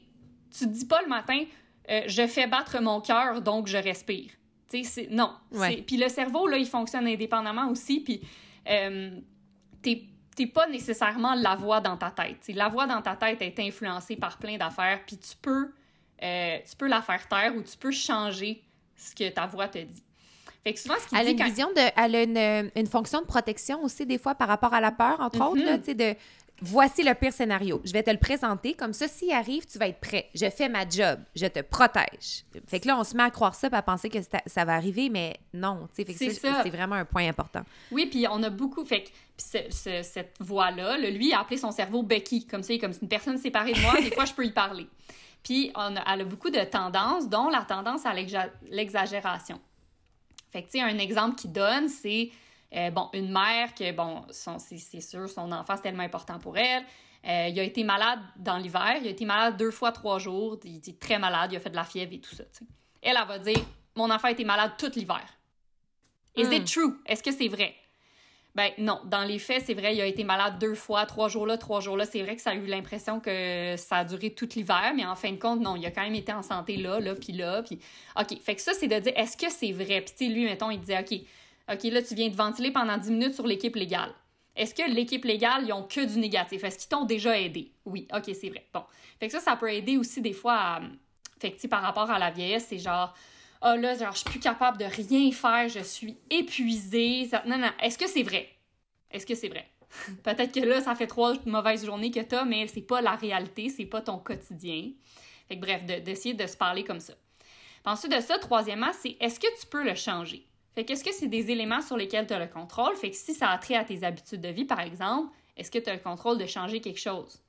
tu 0.51 0.65
te 0.65 0.69
dis 0.71 0.85
pas 0.85 1.01
le 1.01 1.07
matin, 1.07 1.43
euh, 1.89 2.01
je 2.07 2.27
fais 2.27 2.45
battre 2.47 2.79
mon 2.81 3.01
cœur, 3.01 3.41
donc 3.41 3.67
je 3.67 3.77
respire. 3.77 4.31
Tu 4.69 4.83
sais, 4.83 5.07
non. 5.09 5.33
Ouais. 5.51 5.81
Puis 5.81 5.97
le 5.97 6.09
cerveau, 6.09 6.45
là, 6.47 6.57
il 6.57 6.67
fonctionne 6.67 7.07
indépendamment 7.07 7.69
aussi. 7.69 8.01
Puis 8.01 8.21
euh, 8.69 9.11
t'es 9.81 10.03
t'es 10.35 10.45
pas 10.45 10.67
nécessairement 10.67 11.33
la 11.33 11.55
voix 11.55 11.81
dans 11.81 11.97
ta 11.97 12.11
tête. 12.11 12.41
T'sais, 12.41 12.53
la 12.53 12.69
voix 12.69 12.85
dans 12.85 13.01
ta 13.01 13.15
tête 13.15 13.41
est 13.41 13.59
influencée 13.59 14.15
par 14.17 14.37
plein 14.37 14.55
d'affaires, 14.55 14.99
puis 15.07 15.17
tu 15.17 15.35
peux, 15.41 15.71
euh, 16.21 16.57
tu 16.69 16.75
peux 16.75 16.87
la 16.87 17.01
faire 17.01 17.27
taire 17.27 17.55
ou 17.55 17.63
tu 17.63 17.75
peux 17.75 17.89
changer 17.89 18.63
ce 18.97 19.15
que 19.15 19.29
ta 19.29 19.45
voix 19.45 19.67
te 19.67 19.77
dit. 19.79 20.03
Fait 20.63 20.73
que 20.73 20.79
souvent, 20.79 20.95
ce 21.01 21.07
qu'il 21.07 21.17
Elle 21.17 21.27
a 21.27 21.31
une 21.31 21.37
quand... 21.37 21.45
vision 21.45 21.67
de. 21.71 21.81
Elle 21.95 22.15
a 22.15 22.23
une, 22.23 22.71
une 22.75 22.87
fonction 22.87 23.21
de 23.21 23.25
protection 23.25 23.83
aussi, 23.83 24.05
des 24.05 24.17
fois, 24.17 24.35
par 24.35 24.47
rapport 24.47 24.73
à 24.73 24.81
la 24.81 24.91
peur, 24.91 25.19
entre 25.21 25.41
autres, 25.41 25.63
là, 25.63 25.77
sais, 25.83 25.93
de. 25.95 26.15
Voici 26.59 27.03
le 27.03 27.13
pire 27.13 27.31
scénario. 27.31 27.79
Je 27.85 27.93
vais 27.93 28.01
te 28.01 28.09
le 28.09 28.17
présenter. 28.17 28.73
Comme 28.73 28.91
ça, 28.91 29.07
s'il 29.07 29.31
arrive, 29.31 29.67
tu 29.67 29.77
vas 29.77 29.89
être 29.89 29.99
prêt. 29.99 30.27
Je 30.33 30.49
fais 30.49 30.67
ma 30.69 30.89
job. 30.89 31.19
Je 31.35 31.45
te 31.45 31.59
protège. 31.61 32.45
Fait 32.67 32.79
que 32.79 32.87
là, 32.87 32.97
on 32.99 33.03
se 33.03 33.15
met 33.15 33.21
à 33.21 33.29
croire 33.29 33.53
ça 33.53 33.67
et 33.71 33.75
à 33.75 33.83
penser 33.83 34.09
que 34.09 34.17
ça, 34.47 34.65
va 34.65 34.73
arriver, 34.73 35.09
mais 35.09 35.37
non. 35.53 35.87
C'est 35.93 36.11
ça, 36.11 36.33
ça. 36.53 36.59
c'est 36.63 36.71
vraiment 36.71 36.95
un 36.95 37.05
point 37.05 37.27
important. 37.29 37.61
Oui, 37.91 38.07
puis 38.07 38.25
on 38.27 38.41
a 38.41 38.49
beaucoup. 38.49 38.83
Fait 38.85 39.03
que 39.03 39.09
puis 39.09 39.15
ce- 39.37 39.69
ce- 39.69 40.01
cette 40.01 40.33
voix-là, 40.39 40.97
lui, 40.97 41.27
il 41.27 41.33
a 41.33 41.41
appelé 41.41 41.57
son 41.57 41.71
cerveau 41.71 42.01
Becky. 42.01 42.47
Comme 42.47 42.63
ça, 42.63 42.75
comme 42.79 42.93
une 43.03 43.07
personne 43.07 43.37
séparée 43.37 43.73
de 43.73 43.79
moi, 43.81 43.93
des 44.01 44.09
fois, 44.09 44.25
je 44.25 44.33
peux 44.33 44.43
y 44.45 44.51
parler. 44.51 44.87
Puis 45.47 45.71
on 45.75 45.95
a, 45.95 46.13
elle 46.13 46.21
a 46.21 46.25
beaucoup 46.25 46.49
de 46.49 46.59
tendances, 46.65 47.29
dont 47.29 47.47
la 47.49 47.61
tendance 47.63 48.05
à 48.05 48.13
l'exa- 48.13 48.51
l'exagération. 48.69 49.61
Fait 50.51 50.61
que, 50.63 50.67
tu 50.69 50.79
sais, 50.79 50.81
un 50.83 50.97
exemple 50.97 51.35
qu'il 51.35 51.53
donne, 51.53 51.87
c'est, 51.87 52.31
euh, 52.75 52.89
bon, 52.91 53.09
une 53.13 53.31
mère 53.31 53.73
que, 53.73 53.89
bon, 53.93 54.25
c'est 54.29 54.99
sûr, 54.99 55.29
son 55.29 55.49
enfant, 55.53 55.75
c'est 55.77 55.83
tellement 55.83 56.03
important 56.03 56.37
pour 56.37 56.57
elle. 56.57 56.83
Euh, 57.25 57.47
il 57.47 57.57
a 57.59 57.63
été 57.63 57.85
malade 57.85 58.19
dans 58.35 58.57
l'hiver. 58.57 58.97
Il 58.99 59.07
a 59.07 59.09
été 59.11 59.23
malade 59.23 59.55
deux 59.55 59.71
fois, 59.71 59.93
trois 59.93 60.19
jours. 60.19 60.57
Il 60.65 60.77
était 60.77 60.93
très 60.93 61.17
malade. 61.17 61.53
Il 61.53 61.55
a 61.55 61.59
fait 61.61 61.69
de 61.69 61.75
la 61.77 61.85
fièvre 61.85 62.11
et 62.13 62.19
tout 62.19 62.35
ça. 62.35 62.43
Elle, 63.01 63.15
elle 63.17 63.27
va 63.27 63.39
dire, 63.39 63.59
mon 63.95 64.09
enfant 64.11 64.27
a 64.27 64.31
été 64.31 64.43
malade 64.43 64.71
tout 64.77 64.91
l'hiver. 64.95 65.25
Is 66.35 66.47
Hmm. 66.47 66.53
it 66.53 66.65
true? 66.65 66.99
Est-ce 67.05 67.23
que 67.23 67.31
c'est 67.31 67.47
vrai? 67.47 67.73
Ben 68.57 68.71
non, 68.79 68.99
dans 69.05 69.23
les 69.23 69.37
faits, 69.37 69.65
c'est 69.67 69.75
vrai, 69.75 69.95
il 69.95 70.01
a 70.01 70.07
été 70.07 70.23
malade 70.23 70.57
deux 70.57 70.73
fois, 70.73 71.05
trois 71.05 71.29
jours 71.29 71.45
là, 71.45 71.59
trois 71.59 71.79
jours 71.79 71.95
là. 71.95 72.07
C'est 72.07 72.23
vrai 72.23 72.35
que 72.35 72.41
ça 72.41 72.49
a 72.49 72.55
eu 72.55 72.65
l'impression 72.65 73.19
que 73.19 73.75
ça 73.77 73.97
a 73.97 74.03
duré 74.03 74.31
tout 74.31 74.49
l'hiver, 74.55 74.93
mais 74.95 75.05
en 75.05 75.13
fin 75.15 75.31
de 75.31 75.37
compte, 75.37 75.61
non, 75.61 75.75
il 75.75 75.85
a 75.85 75.91
quand 75.91 76.01
même 76.01 76.15
été 76.15 76.33
en 76.33 76.41
santé 76.41 76.75
là, 76.75 76.99
là, 76.99 77.13
puis 77.13 77.33
là, 77.33 77.61
puis... 77.61 77.77
OK, 78.19 78.41
fait 78.41 78.55
que 78.55 78.61
ça, 78.63 78.73
c'est 78.73 78.87
de 78.87 78.97
dire, 78.97 79.13
est-ce 79.15 79.37
que 79.37 79.51
c'est 79.51 79.71
vrai? 79.71 80.01
Puis 80.01 80.29
lui, 80.29 80.45
mettons, 80.45 80.71
il 80.71 80.79
disait, 80.79 80.97
OK, 80.97 81.19
OK, 81.71 81.83
là, 81.83 82.01
tu 82.01 82.15
viens 82.15 82.29
de 82.29 82.35
ventiler 82.35 82.71
pendant 82.71 82.97
10 82.97 83.11
minutes 83.11 83.35
sur 83.35 83.45
l'équipe 83.45 83.75
légale. 83.75 84.09
Est-ce 84.55 84.73
que 84.73 84.89
l'équipe 84.91 85.23
légale, 85.23 85.65
ils 85.67 85.73
ont 85.73 85.83
que 85.83 86.03
du 86.03 86.17
négatif? 86.17 86.63
Est-ce 86.63 86.79
qu'ils 86.79 86.89
t'ont 86.89 87.05
déjà 87.05 87.39
aidé? 87.39 87.71
Oui, 87.85 88.07
OK, 88.11 88.23
c'est 88.33 88.49
vrai. 88.49 88.65
Bon. 88.73 88.81
Fait 89.19 89.27
que 89.27 89.33
ça, 89.33 89.39
ça 89.39 89.55
peut 89.55 89.71
aider 89.71 89.97
aussi 89.97 90.19
des 90.19 90.33
fois 90.33 90.55
à... 90.55 90.81
Fait 91.39 91.51
que, 91.51 91.67
par 91.67 91.83
rapport 91.83 92.09
à 92.09 92.17
la 92.17 92.31
vieillesse, 92.31 92.65
c'est 92.69 92.79
genre 92.79 93.13
ah 93.61 93.73
oh 93.73 93.79
là, 93.79 93.95
genre, 93.95 94.11
je 94.11 94.19
suis 94.19 94.29
plus 94.29 94.39
capable 94.39 94.77
de 94.77 94.85
rien 94.85 95.31
faire, 95.31 95.67
je 95.67 95.79
suis 95.79 96.17
épuisée. 96.29 97.29
Non, 97.45 97.57
non, 97.57 97.69
est-ce 97.81 97.97
que 97.97 98.07
c'est 98.07 98.23
vrai? 98.23 98.49
Est-ce 99.09 99.25
que 99.25 99.35
c'est 99.35 99.49
vrai? 99.49 99.67
Peut-être 100.23 100.53
que 100.53 100.59
là, 100.59 100.81
ça 100.81 100.95
fait 100.95 101.07
trois 101.07 101.33
mauvaises 101.45 101.85
journées 101.85 102.11
que 102.11 102.19
t'as, 102.19 102.45
mais 102.45 102.67
c'est 102.67 102.81
pas 102.81 103.01
la 103.01 103.15
réalité, 103.15 103.69
c'est 103.69 103.85
pas 103.85 104.01
ton 104.01 104.17
quotidien. 104.19 104.91
Fait 105.47 105.55
que 105.55 105.61
bref, 105.61 105.85
d'essayer 105.85 106.33
de, 106.33 106.45
se 106.45 106.57
parler 106.57 106.83
comme 106.83 106.99
ça. 106.99 107.13
ensuite 107.85 108.13
de 108.13 108.19
ça, 108.19 108.37
troisièmement, 108.37 108.91
c'est 108.93 109.15
est-ce 109.19 109.39
que 109.39 109.47
tu 109.59 109.65
peux 109.65 109.83
le 109.83 109.95
changer? 109.95 110.45
Fait 110.75 110.85
qu'est-ce 110.85 111.03
que 111.03 111.13
c'est 111.13 111.27
des 111.27 111.49
éléments 111.49 111.81
sur 111.81 111.97
lesquels 111.97 112.27
tu 112.27 112.33
as 112.33 112.39
le 112.39 112.47
contrôle? 112.47 112.95
Fait 112.97 113.09
que 113.09 113.15
si 113.15 113.33
ça 113.33 113.49
a 113.49 113.57
trait 113.57 113.75
à 113.75 113.83
tes 113.83 114.03
habitudes 114.03 114.41
de 114.41 114.49
vie, 114.49 114.65
par 114.65 114.81
exemple, 114.81 115.33
est-ce 115.55 115.71
que 115.71 115.79
tu 115.79 115.89
as 115.89 115.93
le 115.93 115.99
contrôle 115.99 116.37
de 116.37 116.45
changer 116.45 116.81
quelque 116.81 116.99
chose? 116.99 117.41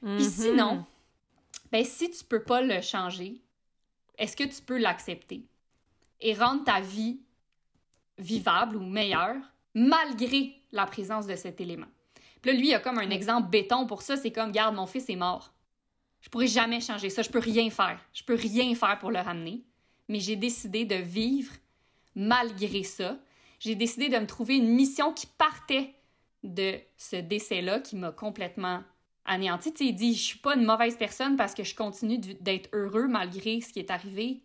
Puis 0.00 0.10
mm-hmm. 0.10 0.30
sinon, 0.30 0.84
ben 1.72 1.84
si 1.84 2.10
tu 2.10 2.24
peux 2.24 2.42
pas 2.42 2.60
le 2.60 2.80
changer, 2.80 3.40
est-ce 4.18 4.36
que 4.36 4.44
tu 4.44 4.60
peux 4.62 4.78
l'accepter 4.78 5.46
et 6.20 6.34
rendre 6.34 6.64
ta 6.64 6.80
vie 6.80 7.20
vivable 8.18 8.76
ou 8.76 8.80
meilleure 8.80 9.36
malgré 9.74 10.60
la 10.72 10.86
présence 10.86 11.26
de 11.26 11.36
cet 11.36 11.60
élément? 11.60 11.86
Puis 12.42 12.52
là, 12.52 12.58
lui, 12.58 12.68
il 12.68 12.74
a 12.74 12.80
comme 12.80 12.98
un 12.98 13.10
exemple 13.10 13.50
béton 13.50 13.86
pour 13.86 14.02
ça. 14.02 14.16
C'est 14.16 14.32
comme, 14.32 14.52
garde, 14.52 14.74
mon 14.74 14.86
fils 14.86 15.08
est 15.08 15.16
mort. 15.16 15.52
Je 16.20 16.28
pourrais 16.28 16.46
jamais 16.46 16.80
changer 16.80 17.10
ça. 17.10 17.22
Je 17.22 17.30
peux 17.30 17.38
rien 17.38 17.70
faire. 17.70 18.00
Je 18.12 18.22
peux 18.22 18.34
rien 18.34 18.74
faire 18.74 18.98
pour 18.98 19.10
le 19.10 19.20
ramener. 19.20 19.62
Mais 20.08 20.20
j'ai 20.20 20.36
décidé 20.36 20.84
de 20.84 20.96
vivre 20.96 21.52
malgré 22.14 22.82
ça. 22.82 23.18
J'ai 23.60 23.74
décidé 23.74 24.08
de 24.08 24.18
me 24.18 24.26
trouver 24.26 24.56
une 24.56 24.68
mission 24.68 25.12
qui 25.12 25.26
partait 25.26 25.94
de 26.42 26.78
ce 26.96 27.16
décès-là 27.16 27.80
qui 27.80 27.96
m'a 27.96 28.12
complètement 28.12 28.82
anéanti. 29.28 29.72
Tu 29.72 29.78
sais, 29.78 29.90
il 29.90 29.94
dit 29.94 30.14
Je 30.14 30.22
suis 30.22 30.38
pas 30.38 30.56
une 30.56 30.64
mauvaise 30.64 30.96
personne 30.96 31.36
parce 31.36 31.54
que 31.54 31.62
je 31.62 31.74
continue 31.74 32.18
d'être 32.18 32.68
heureux 32.72 33.06
malgré 33.06 33.60
ce 33.60 33.72
qui 33.72 33.78
est 33.78 33.90
arrivé. 33.90 34.42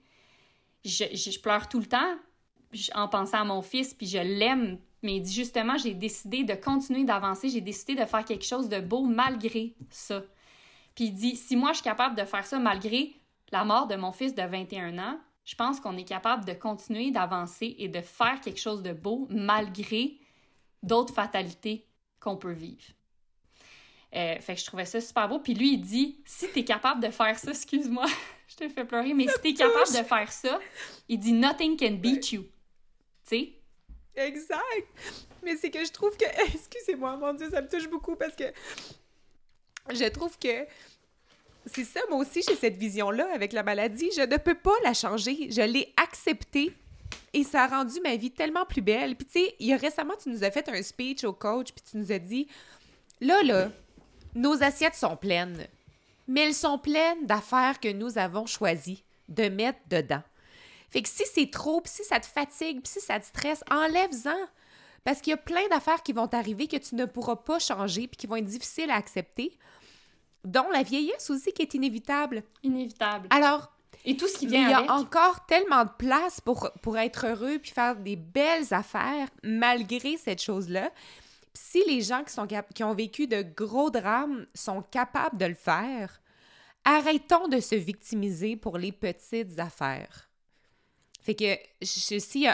Je, 0.85 1.05
je, 1.13 1.39
pleure 1.39 1.69
tout 1.69 1.79
le 1.79 1.85
temps 1.85 2.15
en 2.93 3.07
pensant 3.07 3.39
à 3.39 3.43
mon 3.45 3.61
fils, 3.61 3.93
puis 3.93 4.07
je 4.07 4.19
l'aime. 4.19 4.77
Mais 5.01 5.15
il 5.15 5.21
dit 5.21 5.33
justement 5.33 5.77
J'ai 5.77 5.93
décidé 5.93 6.43
de 6.43 6.53
continuer 6.53 7.03
d'avancer, 7.03 7.49
j'ai 7.49 7.61
décidé 7.61 7.95
de 7.95 8.05
faire 8.05 8.25
quelque 8.25 8.45
chose 8.45 8.69
de 8.69 8.79
beau 8.79 9.03
malgré 9.03 9.75
ça. 9.89 10.21
Puis 10.95 11.05
il 11.05 11.13
dit 11.13 11.35
Si 11.35 11.55
moi 11.55 11.71
je 11.71 11.77
suis 11.77 11.83
capable 11.83 12.15
de 12.15 12.25
faire 12.25 12.45
ça 12.45 12.59
malgré 12.59 13.15
la 13.51 13.63
mort 13.63 13.87
de 13.87 13.95
mon 13.95 14.11
fils 14.11 14.35
de 14.35 14.43
21 14.43 14.97
ans, 14.99 15.19
je 15.45 15.55
pense 15.55 15.79
qu'on 15.79 15.97
est 15.97 16.05
capable 16.05 16.45
de 16.45 16.53
continuer 16.53 17.11
d'avancer 17.11 17.75
et 17.77 17.87
de 17.87 18.01
faire 18.01 18.39
quelque 18.41 18.59
chose 18.59 18.81
de 18.81 18.93
beau 18.93 19.27
malgré 19.29 20.19
d'autres 20.81 21.13
fatalités 21.13 21.85
qu'on 22.19 22.37
peut 22.37 22.53
vivre. 22.53 22.83
Euh, 24.15 24.39
fait 24.39 24.53
que 24.53 24.59
je 24.59 24.65
trouvais 24.65 24.85
ça 24.85 25.01
super 25.01 25.27
beau. 25.27 25.39
Puis 25.39 25.53
lui, 25.53 25.73
il 25.73 25.81
dit 25.81 26.17
si 26.25 26.47
t'es 26.49 26.63
capable 26.63 27.01
de 27.01 27.09
faire 27.09 27.37
ça, 27.37 27.51
excuse-moi, 27.51 28.05
je 28.47 28.55
te 28.55 28.69
fais 28.69 28.85
pleurer, 28.85 29.13
mais 29.13 29.27
si 29.27 29.39
t'es 29.41 29.53
capable 29.53 29.89
de 29.89 30.03
faire 30.03 30.31
ça, 30.31 30.59
il 31.09 31.19
dit 31.19 31.33
nothing 31.33 31.77
can 31.77 31.93
beat 31.93 32.31
you. 32.31 32.43
Tu 32.43 33.37
sais? 33.37 33.53
Exact. 34.15 34.87
Mais 35.41 35.55
c'est 35.55 35.71
que 35.71 35.83
je 35.83 35.91
trouve 35.91 36.15
que. 36.15 36.25
Excusez-moi, 36.53 37.17
mon 37.17 37.33
Dieu, 37.33 37.49
ça 37.49 37.61
me 37.61 37.67
touche 37.67 37.89
beaucoup 37.89 38.15
parce 38.15 38.35
que 38.35 38.45
je 39.91 40.05
trouve 40.09 40.37
que. 40.37 40.65
C'est 41.65 41.85
ça, 41.85 42.01
moi 42.09 42.19
aussi, 42.19 42.41
j'ai 42.47 42.55
cette 42.55 42.75
vision-là 42.75 43.33
avec 43.33 43.53
la 43.53 43.63
maladie. 43.63 44.09
Je 44.15 44.21
ne 44.21 44.37
peux 44.37 44.55
pas 44.55 44.75
la 44.83 44.93
changer. 44.93 45.49
Je 45.49 45.61
l'ai 45.61 45.93
acceptée 45.95 46.73
et 47.31 47.43
ça 47.43 47.63
a 47.63 47.67
rendu 47.67 48.01
ma 48.01 48.17
vie 48.17 48.31
tellement 48.31 48.65
plus 48.65 48.81
belle. 48.81 49.15
Puis, 49.15 49.25
tu 49.25 49.39
sais, 49.39 49.55
il 49.59 49.67
y 49.67 49.73
a 49.73 49.77
récemment, 49.77 50.13
tu 50.21 50.29
nous 50.29 50.43
as 50.43 50.51
fait 50.51 50.67
un 50.67 50.81
speech 50.81 51.23
au 51.23 51.31
coach, 51.31 51.71
puis 51.71 51.83
tu 51.89 51.97
nous 51.97 52.11
as 52.11 52.19
dit 52.19 52.47
là, 53.21 53.41
là, 53.43 53.71
nos 54.35 54.63
assiettes 54.63 54.95
sont 54.95 55.15
pleines, 55.15 55.67
mais 56.27 56.47
elles 56.47 56.53
sont 56.53 56.77
pleines 56.77 57.25
d'affaires 57.25 57.79
que 57.79 57.91
nous 57.91 58.17
avons 58.17 58.45
choisi 58.45 59.03
de 59.29 59.49
mettre 59.49 59.79
dedans. 59.89 60.23
Fait 60.89 61.01
que 61.01 61.09
si 61.09 61.23
c'est 61.33 61.49
trop, 61.49 61.81
si 61.85 62.03
ça 62.03 62.19
te 62.19 62.25
fatigue, 62.25 62.81
si 62.83 62.99
ça 62.99 63.19
te 63.19 63.25
stresse, 63.25 63.63
enlève-en. 63.71 64.37
Parce 65.03 65.21
qu'il 65.21 65.31
y 65.31 65.33
a 65.33 65.37
plein 65.37 65.67
d'affaires 65.69 66.01
qui 66.03 66.13
vont 66.13 66.27
t'arriver 66.27 66.67
que 66.67 66.77
tu 66.77 66.95
ne 66.95 67.05
pourras 67.05 67.35
pas 67.35 67.59
changer 67.59 68.07
puis 68.07 68.15
qui 68.15 68.27
vont 68.27 68.37
être 68.37 68.45
difficiles 68.45 68.89
à 68.89 68.95
accepter, 68.95 69.57
dont 70.45 70.69
la 70.71 70.83
vieillesse 70.83 71.29
aussi 71.29 71.51
qui 71.51 71.61
est 71.61 71.73
inévitable. 71.73 72.43
Inévitable. 72.63 73.27
Alors, 73.31 73.73
et 74.05 74.17
tout 74.17 74.27
ce 74.27 74.37
qui 74.37 74.47
vient 74.47 74.67
Il 74.67 74.71
y 74.71 74.73
a 74.73 74.93
encore 74.93 75.45
tellement 75.45 75.83
de 75.85 75.89
place 75.97 76.41
pour, 76.41 76.69
pour 76.81 76.97
être 76.97 77.25
heureux 77.25 77.57
puis 77.57 77.71
faire 77.71 77.95
des 77.95 78.15
belles 78.15 78.73
affaires 78.73 79.27
malgré 79.43 80.17
cette 80.17 80.41
chose-là 80.41 80.91
si 81.53 81.83
les 81.87 82.01
gens 82.01 82.23
qui, 82.73 82.83
ont 82.83 82.93
vécu 82.93 83.27
de 83.27 83.41
gros 83.41 83.89
drames 83.89 84.45
sont 84.53 84.81
capables 84.81 85.37
de 85.37 85.45
le 85.45 85.53
faire, 85.53 86.21
arrêtons 86.83 87.47
de 87.47 87.59
se 87.59 87.75
victimiser 87.75 88.55
pour 88.55 88.77
les 88.77 88.91
petites 88.91 89.59
affaires. 89.59 90.29
Fait 91.21 91.35
que, 91.35 91.57
si, 91.81 92.47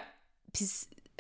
puis 0.54 0.66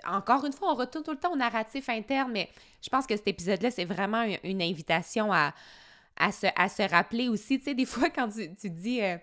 encore 0.05 0.45
une 0.45 0.53
fois, 0.53 0.71
on 0.71 0.75
retourne 0.75 1.03
tout 1.03 1.11
le 1.11 1.17
temps 1.17 1.33
au 1.33 1.37
narratif 1.37 1.89
interne, 1.89 2.31
mais 2.31 2.49
je 2.81 2.89
pense 2.89 3.07
que 3.07 3.15
cet 3.15 3.27
épisode-là, 3.27 3.71
c'est 3.71 3.85
vraiment 3.85 4.23
une, 4.43 4.61
invitation 4.61 5.33
à, 5.33 5.53
à, 6.17 6.31
se, 6.31 6.47
à 6.55 6.69
se 6.69 6.83
rappeler 6.83 7.29
aussi. 7.29 7.59
Tu 7.59 7.65
sais, 7.65 7.73
des 7.73 7.85
fois, 7.85 8.09
quand 8.09 8.29
tu, 8.29 8.53
tu 8.55 8.69
dis 8.69 9.01
euh, 9.01 9.17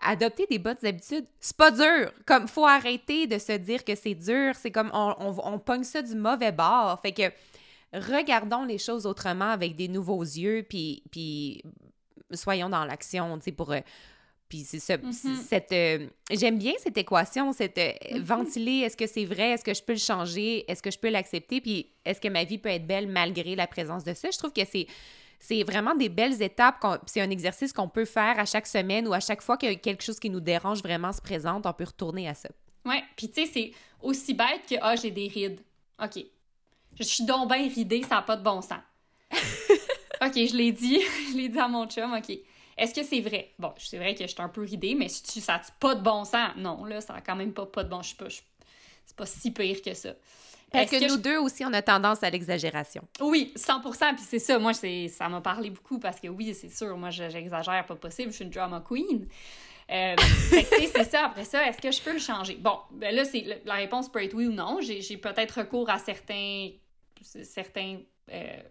adopter 0.00 0.46
des 0.46 0.58
bonnes 0.58 0.84
habitudes, 0.84 1.26
c'est 1.38 1.56
pas 1.56 1.70
dur. 1.70 2.12
Comme, 2.26 2.48
faut 2.48 2.66
arrêter 2.66 3.26
de 3.26 3.38
se 3.38 3.52
dire 3.52 3.84
que 3.84 3.94
c'est 3.94 4.14
dur. 4.14 4.54
C'est 4.56 4.70
comme, 4.70 4.90
on, 4.92 5.14
on, 5.18 5.54
on 5.54 5.58
pogne 5.58 5.84
ça 5.84 6.02
du 6.02 6.14
mauvais 6.14 6.52
bord. 6.52 6.98
Fait 7.00 7.12
que, 7.12 7.30
regardons 7.94 8.64
les 8.64 8.78
choses 8.78 9.06
autrement 9.06 9.50
avec 9.50 9.76
des 9.76 9.88
nouveaux 9.88 10.22
yeux, 10.22 10.64
puis, 10.68 11.02
puis 11.10 11.62
soyons 12.32 12.68
dans 12.68 12.84
l'action, 12.84 13.36
tu 13.38 13.44
sais, 13.44 13.52
pour... 13.52 13.72
Euh, 13.72 13.80
puis 14.48 14.58
c'est 14.60 14.78
mm-hmm. 14.78 15.36
cette... 15.36 15.72
Euh, 15.72 16.06
j'aime 16.30 16.58
bien 16.58 16.74
cette 16.78 16.98
équation, 16.98 17.52
cette 17.52 17.78
euh, 17.78 17.92
mm-hmm. 17.92 18.20
ventiler, 18.22 18.78
est-ce 18.80 18.96
que 18.96 19.06
c'est 19.06 19.24
vrai, 19.24 19.50
est-ce 19.50 19.64
que 19.64 19.74
je 19.74 19.82
peux 19.82 19.94
le 19.94 19.98
changer, 19.98 20.70
est-ce 20.70 20.82
que 20.82 20.90
je 20.90 20.98
peux 20.98 21.10
l'accepter, 21.10 21.60
puis 21.60 21.90
est-ce 22.04 22.20
que 22.20 22.28
ma 22.28 22.44
vie 22.44 22.58
peut 22.58 22.68
être 22.68 22.86
belle 22.86 23.08
malgré 23.08 23.56
la 23.56 23.66
présence 23.66 24.04
de 24.04 24.14
ça? 24.14 24.30
Je 24.30 24.38
trouve 24.38 24.52
que 24.52 24.64
c'est... 24.64 24.86
C'est 25.40 25.62
vraiment 25.62 25.94
des 25.94 26.08
belles 26.08 26.40
étapes. 26.40 26.82
C'est 27.04 27.20
un 27.20 27.28
exercice 27.28 27.70
qu'on 27.70 27.88
peut 27.88 28.06
faire 28.06 28.38
à 28.38 28.46
chaque 28.46 28.66
semaine 28.66 29.06
ou 29.06 29.12
à 29.12 29.20
chaque 29.20 29.42
fois 29.42 29.58
que 29.58 29.74
quelque 29.74 30.02
chose 30.02 30.18
qui 30.18 30.30
nous 30.30 30.40
dérange 30.40 30.82
vraiment 30.82 31.12
se 31.12 31.20
présente, 31.20 31.66
on 31.66 31.72
peut 31.74 31.84
retourner 31.84 32.26
à 32.28 32.32
ça. 32.32 32.48
Oui, 32.86 32.96
puis 33.14 33.28
tu 33.28 33.44
sais, 33.44 33.50
c'est 33.52 33.72
aussi 34.00 34.32
bête 34.32 34.62
que 34.66 34.76
ah, 34.80 34.96
j'ai 34.96 35.10
des 35.10 35.28
rides. 35.28 35.60
OK, 36.02 36.24
je 36.98 37.02
suis 37.04 37.24
donc 37.24 37.48
bien 37.48 37.68
ridée, 37.68 38.02
ça 38.02 38.16
n'a 38.16 38.22
pas 38.22 38.36
de 38.36 38.42
bon 38.42 38.60
sens. 38.60 38.80
OK, 39.32 40.34
je 40.34 40.56
l'ai 40.56 40.72
dit. 40.72 41.00
je 41.32 41.36
l'ai 41.36 41.48
dit 41.48 41.58
à 41.58 41.68
mon 41.68 41.86
chum, 41.86 42.12
OK. 42.12 42.36
Est-ce 42.76 42.94
que 42.94 43.04
c'est 43.04 43.20
vrai? 43.20 43.52
Bon, 43.58 43.72
c'est 43.78 43.98
vrai 43.98 44.14
que 44.14 44.22
je 44.22 44.32
suis 44.32 44.42
un 44.42 44.48
peu 44.48 44.62
ridée, 44.62 44.94
mais 44.94 45.08
si 45.08 45.40
ça 45.40 45.54
n'a 45.54 45.62
pas 45.78 45.94
de 45.94 46.02
bon 46.02 46.24
sens, 46.24 46.50
non, 46.56 46.84
là, 46.84 47.00
ça 47.00 47.14
n'a 47.14 47.20
quand 47.20 47.36
même 47.36 47.52
pas, 47.52 47.66
pas 47.66 47.84
de 47.84 47.88
bon... 47.88 48.02
Je 48.02 48.14
C'est 48.18 49.16
pas 49.16 49.26
si 49.26 49.52
pire 49.52 49.80
que 49.80 49.94
ça. 49.94 50.10
Parce 50.72 50.90
que, 50.90 51.08
nous 51.08 51.18
deux 51.18 51.38
aussi, 51.38 51.64
on 51.64 51.72
a 51.72 51.82
tendance 51.82 52.22
à 52.24 52.30
l'exagération. 52.30 53.06
Oui, 53.20 53.52
100 53.54 53.80
Puis 53.80 54.24
c'est 54.26 54.40
ça, 54.40 54.58
moi, 54.58 54.72
ça 54.74 55.28
m'a 55.28 55.40
parlé 55.40 55.70
beaucoup 55.70 56.00
parce 56.00 56.18
que 56.18 56.26
oui, 56.26 56.52
c'est 56.52 56.68
sûr, 56.68 56.96
moi, 56.96 57.10
j'exagère 57.10 57.86
pas 57.86 57.94
possible. 57.94 58.32
Je 58.32 58.36
suis 58.36 58.44
une 58.44 58.50
drama 58.50 58.82
queen. 58.86 59.28
Euh, 59.90 60.16
c'est 60.50 61.04
ça. 61.04 61.26
Après 61.26 61.44
ça, 61.44 61.64
est-ce 61.68 61.80
que 61.80 61.92
je 61.92 62.00
peux 62.00 62.12
le 62.12 62.18
changer? 62.18 62.56
Bon, 62.56 62.78
ben 62.90 63.14
là, 63.14 63.24
c'est 63.24 63.62
la 63.64 63.74
réponse 63.74 64.10
peut 64.10 64.24
être 64.24 64.34
oui 64.34 64.46
ou 64.46 64.52
non. 64.52 64.78
J'ai 64.80 65.16
peut-être 65.16 65.60
recours 65.60 65.88
à 65.90 65.98
certains 65.98 66.70
certains, 67.24 67.98
euh, 68.32 68.62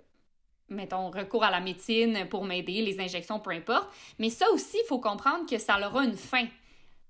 mettons, 0.69 1.09
recours 1.11 1.43
à 1.43 1.51
la 1.51 1.59
médecine 1.59 2.27
pour 2.29 2.45
m'aider, 2.45 2.81
les 2.81 2.99
injections, 2.99 3.39
peu 3.39 3.51
importe. 3.51 3.89
Mais 4.19 4.29
ça 4.29 4.49
aussi, 4.51 4.77
il 4.83 4.87
faut 4.87 4.99
comprendre 4.99 5.49
que 5.49 5.57
ça 5.57 5.77
aura 5.77 6.05
une 6.05 6.17
fin. 6.17 6.45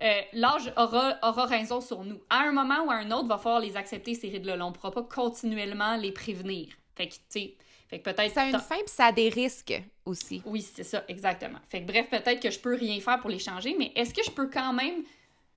Euh, 0.01 0.21
l'âge 0.33 0.73
aura, 0.75 1.17
aura 1.21 1.45
raison 1.45 1.79
sur 1.79 2.03
nous. 2.03 2.19
À 2.29 2.39
un 2.39 2.51
moment 2.51 2.83
ou 2.85 2.91
à 2.91 2.95
un 2.95 3.11
autre, 3.11 3.25
il 3.25 3.29
va 3.29 3.37
falloir 3.37 3.61
les 3.61 3.77
accepter, 3.77 4.15
ces 4.15 4.29
rides-là. 4.29 4.57
On 4.65 4.69
ne 4.69 4.73
pourra 4.73 4.91
pas 4.91 5.03
continuellement 5.03 5.95
les 5.95 6.11
prévenir. 6.11 6.69
Fait 6.95 7.07
que, 7.07 7.13
tu 7.13 7.21
sais, 7.29 7.53
fait 7.87 7.99
que 7.99 8.09
peut-être... 8.09 8.33
Ça 8.33 8.41
a 8.41 8.49
une 8.49 8.59
fin, 8.59 8.77
puis 8.77 8.87
ça 8.87 9.05
a 9.05 9.11
des 9.11 9.29
risques 9.29 9.81
aussi. 10.05 10.41
Oui, 10.45 10.61
c'est 10.61 10.83
ça, 10.83 11.03
exactement. 11.07 11.59
Fait 11.69 11.81
que 11.81 11.85
bref, 11.85 12.09
peut-être 12.09 12.41
que 12.41 12.49
je 12.49 12.59
peux 12.59 12.75
rien 12.75 12.99
faire 12.99 13.19
pour 13.19 13.29
les 13.29 13.39
changer, 13.39 13.75
mais 13.77 13.91
est-ce 13.95 14.13
que 14.13 14.23
je 14.23 14.31
peux 14.31 14.49
quand 14.49 14.73
même... 14.73 15.03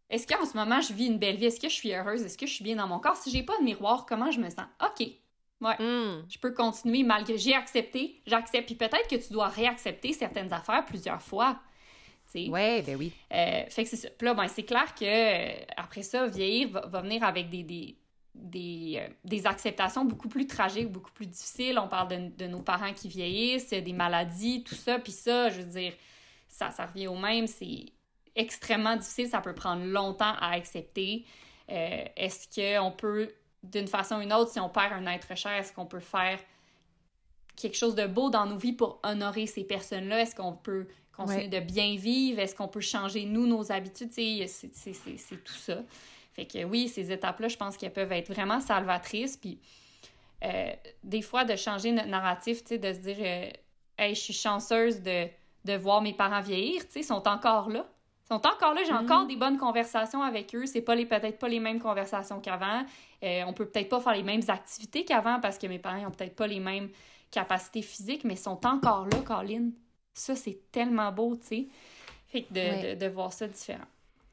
Est-ce 0.09 0.27
qu'en 0.27 0.45
ce 0.45 0.57
moment, 0.57 0.81
je 0.81 0.93
vis 0.93 1.07
une 1.07 1.19
belle 1.19 1.37
vie? 1.37 1.47
Est-ce 1.47 1.59
que 1.59 1.69
je 1.69 1.75
suis 1.75 1.93
heureuse? 1.93 2.23
Est-ce 2.23 2.39
que 2.39 2.47
je 2.47 2.53
suis 2.53 2.63
bien 2.63 2.77
dans 2.77 2.87
mon 2.87 3.01
corps? 3.01 3.17
Si 3.17 3.31
j'ai 3.31 3.43
pas 3.43 3.59
de 3.59 3.65
miroir, 3.65 4.07
comment 4.07 4.31
je 4.31 4.39
me 4.39 4.49
sens? 4.51 4.67
OK, 4.85 5.09
Ouais. 5.61 5.77
Hmm. 5.79 6.25
Je 6.29 6.39
peux 6.39 6.53
continuer 6.53 7.03
malgré. 7.03 7.39
J'ai 7.39 7.55
accepté, 7.55 8.21
j'accepte. 8.27 8.67
Puis 8.67 8.75
peut-être 8.75 9.09
que 9.09 9.17
tu 9.17 9.33
dois 9.33 9.49
réaccepter 9.49 10.13
certaines 10.13 10.53
affaires 10.53 10.85
plusieurs 10.85 11.23
fois. 11.23 11.59
Oui, 12.35 12.83
ben 12.83 12.97
oui. 12.99 13.13
Euh, 13.33 13.65
fait 13.69 13.85
que 13.85 13.89
c'est 13.89 13.97
ça. 13.97 14.09
Puis 14.11 14.27
là, 14.27 14.35
ben, 14.35 14.49
c'est 14.49 14.65
clair 14.65 14.95
que 14.95 15.05
euh, 15.05 15.65
après 15.77 16.03
ça, 16.03 16.27
vieillir 16.27 16.69
va, 16.71 17.01
venir 17.01 17.25
avec 17.25 17.49
des, 17.49 17.63
des, 17.63 17.97
des, 18.35 18.99
euh, 19.01 19.09
des, 19.25 19.47
acceptations 19.47 20.05
beaucoup 20.05 20.29
plus 20.29 20.47
tragiques, 20.47 20.91
beaucoup 20.91 21.13
plus 21.13 21.27
difficiles. 21.27 21.79
On 21.79 21.89
parle 21.89 22.09
de, 22.09 22.45
de, 22.45 22.47
nos 22.47 22.63
parents 22.63 22.93
qui 22.93 23.09
vieillissent, 23.09 23.71
des 23.71 23.93
maladies, 23.93 24.65
tout 24.65 24.75
ça. 24.75 24.99
Puis 24.99 25.13
ça, 25.13 25.49
je 25.49 25.61
veux 25.61 25.69
dire, 25.69 25.93
ça, 26.49 26.71
ça 26.71 26.87
revient 26.87 27.07
au 27.09 27.17
même. 27.17 27.47
C'est 27.47 27.87
extrêmement 28.35 28.97
difficile. 28.97 29.29
Ça 29.29 29.41
peut 29.41 29.55
prendre 29.55 29.85
longtemps 29.85 30.35
à 30.41 30.53
accepter. 30.53 31.25
Est-ce 31.69 32.47
qu'on 32.55 32.93
peut, 32.93 33.33
d'une 33.73 33.89
façon 33.89 34.17
ou 34.17 34.21
une 34.21 34.33
autre, 34.33 34.51
si 34.51 34.61
on 34.61 34.69
perd 34.69 34.93
un 34.93 35.07
être 35.07 35.37
cher, 35.37 35.53
est-ce 35.53 35.73
qu'on 35.73 35.87
peut 35.87 36.01
faire 36.01 36.39
quelque 37.57 37.77
chose 37.77 37.95
de 37.95 38.07
beau 38.07 38.31
dans 38.31 38.47
nos 38.47 38.59
vies 38.59 38.73
pour 38.73 39.01
honorer 39.03 39.47
ces 39.47 39.65
personnes-là? 39.65 40.21
Est-ce 40.21 40.35
qu'on 40.35 40.53
peut 40.53 40.87
continuer 41.17 41.49
de 41.49 41.61
bien 41.61 41.97
vivre? 41.97 42.39
Est-ce 42.39 42.55
qu'on 42.55 42.69
peut 42.69 42.81
changer, 42.81 43.25
nous, 43.25 43.47
nos 43.47 43.73
habitudes? 43.73 44.13
C'est 44.13 45.45
tout 45.45 45.55
ça. 45.55 45.79
Fait 46.35 46.47
que 46.47 46.65
oui, 46.65 46.89
ces 46.89 47.11
étapes-là, 47.11 47.49
je 47.49 47.57
pense 47.57 47.77
qu'elles 47.79 47.93
peuvent 47.93 48.13
être 48.13 48.31
vraiment 48.33 48.61
salvatrices. 48.61 49.39
Puis 49.39 49.59
euh, 50.45 50.73
des 51.03 51.23
fois, 51.23 51.45
de 51.45 51.57
changer 51.57 51.93
notre 51.93 52.09
narratif, 52.09 52.63
de 52.65 52.93
se 52.93 52.99
dire, 52.99 53.17
euh, 53.21 53.51
hey, 53.99 54.15
je 54.15 54.21
suis 54.21 54.35
chanceuse 54.35 55.01
de, 55.01 55.29
de 55.65 55.77
voir 55.77 56.03
mes 56.03 56.13
parents 56.13 56.43
vieillir, 56.43 56.83
ils 56.95 57.05
sont 57.05 57.27
encore 57.27 57.71
là. 57.71 57.87
Ils 58.29 58.35
sont 58.35 58.47
encore 58.47 58.75
là, 58.75 58.83
j'ai 58.85 58.93
mm-hmm. 58.93 59.05
encore 59.05 59.27
des 59.27 59.37
bonnes 59.37 59.57
conversations 59.57 60.23
avec 60.23 60.55
eux. 60.55 60.67
C'est 60.67 60.83
pas 60.83 60.95
les 60.95 61.07
peut-être 61.07 61.39
pas 61.39 61.49
les 61.49 61.61
mêmes 61.61 61.81
conversations 61.81 62.41
qu'avant. 62.41 62.85
Euh, 63.23 63.43
on 63.47 63.53
peut 63.53 63.67
peut-être 63.67 63.89
pas 63.89 64.01
faire 64.01 64.15
les 64.15 64.25
mêmes 64.25 64.43
activités 64.49 65.05
qu'avant 65.05 65.41
parce 65.41 65.59
que 65.59 65.67
mes 65.67 65.79
parents 65.79 66.07
ont 66.07 66.11
peut-être 66.11 66.35
pas 66.35 66.47
les 66.47 66.61
mêmes 66.61 66.89
capacités 67.31 67.83
physiques, 67.83 68.25
mais 68.25 68.35
ils 68.35 68.39
sont 68.39 68.67
encore 68.67 69.07
là, 69.07 69.19
Colin. 69.25 69.71
Ça, 70.13 70.35
c'est 70.35 70.71
tellement 70.73 71.13
beau, 71.13 71.37
tu 71.37 71.47
sais. 71.47 71.69
Fait 72.29 72.43
que 72.43 72.53
de, 72.53 72.95
de, 72.95 72.99
de 72.99 73.07
voir 73.07 73.33
ça 73.33 73.47
différent. 73.47 73.85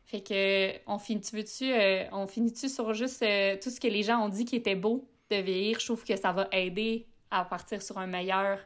Fait 0.06 0.22
que, 0.22 0.80
on 0.88 0.99
finit-tu, 0.99 1.36
veux-tu, 1.38 1.72
euh, 1.72 2.06
on 2.11 2.28
finit-tu 2.28 2.70
sur 2.70 2.94
juste 2.94 3.24
euh, 3.24 3.57
tout 3.61 3.70
ce 3.70 3.80
que 3.80 3.88
les 3.88 4.03
gens 4.03 4.24
ont 4.24 4.30
dit 4.30 4.45
qui 4.45 4.56
était 4.56 4.76
beau 4.76 5.07
de 5.32 5.38
vieillir? 5.38 5.80
Je 5.80 5.86
trouve 5.86 6.03
que 6.03 6.15
ça 6.15 6.32
va 6.32 6.48
aider 6.52 7.07
à 7.32 7.45
partir 7.45 7.82
sur 7.82 7.98
un 7.98 8.06
meilleur, 8.06 8.60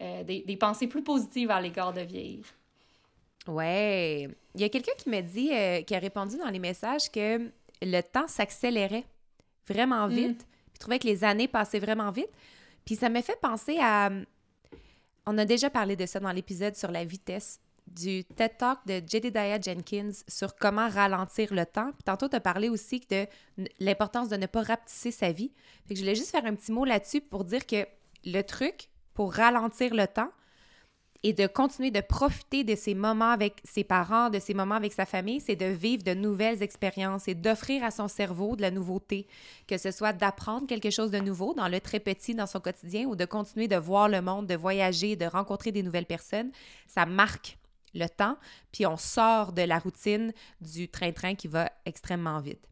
euh, 0.00 0.24
des, 0.24 0.40
des, 0.40 0.56
pensées 0.56 0.86
plus 0.86 1.02
positives 1.02 1.50
à 1.50 1.60
l'égard 1.60 1.92
de 1.92 2.00
vieillir. 2.00 2.46
Ouais. 3.48 4.28
Il 4.54 4.60
y 4.60 4.64
a 4.64 4.68
quelqu'un 4.68 4.92
qui 4.96 5.10
m'a 5.10 5.22
dit, 5.22 5.50
qui 5.86 5.94
a 5.94 5.98
répondu 5.98 6.36
dans 6.38 6.48
les 6.48 6.58
messages 6.58 7.10
que 7.10 7.50
le 7.82 8.00
temps 8.00 8.28
s'accélérait 8.28 9.04
vraiment 9.68 10.06
mm. 10.08 10.12
vite. 10.12 10.46
Je 10.74 10.78
trouvais 10.78 10.98
que 10.98 11.06
les 11.06 11.24
années 11.24 11.48
passaient 11.48 11.78
vraiment 11.78 12.10
vite. 12.10 12.30
Puis 12.84 12.96
ça 12.96 13.08
m'a 13.08 13.22
fait 13.22 13.38
penser 13.40 13.78
à. 13.80 14.10
On 15.26 15.38
a 15.38 15.44
déjà 15.44 15.70
parlé 15.70 15.96
de 15.96 16.04
ça 16.04 16.20
dans 16.20 16.32
l'épisode 16.32 16.76
sur 16.76 16.90
la 16.90 17.04
vitesse 17.04 17.60
du 17.86 18.24
TED 18.24 18.56
Talk 18.58 18.78
de 18.86 19.02
Jedediah 19.06 19.60
Jenkins 19.60 20.10
sur 20.28 20.56
comment 20.56 20.88
ralentir 20.88 21.54
le 21.54 21.64
temps. 21.64 21.92
Puis 21.92 22.02
tantôt, 22.04 22.28
tu 22.28 22.36
as 22.36 22.40
parlé 22.40 22.68
aussi 22.68 23.00
de 23.10 23.26
l'importance 23.78 24.28
de 24.28 24.36
ne 24.36 24.46
pas 24.46 24.62
rapetisser 24.62 25.10
sa 25.10 25.32
vie. 25.32 25.50
Fait 25.86 25.94
que 25.94 26.00
je 26.00 26.04
voulais 26.04 26.14
juste 26.14 26.30
faire 26.30 26.44
un 26.44 26.54
petit 26.54 26.72
mot 26.72 26.84
là-dessus 26.84 27.20
pour 27.20 27.44
dire 27.44 27.66
que 27.66 27.86
le 28.24 28.42
truc 28.42 28.88
pour 29.14 29.32
ralentir 29.32 29.94
le 29.94 30.06
temps 30.06 30.30
et 31.24 31.32
de 31.32 31.46
continuer 31.46 31.90
de 31.90 32.02
profiter 32.02 32.64
de 32.64 32.76
ces 32.76 32.94
moments 32.94 33.30
avec 33.30 33.62
ses 33.64 33.82
parents, 33.82 34.28
de 34.28 34.38
ces 34.38 34.52
moments 34.52 34.74
avec 34.74 34.92
sa 34.92 35.06
famille, 35.06 35.40
c'est 35.40 35.56
de 35.56 35.64
vivre 35.64 36.04
de 36.04 36.12
nouvelles 36.12 36.62
expériences 36.62 37.28
et 37.28 37.34
d'offrir 37.34 37.82
à 37.82 37.90
son 37.90 38.08
cerveau 38.08 38.56
de 38.56 38.60
la 38.60 38.70
nouveauté, 38.70 39.26
que 39.66 39.78
ce 39.78 39.90
soit 39.90 40.12
d'apprendre 40.12 40.66
quelque 40.66 40.90
chose 40.90 41.10
de 41.10 41.18
nouveau 41.18 41.54
dans 41.54 41.68
le 41.68 41.80
très 41.80 41.98
petit, 41.98 42.34
dans 42.34 42.46
son 42.46 42.60
quotidien, 42.60 43.06
ou 43.06 43.16
de 43.16 43.24
continuer 43.24 43.68
de 43.68 43.76
voir 43.76 44.10
le 44.10 44.20
monde, 44.20 44.46
de 44.46 44.54
voyager, 44.54 45.16
de 45.16 45.24
rencontrer 45.24 45.72
des 45.72 45.82
nouvelles 45.82 46.04
personnes. 46.04 46.50
Ça 46.86 47.06
marque 47.06 47.56
le 47.94 48.06
temps, 48.06 48.36
puis 48.70 48.84
on 48.84 48.98
sort 48.98 49.52
de 49.52 49.62
la 49.62 49.78
routine 49.78 50.30
du 50.60 50.88
train-train 50.88 51.36
qui 51.36 51.48
va 51.48 51.72
extrêmement 51.86 52.40
vite. 52.40 52.68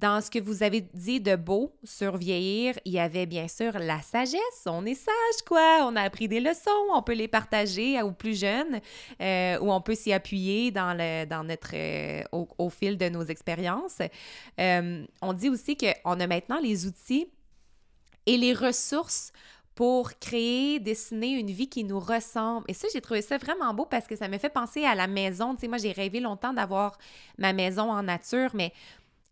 Dans 0.00 0.22
ce 0.22 0.30
que 0.30 0.38
vous 0.38 0.62
avez 0.62 0.80
dit 0.80 1.20
de 1.20 1.36
beau 1.36 1.74
sur 1.84 2.16
vieillir, 2.16 2.74
il 2.86 2.92
y 2.92 2.98
avait 2.98 3.26
bien 3.26 3.48
sûr 3.48 3.78
la 3.78 4.00
sagesse. 4.00 4.64
On 4.64 4.86
est 4.86 4.94
sage, 4.94 5.42
quoi. 5.46 5.80
On 5.82 5.94
a 5.94 6.00
appris 6.00 6.26
des 6.26 6.40
leçons. 6.40 6.70
On 6.94 7.02
peut 7.02 7.12
les 7.12 7.28
partager 7.28 8.00
aux 8.00 8.12
plus 8.12 8.40
jeunes 8.40 8.80
euh, 9.20 9.58
ou 9.58 9.70
on 9.70 9.82
peut 9.82 9.94
s'y 9.94 10.14
appuyer 10.14 10.70
dans, 10.70 10.96
le, 10.96 11.26
notre, 11.44 11.72
euh, 11.74 12.22
au, 12.32 12.70
fil 12.70 12.96
de 12.96 13.10
nos 13.10 13.24
expériences. 13.24 13.98
Euh, 14.58 15.04
on 15.20 15.34
dit 15.34 15.50
aussi 15.50 15.76
qu'on 15.76 16.18
a 16.18 16.26
maintenant 16.26 16.60
les 16.60 16.86
outils 16.86 17.28
et 18.24 18.38
les 18.38 18.54
ressources 18.54 19.32
pour 19.74 20.18
créer, 20.18 20.78
dessiner 20.78 21.30
une 21.30 21.50
vie 21.50 21.68
qui 21.68 21.84
nous 21.84 22.00
ressemble. 22.00 22.66
Et 22.68 22.74
ça, 22.74 22.88
j'ai 22.92 23.00
trouvé 23.00 23.22
ça 23.22 23.38
vraiment 23.38 23.72
beau 23.72 23.86
parce 23.86 24.06
que 24.06 24.16
ça 24.16 24.28
me 24.28 24.36
fait 24.36 24.50
penser 24.50 24.84
à 24.84 24.94
la 24.94 25.06
maison. 25.06 25.54
Tu 25.54 25.62
sais, 25.62 25.68
moi, 25.68 25.78
j'ai 25.78 25.92
rêvé 25.92 26.20
longtemps 26.20 26.52
d'avoir 26.52 26.98
ma 27.38 27.52
maison 27.52 27.90
en 27.90 28.02
nature, 28.02 28.50
mais 28.52 28.74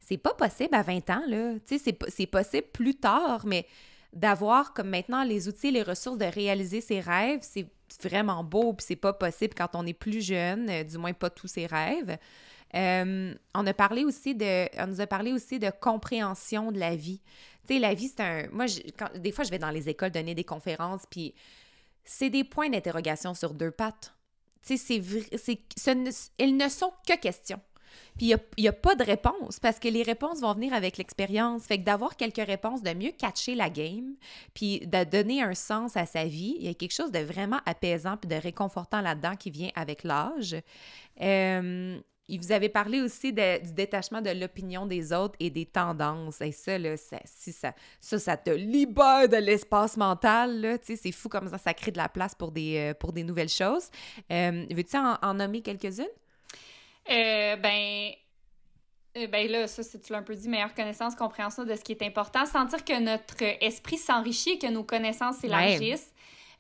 c'est 0.09 0.17
pas 0.17 0.33
possible 0.33 0.75
à 0.75 0.83
20 0.83 1.11
ans, 1.11 1.23
là. 1.27 1.53
Tu 1.67 1.79
sais, 1.79 1.95
c'est 2.09 2.27
possible 2.27 2.67
plus 2.73 2.95
tard, 2.95 3.45
mais 3.45 3.67
d'avoir 4.15 4.73
comme 4.73 4.89
maintenant 4.89 5.23
les 5.23 5.49
outils, 5.49 5.71
les 5.71 5.83
ressources 5.83 6.17
de 6.17 6.25
réaliser 6.25 6.81
ses 6.81 7.01
rêves, 7.01 7.41
c'est 7.43 7.69
vraiment 8.03 8.43
beau, 8.43 8.73
puis 8.73 8.87
c'est 8.89 8.97
pas 8.97 9.13
possible 9.13 9.53
quand 9.55 9.69
on 9.75 9.87
est 9.87 9.93
plus 9.93 10.25
jeune, 10.25 10.71
euh, 10.71 10.83
du 10.83 10.97
moins 10.97 11.13
pas 11.13 11.29
tous 11.29 11.49
ses 11.49 11.67
rêves. 11.67 12.17
Euh, 12.75 13.35
on 13.55 13.67
a 13.67 13.75
parlé 13.75 14.05
aussi 14.05 14.35
de, 14.35 14.69
on 14.83 14.87
nous 14.87 15.01
a 15.03 15.07
parlé 15.07 15.33
aussi 15.33 15.59
de 15.59 15.71
compréhension 15.79 16.73
de 16.73 16.79
la 16.79 16.97
vie. 16.97 17.21
Tu 17.67 17.75
sais, 17.75 17.81
la 17.81 17.93
vie, 17.93 18.09
c'est 18.09 18.21
un. 18.21 18.49
Moi, 18.51 18.65
des 19.17 19.33
fois, 19.33 19.45
je 19.45 19.51
vais 19.51 19.59
dans 19.59 19.71
les 19.71 19.91
écoles 19.91 20.11
donner 20.11 20.35
des 20.35 20.45
conférences, 20.45 21.03
puis 21.11 21.35
c'est 22.05 22.31
des 22.31 22.45
points 22.45 22.71
d'interrogation 22.71 23.35
sur 23.35 23.53
deux 23.53 23.71
pattes. 23.71 24.15
Tu 24.67 24.79
sais, 24.79 25.03
c'est 25.37 25.61
ils 26.39 26.57
ne 26.57 26.69
sont 26.69 26.93
que 27.07 27.17
questions. 27.19 27.61
Puis 28.19 28.35
il 28.57 28.63
n'y 28.63 28.69
a, 28.69 28.73
pas 28.73 28.95
de 28.95 29.05
réponse 29.05 29.59
parce 29.61 29.79
que 29.79 29.89
les 29.89 30.03
réponses 30.03 30.41
vont 30.41 30.53
venir 30.53 30.75
avec 30.75 30.99
l'expérience. 30.99 31.65
Fait 31.65 31.79
que 31.79 31.85
d'avoir 31.85 32.17
quelques 32.17 32.45
réponses, 32.45 32.83
de 32.83 32.93
mieux 32.93 33.13
catcher 33.13 33.55
la 33.55 33.71
game, 33.71 34.15
puis 34.55 34.81
de 34.81 35.05
donner 35.05 35.43
un 35.43 35.55
sens 35.55 35.97
à 35.97 36.05
sa 36.05 36.25
vie, 36.25 36.57
il 36.59 36.67
y 36.67 36.69
a 36.69 36.75
quelque 36.75 36.95
chose 36.95 37.13
de 37.13 37.21
vraiment 37.21 37.61
apaisant 37.65 38.17
puis 38.17 38.29
de 38.29 38.35
réconfortant 38.35 39.01
là-dedans 39.01 39.37
qui 39.37 39.51
vient 39.51 39.71
avec 39.75 40.05
l'âge. 40.05 40.57
Euh, 41.21 41.99
vous 42.37 42.53
avez 42.53 42.69
parlé 42.69 43.01
aussi 43.01 43.33
du 43.33 43.73
détachement 43.73 44.21
de 44.21 44.31
l'opinion 44.31 44.85
des 44.85 45.13
autres 45.15 45.35
et 45.41 45.49
des 45.49 45.65
tendances. 45.65 46.43
Et 46.43 46.53
ça, 46.53 46.77
là, 46.77 46.97
ça, 46.99 47.19
ça, 47.25 48.19
ça, 48.19 48.37
te 48.37 48.51
libère 48.51 49.29
de 49.29 49.37
l'espace 49.37 49.97
mental. 49.97 50.79
C'est 50.83 51.13
fou 51.13 51.31
comme 51.31 51.49
ça, 51.49 51.57
ça 51.57 51.73
crée 51.73 51.91
de 51.91 51.97
la 51.97 52.09
place 52.09 52.35
pour 52.35 52.53
des, 52.53 52.77
euh, 52.91 52.95
pour 52.95 53.13
des 53.13 53.23
nouvelles 53.23 53.49
choses. 53.49 53.89
Euh, 54.31 54.67
veux-tu 54.71 54.97
en, 54.97 55.35
nommer 55.35 55.63
quelques-unes? 55.63 56.05
Euh, 57.11 57.57
ben, 57.57 58.13
euh, 59.17 59.27
ben 59.27 59.51
là, 59.51 59.67
ça, 59.67 59.83
c'est 59.83 60.01
tu 60.01 60.13
l'as 60.13 60.19
un 60.19 60.23
peu 60.23 60.35
dit, 60.35 60.49
meilleure 60.49 60.75
connaissance, 60.75 61.15
compréhension 61.15 61.65
de 61.65 61.75
ce 61.75 61.83
qui 61.83 61.93
est 61.93 62.03
important. 62.03 62.47
Sentir 62.47 62.85
que 62.85 62.99
notre 63.01 63.43
esprit 63.61 63.99
s'enrichit 63.99 64.51
et 64.51 64.59
que 64.59 64.67
nos 64.67 64.85
connaissances 64.85 65.39
s'élargissent. 65.39 66.13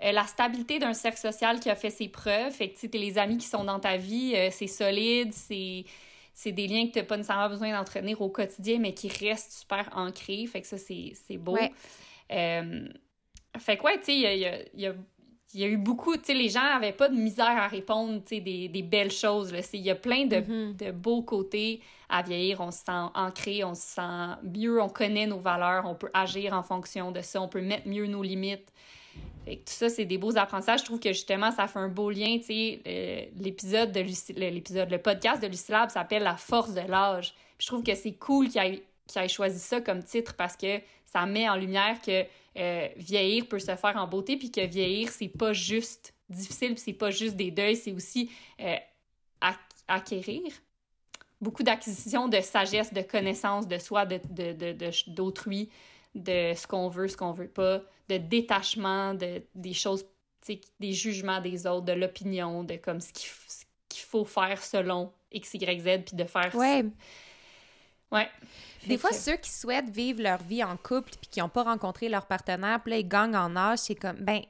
Euh, 0.02 0.12
la 0.12 0.24
stabilité 0.24 0.78
d'un 0.78 0.94
cercle 0.94 1.18
social 1.18 1.58
qui 1.58 1.70
a 1.70 1.74
fait 1.74 1.90
ses 1.90 2.08
preuves. 2.08 2.52
Fait 2.52 2.68
que, 2.68 2.78
tu 2.78 2.88
sais, 2.88 2.98
les 2.98 3.18
amis 3.18 3.38
qui 3.38 3.46
sont 3.46 3.64
dans 3.64 3.80
ta 3.80 3.96
vie, 3.96 4.32
euh, 4.36 4.48
c'est 4.50 4.68
solide, 4.68 5.32
c'est 5.32 5.84
c'est 6.34 6.52
des 6.52 6.68
liens 6.68 6.86
que 6.86 6.92
tu 6.92 6.98
n'as 7.00 7.04
pas 7.04 7.16
nécessairement 7.16 7.48
besoin 7.48 7.72
d'entretenir 7.72 8.20
au 8.20 8.28
quotidien, 8.28 8.78
mais 8.78 8.94
qui 8.94 9.08
restent 9.08 9.58
super 9.58 9.88
ancrés. 9.92 10.46
Fait 10.46 10.60
que 10.60 10.68
ça, 10.68 10.78
c'est 10.78 11.36
beau. 11.36 11.58
Euh, 12.30 12.88
fait 13.58 13.76
que, 13.76 13.82
ouais, 13.82 13.98
tu 13.98 14.04
sais, 14.04 14.14
il 14.14 14.20
y 14.20 14.26
a, 14.26 14.34
y, 14.36 14.46
a, 14.46 14.58
y 14.74 14.86
a, 14.86 14.94
eu 15.54 15.76
beaucoup, 15.76 16.16
tu 16.16 16.24
sais, 16.24 16.34
les 16.34 16.48
gens 16.48 16.62
n'avaient 16.62 16.92
pas 16.92 17.08
de 17.08 17.16
misère 17.16 17.46
à 17.46 17.68
répondre, 17.68 18.20
tu 18.24 18.36
sais, 18.36 18.40
des, 18.40 18.68
des, 18.68 18.82
belles 18.82 19.10
choses. 19.10 19.52
Il 19.72 19.80
y 19.80 19.90
a 19.90 19.94
plein 19.94 20.26
de, 20.26 20.36
mm-hmm. 20.36 20.76
de, 20.76 20.90
beaux 20.90 21.22
côtés 21.22 21.80
à 22.08 22.22
vieillir. 22.22 22.60
On 22.60 22.70
se 22.70 22.78
sent 22.78 23.10
ancré, 23.14 23.64
on 23.64 23.74
se 23.74 23.82
sent 23.82 24.38
mieux, 24.42 24.80
on 24.80 24.88
connaît 24.88 25.26
nos 25.26 25.40
valeurs, 25.40 25.86
on 25.86 25.94
peut 25.94 26.10
agir 26.12 26.52
en 26.52 26.62
fonction 26.62 27.12
de 27.12 27.20
ça, 27.20 27.40
on 27.40 27.48
peut 27.48 27.62
mettre 27.62 27.88
mieux 27.88 28.06
nos 28.06 28.22
limites 28.22 28.72
tout 29.56 29.72
ça, 29.72 29.88
c'est 29.88 30.04
des 30.04 30.18
beaux 30.18 30.36
apprentissages. 30.36 30.80
Je 30.80 30.84
trouve 30.84 31.00
que 31.00 31.12
justement, 31.12 31.50
ça 31.50 31.66
fait 31.66 31.78
un 31.78 31.88
beau 31.88 32.10
lien. 32.10 32.38
Tu 32.38 32.44
sais, 32.44 33.30
l'épisode 33.38 33.92
de 33.92 34.00
l'épisode, 34.00 34.90
le 34.90 34.98
podcast 34.98 35.42
de 35.42 35.46
Lucilab 35.46 35.90
s'appelle 35.90 36.22
La 36.22 36.36
force 36.36 36.74
de 36.74 36.80
l'âge. 36.80 37.34
Je 37.58 37.66
trouve 37.66 37.82
que 37.82 37.94
c'est 37.94 38.12
cool 38.12 38.48
qu'il 38.48 38.60
ait, 38.60 38.82
choisi 39.28 39.58
ça 39.58 39.80
comme 39.80 40.02
titre 40.02 40.34
parce 40.34 40.56
que 40.56 40.80
ça 41.06 41.26
met 41.26 41.48
en 41.48 41.56
lumière 41.56 42.00
que 42.00 42.24
euh, 42.56 42.88
vieillir 42.96 43.46
peut 43.46 43.58
se 43.58 43.74
faire 43.76 43.96
en 43.96 44.06
beauté, 44.06 44.36
puis 44.36 44.50
que 44.50 44.66
vieillir, 44.66 45.10
c'est 45.10 45.28
pas 45.28 45.52
juste 45.52 46.12
difficile, 46.28 46.78
c'est 46.78 46.92
pas 46.92 47.10
juste 47.10 47.36
des 47.36 47.50
deuils, 47.50 47.76
c'est 47.76 47.92
aussi 47.92 48.30
euh, 48.60 48.76
acquérir 49.86 50.52
beaucoup 51.40 51.62
d'acquisition 51.62 52.28
de 52.28 52.40
sagesse, 52.40 52.92
de 52.92 53.02
connaissance 53.02 53.68
de 53.68 53.78
soi, 53.78 54.06
d'autrui. 54.06 55.66
De, 55.66 55.72
de 56.14 56.54
ce 56.54 56.66
qu'on 56.66 56.88
veut, 56.88 57.08
ce 57.08 57.16
qu'on 57.16 57.32
veut 57.32 57.48
pas, 57.48 57.82
de 58.08 58.16
détachement 58.16 59.14
de, 59.14 59.42
des 59.54 59.72
choses, 59.72 60.04
des 60.80 60.92
jugements 60.92 61.40
des 61.40 61.66
autres, 61.66 61.84
de 61.84 61.92
l'opinion, 61.92 62.64
de 62.64 62.76
comme 62.76 63.00
ce 63.00 63.12
qu'il 63.12 64.02
faut 64.02 64.24
faire 64.24 64.62
selon 64.62 65.12
X, 65.32 65.54
Y, 65.54 65.80
Z, 65.80 66.04
puis 66.06 66.16
de 66.16 66.24
faire... 66.24 66.54
Ouais. 66.54 66.84
Ouais. 68.10 68.28
Des 68.86 68.96
fois, 68.96 69.12
ceux 69.12 69.36
qui 69.36 69.50
souhaitent 69.50 69.90
vivre 69.90 70.22
leur 70.22 70.42
vie 70.42 70.64
en 70.64 70.76
couple 70.76 71.10
puis 71.20 71.28
qui 71.30 71.40
n'ont 71.40 71.48
pas 71.48 71.64
rencontré 71.64 72.08
leur 72.08 72.26
partenaire, 72.26 72.80
puis 72.82 72.92
là, 72.92 72.98
ils 72.98 73.08
gagnent 73.08 73.36
en 73.36 73.54
âge, 73.54 73.78
c'est 73.80 73.94
comme, 73.94 74.16
ben, 74.16 74.40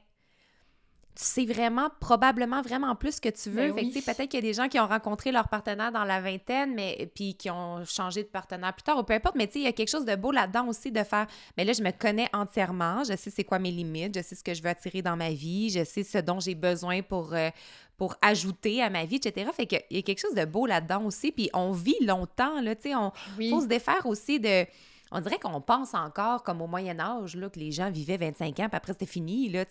sais 1.23 1.45
vraiment, 1.45 1.89
probablement 1.99 2.61
vraiment 2.61 2.95
plus 2.95 3.19
que 3.19 3.29
tu 3.29 3.49
veux. 3.49 3.71
Ben 3.71 3.73
oui. 3.73 3.91
tu 3.91 3.99
sais, 3.99 4.13
peut-être 4.13 4.29
qu'il 4.29 4.39
y 4.43 4.43
a 4.43 4.47
des 4.49 4.53
gens 4.53 4.67
qui 4.67 4.79
ont 4.79 4.87
rencontré 4.87 5.31
leur 5.31 5.47
partenaire 5.47 5.91
dans 5.91 6.03
la 6.03 6.21
vingtaine, 6.21 6.73
mais 6.75 7.11
puis 7.15 7.35
qui 7.35 7.49
ont 7.49 7.83
changé 7.85 8.23
de 8.23 8.27
partenaire 8.29 8.73
plus 8.73 8.83
tard, 8.83 8.97
ou 8.97 9.03
peu 9.03 9.13
importe. 9.13 9.35
Mais 9.35 9.47
tu 9.47 9.53
sais, 9.53 9.59
il 9.59 9.65
y 9.65 9.67
a 9.67 9.71
quelque 9.73 9.89
chose 9.89 10.05
de 10.05 10.15
beau 10.15 10.31
là-dedans 10.31 10.67
aussi 10.67 10.91
de 10.91 11.03
faire. 11.03 11.27
Mais 11.57 11.65
là, 11.65 11.73
je 11.73 11.81
me 11.83 11.91
connais 11.91 12.29
entièrement. 12.33 13.03
Je 13.03 13.15
sais 13.15 13.29
c'est 13.29 13.43
quoi 13.43 13.59
mes 13.59 13.71
limites. 13.71 14.15
Je 14.17 14.21
sais 14.23 14.35
ce 14.35 14.43
que 14.43 14.53
je 14.53 14.61
veux 14.63 14.69
attirer 14.69 15.01
dans 15.01 15.15
ma 15.17 15.29
vie. 15.31 15.69
Je 15.69 15.83
sais 15.83 16.03
ce 16.03 16.17
dont 16.19 16.39
j'ai 16.39 16.55
besoin 16.55 17.01
pour. 17.01 17.33
euh, 17.33 17.49
pour 17.97 18.15
ajouter 18.21 18.81
à 18.81 18.89
ma 18.89 19.03
vie, 19.03 19.17
etc. 19.17 19.51
Fait 19.53 19.65
qu'il 19.65 19.81
y 19.91 19.97
a 19.97 20.01
quelque 20.03 20.21
chose 20.21 20.33
de 20.33 20.45
beau 20.45 20.65
là-dedans 20.65 21.03
aussi. 21.03 21.33
Puis 21.33 21.49
on 21.53 21.73
vit 21.73 21.97
longtemps, 22.01 22.61
là, 22.61 22.73
tu 22.73 22.83
sais. 22.83 22.95
On, 22.95 23.11
Oui. 23.37 23.49
faut 23.49 23.59
se 23.59 23.65
défaire 23.65 24.05
aussi 24.05 24.39
de. 24.39 24.65
On 25.11 25.19
dirait 25.21 25.39
qu'on 25.39 25.61
pense 25.61 25.93
encore 25.93 26.43
comme 26.43 26.61
au 26.61 26.67
Moyen 26.67 26.99
Âge, 26.99 27.35
là, 27.35 27.49
que 27.49 27.59
les 27.59 27.71
gens 27.71 27.89
vivaient 27.89 28.17
25 28.17 28.47
ans, 28.59 28.67
puis 28.67 28.77
après 28.77 28.93
c'était 28.93 29.05
fini. 29.05 29.49
Là, 29.49 29.65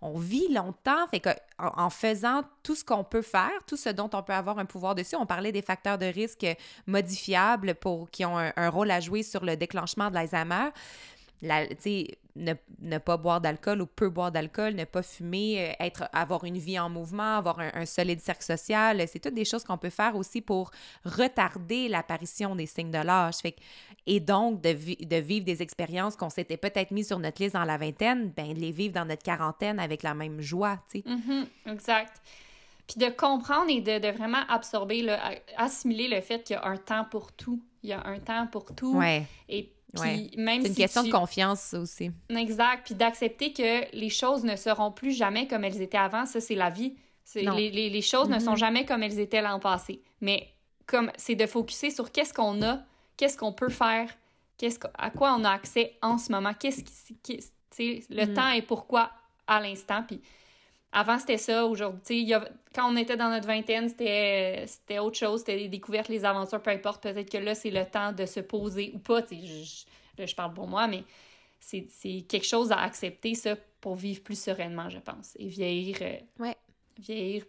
on 0.00 0.18
vit 0.18 0.52
longtemps, 0.52 1.06
fait 1.10 1.20
que 1.20 1.30
en, 1.58 1.90
faisant 1.90 2.42
tout 2.62 2.74
ce 2.74 2.84
qu'on 2.84 3.04
peut 3.04 3.22
faire, 3.22 3.52
tout 3.66 3.76
ce 3.76 3.88
dont 3.88 4.10
on 4.12 4.22
peut 4.22 4.32
avoir 4.32 4.58
un 4.58 4.64
pouvoir 4.64 4.94
dessus, 4.94 5.16
on 5.16 5.26
parlait 5.26 5.52
des 5.52 5.62
facteurs 5.62 5.98
de 5.98 6.06
risque 6.06 6.46
modifiables 6.86 7.74
pour 7.76 8.10
qui 8.10 8.24
ont 8.24 8.38
un, 8.38 8.52
un 8.56 8.68
rôle 8.70 8.90
à 8.90 9.00
jouer 9.00 9.22
sur 9.22 9.44
le 9.44 9.56
déclenchement 9.56 10.08
de 10.08 10.14
l'Alzheimer. 10.14 10.70
La, 11.42 11.66
ne, 12.36 12.54
ne 12.80 12.98
pas 12.98 13.16
boire 13.16 13.40
d'alcool 13.40 13.82
ou 13.82 13.86
peu 13.86 14.08
boire 14.08 14.30
d'alcool, 14.32 14.74
ne 14.74 14.84
pas 14.84 15.02
fumer, 15.02 15.70
euh, 15.70 15.84
être, 15.84 16.08
avoir 16.12 16.44
une 16.44 16.56
vie 16.56 16.78
en 16.78 16.88
mouvement, 16.88 17.36
avoir 17.36 17.58
un, 17.58 17.70
un 17.74 17.84
solide 17.84 18.20
cercle 18.20 18.44
social, 18.44 19.02
c'est 19.08 19.18
toutes 19.18 19.34
des 19.34 19.44
choses 19.44 19.64
qu'on 19.64 19.76
peut 19.76 19.90
faire 19.90 20.16
aussi 20.16 20.40
pour 20.40 20.70
retarder 21.04 21.88
l'apparition 21.88 22.54
des 22.56 22.66
signes 22.66 22.90
de 22.90 22.98
l'âge. 22.98 23.36
Fait 23.36 23.52
que- 23.52 23.60
et 24.06 24.20
donc, 24.20 24.60
de, 24.62 24.70
vi- 24.70 25.04
de 25.06 25.16
vivre 25.16 25.44
des 25.44 25.62
expériences 25.62 26.16
qu'on 26.16 26.30
s'était 26.30 26.56
peut-être 26.56 26.90
mis 26.90 27.04
sur 27.04 27.18
notre 27.18 27.42
liste 27.42 27.54
dans 27.54 27.64
la 27.64 27.76
vingtaine, 27.76 28.30
ben 28.30 28.54
de 28.54 28.58
les 28.60 28.70
vivre 28.72 28.94
dans 28.94 29.04
notre 29.04 29.22
quarantaine 29.22 29.78
avec 29.78 30.02
la 30.02 30.14
même 30.14 30.40
joie, 30.40 30.78
tu 30.90 31.00
sais. 31.00 31.04
Mhm, 31.08 31.46
exact. 31.66 32.22
Puis 32.86 32.96
de 32.98 33.10
comprendre 33.10 33.66
et 33.70 33.80
de, 33.80 33.98
de 33.98 34.08
vraiment 34.16 34.42
absorber, 34.48 35.08
a- 35.10 35.34
assimiler 35.56 36.08
le 36.08 36.20
fait 36.20 36.42
qu'il 36.42 36.54
y 36.54 36.58
a 36.58 36.64
un 36.66 36.76
temps 36.76 37.04
pour 37.04 37.32
tout. 37.32 37.60
Il 37.82 37.90
y 37.90 37.92
a 37.92 38.06
un 38.06 38.18
temps 38.18 38.46
pour 38.46 38.74
tout. 38.74 38.96
Ouais, 38.96 39.24
Et 39.48 39.72
Ouais. 40.00 40.30
c'est 40.34 40.54
une 40.56 40.66
si 40.66 40.74
question 40.74 41.02
tu- 41.02 41.08
de 41.10 41.12
confiance 41.14 41.74
aussi. 41.74 42.10
Exact. 42.30 42.86
Puis 42.86 42.94
d'accepter 42.94 43.52
que 43.52 43.94
les 43.96 44.08
choses 44.10 44.42
ne 44.44 44.56
seront 44.56 44.90
plus 44.90 45.12
jamais 45.12 45.46
comme 45.46 45.64
elles 45.64 45.80
étaient 45.82 45.98
avant. 45.98 46.24
Ça, 46.26 46.40
c'est 46.40 46.54
la 46.54 46.70
vie. 46.70 46.94
Les, 47.34 47.70
les- 47.70 47.90
les 47.90 48.02
choses 48.02 48.28
ne 48.28 48.38
sont 48.38 48.52
Mhm. 48.52 48.56
jamais 48.56 48.84
comme 48.86 49.02
elles 49.02 49.18
étaient 49.20 49.42
l'an 49.42 49.58
passé. 49.60 50.02
Mais 50.20 50.48
comme 50.86 51.10
c'est 51.16 51.34
de 51.34 51.46
focuser 51.46 51.90
sur 51.90 52.10
qu'est-ce 52.10 52.34
qu'on 52.34 52.60
a, 52.62 52.80
qu'est-ce 53.16 53.36
qu'on 53.38 53.52
peut 53.52 53.68
faire, 53.68 54.08
qu'est-ce 54.58 54.78
à 54.98 55.10
quoi 55.10 55.34
on 55.38 55.44
a 55.44 55.50
accès 55.50 55.94
en 56.02 56.18
ce 56.18 56.32
moment, 56.32 56.52
qu'est-ce 56.58 56.82
qui, 57.22 57.40
le 58.10 58.26
Mhm. 58.26 58.34
temps 58.34 58.50
et 58.50 58.62
pourquoi 58.62 59.10
à 59.46 59.60
l'instant. 59.60 60.02
Puis 60.06 60.20
avant, 60.92 61.18
c'était 61.18 61.38
ça. 61.38 61.64
Aujourd'hui, 61.66 62.32
quand 62.74 62.92
on 62.92 62.96
était 62.96 63.16
dans 63.16 63.30
notre 63.30 63.46
vingtaine, 63.46 63.88
c'était 63.88 64.64
c'était 64.66 64.98
autre 64.98 65.16
chose. 65.18 65.40
C'était 65.40 65.56
les 65.56 65.68
découvertes, 65.68 66.08
les 66.08 66.24
aventures, 66.24 66.62
peu 66.62 66.70
importe. 66.70 67.02
Peut-être 67.02 67.30
que 67.30 67.38
là, 67.38 67.54
c'est 67.54 67.70
le 67.70 67.84
temps 67.86 68.12
de 68.12 68.26
se 68.26 68.40
poser 68.40 68.92
ou 68.94 68.98
pas. 68.98 69.20
je- 69.30 69.36
je- 69.36 69.84
là, 70.18 70.26
je 70.26 70.34
parle 70.34 70.52
pour 70.52 70.68
moi, 70.68 70.86
mais 70.88 71.04
c'est 71.60 71.86
c'est 71.90 72.22
quelque 72.28 72.46
chose 72.46 72.70
à 72.72 72.80
accepter, 72.80 73.34
ça, 73.34 73.56
pour 73.80 73.94
vivre 73.96 74.22
plus 74.22 74.38
sereinement, 74.40 74.88
je 74.90 74.98
pense. 74.98 75.34
Et 75.38 75.48
vieillir, 75.48 75.96
euh, 76.02 76.16
Ouais. 76.38 76.56
vieillir 76.98 77.44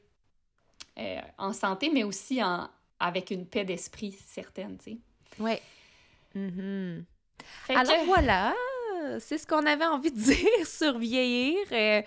euh, 0.99 1.19
en 1.39 1.53
santé, 1.53 1.89
mais 1.91 2.03
aussi 2.03 2.41
en, 2.43 2.69
avec 2.99 3.31
une 3.31 3.45
paix 3.47 3.65
d'esprit 3.65 4.11
certaine, 4.27 4.77
tu 4.77 4.91
sais. 4.91 4.97
Ouais. 5.39 5.59
Mhm. 6.35 7.03
Fait 7.65 7.75
Alors 7.75 7.93
que- 7.99 8.05
voilà, 8.05 8.53
c'est 9.19 9.37
ce 9.37 9.45
qu'on 9.47 9.65
avait 9.65 9.85
envie 9.85 10.11
de 10.11 10.15
dire 10.59 10.67
sur 10.67 10.97
vieillir. 10.97 11.57
Euh, 11.71 12.01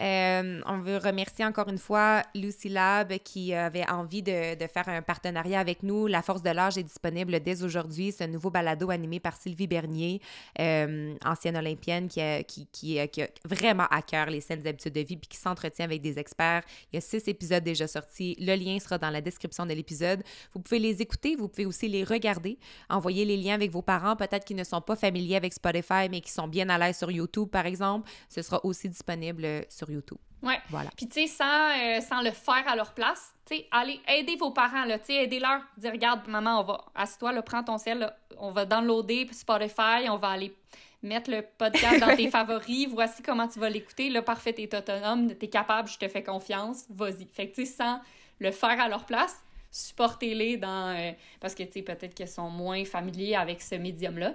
euh, 0.00 0.60
on 0.66 0.78
veut 0.78 0.98
remercier 0.98 1.44
encore 1.44 1.68
une 1.68 1.78
fois 1.78 2.22
Lucy 2.34 2.68
Lab 2.68 3.16
qui 3.18 3.54
avait 3.54 3.88
envie 3.88 4.22
de, 4.22 4.32
faire 4.72 4.88
un 4.88 5.02
partenariat 5.02 5.60
avec 5.60 5.82
nous. 5.82 6.06
La 6.06 6.22
Force 6.22 6.42
de 6.42 6.50
l'âge 6.50 6.76
est 6.76 6.82
disponible 6.82 7.40
dès 7.40 7.62
aujourd'hui. 7.62 8.14
Un 8.20 8.26
nouveau 8.26 8.50
balado 8.50 8.90
animé 8.90 9.20
par 9.20 9.36
Sylvie 9.36 9.66
Bernier, 9.66 10.20
euh, 10.58 11.14
ancienne 11.24 11.56
olympienne 11.56 12.08
qui 12.08 12.20
a 12.20 13.06
vraiment 13.44 13.86
à 13.90 14.02
cœur 14.02 14.26
les 14.26 14.40
saines 14.40 14.66
habitudes 14.66 14.92
de 14.92 15.00
vie 15.00 15.16
puis 15.16 15.28
qui 15.28 15.38
s'entretient 15.38 15.84
avec 15.84 16.02
des 16.02 16.18
experts. 16.18 16.62
Il 16.92 16.96
y 16.96 16.98
a 16.98 17.00
six 17.00 17.26
épisodes 17.28 17.64
déjà 17.64 17.86
sortis. 17.86 18.36
Le 18.38 18.54
lien 18.54 18.78
sera 18.78 18.98
dans 18.98 19.10
la 19.10 19.20
description 19.20 19.64
de 19.64 19.72
l'épisode. 19.72 20.22
Vous 20.54 20.60
pouvez 20.60 20.78
les 20.78 21.00
écouter, 21.00 21.36
vous 21.36 21.48
pouvez 21.48 21.66
aussi 21.66 21.88
les 21.88 22.04
regarder. 22.04 22.58
Envoyez 22.90 23.24
les 23.24 23.36
liens 23.36 23.54
avec 23.54 23.70
vos 23.70 23.82
parents, 23.82 24.16
peut-être 24.16 24.44
qui 24.44 24.54
ne 24.54 24.64
sont 24.64 24.80
pas 24.80 24.96
familiers 24.96 25.36
avec 25.36 25.52
Spotify, 25.52 26.08
mais 26.10 26.20
qui 26.20 26.30
sont 26.30 26.48
bien 26.48 26.68
à 26.68 26.78
l'aise 26.78 26.98
sur 26.98 27.10
YouTube, 27.10 27.48
par 27.48 27.66
exemple. 27.66 28.10
Ce 28.28 28.42
sera 28.42 28.64
aussi 28.64 28.88
disponible 28.88 29.64
sur 29.68 29.85
YouTube. 29.90 30.18
Ouais. 30.42 30.58
Voilà. 30.68 30.90
Puis, 30.96 31.08
tu 31.08 31.20
sais, 31.20 31.26
sans, 31.26 31.70
euh, 31.78 32.00
sans 32.00 32.22
le 32.22 32.30
faire 32.30 32.66
à 32.66 32.76
leur 32.76 32.92
place, 32.92 33.34
tu 33.46 33.56
sais, 33.56 33.66
allez 33.70 34.00
aider 34.08 34.36
vos 34.36 34.50
parents, 34.50 34.84
là, 34.84 34.98
tu 34.98 35.06
sais, 35.06 35.24
aidez-leur. 35.24 35.60
Dire, 35.76 35.92
regarde, 35.92 36.26
maman, 36.28 36.60
on 36.60 36.64
va, 36.64 36.84
assieds-toi, 36.94 37.32
là, 37.32 37.42
prends 37.42 37.62
ton 37.62 37.76
là, 37.94 38.16
on 38.38 38.50
va 38.50 38.64
downloader 38.64 39.28
Spotify, 39.32 40.08
on 40.08 40.16
va 40.18 40.28
aller 40.30 40.54
mettre 41.02 41.30
le 41.30 41.42
podcast 41.42 42.00
dans 42.00 42.14
tes 42.16 42.28
favoris, 42.30 42.88
voici 42.88 43.22
comment 43.22 43.48
tu 43.48 43.58
vas 43.58 43.70
l'écouter, 43.70 44.10
là, 44.10 44.22
parfait, 44.22 44.52
t'es 44.52 44.74
autonome, 44.76 45.34
t'es 45.34 45.48
capable, 45.48 45.88
je 45.88 45.98
te 45.98 46.08
fais 46.08 46.22
confiance, 46.22 46.84
vas-y. 46.90 47.26
Fait 47.26 47.48
que, 47.48 47.54
tu 47.54 47.66
sais, 47.66 47.72
sans 47.72 48.00
le 48.38 48.50
faire 48.50 48.80
à 48.80 48.88
leur 48.88 49.04
place, 49.04 49.36
supportez-les 49.70 50.56
dans... 50.56 50.96
euh, 50.96 51.12
parce 51.40 51.54
que, 51.54 51.62
tu 51.62 51.72
sais, 51.72 51.82
peut-être 51.82 52.14
qu'ils 52.14 52.28
sont 52.28 52.50
moins 52.50 52.84
familiers 52.84 53.36
avec 53.36 53.62
ce 53.62 53.74
médium-là. 53.74 54.34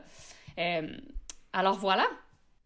Euh, 0.58 0.98
alors, 1.54 1.78
voilà, 1.78 2.06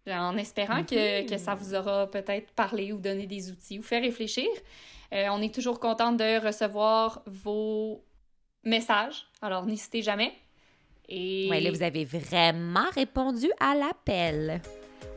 en 0.08 0.38
espérant 0.38 0.84
que, 0.84 1.28
que 1.28 1.38
ça 1.38 1.56
vous 1.56 1.74
aura 1.74 2.08
peut-être 2.10 2.52
parlé 2.52 2.92
ou 2.94 2.98
donné 3.00 3.26
des 3.28 3.50
outils 3.52 3.80
ou 3.80 3.84
fait 3.84 4.00
réfléchir. 4.00 4.48
Euh, 5.14 5.28
on 5.32 5.42
est 5.42 5.54
toujours 5.54 5.80
contente 5.80 6.18
de 6.18 6.46
recevoir 6.46 7.22
vos 7.26 8.04
messages, 8.64 9.26
alors 9.42 9.66
n'hésitez 9.66 10.02
jamais. 10.02 10.34
Et 11.08 11.48
Ouais, 11.50 11.60
là, 11.62 11.70
vous 11.72 11.84
avez 11.84 12.04
vraiment 12.06 12.90
répondu 12.94 13.48
à 13.60 13.76
l'appel. 13.76 14.62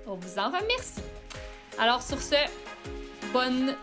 on 0.07 0.15
vous 0.15 0.39
en 0.39 0.47
remercie. 0.49 1.03
Alors 1.79 2.03
sur 2.03 2.21
ce, 2.21 2.35
bonne 3.33 3.75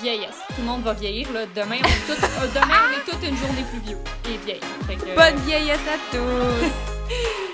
vieillesse. 0.00 0.38
Tout 0.48 0.60
le 0.60 0.66
monde 0.66 0.82
va 0.82 0.92
vieillir. 0.94 1.30
Là. 1.32 1.44
Demain, 1.46 1.76
on 1.82 1.86
est 1.86 2.06
toutes, 2.14 2.22
euh, 2.24 2.48
demain, 2.54 2.80
on 2.88 2.98
est 2.98 3.10
toute 3.10 3.28
une 3.28 3.36
journée 3.36 3.64
plus 3.70 3.80
vieux 3.80 3.98
et 4.32 4.36
vieille. 4.38 4.60
Que, 4.86 5.14
Bonne 5.14 5.40
vieillesse 5.44 5.86
à 5.88 5.98
tous! 6.10 7.44